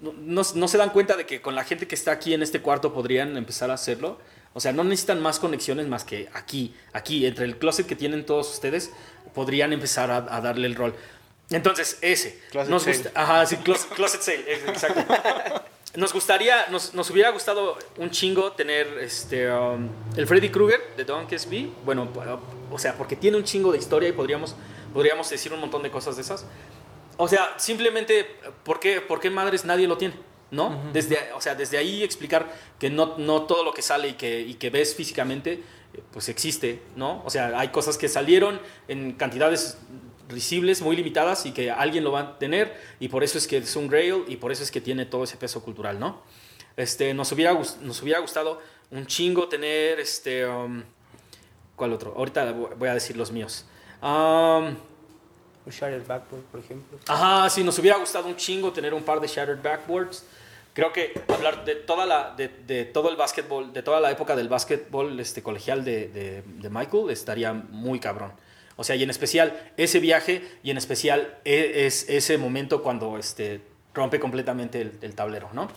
no, 0.00 0.42
no 0.54 0.68
se 0.68 0.78
dan 0.78 0.90
cuenta 0.90 1.16
de 1.16 1.26
que 1.26 1.42
con 1.42 1.56
la 1.56 1.64
gente 1.64 1.88
que 1.88 1.96
está 1.96 2.12
aquí 2.12 2.34
en 2.34 2.42
este 2.42 2.60
cuarto 2.60 2.94
podrían 2.94 3.36
empezar 3.36 3.70
a 3.70 3.74
hacerlo. 3.74 4.18
O 4.54 4.60
sea, 4.60 4.72
no 4.72 4.84
necesitan 4.84 5.20
más 5.20 5.38
conexiones 5.38 5.88
más 5.88 6.04
que 6.04 6.28
aquí, 6.34 6.74
aquí, 6.92 7.26
entre 7.26 7.46
el 7.46 7.56
closet 7.56 7.86
que 7.86 7.96
tienen 7.96 8.24
todos 8.24 8.50
ustedes, 8.52 8.92
podrían 9.34 9.72
empezar 9.72 10.10
a, 10.10 10.16
a 10.18 10.40
darle 10.40 10.68
el 10.68 10.74
rol. 10.74 10.94
Entonces, 11.52 11.98
ese. 12.00 12.40
Closet 12.50 12.70
nos 12.70 12.82
sale. 12.82 12.96
gusta- 12.96 13.12
ajá, 13.20 13.46
sí, 13.46 13.56
closet, 13.58 13.90
closet 13.90 14.20
sale, 14.22 14.44
ex- 14.52 14.68
exacto. 14.68 15.62
Nos 15.94 16.14
gustaría, 16.14 16.68
nos, 16.68 16.94
nos 16.94 17.10
hubiera 17.10 17.28
gustado 17.28 17.76
un 17.98 18.10
chingo 18.10 18.52
tener 18.52 18.86
este, 19.02 19.52
um, 19.52 19.90
el 20.16 20.26
Freddy 20.26 20.48
Krueger 20.48 20.80
de 20.96 21.04
Don 21.04 21.26
B. 21.28 21.68
Bueno, 21.84 22.08
o 22.70 22.78
sea, 22.78 22.94
porque 22.96 23.14
tiene 23.14 23.36
un 23.36 23.44
chingo 23.44 23.70
de 23.72 23.76
historia 23.76 24.08
y 24.08 24.12
podríamos, 24.12 24.56
podríamos 24.94 25.28
decir 25.28 25.52
un 25.52 25.60
montón 25.60 25.82
de 25.82 25.90
cosas 25.90 26.16
de 26.16 26.22
esas. 26.22 26.46
O 27.18 27.28
sea, 27.28 27.52
simplemente, 27.58 28.26
¿por 28.64 28.80
qué, 28.80 29.02
por 29.02 29.20
qué 29.20 29.28
madres 29.28 29.66
nadie 29.66 29.86
lo 29.86 29.98
tiene? 29.98 30.14
¿No? 30.50 30.80
desde, 30.94 31.18
o 31.34 31.42
sea, 31.42 31.54
desde 31.54 31.76
ahí 31.76 32.02
explicar 32.02 32.50
que 32.78 32.88
no, 32.88 33.16
no 33.18 33.42
todo 33.42 33.62
lo 33.62 33.74
que 33.74 33.82
sale 33.82 34.08
y 34.08 34.12
que, 34.14 34.40
y 34.40 34.54
que 34.54 34.70
ves 34.70 34.94
físicamente, 34.94 35.62
eh, 35.92 36.00
pues 36.10 36.30
existe, 36.30 36.80
¿no? 36.96 37.22
O 37.26 37.28
sea, 37.30 37.58
hay 37.58 37.68
cosas 37.68 37.98
que 37.98 38.08
salieron 38.08 38.60
en 38.88 39.12
cantidades 39.12 39.76
risibles, 40.32 40.82
muy 40.82 40.96
limitadas 40.96 41.46
y 41.46 41.52
que 41.52 41.70
alguien 41.70 42.02
lo 42.02 42.12
va 42.12 42.20
a 42.20 42.38
tener 42.38 42.76
y 42.98 43.08
por 43.08 43.22
eso 43.22 43.38
es 43.38 43.46
que 43.46 43.58
es 43.58 43.76
un 43.76 43.86
grail 43.86 44.24
y 44.26 44.36
por 44.36 44.50
eso 44.50 44.62
es 44.62 44.70
que 44.70 44.80
tiene 44.80 45.06
todo 45.06 45.24
ese 45.24 45.36
peso 45.36 45.62
cultural, 45.62 46.00
¿no? 46.00 46.22
Este, 46.76 47.14
nos, 47.14 47.30
hubiera, 47.32 47.52
nos 47.52 48.02
hubiera 48.02 48.18
gustado 48.18 48.60
un 48.90 49.06
chingo 49.06 49.48
tener, 49.48 50.00
este, 50.00 50.46
um, 50.46 50.82
¿cuál 51.76 51.92
otro? 51.92 52.14
Ahorita 52.16 52.50
voy 52.52 52.88
a 52.88 52.94
decir 52.94 53.16
los 53.16 53.30
míos. 53.30 53.64
Um, 54.02 54.74
Un 55.64 55.70
Shattered 55.70 56.06
Backboard, 56.06 56.42
por 56.50 56.60
ejemplo. 56.60 56.98
Ajá, 57.06 57.48
sí, 57.48 57.62
nos 57.62 57.78
hubiera 57.78 57.96
gustado 57.96 58.26
un 58.26 58.34
chingo 58.36 58.72
tener 58.72 58.92
un 58.92 59.02
par 59.02 59.20
de 59.20 59.28
Shattered 59.28 59.62
Backboards. 59.62 60.24
Creo 60.74 60.92
que 60.92 61.12
hablar 61.28 61.64
de 61.64 61.74
toda 61.76 62.06
la, 62.06 62.34
de, 62.34 62.48
de 62.48 62.84
todo 62.86 63.10
el 63.10 63.16
básquetbol, 63.16 63.72
de 63.72 63.82
toda 63.82 64.00
la 64.00 64.10
época 64.10 64.34
del 64.34 64.48
básquetbol 64.48 65.20
este, 65.20 65.42
colegial 65.42 65.84
de, 65.84 66.08
de, 66.08 66.42
de 66.42 66.70
Michael 66.70 67.10
estaría 67.10 67.52
muy 67.52 68.00
cabrón. 68.00 68.32
O 68.76 68.84
sea, 68.84 68.96
y 68.96 69.02
en 69.02 69.10
especial 69.10 69.72
ese 69.76 69.98
viaje 70.00 70.42
y 70.62 70.70
en 70.70 70.78
especial 70.78 71.38
e- 71.44 71.86
es, 71.86 72.08
ese 72.08 72.38
momento 72.38 72.82
cuando 72.82 73.18
este, 73.18 73.60
rompe 73.94 74.18
completamente 74.20 74.80
el, 74.80 74.98
el 75.02 75.14
tablero, 75.14 75.50
¿no? 75.52 75.68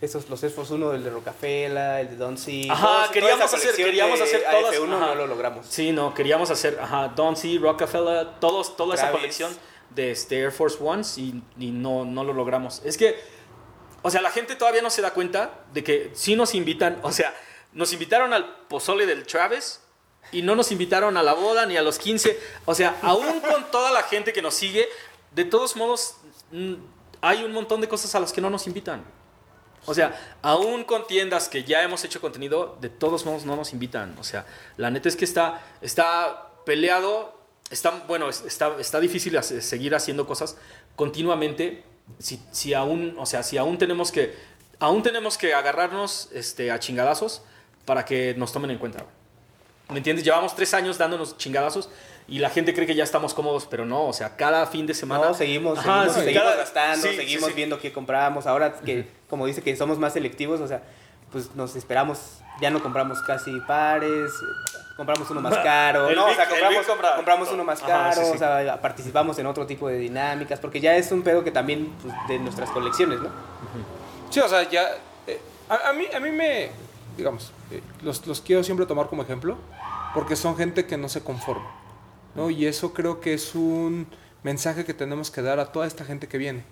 Esos, 0.00 0.28
los 0.30 0.40
Air 0.44 0.52
Force 0.52 0.72
1, 0.74 0.92
el 0.94 1.02
de 1.04 1.10
Rockefeller, 1.10 2.00
el 2.00 2.08
de 2.10 2.16
Don 2.16 2.38
C. 2.38 2.68
Ajá, 2.70 2.86
todos- 2.86 3.08
queríamos 3.10 3.52
hacer- 3.52 3.74
queríamos 3.74 4.20
hacer 4.20 4.42
todas, 4.48 4.74
AF1 4.76 4.94
ajá. 4.96 5.06
no 5.06 5.14
lo 5.16 5.26
logramos. 5.26 5.66
Sí, 5.66 5.90
no, 5.92 6.14
queríamos 6.14 6.50
hacer, 6.50 6.78
ajá, 6.80 7.08
Don 7.08 7.36
C, 7.36 7.58
Rockefeller, 7.60 8.38
todos, 8.40 8.76
toda 8.76 8.94
esa 8.94 9.10
colección 9.10 9.52
de 9.90 10.12
este 10.12 10.38
Air 10.38 10.52
Force 10.52 10.78
Ones 10.80 11.18
y, 11.18 11.42
y 11.58 11.70
no, 11.72 12.04
no 12.04 12.22
lo 12.22 12.32
logramos. 12.32 12.80
Es 12.84 12.96
que, 12.96 13.16
o 14.02 14.10
sea, 14.10 14.22
la 14.22 14.30
gente 14.30 14.54
todavía 14.54 14.82
no 14.82 14.90
se 14.90 15.02
da 15.02 15.12
cuenta 15.12 15.64
de 15.72 15.82
que 15.82 16.10
sí 16.14 16.36
nos 16.36 16.54
invitan, 16.54 17.00
o 17.02 17.10
sea, 17.10 17.34
nos 17.72 17.92
invitaron 17.92 18.32
al 18.32 18.66
pozole 18.68 19.04
del 19.04 19.26
Travis 19.26 19.80
y 20.32 20.42
no 20.42 20.54
nos 20.54 20.70
invitaron 20.72 21.16
a 21.16 21.22
la 21.22 21.32
boda 21.34 21.64
ni 21.66 21.76
a 21.76 21.82
los 21.82 21.98
15. 21.98 22.38
O 22.66 22.74
sea, 22.74 22.96
aún 23.02 23.40
con 23.40 23.70
toda 23.70 23.90
la 23.92 24.02
gente 24.02 24.32
que 24.32 24.42
nos 24.42 24.54
sigue, 24.54 24.86
de 25.32 25.44
todos 25.44 25.76
modos, 25.76 26.16
hay 27.20 27.44
un 27.44 27.52
montón 27.52 27.80
de 27.80 27.88
cosas 27.88 28.14
a 28.14 28.20
las 28.20 28.32
que 28.32 28.40
no 28.40 28.50
nos 28.50 28.66
invitan. 28.66 29.04
O 29.86 29.94
sea, 29.94 30.36
aún 30.42 30.84
con 30.84 31.06
tiendas 31.06 31.48
que 31.48 31.64
ya 31.64 31.82
hemos 31.82 32.04
hecho 32.04 32.20
contenido, 32.20 32.76
de 32.80 32.90
todos 32.90 33.24
modos 33.24 33.44
no 33.44 33.56
nos 33.56 33.72
invitan. 33.72 34.14
O 34.18 34.24
sea, 34.24 34.44
la 34.76 34.90
neta 34.90 35.08
es 35.08 35.16
que 35.16 35.24
está, 35.24 35.62
está 35.80 36.50
peleado, 36.66 37.40
está, 37.70 37.90
bueno, 38.06 38.28
es- 38.28 38.42
está, 38.42 38.76
está 38.78 39.00
difícil 39.00 39.40
seguir 39.42 39.94
haciendo 39.94 40.26
cosas 40.26 40.56
continuamente. 40.94 41.84
Si, 42.18 42.40
si 42.52 42.74
aún, 42.74 43.16
o 43.18 43.24
sea, 43.24 43.42
si 43.42 43.56
aún 43.56 43.78
tenemos 43.78 44.12
que, 44.12 44.34
aún 44.78 45.02
tenemos 45.02 45.38
que 45.38 45.54
agarrarnos 45.54 46.28
este, 46.32 46.70
a 46.70 46.78
chingadazos 46.78 47.42
para 47.86 48.04
que 48.04 48.34
nos 48.36 48.52
tomen 48.52 48.70
en 48.72 48.78
cuenta. 48.78 49.06
¿Me 49.90 49.98
entiendes? 49.98 50.24
Llevamos 50.24 50.54
tres 50.54 50.74
años 50.74 50.98
dándonos 50.98 51.36
chingadazos 51.38 51.88
y 52.26 52.40
la 52.40 52.50
gente 52.50 52.74
cree 52.74 52.86
que 52.86 52.94
ya 52.94 53.04
estamos 53.04 53.32
cómodos, 53.32 53.66
pero 53.70 53.86
no, 53.86 54.04
o 54.04 54.12
sea, 54.12 54.36
cada 54.36 54.66
fin 54.66 54.86
de 54.86 54.92
semana. 54.94 55.28
No, 55.28 55.34
seguimos, 55.34 55.78
Ajá, 55.78 56.00
seguimos, 56.02 56.14
sí, 56.16 56.20
seguimos 56.24 56.42
cada- 56.44 56.56
gastando, 56.56 57.08
sí, 57.08 57.16
seguimos 57.16 57.48
sí. 57.48 57.54
viendo 57.54 57.78
qué 57.80 57.92
compramos. 57.92 58.46
Ahora 58.46 58.74
que, 58.74 59.08
como 59.30 59.46
dice 59.46 59.62
que 59.62 59.74
somos 59.76 59.98
más 59.98 60.12
selectivos, 60.12 60.60
o 60.60 60.68
sea, 60.68 60.82
pues 61.32 61.54
nos 61.54 61.74
esperamos, 61.74 62.18
ya 62.60 62.70
no 62.70 62.82
compramos 62.82 63.22
casi 63.22 63.58
pares, 63.60 64.30
compramos 64.96 65.30
uno 65.30 65.40
más 65.40 65.56
caro. 65.64 66.10
No, 66.14 66.26
o 66.26 66.34
sea, 66.34 66.46
compramos, 66.48 66.86
compra 66.86 67.16
compramos 67.16 67.48
uno 67.50 67.64
más 67.64 67.80
caro, 67.80 68.28
o 68.30 68.36
sea, 68.36 68.78
participamos 68.82 69.38
en 69.38 69.46
otro 69.46 69.66
tipo 69.66 69.88
de 69.88 69.96
dinámicas, 69.98 70.60
porque 70.60 70.80
ya 70.80 70.96
es 70.96 71.10
un 71.12 71.22
pedo 71.22 71.42
que 71.44 71.50
también 71.50 71.90
pues, 72.02 72.12
de 72.28 72.38
nuestras 72.38 72.68
colecciones, 72.70 73.20
¿no? 73.20 73.30
Sí, 74.28 74.40
o 74.40 74.48
sea, 74.48 74.68
ya. 74.68 74.86
eh, 75.26 75.40
a, 75.70 75.88
a 75.88 75.92
mí, 75.94 76.04
a 76.14 76.20
mí 76.20 76.30
me. 76.30 76.68
Digamos, 77.16 77.52
eh, 77.72 77.80
los, 78.02 78.24
los 78.28 78.40
quiero 78.40 78.62
siempre 78.62 78.86
tomar 78.86 79.08
como 79.08 79.22
ejemplo 79.22 79.56
porque 80.18 80.34
son 80.34 80.56
gente 80.56 80.84
que 80.84 80.96
no 80.96 81.08
se 81.08 81.20
conforma. 81.22 81.70
¿no? 82.34 82.50
Y 82.50 82.66
eso 82.66 82.92
creo 82.92 83.20
que 83.20 83.34
es 83.34 83.54
un 83.54 84.08
mensaje 84.42 84.84
que 84.84 84.92
tenemos 84.92 85.30
que 85.30 85.42
dar 85.42 85.60
a 85.60 85.70
toda 85.70 85.86
esta 85.86 86.04
gente 86.04 86.26
que 86.26 86.38
viene. 86.38 86.64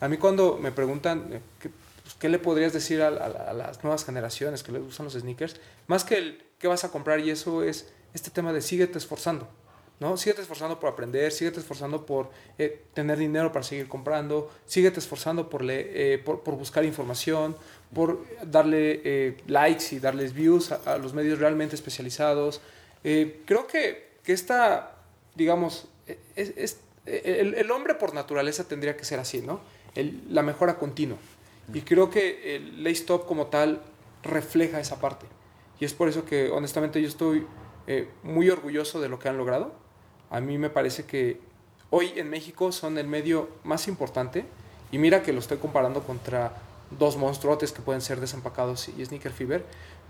A 0.00 0.08
mí, 0.08 0.16
cuando 0.16 0.56
me 0.56 0.72
preguntan 0.72 1.28
eh, 1.34 1.40
¿qué, 1.60 1.68
pues, 2.02 2.14
¿qué 2.14 2.30
le 2.30 2.38
podrías 2.38 2.72
decir 2.72 3.02
a, 3.02 3.08
a- 3.08 3.50
a 3.50 3.52
las 3.52 3.82
nuevas 3.84 4.06
generaciones 4.06 4.62
que 4.62 4.72
les 4.72 4.82
gustan 4.82 5.04
los 5.04 5.12
sneakers, 5.12 5.56
más 5.86 6.02
que 6.04 6.16
el 6.16 6.42
qué 6.58 6.66
vas 6.66 6.84
a 6.84 6.90
comprar, 6.90 7.20
y 7.20 7.28
eso 7.28 7.62
es 7.62 7.92
este 8.14 8.30
tema 8.30 8.54
de 8.54 8.62
síguete 8.62 8.96
esforzando. 8.96 9.46
¿no? 10.00 10.16
Síguete 10.16 10.40
esforzando 10.42 10.80
por 10.80 10.90
aprender, 10.90 11.30
síguete 11.30 11.60
esforzando 11.60 12.04
por 12.06 12.30
eh, 12.58 12.84
tener 12.94 13.18
dinero 13.18 13.52
para 13.52 13.62
seguir 13.62 13.86
comprando, 13.86 14.50
síguete 14.66 14.98
esforzando 14.98 15.48
por, 15.50 15.62
le- 15.62 16.14
eh, 16.14 16.18
por, 16.18 16.40
por 16.40 16.56
buscar 16.56 16.84
información, 16.86 17.54
por 17.94 18.24
darle 18.44 19.00
eh, 19.04 19.36
likes 19.46 19.94
y 19.94 20.00
darles 20.00 20.32
views 20.32 20.72
a, 20.72 20.80
a 20.94 20.98
los 20.98 21.12
medios 21.12 21.38
realmente 21.38 21.74
especializados. 21.76 22.60
Eh, 23.04 23.42
creo 23.46 23.66
que, 23.66 24.16
que 24.22 24.32
esta, 24.32 24.96
digamos, 25.34 25.88
eh, 26.06 26.18
es, 26.36 26.52
es- 26.56 26.78
el, 27.06 27.54
el 27.54 27.70
hombre 27.70 27.94
por 27.94 28.14
naturaleza 28.14 28.66
tendría 28.66 28.96
que 28.96 29.04
ser 29.04 29.20
así, 29.20 29.42
¿no? 29.42 29.60
El- 29.94 30.22
la 30.30 30.42
mejora 30.42 30.78
continua. 30.78 31.18
Y 31.72 31.82
creo 31.82 32.10
que 32.10 32.56
el 32.56 32.82
Lay 32.82 32.92
Stop 32.94 33.26
como 33.26 33.46
tal 33.48 33.82
refleja 34.22 34.80
esa 34.80 35.00
parte. 35.00 35.26
Y 35.80 35.84
es 35.84 35.92
por 35.94 36.08
eso 36.08 36.24
que 36.24 36.50
honestamente 36.50 37.00
yo 37.02 37.08
estoy 37.08 37.46
eh, 37.86 38.08
muy 38.22 38.48
orgulloso 38.50 39.00
de 39.00 39.08
lo 39.08 39.18
que 39.18 39.28
han 39.28 39.36
logrado. 39.36 39.72
A 40.30 40.40
mí 40.40 40.56
me 40.58 40.70
parece 40.70 41.04
que 41.04 41.40
hoy 41.90 42.12
en 42.16 42.30
México 42.30 42.72
son 42.72 42.96
el 42.98 43.06
medio 43.06 43.48
más 43.64 43.86
importante. 43.88 44.44
Y 44.92 44.98
mira 44.98 45.22
que 45.22 45.32
lo 45.32 45.40
estoy 45.40 45.58
comparando 45.58 46.02
contra 46.02 46.54
dos 46.90 47.16
monstruotes 47.16 47.72
que 47.72 47.82
pueden 47.82 48.00
ser 48.00 48.20
Desempacados 48.20 48.88
y 48.88 49.04
Sneaker 49.04 49.32
Fever. 49.32 49.64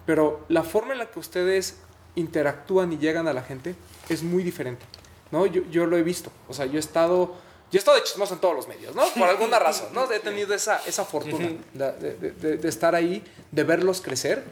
Pero 0.06 0.44
la 0.48 0.62
forma 0.62 0.92
en 0.92 0.98
la 0.98 1.06
que 1.10 1.18
ustedes 1.18 1.78
interactúan 2.16 2.92
y 2.92 2.98
llegan 2.98 3.28
a 3.28 3.32
la 3.32 3.42
gente 3.42 3.74
es 4.08 4.22
muy 4.22 4.42
diferente. 4.42 4.84
¿no? 5.30 5.46
Yo, 5.46 5.62
yo 5.70 5.86
lo 5.86 5.96
he 5.96 6.02
visto. 6.02 6.30
O 6.48 6.54
sea, 6.54 6.66
yo 6.66 6.76
he 6.76 6.80
estado... 6.80 7.34
Yo 7.72 7.78
he 7.78 7.80
estado 7.80 7.96
de 7.96 8.04
chismoso 8.04 8.34
en 8.34 8.40
todos 8.40 8.54
los 8.54 8.68
medios, 8.68 8.94
¿no? 8.94 9.02
Por 9.18 9.28
alguna 9.28 9.58
razón, 9.58 9.88
¿no? 9.94 10.08
He 10.12 10.20
tenido 10.20 10.54
esa, 10.54 10.80
esa 10.86 11.04
fortuna 11.04 11.48
de, 11.72 11.92
de- 11.92 12.30
de- 12.30 12.56
de 12.58 12.68
estar 12.68 12.94
ahí, 12.94 13.24
de 13.50 13.64
verlos 13.64 14.00
crecer. 14.00 14.44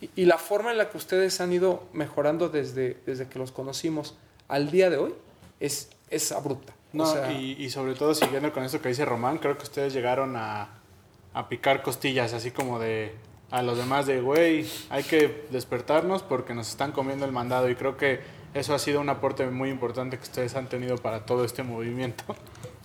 Y, 0.00 0.10
y 0.14 0.24
la 0.26 0.38
forma 0.38 0.70
en 0.70 0.78
la 0.78 0.88
que 0.88 0.96
ustedes 0.96 1.40
han 1.40 1.52
ido 1.52 1.82
mejorando 1.92 2.48
desde, 2.50 2.98
desde 3.04 3.26
que 3.26 3.40
los 3.40 3.50
conocimos 3.50 4.14
al 4.46 4.70
día 4.70 4.90
de 4.90 4.98
hoy 4.98 5.14
es, 5.58 5.88
es 6.08 6.30
abrupta. 6.30 6.72
No, 6.92 7.02
o 7.04 7.12
sea, 7.12 7.32
y, 7.32 7.52
y 7.58 7.70
sobre 7.70 7.94
todo 7.94 8.14
siguiendo 8.14 8.52
con 8.52 8.62
esto 8.62 8.80
que 8.80 8.90
dice 8.90 9.04
Román, 9.06 9.38
creo 9.38 9.56
que 9.56 9.64
ustedes 9.64 9.92
llegaron 9.92 10.36
a, 10.36 10.68
a 11.34 11.48
picar 11.48 11.82
costillas, 11.82 12.32
así 12.32 12.52
como 12.52 12.78
de 12.78 13.12
a 13.52 13.62
los 13.62 13.78
demás 13.78 14.06
de, 14.06 14.20
güey, 14.20 14.66
hay 14.90 15.04
que 15.04 15.46
despertarnos 15.50 16.22
porque 16.22 16.54
nos 16.54 16.68
están 16.68 16.90
comiendo 16.90 17.24
el 17.24 17.32
mandado 17.32 17.70
y 17.70 17.76
creo 17.76 17.96
que 17.96 18.20
eso 18.54 18.74
ha 18.74 18.78
sido 18.78 19.00
un 19.00 19.08
aporte 19.08 19.46
muy 19.46 19.68
importante 19.68 20.16
que 20.16 20.24
ustedes 20.24 20.56
han 20.56 20.68
tenido 20.68 20.96
para 20.96 21.24
todo 21.24 21.44
este 21.44 21.62
movimiento. 21.62 22.24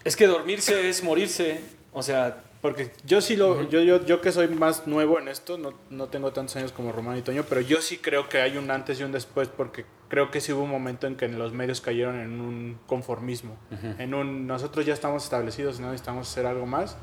Es 0.04 0.16
que 0.16 0.28
dormirse 0.28 0.90
es 0.90 1.04
morirse. 1.04 1.62
O 1.94 2.04
sea, 2.04 2.44
Porque 2.62 2.92
yo 3.06 3.22
sí 3.22 3.36
lo, 3.36 3.70
yo, 3.70 3.82
yo, 3.82 4.06
yo 4.06 4.20
que 4.20 4.32
soy 4.32 4.48
más 4.48 4.88
nuevo 4.88 5.20
en 5.20 5.28
esto, 5.28 5.58
no, 5.58 5.74
no 5.90 6.08
tengo 6.08 6.32
tantos 6.32 6.56
años 6.56 6.72
como 6.72 6.92
Román 6.92 7.18
y 7.18 7.22
Toño, 7.22 7.44
pero 7.48 7.62
yo 7.62 7.82
sí 7.82 7.98
creo 7.98 8.30
que 8.30 8.42
hay 8.42 8.58
un 8.58 8.70
antes 8.72 9.00
y 9.00 9.04
un 9.04 9.12
después, 9.12 9.48
porque 9.48 9.86
creo 10.10 10.32
que 10.32 10.42
sí 10.42 10.52
hubo 10.54 10.64
un 10.64 10.72
momento 10.72 11.08
en 11.08 11.16
que 11.16 11.28
los 11.28 11.54
medios 11.54 11.82
cayeron 11.82 12.20
en 12.20 12.42
un 12.42 12.80
conformismo, 12.88 13.56
en 14.00 14.14
un 14.14 14.48
nosotros 14.48 14.86
ya 14.86 14.94
estamos 14.94 15.24
establecidos 15.24 15.80
no 15.80 15.88
necesitamos 15.88 16.30
hacer 16.30 16.46
algo 16.46 16.66
más, 16.66 16.98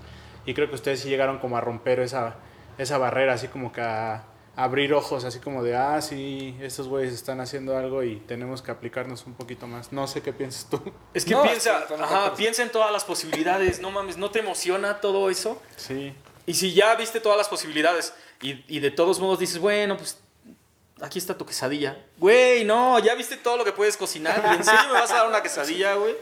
y 0.45 0.55
creo 0.55 0.69
que 0.69 0.75
ustedes 0.75 1.01
sí 1.01 1.09
llegaron 1.09 1.39
como 1.39 1.57
a 1.57 1.61
romper 1.61 2.01
esa, 2.01 2.37
esa 2.79 2.99
barrera, 2.99 3.35
así 3.35 3.49
como 3.49 3.73
que 3.73 3.81
a, 3.81 4.25
abrir 4.57 4.95
ojos, 4.95 5.25
así 5.25 5.41
como 5.41 5.63
de, 5.63 5.75
ah, 5.75 6.01
sí, 6.01 6.57
estos 6.61 6.89
güeyes 6.89 7.13
están 7.13 7.41
haciendo 7.41 7.77
algo 7.77 8.03
y 8.03 8.17
tenemos 8.21 8.63
que 8.63 8.71
aplicarnos 8.71 9.27
un 9.27 9.35
poquito 9.35 9.67
más. 9.67 9.93
No 9.93 10.07
sé 10.07 10.23
qué 10.23 10.33
piensas 10.33 10.69
tú. 10.71 10.81
es 11.13 11.25
que 11.25 11.33
No, 11.33 11.43
piensa, 11.43 11.85
ajá, 12.01 12.35
piensa 12.35 12.63
en 12.63 12.71
todas 12.71 12.93
las 12.93 13.05
posibilidades. 13.05 13.81
No 13.81 13.91
mames, 13.91 14.17
¿no 14.17 14.31
te 14.31 14.39
emociona 14.41 15.01
todo 15.01 15.29
eso? 15.31 15.61
Sí. 15.77 16.15
Y 16.47 16.55
si 16.55 16.73
ya 16.73 16.95
viste 16.95 17.21
todas 17.21 17.39
las 17.39 17.49
posibilidades 17.49 18.15
y, 18.41 18.65
y 18.69 18.81
de 18.81 18.91
todos 18.91 19.19
modos 19.19 19.39
dices, 19.39 19.59
bueno, 19.59 19.97
pues 19.97 20.19
aquí 21.01 21.19
está 21.19 21.37
tu 21.37 21.47
quesadilla. 21.47 21.97
Güey, 22.19 22.65
no, 22.65 22.99
ya 22.99 23.15
viste 23.15 23.37
todo 23.37 23.57
lo 23.57 23.65
que 23.65 23.73
puedes 23.73 23.97
cocinar. 23.97 24.43
¿Y 24.53 24.57
¿En 24.57 24.65
serio 24.65 24.87
me 24.87 24.93
vas 24.93 25.11
a 25.11 25.17
dar 25.17 25.29
una 25.29 25.43
quesadilla, 25.43 25.95
güey? 25.95 26.15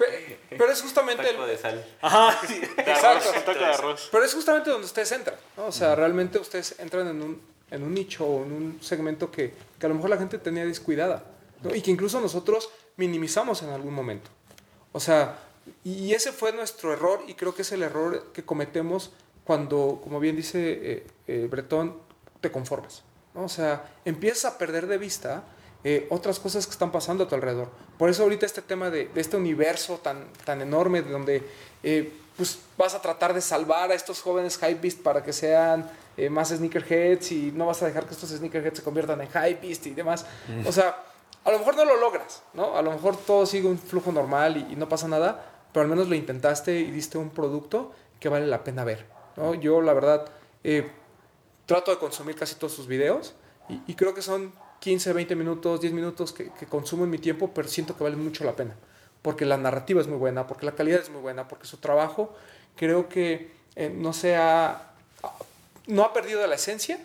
Pe- 0.00 0.38
pe- 0.48 0.56
pero 0.56 0.72
es 0.72 0.80
justamente 0.82 1.22
el, 1.22 1.36
Taco 1.36 1.46
de 1.46 1.58
sal. 1.58 1.86
Ajá. 2.00 2.38
Exacto. 2.78 3.28
Un 3.36 3.44
taco 3.44 3.58
de 3.58 3.64
arroz. 3.66 4.08
Pero 4.10 4.24
es 4.24 4.34
justamente 4.34 4.70
donde 4.70 4.86
ustedes 4.86 5.12
entran, 5.12 5.36
¿no? 5.56 5.66
O 5.66 5.72
sea, 5.72 5.94
realmente 5.94 6.38
ustedes 6.38 6.74
entran 6.78 7.06
en 7.08 7.22
un, 7.22 7.40
en 7.70 7.82
un 7.82 7.94
nicho 7.94 8.24
o 8.26 8.44
en 8.44 8.52
un 8.52 8.78
segmento 8.82 9.30
que, 9.30 9.54
que 9.78 9.86
a 9.86 9.88
lo 9.88 9.94
mejor 9.94 10.10
la 10.10 10.16
gente 10.18 10.38
tenía 10.38 10.64
descuidada, 10.64 11.24
¿no? 11.62 11.74
Y 11.74 11.82
que 11.82 11.90
incluso 11.90 12.20
nosotros 12.20 12.70
minimizamos 12.96 13.62
en 13.62 13.70
algún 13.70 13.94
momento. 13.94 14.30
O 14.92 15.00
sea, 15.00 15.38
y 15.84 16.12
ese 16.14 16.32
fue 16.32 16.52
nuestro 16.52 16.92
error 16.92 17.20
y 17.28 17.34
creo 17.34 17.54
que 17.54 17.62
es 17.62 17.70
el 17.72 17.82
error 17.82 18.32
que 18.32 18.42
cometemos 18.44 19.12
cuando, 19.44 20.00
como 20.02 20.18
bien 20.20 20.34
dice 20.36 20.58
eh, 20.82 21.06
eh, 21.28 21.46
Bretón, 21.50 21.96
te 22.40 22.50
conformas, 22.50 23.02
¿no? 23.34 23.44
O 23.44 23.48
sea, 23.48 23.92
empiezas 24.04 24.46
a 24.54 24.58
perder 24.58 24.86
de 24.86 24.98
vista 24.98 25.44
eh, 25.84 26.06
otras 26.10 26.38
cosas 26.38 26.66
que 26.66 26.72
están 26.72 26.92
pasando 26.92 27.24
a 27.24 27.28
tu 27.28 27.34
alrededor. 27.34 27.68
Por 27.98 28.10
eso 28.10 28.22
ahorita 28.22 28.46
este 28.46 28.62
tema 28.62 28.90
de, 28.90 29.06
de 29.06 29.20
este 29.20 29.36
universo 29.36 29.98
tan, 30.02 30.26
tan 30.44 30.60
enorme 30.60 31.02
de 31.02 31.10
donde 31.10 31.42
eh, 31.82 32.12
pues 32.36 32.58
vas 32.76 32.94
a 32.94 33.02
tratar 33.02 33.34
de 33.34 33.40
salvar 33.40 33.90
a 33.90 33.94
estos 33.94 34.20
jóvenes 34.22 34.56
hypebeast 34.56 35.02
para 35.02 35.22
que 35.22 35.32
sean 35.32 35.90
eh, 36.16 36.30
más 36.30 36.48
sneakerheads 36.48 37.32
y 37.32 37.52
no 37.52 37.66
vas 37.66 37.82
a 37.82 37.86
dejar 37.86 38.06
que 38.06 38.14
estos 38.14 38.30
sneakerheads 38.30 38.78
se 38.78 38.82
conviertan 38.82 39.20
en 39.20 39.28
hypebeast 39.28 39.86
y 39.86 39.90
demás. 39.90 40.26
O 40.66 40.72
sea, 40.72 41.02
a 41.44 41.50
lo 41.50 41.58
mejor 41.58 41.76
no 41.76 41.84
lo 41.84 41.96
logras, 41.96 42.42
¿no? 42.54 42.76
A 42.76 42.82
lo 42.82 42.90
mejor 42.90 43.16
todo 43.16 43.46
sigue 43.46 43.68
un 43.68 43.78
flujo 43.78 44.12
normal 44.12 44.56
y, 44.56 44.72
y 44.72 44.76
no 44.76 44.88
pasa 44.88 45.08
nada, 45.08 45.44
pero 45.72 45.82
al 45.82 45.88
menos 45.88 46.08
lo 46.08 46.14
intentaste 46.14 46.78
y 46.78 46.90
diste 46.90 47.16
un 47.18 47.30
producto 47.30 47.92
que 48.18 48.28
vale 48.28 48.46
la 48.46 48.64
pena 48.64 48.84
ver, 48.84 49.06
¿no? 49.36 49.54
Yo, 49.54 49.80
la 49.80 49.94
verdad, 49.94 50.26
eh, 50.64 50.90
trato 51.64 51.90
de 51.90 51.98
consumir 51.98 52.36
casi 52.36 52.56
todos 52.56 52.74
sus 52.74 52.86
videos 52.86 53.34
y, 53.68 53.80
y 53.86 53.94
creo 53.94 54.12
que 54.12 54.22
son 54.22 54.52
15, 54.80 55.12
20 55.12 55.36
minutos, 55.36 55.80
10 55.80 55.92
minutos 55.92 56.32
que, 56.32 56.50
que 56.58 56.66
consumo 56.66 57.04
en 57.04 57.10
mi 57.10 57.18
tiempo, 57.18 57.50
pero 57.54 57.68
siento 57.68 57.96
que 57.96 58.04
valen 58.04 58.22
mucho 58.22 58.44
la 58.44 58.56
pena. 58.56 58.74
Porque 59.22 59.44
la 59.44 59.56
narrativa 59.58 60.00
es 60.00 60.06
muy 60.06 60.16
buena, 60.16 60.46
porque 60.46 60.64
la 60.66 60.72
calidad 60.72 61.00
es 61.00 61.10
muy 61.10 61.20
buena, 61.20 61.46
porque 61.48 61.66
su 61.66 61.76
trabajo 61.76 62.34
creo 62.76 63.08
que 63.08 63.50
eh, 63.76 63.92
no 63.94 64.12
se 64.12 64.36
ha, 64.36 64.92
no 65.86 66.02
ha 66.04 66.12
perdido 66.12 66.46
la 66.46 66.54
esencia, 66.54 66.98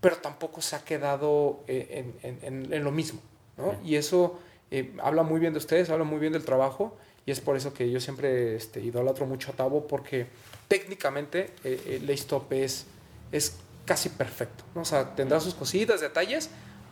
pero 0.00 0.16
tampoco 0.18 0.60
se 0.60 0.76
ha 0.76 0.84
quedado 0.84 1.60
eh, 1.66 2.12
en, 2.22 2.38
en- 2.38 2.64
en- 2.64 2.72
en 2.72 2.84
lo 2.84 2.90
mismo. 2.92 3.20
¿no? 3.56 3.74
Y 3.82 3.96
eso 3.96 4.38
eh, 4.70 4.94
habla 5.02 5.22
muy 5.22 5.40
bien 5.40 5.54
de 5.54 5.58
ustedes, 5.58 5.88
habla 5.88 6.04
muy 6.04 6.18
bien 6.18 6.34
del 6.34 6.44
trabajo, 6.44 6.96
y 7.24 7.30
es 7.30 7.40
por 7.40 7.56
eso 7.56 7.72
que 7.72 7.90
yo 7.90 7.98
siempre 8.00 8.54
este, 8.56 8.80
idolatro 8.82 9.24
mucho 9.26 9.50
a 9.50 9.54
Tavo, 9.54 9.86
porque 9.88 10.26
técnicamente 10.68 11.50
eh, 11.64 11.98
el 12.02 12.10
Stop 12.10 12.52
es, 12.52 12.84
es 13.32 13.56
casi 13.86 14.10
perfecto. 14.10 14.64
¿no? 14.74 14.82
O 14.82 14.84
sea, 14.84 15.14
tendrá 15.16 15.40
sus 15.40 15.54
cositas, 15.54 16.00
detalles, 16.02 16.50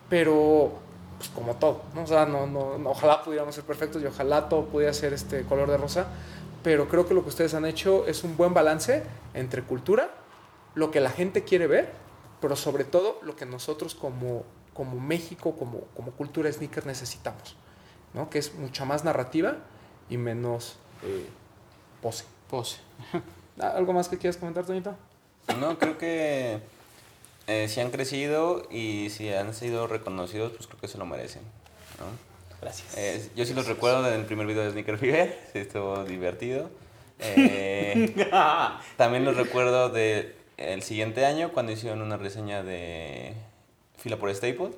pero 0.09 0.73
pues 1.17 1.29
como 1.29 1.55
todo. 1.55 1.81
¿no? 1.93 2.03
O 2.03 2.07
sea, 2.07 2.25
no, 2.25 2.45
no, 2.47 2.77
no- 2.77 2.89
ojalá 2.91 3.23
pudiéramos 3.23 3.55
ser 3.55 3.63
perfectos 3.63 4.01
y 4.01 4.05
ojalá 4.05 4.49
todo 4.49 4.65
pudiera 4.65 4.93
ser 4.93 5.13
este 5.13 5.43
color 5.43 5.69
de 5.69 5.77
rosa, 5.77 6.07
pero 6.63 6.87
creo 6.87 7.07
que 7.07 7.13
lo 7.13 7.23
que 7.23 7.29
ustedes 7.29 7.53
han 7.53 7.65
hecho 7.65 8.05
es 8.07 8.23
un 8.23 8.35
buen 8.37 8.53
balance 8.53 9.03
entre 9.33 9.63
cultura, 9.63 10.09
lo 10.73 10.91
que 10.91 10.99
la 10.99 11.09
gente 11.09 11.43
quiere 11.43 11.67
ver, 11.67 11.91
pero 12.41 12.55
sobre 12.55 12.83
todo 12.83 13.19
lo 13.23 13.35
que 13.35 13.45
nosotros 13.45 13.95
como, 13.95 14.43
como 14.73 14.99
México, 14.99 15.55
como, 15.57 15.81
como 15.95 16.11
cultura 16.11 16.51
sneaker 16.51 16.85
necesitamos, 16.85 17.55
¿no? 18.13 18.29
que 18.29 18.39
es 18.39 18.53
mucha 18.55 18.83
más 18.83 19.03
narrativa 19.05 19.57
y 20.09 20.17
menos 20.17 20.75
eh, 21.03 21.27
pose. 22.01 22.25
Pose. 22.49 22.77
¿Algo 23.59 23.93
más 23.93 24.07
que 24.09 24.17
quieras 24.17 24.37
comentar, 24.37 24.65
Toñito? 24.65 24.93
No, 25.59 25.79
creo 25.79 25.97
que 25.97 26.59
eh, 27.47 27.67
si 27.67 27.79
han 27.81 27.91
crecido 27.91 28.67
y 28.71 29.09
si 29.09 29.31
han 29.33 29.53
sido 29.53 29.87
reconocidos, 29.87 30.51
pues 30.53 30.67
creo 30.67 30.79
que 30.79 30.87
se 30.87 30.97
lo 30.97 31.05
merecen. 31.05 31.41
¿no? 31.99 32.05
Gracias. 32.61 32.97
Eh, 32.97 33.29
yo 33.35 33.45
sí 33.45 33.53
los 33.53 33.67
recuerdo 33.67 34.01
del 34.03 34.25
primer 34.25 34.47
video 34.47 34.63
de 34.63 34.71
Sneaker 34.71 34.97
Fever, 34.97 35.39
sí, 35.53 35.59
estuvo 35.59 36.03
divertido. 36.03 36.69
Eh, 37.19 38.13
también 38.97 39.23
los 39.25 39.37
recuerdo 39.37 39.89
del 39.89 40.35
el 40.57 40.83
siguiente 40.83 41.25
año 41.25 41.51
cuando 41.51 41.71
hicieron 41.73 42.01
una 42.01 42.17
reseña 42.17 42.63
de 42.63 43.33
Fila 43.97 44.17
por 44.17 44.33
Staple. 44.33 44.71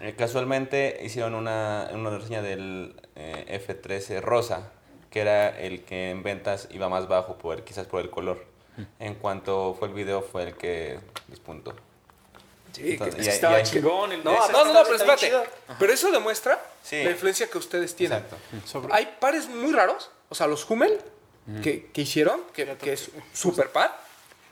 Eh, 0.00 0.14
casualmente 0.16 1.00
hicieron 1.04 1.34
una, 1.34 1.90
una 1.92 2.10
reseña 2.16 2.40
del 2.42 2.94
eh, 3.16 3.60
F13 3.66 4.20
rosa, 4.22 4.70
que 5.10 5.20
era 5.20 5.48
el 5.60 5.82
que 5.82 6.10
en 6.10 6.22
ventas 6.22 6.68
iba 6.72 6.88
más 6.88 7.06
bajo, 7.08 7.36
por, 7.38 7.56
el- 7.58 7.64
quizás 7.64 7.86
por 7.86 8.00
el 8.00 8.08
color. 8.10 8.44
En 8.98 9.14
cuanto 9.16 9.74
fue 9.78 9.88
el 9.88 9.94
video, 9.94 10.22
fue 10.22 10.44
el 10.44 10.54
que 10.56 10.98
despuntó. 11.28 11.74
Sí, 12.72 12.92
Entonces, 12.92 13.20
Es 13.20 13.26
y 13.26 13.28
que 13.28 13.34
estaba 13.36 13.60
y 13.60 13.62
chingón. 13.62 14.10
El 14.12 14.24
No, 14.24 14.32
no, 14.50 14.64
no, 14.72 14.82
pero 14.82 14.96
espérate. 14.96 15.32
Pero 15.78 15.92
eso 15.92 16.10
demuestra 16.10 16.60
Sí. 16.82 17.04
la 17.04 17.10
influencia 17.12 17.48
que 17.48 17.56
ustedes 17.58 17.94
tienen. 17.94 18.18
Exacto. 18.18 18.36
Sobre- 18.66 18.92
Hay 18.92 19.16
pares 19.20 19.48
muy 19.48 19.72
raros, 19.72 20.10
o 20.28 20.34
sea, 20.34 20.46
los 20.48 20.68
Hummel 20.68 20.98
que, 21.62 21.86
que 21.92 22.02
hicieron, 22.02 22.40
que, 22.52 22.76
que 22.76 22.94
es 22.94 23.10
super 23.32 23.70
par. 23.70 24.02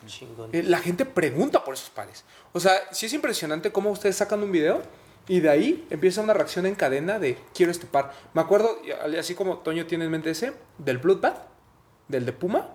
Chingón. 0.06 0.50
eh, 0.52 0.62
la 0.64 0.78
gente 0.78 1.04
pregunta 1.04 1.64
por 1.64 1.74
esos 1.74 1.88
pares. 1.90 2.24
O 2.52 2.60
sea, 2.60 2.72
sí 2.92 3.06
es 3.06 3.12
impresionante 3.12 3.70
cómo 3.72 3.90
ustedes 3.90 4.16
sacan 4.16 4.42
un 4.42 4.50
video 4.52 4.82
y 5.28 5.38
de 5.40 5.48
ahí 5.48 5.86
empieza 5.90 6.20
una 6.20 6.32
reacción 6.34 6.66
en 6.66 6.74
cadena 6.74 7.18
de 7.20 7.38
quiero 7.54 7.70
este 7.72 7.86
par. 7.86 8.12
Me 8.34 8.40
acuerdo, 8.42 8.78
así 9.18 9.34
como 9.34 9.58
Toño 9.58 9.86
tiene 9.86 10.04
en 10.04 10.10
mente 10.10 10.30
ese, 10.30 10.52
del 10.78 10.98
Bloodbath, 10.98 11.38
del 12.08 12.26
de 12.26 12.32
Puma. 12.32 12.68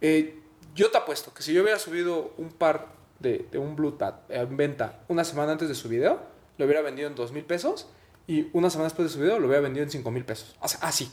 Eh, 0.00 0.37
yo 0.78 0.92
te 0.92 0.98
apuesto 0.98 1.34
que 1.34 1.42
si 1.42 1.52
yo 1.52 1.62
hubiera 1.62 1.78
subido 1.78 2.32
un 2.38 2.50
par 2.50 2.86
de, 3.18 3.48
un 3.54 3.74
Bloodbath 3.74 4.30
en 4.30 4.56
venta 4.56 5.00
una 5.08 5.24
semana 5.24 5.50
antes 5.50 5.68
de 5.68 5.74
su 5.74 5.88
video, 5.88 6.20
lo 6.56 6.66
hubiera 6.66 6.82
vendido 6.82 7.08
en 7.08 7.16
dos 7.16 7.32
mil 7.32 7.44
pesos 7.44 7.88
y 8.28 8.48
una 8.52 8.70
semana 8.70 8.84
después 8.84 9.08
de 9.08 9.12
su 9.12 9.20
video 9.20 9.40
lo 9.40 9.48
había 9.48 9.60
vendido 9.60 9.82
en 9.82 9.90
5 9.90 10.10
mil 10.10 10.24
pesos. 10.24 10.54
Así. 10.60 11.10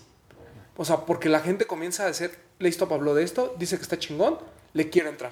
O 0.78 0.86
sea, 0.86 1.06
porque 1.06 1.30
la 1.30 1.40
gente 1.40 1.66
comienza 1.66 2.04
a 2.04 2.08
decir, 2.08 2.32
Laystop 2.60 2.92
habló 2.92 3.16
de 3.16 3.24
esto, 3.24 3.56
dice 3.58 3.78
que 3.78 3.84
está 3.84 3.98
chingón, 3.98 4.38
le 4.74 4.90
quiero 4.90 5.10
entrar. 5.10 5.32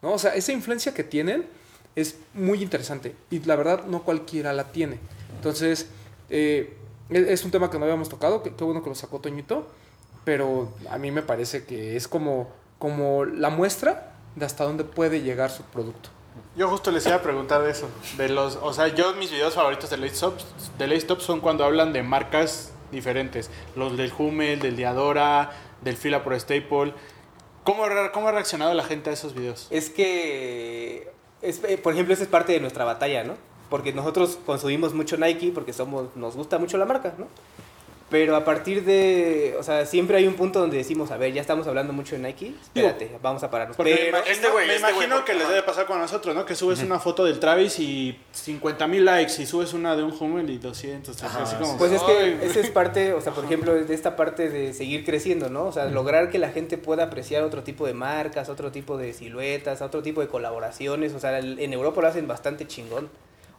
¿no? 0.00 0.12
O 0.12 0.18
sea, 0.18 0.34
esa 0.34 0.52
influencia 0.52 0.94
que 0.94 1.02
tienen 1.02 1.46
es 1.96 2.16
muy 2.32 2.62
interesante 2.62 3.14
y 3.30 3.40
la 3.40 3.56
verdad 3.56 3.84
no 3.84 4.04
cualquiera 4.04 4.52
la 4.52 4.70
tiene. 4.70 5.00
Entonces, 5.34 5.88
eh, 6.30 6.76
es 7.10 7.28
es 7.28 7.44
un 7.44 7.50
tema 7.50 7.68
que 7.68 7.78
no 7.78 7.84
habíamos 7.84 8.08
tocado, 8.08 8.42
qué 8.42 8.64
bueno 8.64 8.82
que 8.82 8.88
lo 8.88 8.94
sacó 8.94 9.18
Toñito, 9.18 9.68
pero 10.24 10.72
a 10.88 10.98
mí 10.98 11.10
me 11.10 11.22
parece 11.22 11.64
que 11.64 11.96
es 11.96 12.08
como, 12.08 12.52
como 12.84 13.24
la 13.24 13.48
muestra 13.48 14.12
de 14.36 14.44
hasta 14.44 14.64
dónde 14.64 14.84
puede 14.84 15.22
llegar 15.22 15.50
su 15.50 15.62
producto. 15.62 16.10
Yo 16.54 16.68
justo 16.68 16.90
les 16.90 17.06
iba 17.06 17.14
a 17.16 17.22
preguntar 17.22 17.62
de 17.62 17.70
eso. 17.70 17.88
De 18.18 18.28
los, 18.28 18.56
o 18.60 18.74
sea, 18.74 18.88
yo 18.88 19.14
mis 19.14 19.30
videos 19.30 19.54
favoritos 19.54 19.88
de 19.88 19.96
Laystop, 19.96 20.38
de 20.76 20.86
Laystop 20.86 21.20
son 21.20 21.40
cuando 21.40 21.64
hablan 21.64 21.94
de 21.94 22.02
marcas 22.02 22.72
diferentes. 22.92 23.48
Los 23.74 23.96
del 23.96 24.12
Hummel, 24.18 24.60
del 24.60 24.76
Diadora, 24.76 25.50
del 25.80 25.96
Fila 25.96 26.22
por 26.22 26.38
Staple. 26.38 26.92
¿Cómo, 27.62 27.84
ha- 27.86 28.12
¿Cómo 28.12 28.28
ha 28.28 28.32
reaccionado 28.32 28.74
la 28.74 28.84
gente 28.84 29.08
a 29.08 29.14
esos 29.14 29.32
videos? 29.34 29.66
Es 29.70 29.88
que, 29.88 31.10
es, 31.40 31.64
eh, 31.64 31.78
por 31.78 31.94
ejemplo, 31.94 32.12
esa 32.12 32.24
es 32.24 32.28
parte 32.28 32.52
de 32.52 32.60
nuestra 32.60 32.84
batalla, 32.84 33.24
¿no? 33.24 33.36
Porque 33.70 33.94
nosotros 33.94 34.38
consumimos 34.44 34.92
mucho 34.92 35.16
Nike 35.16 35.52
porque 35.54 35.72
somos, 35.72 36.14
nos 36.16 36.36
gusta 36.36 36.58
mucho 36.58 36.76
la 36.76 36.84
marca, 36.84 37.14
¿no? 37.16 37.28
Pero 38.14 38.36
a 38.36 38.44
partir 38.44 38.84
de, 38.84 39.56
o 39.58 39.64
sea, 39.64 39.84
siempre 39.86 40.16
hay 40.18 40.28
un 40.28 40.34
punto 40.34 40.60
donde 40.60 40.76
decimos, 40.76 41.10
a 41.10 41.16
ver, 41.16 41.32
ya 41.32 41.40
estamos 41.40 41.66
hablando 41.66 41.92
mucho 41.92 42.14
de 42.14 42.22
Nike, 42.22 42.54
espérate, 42.62 43.10
vamos 43.20 43.42
a 43.42 43.50
pararnos. 43.50 43.76
Me 43.76 43.82
Pero, 43.82 44.08
imagino, 44.10 44.32
este 44.32 44.48
me 44.52 44.62
este 44.76 44.78
imagino 44.78 45.24
que 45.24 45.34
les 45.34 45.48
debe 45.48 45.62
pasar 45.64 45.84
con 45.84 45.98
nosotros, 45.98 46.32
¿no? 46.32 46.44
Que 46.46 46.54
subes 46.54 46.80
una 46.84 47.00
foto 47.00 47.24
del 47.24 47.40
Travis 47.40 47.80
y 47.80 48.16
50 48.30 48.86
mil 48.86 49.04
likes 49.04 49.42
y 49.42 49.46
subes 49.46 49.72
una 49.72 49.96
de 49.96 50.04
un 50.04 50.14
Hummel 50.16 50.48
y 50.48 50.58
200. 50.58 51.20
Ajá, 51.24 51.42
así 51.42 51.56
como, 51.56 51.76
Pues 51.76 51.90
es 51.90 52.02
que 52.04 52.38
esa 52.46 52.60
es 52.60 52.70
parte, 52.70 53.14
o 53.14 53.20
sea, 53.20 53.32
por 53.32 53.46
ejemplo, 53.46 53.74
de 53.74 53.92
esta 53.92 54.14
parte 54.14 54.48
de 54.48 54.72
seguir 54.74 55.04
creciendo, 55.04 55.50
¿no? 55.50 55.64
O 55.64 55.72
sea, 55.72 55.86
lograr 55.86 56.30
que 56.30 56.38
la 56.38 56.50
gente 56.50 56.78
pueda 56.78 57.02
apreciar 57.02 57.42
otro 57.42 57.64
tipo 57.64 57.84
de 57.84 57.94
marcas, 57.94 58.48
otro 58.48 58.70
tipo 58.70 58.96
de 58.96 59.12
siluetas, 59.12 59.82
otro 59.82 60.04
tipo 60.04 60.20
de 60.20 60.28
colaboraciones. 60.28 61.14
O 61.14 61.18
sea, 61.18 61.36
el- 61.40 61.58
en 61.58 61.72
Europa 61.72 62.00
lo 62.00 62.06
hacen 62.06 62.28
bastante 62.28 62.64
chingón. 62.68 63.08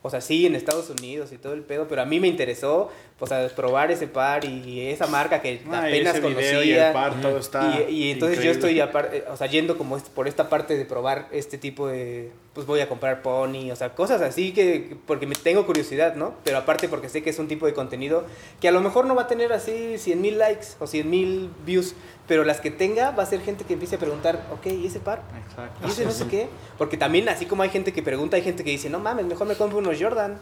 O 0.06 0.10
sea, 0.12 0.22
sí, 0.22 0.46
en 0.46 0.54
Estados 0.54 0.88
Unidos 0.92 1.32
y 1.32 1.38
todo 1.40 1.54
el 1.54 1.62
pedo, 1.62 1.88
pero 1.88 2.04
a 2.04 2.06
mí 2.06 2.20
me 2.20 2.28
interesó, 2.28 2.92
o 3.20 3.26
sea, 3.26 3.48
probar 3.56 3.90
ese 3.90 4.06
par 4.08 4.46
y 4.46 4.82
esa 4.88 5.08
marca 5.08 5.42
que 5.42 5.62
Ah, 5.72 5.90
y 5.90 5.94
apenas 5.96 6.14
video 6.22 6.30
conocía. 6.30 6.64
y 6.64 6.72
el 6.74 6.94
par, 6.94 7.20
todo 7.22 7.40
está 7.40 7.82
Y, 7.90 7.94
y 7.94 8.12
entonces 8.12 8.44
yo 8.44 8.52
estoy, 8.52 8.80
o 8.80 9.36
sea, 9.36 9.48
yendo 9.48 9.80
como 9.80 9.98
por 9.98 10.28
esta 10.28 10.48
parte 10.48 10.78
de 10.78 10.86
probar 10.86 11.28
este 11.32 11.58
tipo 11.58 11.88
de, 11.88 12.30
pues 12.54 12.68
voy 12.68 12.82
a 12.82 12.88
comprar 12.88 13.24
pony, 13.24 13.72
o 13.72 13.76
sea, 13.76 13.96
cosas 13.96 14.22
así 14.22 14.52
que, 14.54 14.96
porque 15.08 15.26
me 15.26 15.34
tengo 15.34 15.66
curiosidad, 15.66 16.14
¿no? 16.16 16.36
Pero 16.44 16.60
aparte 16.60 16.88
porque 16.88 17.10
sé 17.10 17.24
que 17.24 17.32
es 17.32 17.40
un 17.40 17.48
tipo 17.48 17.66
de 17.66 17.74
contenido 17.74 18.26
que 18.62 18.68
a 18.68 18.72
lo 18.72 18.82
mejor 18.82 19.08
no 19.08 19.16
va 19.16 19.24
a 19.24 19.28
tener 19.28 19.52
así 19.54 19.98
100 19.98 20.22
mil 20.22 20.38
likes 20.38 20.68
o 20.80 20.86
100 20.86 21.10
mil 21.10 21.50
views, 21.66 21.96
pero 22.28 22.44
las 22.44 22.60
que 22.60 22.72
tenga 22.72 23.12
va 23.12 23.24
a 23.24 23.26
ser 23.26 23.42
gente 23.42 23.64
que 23.66 23.74
empiece 23.74 23.96
a 23.96 24.00
preguntar, 24.00 24.46
ok, 24.52 24.66
¿y 24.68 24.88
ese 24.88 25.00
par? 25.00 25.22
Exacto. 25.48 25.88
¿Y 25.88 25.92
ese 25.92 26.06
no 26.06 26.12
sé 26.12 26.28
qué? 26.28 26.48
Porque 26.78 26.98
también 26.98 27.30
así 27.30 27.46
como 27.46 27.64
hay 27.64 27.70
gente 27.70 27.94
que 27.94 28.02
pregunta, 28.02 28.36
hay 28.38 28.44
gente 28.44 28.64
que 28.64 28.72
dice, 28.72 28.90
no 28.90 29.00
mames, 29.00 29.26
mejor 29.26 29.48
me 29.48 29.56
compro 29.56 29.78
unos 29.80 29.98
Jordan. 30.02 30.38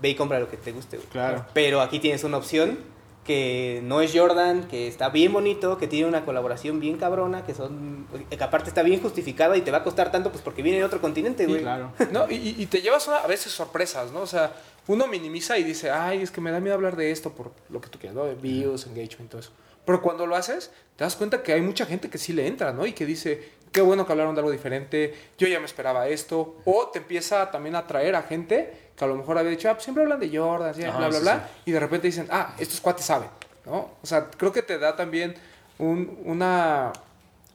Ve 0.00 0.08
y 0.10 0.14
compra 0.16 0.40
lo 0.40 0.48
que 0.50 0.56
te 0.56 0.72
guste, 0.72 0.96
güey. 0.96 1.08
Claro. 1.10 1.46
Pero 1.54 1.80
aquí 1.80 2.00
tienes 2.00 2.24
una 2.24 2.36
opción 2.38 2.78
que 3.24 3.80
no 3.84 4.00
es 4.00 4.10
Jordan, 4.12 4.64
que 4.66 4.88
está 4.88 5.08
bien 5.10 5.32
bonito, 5.32 5.78
que 5.78 5.86
tiene 5.86 6.08
una 6.08 6.24
colaboración 6.24 6.80
bien 6.80 6.96
cabrona, 6.96 7.46
que 7.46 7.54
son 7.54 8.04
que 8.28 8.42
aparte 8.42 8.68
está 8.68 8.82
bien 8.82 9.00
justificada 9.00 9.56
y 9.56 9.60
te 9.60 9.70
va 9.70 9.78
a 9.78 9.84
costar 9.84 10.10
tanto 10.10 10.32
pues 10.32 10.42
porque 10.42 10.60
viene 10.60 10.78
de 10.78 10.84
otro 10.84 11.00
continente, 11.00 11.44
Sí, 11.44 11.50
güey. 11.50 11.62
claro. 11.62 11.92
¿no? 12.10 12.28
Y, 12.28 12.34
y- 12.34 12.56
y 12.58 12.66
te 12.66 12.80
llevas 12.82 13.06
una- 13.06 13.18
a 13.18 13.28
veces 13.28 13.52
sorpresas, 13.52 14.10
¿no? 14.10 14.22
O 14.22 14.26
sea, 14.26 14.52
uno 14.88 15.06
minimiza 15.06 15.56
y 15.56 15.62
dice, 15.62 15.92
ay, 15.92 16.22
es 16.22 16.32
que 16.32 16.40
me 16.40 16.50
da 16.50 16.58
miedo 16.58 16.74
hablar 16.74 16.96
de 16.96 17.12
esto 17.12 17.30
por 17.30 17.52
lo 17.70 17.80
que 17.80 17.88
tú 17.88 18.00
quieras, 18.00 18.16
¿no? 18.16 18.24
De 18.24 18.34
views, 18.34 18.88
engagement, 18.88 19.30
todo 19.30 19.40
eso. 19.40 19.52
Pero 19.84 20.00
cuando 20.02 20.26
lo 20.26 20.36
haces, 20.36 20.70
te 20.96 21.04
das 21.04 21.16
cuenta 21.16 21.42
que 21.42 21.52
hay 21.52 21.60
mucha 21.60 21.86
gente 21.86 22.08
que 22.08 22.18
sí 22.18 22.32
le 22.32 22.46
entra, 22.46 22.72
¿no? 22.72 22.86
Y 22.86 22.92
que 22.92 23.04
dice, 23.06 23.50
qué 23.72 23.80
bueno 23.80 24.06
que 24.06 24.12
hablaron 24.12 24.34
de 24.34 24.40
algo 24.40 24.50
diferente, 24.52 25.14
yo 25.38 25.48
ya 25.48 25.58
me 25.58 25.66
esperaba 25.66 26.06
esto. 26.08 26.56
O 26.64 26.88
te 26.92 26.98
empieza 27.00 27.50
también 27.50 27.74
a 27.74 27.80
atraer 27.80 28.14
a 28.14 28.22
gente 28.22 28.90
que 28.96 29.04
a 29.04 29.08
lo 29.08 29.16
mejor 29.16 29.38
había 29.38 29.50
dicho, 29.50 29.68
ah, 29.68 29.72
pues 29.74 29.84
siempre 29.84 30.04
hablan 30.04 30.20
de 30.20 30.36
Jordan, 30.36 30.74
sí, 30.74 30.84
Ajá, 30.84 30.98
bla, 30.98 31.08
bla, 31.08 31.16
sí, 31.18 31.22
bla. 31.24 31.48
Y 31.64 31.72
de 31.72 31.80
repente 31.80 32.06
dicen, 32.06 32.28
ah, 32.30 32.54
estos 32.58 32.80
cuates 32.80 33.04
saben, 33.04 33.28
¿no? 33.66 33.90
O 34.02 34.06
sea, 34.06 34.28
creo 34.30 34.52
que 34.52 34.62
te 34.62 34.78
da 34.78 34.94
también 34.94 35.34
un- 35.78 36.18
una, 36.24 36.92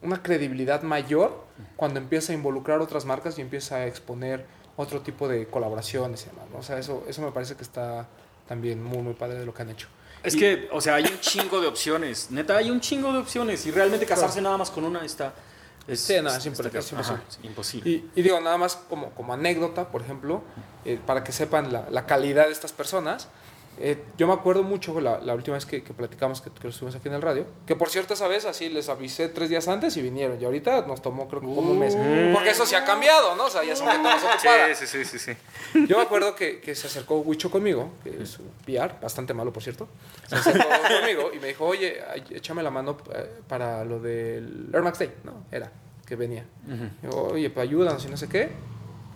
una 0.02 0.22
credibilidad 0.22 0.82
mayor 0.82 1.44
cuando 1.76 1.98
empieza 1.98 2.32
a 2.32 2.34
involucrar 2.34 2.80
otras 2.80 3.04
marcas 3.04 3.38
y 3.38 3.40
empieza 3.40 3.76
a 3.76 3.86
exponer 3.86 4.44
otro 4.76 5.00
tipo 5.00 5.26
de 5.28 5.46
colaboraciones 5.46 6.22
y 6.26 6.30
demás, 6.30 6.44
¿no? 6.52 6.58
O 6.58 6.62
sea, 6.62 6.78
eso, 6.78 7.04
eso 7.08 7.22
me 7.22 7.32
parece 7.32 7.54
que 7.56 7.62
está 7.62 8.06
también 8.46 8.82
muy, 8.82 8.98
muy 8.98 9.14
padre 9.14 9.38
de 9.38 9.46
lo 9.46 9.54
que 9.54 9.62
han 9.62 9.70
hecho. 9.70 9.88
Es 10.22 10.34
que, 10.36 10.68
o 10.72 10.80
sea, 10.80 10.96
hay 10.96 11.04
un 11.04 11.20
chingo 11.20 11.60
de 11.60 11.66
opciones. 11.68 12.30
Neta, 12.30 12.56
hay 12.56 12.70
un 12.70 12.80
chingo 12.80 13.12
de 13.12 13.18
opciones. 13.18 13.64
Y 13.66 13.70
realmente 13.70 14.04
casarse 14.06 14.40
nada 14.40 14.56
más 14.56 14.70
con 14.70 14.84
una 14.84 15.04
está. 15.04 15.32
Es, 15.86 16.00
Sí, 16.00 16.14
no, 16.22 16.28
es 16.28 16.44
está 16.44 16.50
impre- 16.50 16.70
cabrón. 16.70 16.78
es 16.80 16.92
imposible. 16.92 17.00
Ajá, 17.00 17.22
es 17.28 17.38
imposible. 17.42 17.90
Y, 17.90 18.10
y 18.16 18.22
digo, 18.22 18.40
nada 18.40 18.58
más 18.58 18.76
como, 18.76 19.10
como 19.10 19.32
anécdota, 19.32 19.88
por 19.88 20.02
ejemplo, 20.02 20.42
eh, 20.84 20.98
para 21.06 21.24
que 21.24 21.32
sepan 21.32 21.72
la, 21.72 21.86
la 21.90 22.04
calidad 22.06 22.46
de 22.46 22.52
estas 22.52 22.72
personas. 22.72 23.28
Eh, 23.80 24.04
yo 24.16 24.26
me 24.26 24.32
acuerdo 24.32 24.62
mucho 24.62 25.00
la, 25.00 25.20
la 25.20 25.34
última 25.34 25.54
vez 25.56 25.66
que, 25.66 25.82
que 25.82 25.94
platicamos, 25.94 26.40
que, 26.40 26.50
que 26.50 26.68
estuvimos 26.68 26.96
aquí 26.96 27.08
en 27.08 27.14
el 27.14 27.22
radio, 27.22 27.46
que 27.66 27.76
por 27.76 27.88
cierto 27.90 28.14
esa 28.14 28.26
vez 28.26 28.44
así 28.44 28.68
les 28.68 28.88
avisé 28.88 29.28
tres 29.28 29.48
días 29.48 29.68
antes 29.68 29.96
y 29.96 30.02
vinieron. 30.02 30.40
Y 30.40 30.44
ahorita 30.44 30.86
nos 30.86 31.02
tomó 31.02 31.28
creo 31.28 31.40
que 31.40 31.46
como 31.46 31.70
un 31.72 31.78
mes. 31.78 31.96
Porque 32.32 32.50
eso 32.50 32.66
se 32.66 32.76
ha 32.76 32.84
cambiado, 32.84 33.36
¿no? 33.36 33.46
O 33.46 33.50
sea, 33.50 33.64
ya 33.64 33.76
son 33.76 33.88
gente 33.88 34.08
más 34.08 34.22
ocupada. 34.22 34.74
sí, 34.74 34.86
sí, 34.86 35.04
sí, 35.04 35.18
sí. 35.18 35.32
Yo 35.86 35.96
me 35.96 36.02
acuerdo 36.02 36.34
que, 36.34 36.60
que 36.60 36.74
se 36.74 36.86
acercó 36.86 37.20
Huicho 37.20 37.50
conmigo, 37.50 37.90
que 38.02 38.22
es 38.22 38.38
un 38.38 38.50
PR, 38.64 39.00
bastante 39.00 39.34
malo 39.34 39.52
por 39.52 39.62
cierto. 39.62 39.88
Se 40.26 40.34
acercó 40.36 40.68
conmigo 41.00 41.30
y 41.34 41.38
me 41.38 41.48
dijo, 41.48 41.64
oye, 41.64 41.98
échame 42.30 42.62
la 42.62 42.70
mano 42.70 42.96
eh, 43.14 43.28
para 43.46 43.84
lo 43.84 44.00
del 44.00 44.70
Air 44.72 44.82
Max 44.82 44.98
Day, 44.98 45.12
¿no? 45.24 45.44
Era, 45.52 45.70
que 46.06 46.16
venía. 46.16 46.44
Digo, 47.02 47.28
oye, 47.32 47.50
pues 47.50 47.68
ayúdanos 47.68 48.04
y 48.04 48.08
no 48.08 48.16
sé 48.16 48.28
qué. 48.28 48.50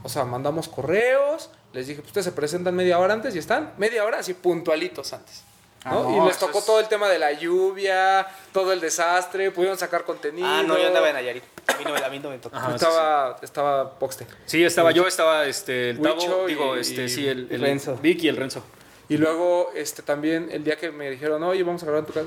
O 0.04 0.08
sea, 0.08 0.24
mandamos 0.24 0.68
correos, 0.68 1.50
les 1.72 1.86
dije, 1.86 2.00
pues 2.00 2.08
ustedes 2.08 2.24
se 2.26 2.32
presentan 2.32 2.74
media 2.74 2.98
hora 2.98 3.14
antes 3.14 3.34
y 3.34 3.38
están 3.38 3.72
media 3.78 4.04
hora 4.04 4.18
así 4.18 4.34
puntualitos 4.34 5.12
antes. 5.12 5.42
¿no? 5.84 5.90
Ah, 5.90 5.94
no, 6.04 6.24
y 6.24 6.28
les 6.28 6.38
tocó 6.38 6.60
es- 6.60 6.66
todo 6.66 6.78
el 6.80 6.86
tema 6.86 7.08
de 7.08 7.18
la 7.18 7.32
lluvia, 7.32 8.26
todo 8.52 8.72
el 8.72 8.80
desastre, 8.80 9.50
pudieron 9.50 9.76
sacar 9.76 10.04
contenido. 10.04 10.46
Ah, 10.48 10.62
no, 10.64 10.78
yo 10.78 10.86
andaba 10.86 11.08
en 11.08 11.14
Nayarit. 11.14 11.42
A 11.66 11.76
mí 11.78 11.84
no, 11.84 11.94
a 11.96 12.08
mí 12.08 12.18
no 12.20 12.30
me 12.30 12.38
tocó. 12.38 12.56
Ajá, 12.56 12.68
sí, 12.68 12.74
estaba, 12.76 13.36
estaba 13.42 13.98
Poxte. 13.98 14.26
Sí, 14.46 14.64
estaba 14.64 14.92
yo, 14.92 15.06
estaba 15.08 15.44
este, 15.46 15.90
el 15.90 16.00
Tavo, 16.00 16.46
digo, 16.46 16.76
y- 16.76 16.80
este, 16.80 17.08
sí, 17.08 17.26
el, 17.26 17.48
el 17.50 17.60
Renzo. 17.60 17.96
Vic 18.00 18.22
y 18.22 18.28
el 18.28 18.36
Renzo. 18.36 18.62
Y 19.08 19.16
luego, 19.18 19.70
este, 19.74 20.02
también, 20.02 20.48
el 20.52 20.62
día 20.64 20.76
que 20.76 20.90
me 20.92 21.10
dijeron, 21.10 21.42
oye, 21.42 21.62
vamos 21.64 21.82
a 21.82 21.86
grabar 21.86 22.00
en 22.00 22.06
tu 22.06 22.12
casa 22.12 22.26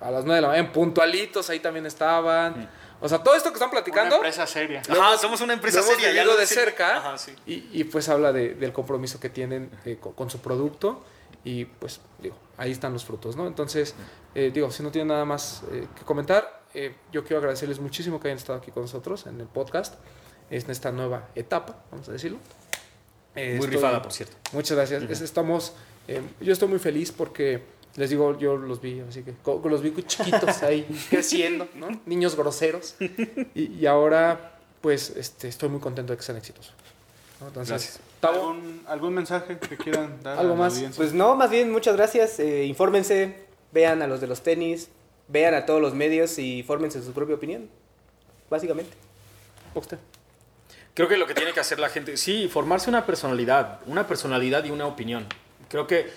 a 0.00 0.10
las 0.10 0.24
9 0.24 0.36
de 0.36 0.40
la 0.42 0.48
mañana, 0.48 0.72
puntualitos, 0.72 1.50
ahí 1.50 1.58
también 1.60 1.86
estaban. 1.86 2.70
O 3.02 3.08
sea, 3.08 3.22
todo 3.22 3.34
esto 3.34 3.50
que 3.50 3.54
están 3.56 3.68
Una 3.68 3.80
platicando, 3.82 4.14
empresa 4.16 4.46
seria. 4.46 4.80
Ajá, 4.88 5.18
somos 5.18 5.40
una 5.40 5.52
empresa 5.54 5.82
seria. 5.82 6.12
ya 6.12 6.24
lo 6.24 6.36
de 6.36 6.46
cerca. 6.46 6.98
Ajá, 6.98 7.18
sí. 7.18 7.32
y, 7.46 7.68
y, 7.72 7.84
pues 7.84 8.08
habla 8.08 8.32
de- 8.32 8.54
del 8.54 8.72
compromiso 8.72 9.18
que 9.20 9.28
tienen 9.28 9.70
eh, 9.84 9.98
con, 10.00 10.12
con 10.12 10.30
su 10.30 10.38
producto. 10.38 11.04
Y 11.44 11.64
pues, 11.64 12.00
digo, 12.20 12.36
ahí 12.56 12.70
están 12.70 12.92
los 12.92 13.04
frutos, 13.04 13.34
¿no? 13.34 13.48
Entonces, 13.48 13.94
eh, 14.36 14.52
digo, 14.54 14.70
si 14.70 14.82
no 14.84 14.92
tienen 14.92 15.08
nada 15.08 15.24
más 15.24 15.62
eh, 15.72 15.88
que 15.98 16.04
comentar, 16.04 16.62
eh, 16.72 16.94
yo 17.10 17.24
quiero 17.24 17.38
agradecerles 17.38 17.80
muchísimo 17.80 18.20
que 18.20 18.28
hayan 18.28 18.38
estado 18.38 18.60
aquí 18.60 18.70
con 18.70 18.84
nosotros 18.84 19.26
en 19.26 19.40
el 19.40 19.48
podcast, 19.48 19.94
en 20.50 20.70
esta 20.70 20.92
nueva 20.92 21.28
etapa, 21.34 21.82
vamos 21.90 22.08
a 22.08 22.12
decirlo. 22.12 22.38
Eh, 23.34 23.56
Muy 23.56 23.64
estoy- 23.66 23.70
rifada, 23.76 24.00
por 24.00 24.12
cierto. 24.12 24.36
Muchas 24.52 24.76
gracias. 24.76 25.02
Es- 25.02 25.20
Estamos, 25.22 25.72
eh, 26.06 26.22
yo 26.40 26.52
estoy 26.52 26.68
muy 26.68 26.78
feliz 26.78 27.10
porque 27.10 27.64
les 27.96 28.10
digo, 28.10 28.38
yo 28.38 28.56
los 28.56 28.80
vi, 28.80 29.00
así 29.00 29.22
que 29.22 29.34
los 29.44 29.82
vi 29.82 29.92
chiquitos 30.04 30.62
ahí 30.62 30.86
creciendo, 31.10 31.68
¿no? 31.74 31.88
Niños 32.06 32.36
groseros. 32.36 32.96
Y, 33.54 33.72
y 33.72 33.86
ahora, 33.86 34.58
pues, 34.80 35.10
este, 35.10 35.48
estoy 35.48 35.68
muy 35.68 35.80
contento 35.80 36.12
de 36.12 36.16
que 36.16 36.22
sean 36.22 36.38
exitosos. 36.38 36.72
¿no? 37.40 37.48
Entonces, 37.48 38.00
¿Algún, 38.22 38.82
¿Algún 38.86 39.14
mensaje 39.14 39.58
que 39.58 39.76
quieran 39.76 40.22
dar 40.22 40.38
¿Algo 40.38 40.52
a 40.52 40.56
la 40.56 40.62
más? 40.62 40.74
audiencia? 40.74 40.96
Pues 40.96 41.12
no, 41.12 41.34
más 41.34 41.50
bien 41.50 41.72
muchas 41.72 41.96
gracias. 41.96 42.38
eh, 42.38 42.64
infórmense, 42.64 43.34
vean 43.72 44.00
a 44.00 44.06
los 44.06 44.20
de 44.20 44.28
los 44.28 44.42
tenis, 44.42 44.88
vean 45.28 45.54
a 45.54 45.66
todos 45.66 45.80
los 45.80 45.94
medios 45.94 46.38
y 46.38 46.62
fórmense 46.62 47.02
su 47.02 47.12
propia 47.12 47.34
opinión. 47.34 47.68
Básicamente. 48.48 48.92
usted. 49.74 49.98
Creo 50.94 51.08
que 51.08 51.16
lo 51.16 51.26
que 51.26 51.34
tiene 51.34 51.52
que 51.52 51.60
hacer 51.60 51.78
la 51.80 51.88
gente, 51.88 52.18
sí, 52.18 52.48
formarse 52.48 52.90
una 52.90 53.06
personalidad, 53.06 53.80
una 53.86 54.06
personalidad 54.06 54.62
y 54.64 54.70
una 54.70 54.86
opinión. 54.86 55.26
Creo 55.70 55.86
que, 55.86 56.10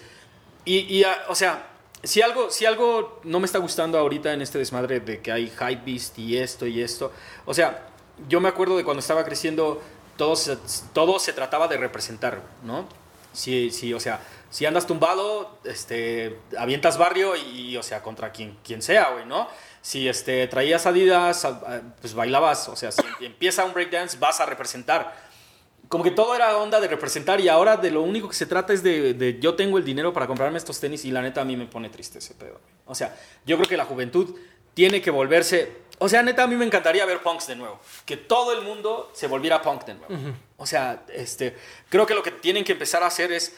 y, 0.65 0.79
y, 0.97 1.03
ah, 1.03 1.25
o 1.29 1.35
sea, 1.35 1.67
si 2.03 2.21
algo, 2.21 2.49
si 2.51 2.65
algo 2.65 3.19
no 3.23 3.39
me 3.39 3.45
está 3.45 3.57
gustando 3.59 3.97
ahorita 3.97 4.33
en 4.33 4.41
este 4.41 4.57
desmadre 4.57 4.99
de 4.99 5.21
que 5.21 5.31
hay 5.31 5.45
hypebeast 5.47 6.19
y 6.19 6.37
esto 6.37 6.65
y 6.67 6.81
esto, 6.81 7.11
o 7.45 7.53
sea, 7.53 7.87
yo 8.27 8.39
me 8.39 8.49
acuerdo 8.49 8.77
de 8.77 8.83
cuando 8.83 8.99
estaba 8.99 9.23
creciendo, 9.25 9.81
todo 10.17 10.35
se, 10.35 10.57
se 10.65 11.33
trataba 11.33 11.67
de 11.67 11.77
representar, 11.77 12.41
¿no? 12.63 12.87
Si, 13.33 13.69
si, 13.71 13.93
o 13.93 13.99
sea, 13.99 14.21
si 14.49 14.65
andas 14.65 14.87
tumbado, 14.87 15.57
este, 15.65 16.39
avientas 16.57 16.97
barrio 16.97 17.35
y, 17.35 17.75
o 17.75 17.83
sea, 17.83 18.01
contra 18.01 18.31
quien, 18.31 18.57
quien 18.63 18.81
sea, 18.81 19.09
güey, 19.11 19.25
¿no? 19.25 19.49
Si 19.81 20.07
este, 20.07 20.47
traías 20.47 20.85
Adidas, 20.85 21.43
a- 21.43 21.49
a- 21.49 21.81
pues 21.99 22.13
bailabas, 22.13 22.69
o 22.69 22.75
sea, 22.75 22.91
si 22.91 23.01
empieza 23.19 23.65
un 23.65 23.73
breakdance, 23.73 24.17
vas 24.17 24.39
a 24.39 24.45
representar. 24.45 25.13
Como 25.89 26.03
que 26.03 26.11
todo 26.11 26.35
era 26.35 26.57
onda 26.57 26.79
de 26.79 26.87
representar 26.87 27.39
y 27.41 27.47
ahora 27.47 27.77
de 27.77 27.91
lo 27.91 28.01
único 28.01 28.29
que 28.29 28.35
se 28.35 28.45
trata 28.45 28.73
es 28.73 28.83
de, 28.83 29.13
de 29.13 29.39
yo 29.39 29.55
tengo 29.55 29.77
el 29.77 29.85
dinero 29.85 30.13
para 30.13 30.27
comprarme 30.27 30.57
estos 30.57 30.79
tenis 30.79 31.05
y 31.05 31.11
la 31.11 31.21
neta 31.21 31.41
a 31.41 31.45
mí 31.45 31.55
me 31.55 31.65
pone 31.65 31.89
triste 31.89 32.19
ese 32.19 32.33
pedo. 32.33 32.59
O 32.85 32.95
sea, 32.95 33.17
yo 33.45 33.57
creo 33.57 33.67
que 33.67 33.77
la 33.77 33.85
juventud 33.85 34.35
tiene 34.73 35.01
que 35.01 35.09
volverse... 35.09 35.85
O 35.97 36.09
sea, 36.09 36.21
neta 36.21 36.43
a 36.43 36.47
mí 36.47 36.55
me 36.55 36.65
encantaría 36.65 37.05
ver 37.05 37.21
punks 37.23 37.47
de 37.47 37.55
nuevo. 37.55 37.79
Que 38.05 38.17
todo 38.17 38.51
el 38.51 38.61
mundo 38.61 39.11
se 39.13 39.27
volviera 39.27 39.61
punk 39.61 39.85
de 39.85 39.93
nuevo. 39.93 40.35
O 40.57 40.67
sea, 40.67 41.05
este, 41.13 41.55
creo 41.89 42.05
que 42.05 42.13
lo 42.13 42.21
que 42.21 42.31
tienen 42.31 42.65
que 42.65 42.73
empezar 42.73 43.01
a 43.01 43.07
hacer 43.07 43.31
es 43.31 43.55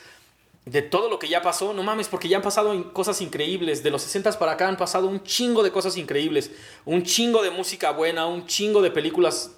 de 0.66 0.82
todo 0.82 1.10
lo 1.10 1.18
que 1.18 1.28
ya 1.28 1.42
pasó, 1.42 1.74
no 1.74 1.82
mames, 1.82 2.08
porque 2.10 2.28
ya 2.28 2.38
han 2.38 2.44
pasado 2.44 2.94
cosas 2.94 3.22
increíbles. 3.22 3.82
De 3.82 3.90
los 3.90 4.04
60 4.04 4.38
para 4.38 4.52
acá 4.52 4.68
han 4.68 4.78
pasado 4.78 5.08
un 5.08 5.24
chingo 5.24 5.64
de 5.64 5.72
cosas 5.72 5.98
increíbles. 5.98 6.52
Un 6.86 7.02
chingo 7.04 7.42
de 7.42 7.50
música 7.50 7.92
buena, 7.92 8.28
un 8.28 8.46
chingo 8.46 8.82
de 8.82 8.92
películas 8.92 9.52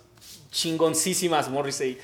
chingoncísimas, 0.51 1.49
Morrissey. 1.49 1.97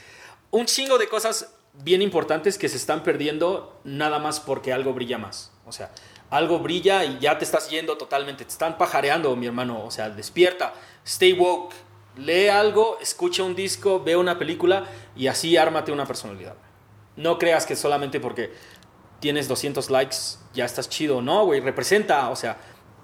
Un 0.55 0.67
chingo 0.67 0.97
de 0.97 1.09
cosas 1.09 1.53
bien 1.73 2.01
importantes 2.01 2.57
que 2.57 2.69
se 2.69 2.77
están 2.77 3.03
perdiendo 3.03 3.77
nada 3.83 4.19
más 4.19 4.39
porque 4.39 4.71
algo 4.71 4.93
brilla 4.93 5.17
más. 5.17 5.51
O 5.65 5.73
sea, 5.73 5.91
algo 6.29 6.59
brilla 6.59 7.03
y 7.03 7.19
ya 7.19 7.37
te 7.37 7.43
estás 7.43 7.69
yendo 7.69 7.97
totalmente. 7.97 8.45
Te 8.45 8.51
están 8.51 8.77
pajareando, 8.77 9.35
mi 9.35 9.47
hermano. 9.47 9.83
O 9.83 9.91
sea, 9.91 10.09
despierta. 10.09 10.73
Stay 11.05 11.33
woke. 11.33 11.75
Lee 12.15 12.47
algo, 12.47 12.97
escucha 13.01 13.43
un 13.43 13.53
disco, 13.53 14.01
ve 14.01 14.15
una 14.15 14.39
película 14.39 14.85
y 15.13 15.27
así 15.27 15.57
ármate 15.57 15.91
una 15.91 16.05
personalidad. 16.05 16.55
No 17.17 17.37
creas 17.37 17.65
que 17.65 17.75
solamente 17.75 18.21
porque 18.21 18.53
tienes 19.19 19.49
200 19.49 19.89
likes 19.89 20.15
ya 20.53 20.63
estás 20.63 20.87
chido. 20.87 21.21
No, 21.21 21.43
güey, 21.43 21.59
representa, 21.59 22.29
o 22.29 22.35
sea, 22.37 22.55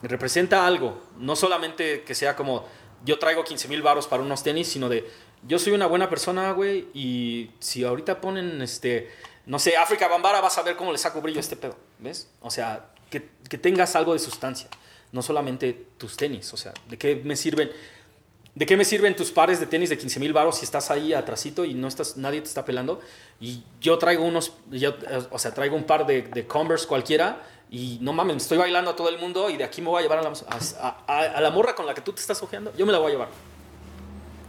representa 0.03 0.65
algo. 0.65 1.01
No 1.17 1.35
solamente 1.35 2.03
que 2.03 2.15
sea 2.15 2.37
como 2.37 2.65
yo 3.03 3.19
traigo 3.19 3.43
15 3.43 3.67
mil 3.67 3.81
baros 3.81 4.07
para 4.07 4.23
unos 4.23 4.41
tenis, 4.41 4.69
sino 4.69 4.87
de 4.87 5.09
yo 5.47 5.59
soy 5.59 5.73
una 5.73 5.87
buena 5.87 6.09
persona, 6.09 6.51
güey, 6.51 6.87
y 6.93 7.51
si 7.59 7.83
ahorita 7.83 8.21
ponen, 8.21 8.61
este, 8.61 9.09
no 9.45 9.59
sé, 9.59 9.75
África 9.77 10.07
Bambara, 10.07 10.41
vas 10.41 10.57
a 10.57 10.61
ver 10.63 10.75
cómo 10.75 10.91
le 10.91 10.97
saco 10.97 11.21
brillo 11.21 11.39
a 11.39 11.41
este 11.41 11.55
pedo, 11.55 11.75
¿ves? 11.99 12.29
O 12.41 12.51
sea, 12.51 12.87
que, 13.09 13.19
tengas 13.57 13.95
algo 13.95 14.13
de 14.13 14.19
sustancia, 14.19 14.69
no 15.11 15.21
solamente 15.21 15.87
tus 15.97 16.15
tenis, 16.15 16.53
o 16.53 16.57
sea, 16.57 16.73
¿de 16.89 16.97
qué 16.97 17.15
me 17.23 17.35
sirven? 17.35 17.71
¿De 18.53 18.65
qué 18.65 18.75
me 18.75 18.83
sirven 18.83 19.15
tus 19.15 19.31
pares 19.31 19.61
de 19.61 19.65
tenis 19.65 19.89
de 19.89 19.97
15 19.97 20.19
mil 20.19 20.33
baros 20.33 20.57
si 20.57 20.65
estás 20.65 20.91
ahí 20.91 21.13
atrasito 21.13 21.63
y 21.63 21.73
no 21.73 21.87
estás, 21.87 22.17
nadie 22.17 22.41
te 22.41 22.47
está 22.47 22.65
pelando? 22.65 22.99
Y 23.39 23.63
yo 23.79 23.97
traigo 23.97 24.25
unos, 24.25 24.51
o 25.31 25.39
sea, 25.39 25.53
traigo 25.53 25.75
un 25.77 25.85
par 25.85 26.05
de, 26.05 26.23
de 26.23 26.45
Converse 26.47 26.85
cualquiera 26.85 27.41
y 27.69 27.97
no 28.01 28.11
mames, 28.11 28.35
me 28.35 28.41
estoy 28.41 28.57
bailando 28.57 28.91
a 28.91 28.95
todo 28.97 29.07
el 29.07 29.17
mundo 29.19 29.49
y 29.49 29.55
de 29.55 29.63
aquí 29.63 29.81
me 29.81 29.87
voy 29.87 29.99
a 29.99 30.01
llevar 30.01 30.19
a 30.19 30.21
la, 30.23 30.33
a- 31.07 31.19
a 31.37 31.39
la 31.41 31.49
morra 31.49 31.73
con 31.75 31.85
la 31.85 31.93
que 31.93 32.01
tú 32.01 32.11
te 32.11 32.19
estás 32.19 32.43
ojeando, 32.43 32.73
yo 32.77 32.85
me 32.85 32.91
la 32.91 32.97
voy 32.97 33.07
a 33.07 33.11
llevar. 33.13 33.29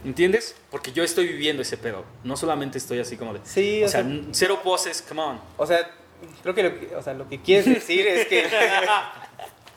¿Entiendes? 0.05 0.57
Porque 0.71 0.93
yo 0.93 1.05
estoy 1.05 1.29
viviendo 1.29 1.63
ese 1.63 1.77
pedo. 1.77 2.05
No 2.25 2.37
solamente 2.37 2.79
estoy 2.79 2.99
así 2.99 3.17
como 3.17 3.35
de... 3.35 3.41
Sí, 3.45 3.83
o 3.83 3.87
o 3.87 3.89
sea, 3.89 4.05
cero 4.33 4.61
poses, 4.65 5.03
come 5.03 5.23
on. 5.23 5.41
O 5.57 5.67
sea, 5.67 5.89
creo 6.43 6.55
que 6.55 6.63
lo 6.63 6.79
que, 6.79 6.97
o 6.97 7.03
sea, 7.03 7.15
lo 7.15 7.29
que 7.29 7.41
quieres 7.41 7.67
decir 7.67 8.07
es 8.07 8.27
que. 8.27 8.47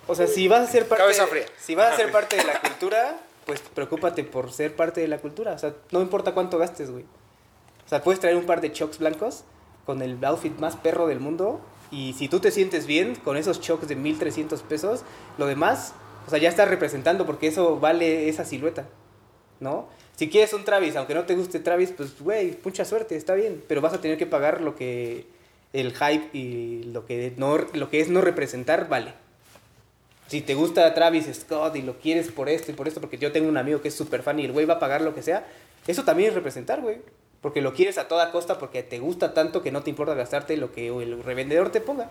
O 0.07 0.14
sea, 0.14 0.27
si 0.27 0.47
vas 0.47 0.69
a 0.69 0.72
ser 0.72 0.88
parte. 0.88 1.03
Cabeza 1.03 1.26
fría. 1.26 1.45
Si 1.60 1.73
vas 1.73 1.93
a 1.93 1.97
ser 1.97 2.11
parte 2.11 2.35
de 2.35 2.43
la 2.43 2.60
cultura, 2.61 3.19
pues 3.45 3.61
preocúpate 3.61 4.23
por 4.23 4.52
ser 4.52 4.76
parte 4.76 5.02
de 5.02 5.07
la 5.07 5.18
cultura. 5.18 5.53
O 5.53 5.57
sea, 5.57 5.73
no 5.91 6.02
importa 6.02 6.34
cuánto 6.34 6.57
gastes, 6.57 6.91
güey. 6.91 7.06
O 7.85 7.89
sea, 7.89 8.03
puedes 8.03 8.19
traer 8.19 8.35
un 8.35 8.45
par 8.45 8.61
de 8.61 8.72
chocks 8.72 8.99
blancos 8.99 9.43
con 9.85 10.02
el 10.02 10.23
outfit 10.23 10.57
más 10.60 10.76
perro 10.76 11.07
del 11.07 11.19
mundo. 11.19 11.61
Y 11.91 12.14
si 12.14 12.27
tú 12.27 12.39
te 12.39 12.52
sientes 12.52 12.88
bien 12.88 13.15
con 13.15 13.38
esos 13.38 13.61
chocks 13.61 13.88
de 13.88 13.95
1300 13.95 14.61
pesos, 14.64 15.02
lo 15.38 15.47
demás, 15.47 15.93
o 16.27 16.30
sea, 16.30 16.39
ya 16.39 16.49
estás 16.49 16.68
representando 16.68 17.26
porque 17.26 17.47
eso 17.47 17.80
vale 17.80 18.27
esa 18.27 18.45
silueta, 18.45 18.88
¿no? 19.60 19.88
Si 20.15 20.29
quieres 20.29 20.53
un 20.53 20.63
Travis, 20.63 20.95
aunque 20.95 21.13
no 21.13 21.25
te 21.25 21.35
guste 21.35 21.59
Travis, 21.59 21.91
pues, 21.91 22.19
güey, 22.19 22.57
mucha 22.63 22.85
suerte, 22.85 23.15
está 23.15 23.35
bien. 23.35 23.61
Pero 23.67 23.81
vas 23.81 23.93
a 23.93 24.01
tener 24.01 24.17
que 24.17 24.25
pagar 24.25 24.61
lo 24.61 24.75
que 24.75 25.25
el 25.73 25.93
hype 25.93 26.29
y 26.31 26.83
lo 26.83 27.05
que, 27.05 27.33
no, 27.35 27.57
lo 27.57 27.89
que 27.89 27.99
es 27.99 28.09
no 28.09 28.21
representar 28.21 28.87
vale. 28.87 29.13
Si 30.27 30.41
te 30.41 30.55
gusta 30.55 30.93
Travis 30.93 31.27
Scott 31.33 31.75
y 31.75 31.81
lo 31.81 31.99
quieres 31.99 32.31
por 32.31 32.49
esto 32.49 32.71
y 32.71 32.73
por 32.73 32.87
esto, 32.87 33.01
porque 33.01 33.17
yo 33.17 33.31
tengo 33.31 33.49
un 33.49 33.57
amigo 33.57 33.81
que 33.81 33.89
es 33.89 33.93
súper 33.93 34.23
fan 34.23 34.39
y 34.39 34.45
el 34.45 34.53
güey 34.53 34.65
va 34.65 34.75
a 34.75 34.79
pagar 34.79 35.01
lo 35.01 35.13
que 35.13 35.21
sea, 35.21 35.45
eso 35.85 36.03
también 36.03 36.29
es 36.29 36.35
representar, 36.35 36.81
güey. 36.81 37.01
Porque 37.41 37.61
lo 37.61 37.73
quieres 37.73 37.97
a 37.97 38.07
toda 38.07 38.31
costa 38.31 38.57
porque 38.57 38.81
te 38.81 38.99
gusta 38.99 39.33
tanto 39.33 39.61
que 39.61 39.71
no 39.71 39.83
te 39.83 39.91
importa 39.91 40.15
gastarte 40.15 40.57
lo 40.57 40.71
que 40.71 40.87
el 40.87 41.21
revendedor 41.23 41.71
te 41.71 41.81
ponga. 41.81 42.09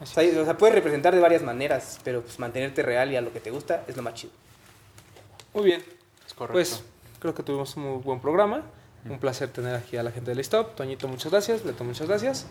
O 0.00 0.06
sea, 0.06 0.24
o 0.40 0.44
sea, 0.44 0.58
puedes 0.58 0.74
representar 0.74 1.14
de 1.14 1.20
varias 1.20 1.42
maneras, 1.42 2.00
pero 2.02 2.22
pues 2.22 2.38
mantenerte 2.38 2.82
real 2.82 3.12
y 3.12 3.16
a 3.16 3.20
lo 3.20 3.32
que 3.32 3.40
te 3.40 3.50
gusta 3.50 3.84
es 3.86 3.96
lo 3.96 4.02
más 4.02 4.14
chido. 4.14 4.32
Muy 5.54 5.64
bien. 5.64 5.84
Es 6.26 6.34
correcto. 6.34 6.54
Pues 6.54 6.82
creo 7.26 7.34
que 7.34 7.42
tuvimos 7.42 7.76
un 7.76 7.82
muy 7.82 8.02
buen 8.02 8.20
programa. 8.20 8.62
Un 9.08 9.18
placer 9.20 9.48
tener 9.50 9.74
aquí 9.74 9.96
a 9.96 10.02
la 10.02 10.10
gente 10.10 10.30
del 10.30 10.40
Stop. 10.40 10.74
Toñito, 10.74 11.06
muchas 11.06 11.30
gracias. 11.30 11.64
Leto, 11.64 11.84
muchas 11.84 12.08
gracias. 12.08 12.46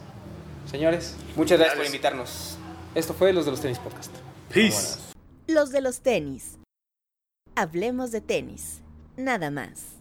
Señores, 0.69 1.15
Muchas 1.35 1.57
gracias 1.59 1.77
por 1.77 1.85
invitarnos. 1.85 2.57
esto 2.95 3.13
fue 3.13 3.33
Los 3.33 3.45
de 3.45 3.51
los 3.51 3.61
Tenis 3.61 3.79
Podcast. 3.79 4.11
Peace. 4.53 4.99
Los 5.47 5.71
de 5.71 5.81
los 5.81 5.99
tenis. 5.99 6.57
Hablemos 7.55 8.11
de 8.11 8.21
tenis. 8.21 8.81
Nada 9.17 9.51
más. 9.51 9.94